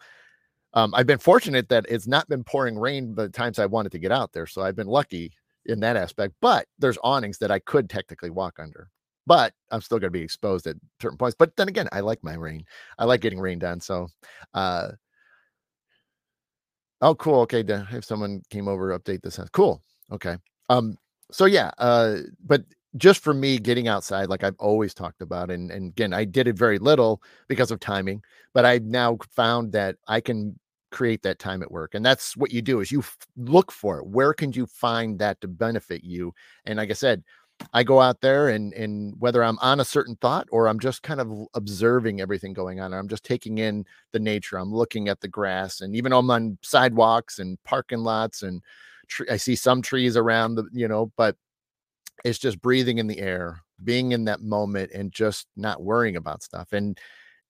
um, 0.74 0.94
I've 0.94 1.08
been 1.08 1.20
fortunate 1.20 1.70
that 1.70 1.86
it's 1.90 2.08
not 2.08 2.28
been 2.30 2.44
pouring 2.44 2.78
rain 2.78 3.16
the 3.16 3.30
times 3.30 3.60
I 3.60 3.66
wanted 3.66 3.92
to 3.94 4.00
get 4.00 4.12
out 4.12 4.34
there, 4.34 4.48
so 4.48 4.62
I've 4.62 4.76
been 4.76 4.88
lucky 4.88 5.32
in 5.66 5.80
that 5.82 5.96
aspect. 5.96 6.34
But 6.42 6.68
there's 6.80 6.98
awnings 7.04 7.38
that 7.40 7.52
I 7.52 7.60
could 7.60 7.90
technically 7.90 8.30
walk 8.30 8.60
under, 8.60 8.90
but 9.28 9.54
I'm 9.72 9.82
still 9.82 10.00
going 10.00 10.12
to 10.12 10.20
be 10.20 10.24
exposed 10.24 10.68
at 10.68 10.76
certain 11.02 11.18
points. 11.18 11.36
But 11.38 11.56
then 11.56 11.68
again, 11.68 11.88
I 11.92 12.00
like 12.00 12.24
my 12.24 12.34
rain. 12.34 12.66
I 12.98 13.06
like 13.06 13.22
getting 13.22 13.40
rain 13.40 13.60
done. 13.60 13.80
So, 13.80 14.08
uh, 14.54 14.90
oh, 17.02 17.16
cool. 17.16 17.42
Okay, 17.42 17.64
if 17.92 18.06
someone 18.06 18.42
came 18.50 18.68
over, 18.68 18.92
to 18.92 19.00
update 19.00 19.22
this. 19.22 19.40
Cool. 19.52 19.82
Okay. 20.12 20.38
Um. 20.70 20.98
So 21.32 21.46
yeah. 21.46 21.72
Uh. 21.78 22.18
But 22.46 22.64
just 22.98 23.24
for 23.24 23.34
me 23.34 23.58
getting 23.58 23.88
outside 23.88 24.30
like 24.30 24.44
i've 24.44 24.56
always 24.60 24.94
talked 24.94 25.22
about 25.22 25.50
and, 25.50 25.72
and 25.72 25.90
again 25.90 26.14
i 26.14 26.24
did 26.24 26.48
it 26.48 26.58
very 26.58 26.78
little 26.80 27.22
because 27.48 27.72
of 27.72 27.80
timing 27.80 28.22
but 28.54 28.66
i've 28.66 28.84
now 28.84 29.18
found 29.32 29.72
that 29.72 29.96
i 30.08 30.20
can 30.20 30.58
create 30.92 31.24
that 31.24 31.40
time 31.40 31.64
at 31.64 31.72
work 31.72 31.96
and 31.96 32.06
that's 32.06 32.38
what 32.38 32.52
you 32.52 32.62
do 32.62 32.80
is 32.80 32.92
you 32.92 33.00
f- 33.00 33.18
look 33.36 33.72
for 33.72 33.98
it 33.98 34.06
where 34.06 34.34
can 34.34 34.52
you 34.52 34.68
find 34.68 35.18
that 35.18 35.42
to 35.42 35.48
benefit 35.48 36.04
you 36.04 36.32
and 36.66 36.78
like 36.78 36.92
i 36.92 36.94
said 36.94 37.24
i 37.74 37.82
go 37.82 38.00
out 38.00 38.22
there 38.22 38.50
and 38.50 38.74
and 38.74 39.16
whether 39.18 39.44
i'm 39.44 39.58
on 39.60 39.80
a 39.80 39.86
certain 39.86 40.16
thought 40.18 40.48
or 40.52 40.68
i'm 40.68 40.80
just 40.80 41.02
kind 41.02 41.20
of 41.20 41.32
observing 41.56 42.22
everything 42.22 42.54
going 42.54 42.80
on 42.80 42.94
i'm 42.94 43.08
just 43.08 43.24
taking 43.24 43.58
in 43.58 43.84
the 44.12 44.20
nature 44.20 44.58
i'm 44.58 44.72
looking 44.72 45.10
at 45.10 45.20
the 45.20 45.28
grass 45.28 45.82
and 45.82 45.96
even 45.96 46.14
i'm 46.14 46.30
on 46.30 46.60
sidewalks 46.62 47.40
and 47.40 47.58
parking 47.64 48.00
lots 48.00 48.44
and 48.44 48.62
i 49.32 49.38
see 49.38 49.56
some 49.56 49.82
trees 49.82 50.16
around 50.16 50.54
the 50.54 50.64
you 50.72 50.88
know 50.88 51.12
but 51.18 51.36
it's 52.24 52.40
just 52.40 52.62
breathing 52.62 52.98
in 53.00 53.08
the 53.08 53.20
air, 53.20 53.62
being 53.84 54.12
in 54.12 54.26
that 54.26 54.42
moment 54.42 54.92
and 54.94 55.12
just 55.12 55.48
not 55.56 55.84
worrying 55.84 56.16
about 56.16 56.44
stuff. 56.44 56.74
And 56.74 56.98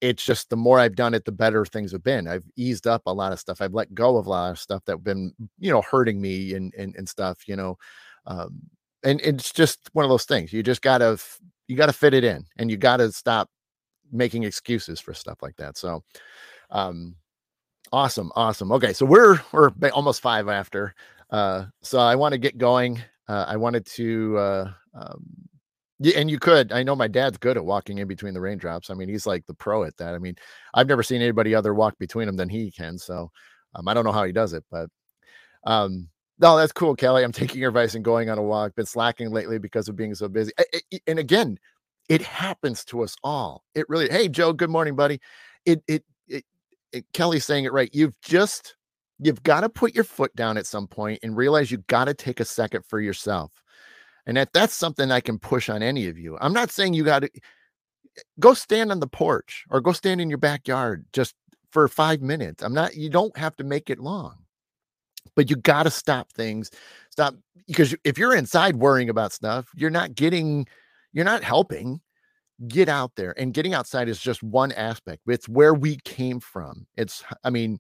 it's 0.02 0.26
just 0.26 0.50
the 0.50 0.58
more 0.58 0.80
I've 0.80 0.96
done 0.96 1.14
it, 1.14 1.26
the 1.26 1.32
better 1.32 1.66
things 1.66 1.92
have 1.94 2.04
been. 2.04 2.28
I've 2.28 2.44
eased 2.58 2.88
up 2.88 3.04
a 3.06 3.14
lot 3.14 3.32
of 3.32 3.40
stuff. 3.40 3.62
I've 3.62 3.74
let 3.74 3.94
go 3.94 4.18
of 4.18 4.26
a 4.28 4.30
lot 4.30 4.52
of 4.52 4.60
stuff 4.60 4.84
that 4.86 5.04
been, 5.04 5.34
you 5.60 5.72
know, 5.72 5.82
hurting 5.82 6.20
me 6.22 6.54
and 6.56 6.74
and, 6.78 6.96
and 6.96 7.08
stuff, 7.08 7.48
you 7.48 7.56
know. 7.56 7.78
Um, 8.26 8.62
and 9.04 9.22
it's 9.22 9.52
just 9.52 9.90
one 9.94 10.06
of 10.06 10.10
those 10.10 10.26
things. 10.26 10.52
You 10.54 10.64
just 10.64 10.82
gotta 10.82 11.18
you 11.68 11.78
gotta 11.78 11.94
fit 11.94 12.14
it 12.14 12.24
in 12.24 12.46
and 12.58 12.70
you 12.70 12.78
gotta 12.78 13.12
stop 13.12 13.50
making 14.12 14.44
excuses 14.44 15.00
for 15.00 15.14
stuff 15.14 15.42
like 15.42 15.56
that. 15.58 15.78
So 15.78 16.04
um 16.72 17.16
awesome, 17.92 18.32
awesome. 18.36 18.72
Okay, 18.74 18.94
so 18.94 19.06
we're 19.06 19.40
we're 19.54 19.72
almost 19.94 20.22
five 20.22 20.50
after. 20.50 20.96
Uh 21.30 21.66
so 21.82 22.00
I 22.00 22.16
want 22.16 22.34
to 22.34 22.38
get 22.40 22.58
going 22.58 23.02
uh, 23.28 23.46
I 23.48 23.58
wanted 23.58 23.86
to, 23.88 24.38
uh, 24.38 24.72
um, 24.96 25.26
yeah, 26.00 26.18
and 26.18 26.30
you 26.30 26.40
could. 26.40 26.72
I 26.72 26.84
know 26.84 26.96
my 26.96 27.08
dad's 27.08 27.38
good 27.38 27.58
at 27.58 27.66
walking 27.66 28.00
in 28.00 28.08
between 28.08 28.34
the 28.34 28.42
raindrops. 28.42 28.90
I 28.90 28.94
mean, 28.94 29.10
he's 29.10 29.26
like 29.26 29.46
the 29.46 29.54
pro 29.54 29.84
at 29.84 29.96
that. 29.98 30.16
I 30.16 30.18
mean, 30.18 30.36
I've 30.74 30.88
never 30.88 31.04
seen 31.04 31.22
anybody 31.22 31.56
other 31.56 31.74
walk 31.74 31.98
between 31.98 32.28
them 32.28 32.36
than 32.36 32.50
he 32.50 32.72
can. 32.72 32.98
So 32.98 33.32
um, 33.76 33.88
I 33.88 33.94
don't 33.94 34.04
know 34.04 34.12
how 34.12 34.24
he 34.26 34.32
does 34.32 34.54
it, 34.54 34.64
but 34.70 34.90
um, 35.66 36.10
no, 36.40 36.58
that's 36.58 36.72
cool, 36.72 36.96
Kelly. 36.96 37.24
I'm 37.24 37.32
taking 37.34 37.62
your 37.62 37.70
advice 37.70 37.96
and 37.96 38.04
going 38.04 38.30
on 38.30 38.38
a 38.38 38.44
walk. 38.44 38.76
Been 38.76 38.86
slacking 38.86 39.32
lately 39.32 39.60
because 39.60 39.88
of 39.88 39.96
being 39.96 40.16
so 40.16 40.28
busy. 40.28 40.52
And 41.08 41.20
again, 41.20 41.58
it 42.10 42.22
happens 42.22 42.84
to 42.86 43.02
us 43.02 43.16
all. 43.24 43.64
It 43.76 43.86
really. 43.88 44.10
Hey, 44.10 44.28
Joe. 44.28 44.54
Good 44.54 44.70
morning, 44.70 44.96
buddy. 44.96 45.22
It 45.66 45.82
it 45.88 46.04
it, 46.28 46.44
it 46.92 47.06
Kelly's 47.14 47.46
saying 47.46 47.66
it 47.66 47.72
right. 47.72 47.90
You've 47.94 48.20
just 48.22 48.76
you've 49.24 49.44
got 49.44 49.62
to 49.62 49.70
put 49.70 49.96
your 49.96 50.04
foot 50.04 50.36
down 50.36 50.58
at 50.58 50.66
some 50.66 50.88
point 50.88 51.20
and 51.24 51.36
realize 51.36 51.72
you 51.72 51.80
got 51.88 52.06
to 52.06 52.14
take 52.14 52.40
a 52.40 52.46
second 52.46 52.86
for 52.86 53.00
yourself. 53.00 53.52
And 54.26 54.38
that 54.38 54.54
that's 54.54 54.74
something 54.74 55.12
I 55.12 55.20
can 55.20 55.40
push 55.40 55.70
on 55.70 55.84
any 55.84 56.08
of 56.08 56.18
you. 56.18 56.38
I'm 56.40 56.54
not 56.54 56.72
saying 56.72 56.94
you 56.94 57.04
got 57.04 57.24
to 57.24 57.30
go 58.40 58.54
stand 58.54 58.92
on 58.92 59.00
the 59.00 59.08
porch 59.08 59.66
or 59.70 59.82
go 59.82 59.92
stand 59.92 60.22
in 60.22 60.30
your 60.30 60.38
backyard 60.38 61.06
just 61.14 61.36
for 61.72 61.88
5 61.88 62.22
minutes. 62.22 62.64
I'm 62.64 62.74
not 62.74 62.96
you 62.96 63.10
don't 63.10 63.36
have 63.38 63.56
to 63.58 63.64
make 63.64 63.90
it 63.90 64.00
long. 64.00 64.38
But 65.36 65.50
you 65.50 65.56
got 65.56 65.84
to 65.84 65.90
stop 65.90 66.32
things. 66.32 66.70
Stop 67.10 67.36
because 67.68 67.96
if 68.04 68.18
you're 68.18 68.36
inside 68.36 68.76
worrying 68.76 69.10
about 69.10 69.34
stuff, 69.34 69.68
you're 69.76 69.90
not 69.90 70.16
getting 70.16 70.68
you're 71.12 71.26
not 71.26 71.44
helping 71.44 72.02
get 72.68 72.88
out 72.88 73.12
there 73.16 73.34
and 73.38 73.54
getting 73.54 73.74
outside 73.74 74.08
is 74.08 74.20
just 74.20 74.44
one 74.44 74.72
aspect 74.74 75.22
it's 75.28 75.50
where 75.50 75.74
we 75.74 75.98
came 76.06 76.40
from 76.40 76.86
it's 76.96 77.24
i 77.44 77.50
mean 77.50 77.80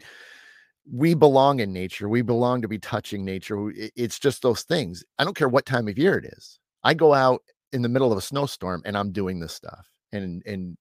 we 0.92 1.14
belong 1.14 1.60
in 1.60 1.72
nature. 1.72 2.10
We 2.10 2.22
belong 2.22 2.62
to 2.62 2.68
be 2.68 2.78
touching 2.78 3.24
nature. 3.24 3.72
It's 3.76 4.20
just 4.20 4.42
those 4.42 4.64
things. 4.64 5.04
I 5.18 5.24
don't 5.24 5.36
care 5.36 5.50
what 5.50 5.66
time 5.66 5.88
of 5.88 5.98
year 5.98 6.18
it 6.18 6.26
is. 6.26 6.60
I 6.84 6.94
go 6.94 7.14
out 7.14 7.42
in 7.72 7.82
the 7.82 7.90
middle 7.90 8.12
of 8.12 8.18
a 8.18 8.22
snowstorm 8.22 8.82
and 8.86 8.98
I'm 8.98 9.12
doing 9.12 9.40
this 9.40 9.54
stuff. 9.54 9.88
And 10.12 10.44
and 10.46 10.78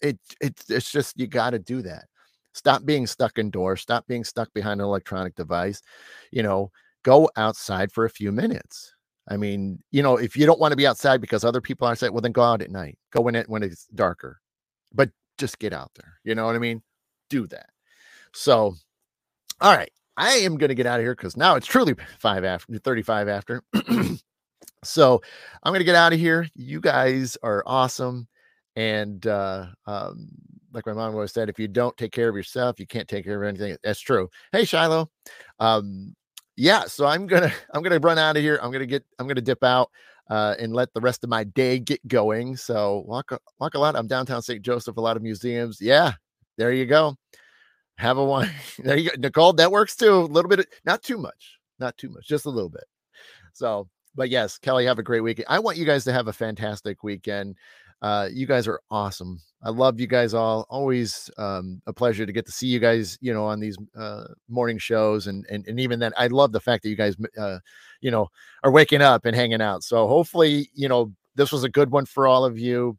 it 0.00 0.18
it's 0.40 0.68
it's 0.70 0.90
just 0.90 1.18
you 1.18 1.26
got 1.26 1.50
to 1.50 1.58
do 1.58 1.82
that. 1.82 2.06
Stop 2.54 2.84
being 2.84 3.06
stuck 3.06 3.38
indoors. 3.38 3.80
Stop 3.80 4.06
being 4.06 4.24
stuck 4.24 4.52
behind 4.52 4.80
an 4.80 4.86
electronic 4.86 5.34
device. 5.34 5.80
You 6.30 6.42
know, 6.42 6.70
go 7.02 7.30
outside 7.36 7.92
for 7.92 8.04
a 8.04 8.10
few 8.10 8.32
minutes. 8.32 8.94
I 9.28 9.36
mean, 9.36 9.78
you 9.90 10.02
know, 10.02 10.16
if 10.16 10.36
you 10.36 10.46
don't 10.46 10.58
want 10.58 10.72
to 10.72 10.76
be 10.76 10.86
outside 10.86 11.20
because 11.20 11.44
other 11.44 11.60
people 11.60 11.86
are 11.86 11.92
outside, 11.92 12.10
well, 12.10 12.20
then 12.20 12.32
go 12.32 12.42
out 12.42 12.60
at 12.60 12.70
night. 12.70 12.98
Go 13.12 13.28
in 13.28 13.36
it 13.36 13.48
when 13.48 13.62
it's 13.62 13.86
darker, 13.94 14.40
but 14.92 15.10
just 15.38 15.58
get 15.60 15.72
out 15.72 15.92
there. 15.94 16.18
You 16.24 16.34
know 16.34 16.44
what 16.46 16.56
I 16.56 16.58
mean? 16.58 16.82
Do 17.30 17.46
that. 17.48 17.70
So, 18.34 18.74
all 19.62 19.76
right, 19.76 19.92
I 20.16 20.30
am 20.38 20.58
going 20.58 20.68
to 20.68 20.74
get 20.74 20.86
out 20.86 20.98
of 20.98 21.04
here 21.04 21.14
because 21.14 21.36
now 21.36 21.54
it's 21.54 21.66
truly 21.66 21.94
five 22.18 22.44
after 22.44 22.76
35 22.78 23.28
after. 23.28 23.62
so 24.84 25.22
I'm 25.62 25.70
going 25.70 25.80
to 25.80 25.84
get 25.84 25.94
out 25.94 26.12
of 26.12 26.18
here. 26.18 26.48
You 26.56 26.80
guys 26.80 27.38
are 27.44 27.62
awesome. 27.64 28.26
And 28.74 29.24
uh, 29.24 29.66
um, 29.86 30.28
like 30.72 30.86
my 30.86 30.94
mom 30.94 31.14
always 31.14 31.32
said, 31.32 31.48
if 31.48 31.60
you 31.60 31.68
don't 31.68 31.96
take 31.96 32.10
care 32.10 32.28
of 32.28 32.34
yourself, 32.34 32.80
you 32.80 32.86
can't 32.86 33.06
take 33.06 33.24
care 33.24 33.40
of 33.40 33.48
anything. 33.48 33.76
That's 33.84 34.00
true. 34.00 34.28
Hey, 34.50 34.64
Shiloh. 34.64 35.08
Um, 35.60 36.16
yeah, 36.56 36.84
so 36.84 37.06
I'm 37.06 37.26
gonna 37.26 37.52
I'm 37.72 37.82
gonna 37.82 37.98
run 37.98 38.18
out 38.18 38.36
of 38.36 38.42
here. 38.42 38.58
I'm 38.62 38.72
gonna 38.72 38.86
get 38.86 39.04
I'm 39.18 39.26
gonna 39.26 39.40
dip 39.40 39.62
out 39.62 39.90
uh, 40.28 40.54
and 40.58 40.72
let 40.72 40.92
the 40.92 41.00
rest 41.00 41.24
of 41.24 41.30
my 41.30 41.44
day 41.44 41.78
get 41.78 42.06
going. 42.08 42.56
So 42.56 43.04
walk 43.06 43.32
walk 43.58 43.74
a 43.74 43.78
lot. 43.78 43.96
I'm 43.96 44.06
downtown 44.06 44.42
St. 44.42 44.62
Joseph, 44.62 44.96
a 44.96 45.00
lot 45.00 45.16
of 45.16 45.22
museums. 45.22 45.80
Yeah, 45.80 46.12
there 46.58 46.72
you 46.72 46.86
go. 46.86 47.16
Have 47.98 48.18
a 48.18 48.24
one. 48.24 48.50
there 48.78 48.96
you 48.96 49.10
go, 49.10 49.16
Nicole. 49.18 49.52
That 49.54 49.72
works 49.72 49.96
too. 49.96 50.14
A 50.14 50.24
little 50.24 50.48
bit, 50.48 50.66
not 50.84 51.02
too 51.02 51.18
much, 51.18 51.58
not 51.78 51.96
too 51.96 52.08
much, 52.08 52.26
just 52.26 52.46
a 52.46 52.50
little 52.50 52.70
bit. 52.70 52.84
So, 53.52 53.88
but 54.14 54.30
yes, 54.30 54.58
Kelly, 54.58 54.86
have 54.86 54.98
a 54.98 55.02
great 55.02 55.20
weekend. 55.20 55.46
I 55.48 55.58
want 55.58 55.76
you 55.76 55.84
guys 55.84 56.04
to 56.04 56.12
have 56.12 56.28
a 56.28 56.32
fantastic 56.32 57.02
weekend. 57.02 57.56
Uh, 58.02 58.28
you 58.32 58.46
guys 58.46 58.66
are 58.66 58.80
awesome. 58.90 59.40
I 59.62 59.70
love 59.70 60.00
you 60.00 60.08
guys 60.08 60.34
all. 60.34 60.66
Always 60.68 61.30
um, 61.38 61.80
a 61.86 61.92
pleasure 61.92 62.26
to 62.26 62.32
get 62.32 62.44
to 62.46 62.52
see 62.52 62.66
you 62.66 62.80
guys, 62.80 63.16
you 63.20 63.32
know, 63.32 63.44
on 63.44 63.60
these 63.60 63.78
uh, 63.96 64.24
morning 64.48 64.78
shows, 64.78 65.28
and 65.28 65.46
and 65.48 65.64
and 65.68 65.78
even 65.78 66.00
then, 66.00 66.12
I 66.16 66.26
love 66.26 66.50
the 66.50 66.60
fact 66.60 66.82
that 66.82 66.88
you 66.88 66.96
guys, 66.96 67.14
uh, 67.38 67.58
you 68.00 68.10
know, 68.10 68.28
are 68.64 68.72
waking 68.72 69.02
up 69.02 69.24
and 69.24 69.36
hanging 69.36 69.62
out. 69.62 69.84
So 69.84 70.08
hopefully, 70.08 70.68
you 70.74 70.88
know, 70.88 71.12
this 71.36 71.52
was 71.52 71.62
a 71.62 71.68
good 71.68 71.92
one 71.92 72.04
for 72.04 72.26
all 72.26 72.44
of 72.44 72.58
you. 72.58 72.98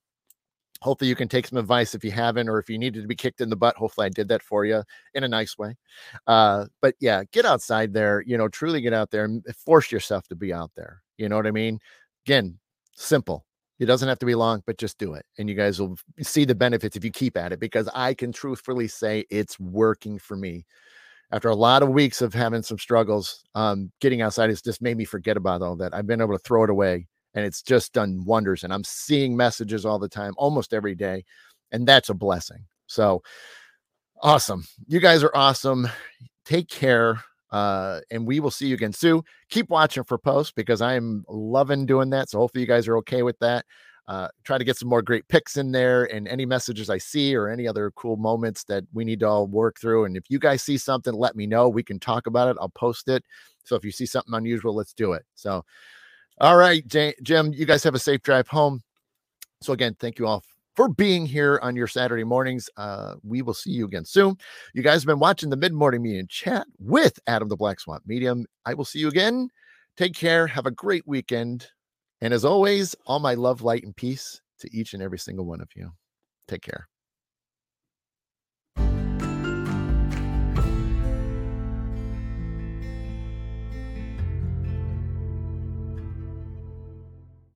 Hopefully, 0.84 1.10
you 1.10 1.16
can 1.16 1.28
take 1.28 1.48
some 1.48 1.58
advice 1.58 1.96
if 1.96 2.04
you 2.04 2.12
haven't, 2.12 2.50
or 2.50 2.60
if 2.60 2.70
you 2.70 2.78
needed 2.78 3.02
to 3.02 3.08
be 3.08 3.16
kicked 3.16 3.42
in 3.42 3.50
the 3.50 3.56
butt. 3.56 3.76
Hopefully, 3.78 4.06
I 4.06 4.10
did 4.10 4.28
that 4.28 4.44
for 4.44 4.66
you 4.66 4.84
in 5.14 5.24
a 5.24 5.28
nice 5.28 5.58
way. 5.58 5.76
Uh, 6.28 6.66
but 6.82 6.96
yeah, 7.00 7.24
get 7.32 7.46
outside 7.46 7.94
there. 7.94 8.24
You 8.26 8.38
know, 8.38 8.48
truly 8.48 8.82
get 8.82 8.94
out 8.94 9.10
there 9.10 9.26
and 9.26 9.44
force 9.66 9.92
yourself 9.92 10.28
to 10.28 10.36
be 10.36 10.54
out 10.54 10.72
there. 10.76 11.02
You 11.18 11.30
know 11.30 11.38
what 11.38 11.48
I 11.48 11.52
mean? 11.52 11.80
Again, 12.26 12.60
simple 12.96 13.46
it 13.80 13.86
doesn't 13.86 14.08
have 14.08 14.20
to 14.20 14.26
be 14.26 14.36
long, 14.36 14.64
but 14.66 14.78
just 14.78 14.98
do 14.98 15.14
it. 15.14 15.26
And 15.38 15.50
you 15.50 15.56
guys 15.56 15.80
will 15.80 15.98
see 16.22 16.46
the 16.46 16.56
benefits 16.56 16.96
if 16.96 17.04
you 17.04 17.12
keep 17.12 17.38
at 17.38 17.52
it 17.52 17.60
because 17.60 17.90
I 17.94 18.14
can 18.14 18.32
truthfully 18.32 18.88
say 18.88 19.26
it's 19.30 19.60
working 19.60 20.20
for 20.20 20.38
me. 20.38 20.66
After 21.32 21.50
a 21.50 21.56
lot 21.56 21.82
of 21.82 21.90
weeks 21.90 22.22
of 22.22 22.34
having 22.34 22.62
some 22.62 22.78
struggles, 22.78 23.44
um, 23.56 23.92
getting 24.00 24.22
outside 24.22 24.50
has 24.50 24.62
just 24.62 24.82
made 24.82 24.98
me 24.98 25.06
forget 25.06 25.36
about 25.36 25.62
all 25.62 25.76
that. 25.78 25.94
I've 25.94 26.06
been 26.06 26.22
able 26.22 26.38
to 26.38 26.44
throw 26.44 26.64
it 26.64 26.70
away 26.70 27.08
and 27.34 27.46
it's 27.46 27.62
just 27.62 27.94
done 27.94 28.24
wonders. 28.26 28.64
And 28.64 28.74
I'm 28.74 28.84
seeing 28.84 29.36
messages 29.36 29.86
all 29.86 30.00
the 30.00 30.10
time, 30.10 30.34
almost 30.38 30.74
every 30.74 30.96
day. 30.96 31.24
And 31.72 31.88
that's 31.88 32.10
a 32.10 32.14
blessing. 32.14 32.66
So 32.88 33.24
awesome. 34.22 34.66
You 34.88 35.00
guys 35.00 35.24
are 35.24 35.36
awesome. 35.36 35.88
Take 36.46 36.70
care. 36.70 37.24
Uh, 37.52 38.02
and 38.10 38.26
we 38.26 38.40
will 38.40 38.52
see 38.52 38.68
you 38.68 38.74
again 38.74 38.94
soon. 38.94 39.22
Keep 39.50 39.70
watching 39.70 40.04
for 40.04 40.18
posts 40.18 40.52
because 40.52 40.82
I 40.82 40.96
am 40.96 41.24
loving 41.30 41.86
doing 41.86 42.10
that. 42.10 42.30
So 42.30 42.40
hopefully 42.40 42.62
you 42.62 42.68
guys 42.68 42.88
are 42.88 42.98
okay 42.98 43.22
with 43.22 43.38
that. 43.40 43.66
Uh, 44.08 44.28
try 44.44 44.58
to 44.58 44.66
get 44.66 44.76
some 44.76 44.90
more 44.90 45.02
great 45.02 45.26
picks 45.30 45.56
in 45.56 45.72
there 45.72 46.04
and 46.06 46.28
any 46.28 46.46
messages 46.46 46.90
I 46.90 46.98
see 46.98 47.36
or 47.36 47.48
any 47.48 47.68
other 47.68 47.92
cool 47.92 48.18
moments 48.18 48.66
that 48.66 48.84
we 48.92 49.06
need 49.06 49.22
to 49.22 49.28
all 49.28 49.48
work 49.48 49.80
through. 49.80 50.06
And 50.06 50.18
if 50.18 50.24
you 50.30 50.40
guys 50.40 50.62
see 50.62 50.78
something, 50.78 51.14
let 51.14 51.36
me 51.36 51.48
know. 51.48 51.70
We 51.70 51.84
can 51.84 52.00
talk 52.00 52.28
about 52.28 52.50
it. 52.50 52.58
I'll 52.60 52.70
post 52.70 53.08
it. 53.08 53.24
So 53.64 53.76
if 53.76 53.86
you 53.86 53.92
see 53.92 54.06
something 54.06 54.34
unusual, 54.34 54.76
let's 54.76 54.94
do 54.94 55.14
it. 55.14 55.24
So, 55.36 55.64
all 56.40 56.58
right, 56.58 56.86
Jim, 56.88 57.54
you 57.54 57.66
guys 57.66 57.84
have 57.84 57.96
a 57.96 58.00
safe 58.00 58.22
drive 58.22 58.48
home. 58.48 58.82
So 59.62 59.74
again, 59.74 59.96
thank 60.00 60.20
you 60.20 60.28
all 60.28 60.44
for 60.76 60.90
being 60.90 61.26
here 61.26 61.60
on 61.62 61.76
your 61.76 61.88
Saturday 61.88 62.24
mornings. 62.24 62.70
Uh, 62.78 63.16
we 63.24 63.42
will 63.42 63.54
see 63.54 63.72
you 63.72 63.86
again 63.86 64.06
soon. 64.06 64.36
You 64.74 64.84
guys 64.84 65.02
have 65.02 65.08
been 65.08 65.20
watching 65.20 65.50
the 65.50 65.58
mid 65.58 65.74
morning 65.74 66.02
medium 66.02 66.28
chat 66.28 66.66
with 66.80 67.20
Adam 67.28 67.48
the 67.48 67.56
Black 67.56 67.80
Swamp 67.80 68.04
Medium. 68.06 68.46
I 68.66 68.74
will 68.74 68.86
see 68.86 69.00
you 69.00 69.08
again. 69.08 69.50
Take 69.96 70.16
care. 70.16 70.48
Have 70.48 70.66
a 70.66 70.72
great 70.72 71.08
weekend. 71.08 71.68
And 72.22 72.34
as 72.34 72.46
always, 72.46 72.96
all 73.06 73.20
my 73.20 73.36
love, 73.36 73.62
light, 73.62 73.84
and 73.84 73.96
peace 73.96 74.42
to 74.60 74.70
each 74.76 74.94
and 74.94 75.04
every 75.04 75.20
single 75.20 75.46
one 75.46 75.62
of 75.62 75.70
you. 75.76 75.92
Take 76.48 76.62
care. 76.62 76.88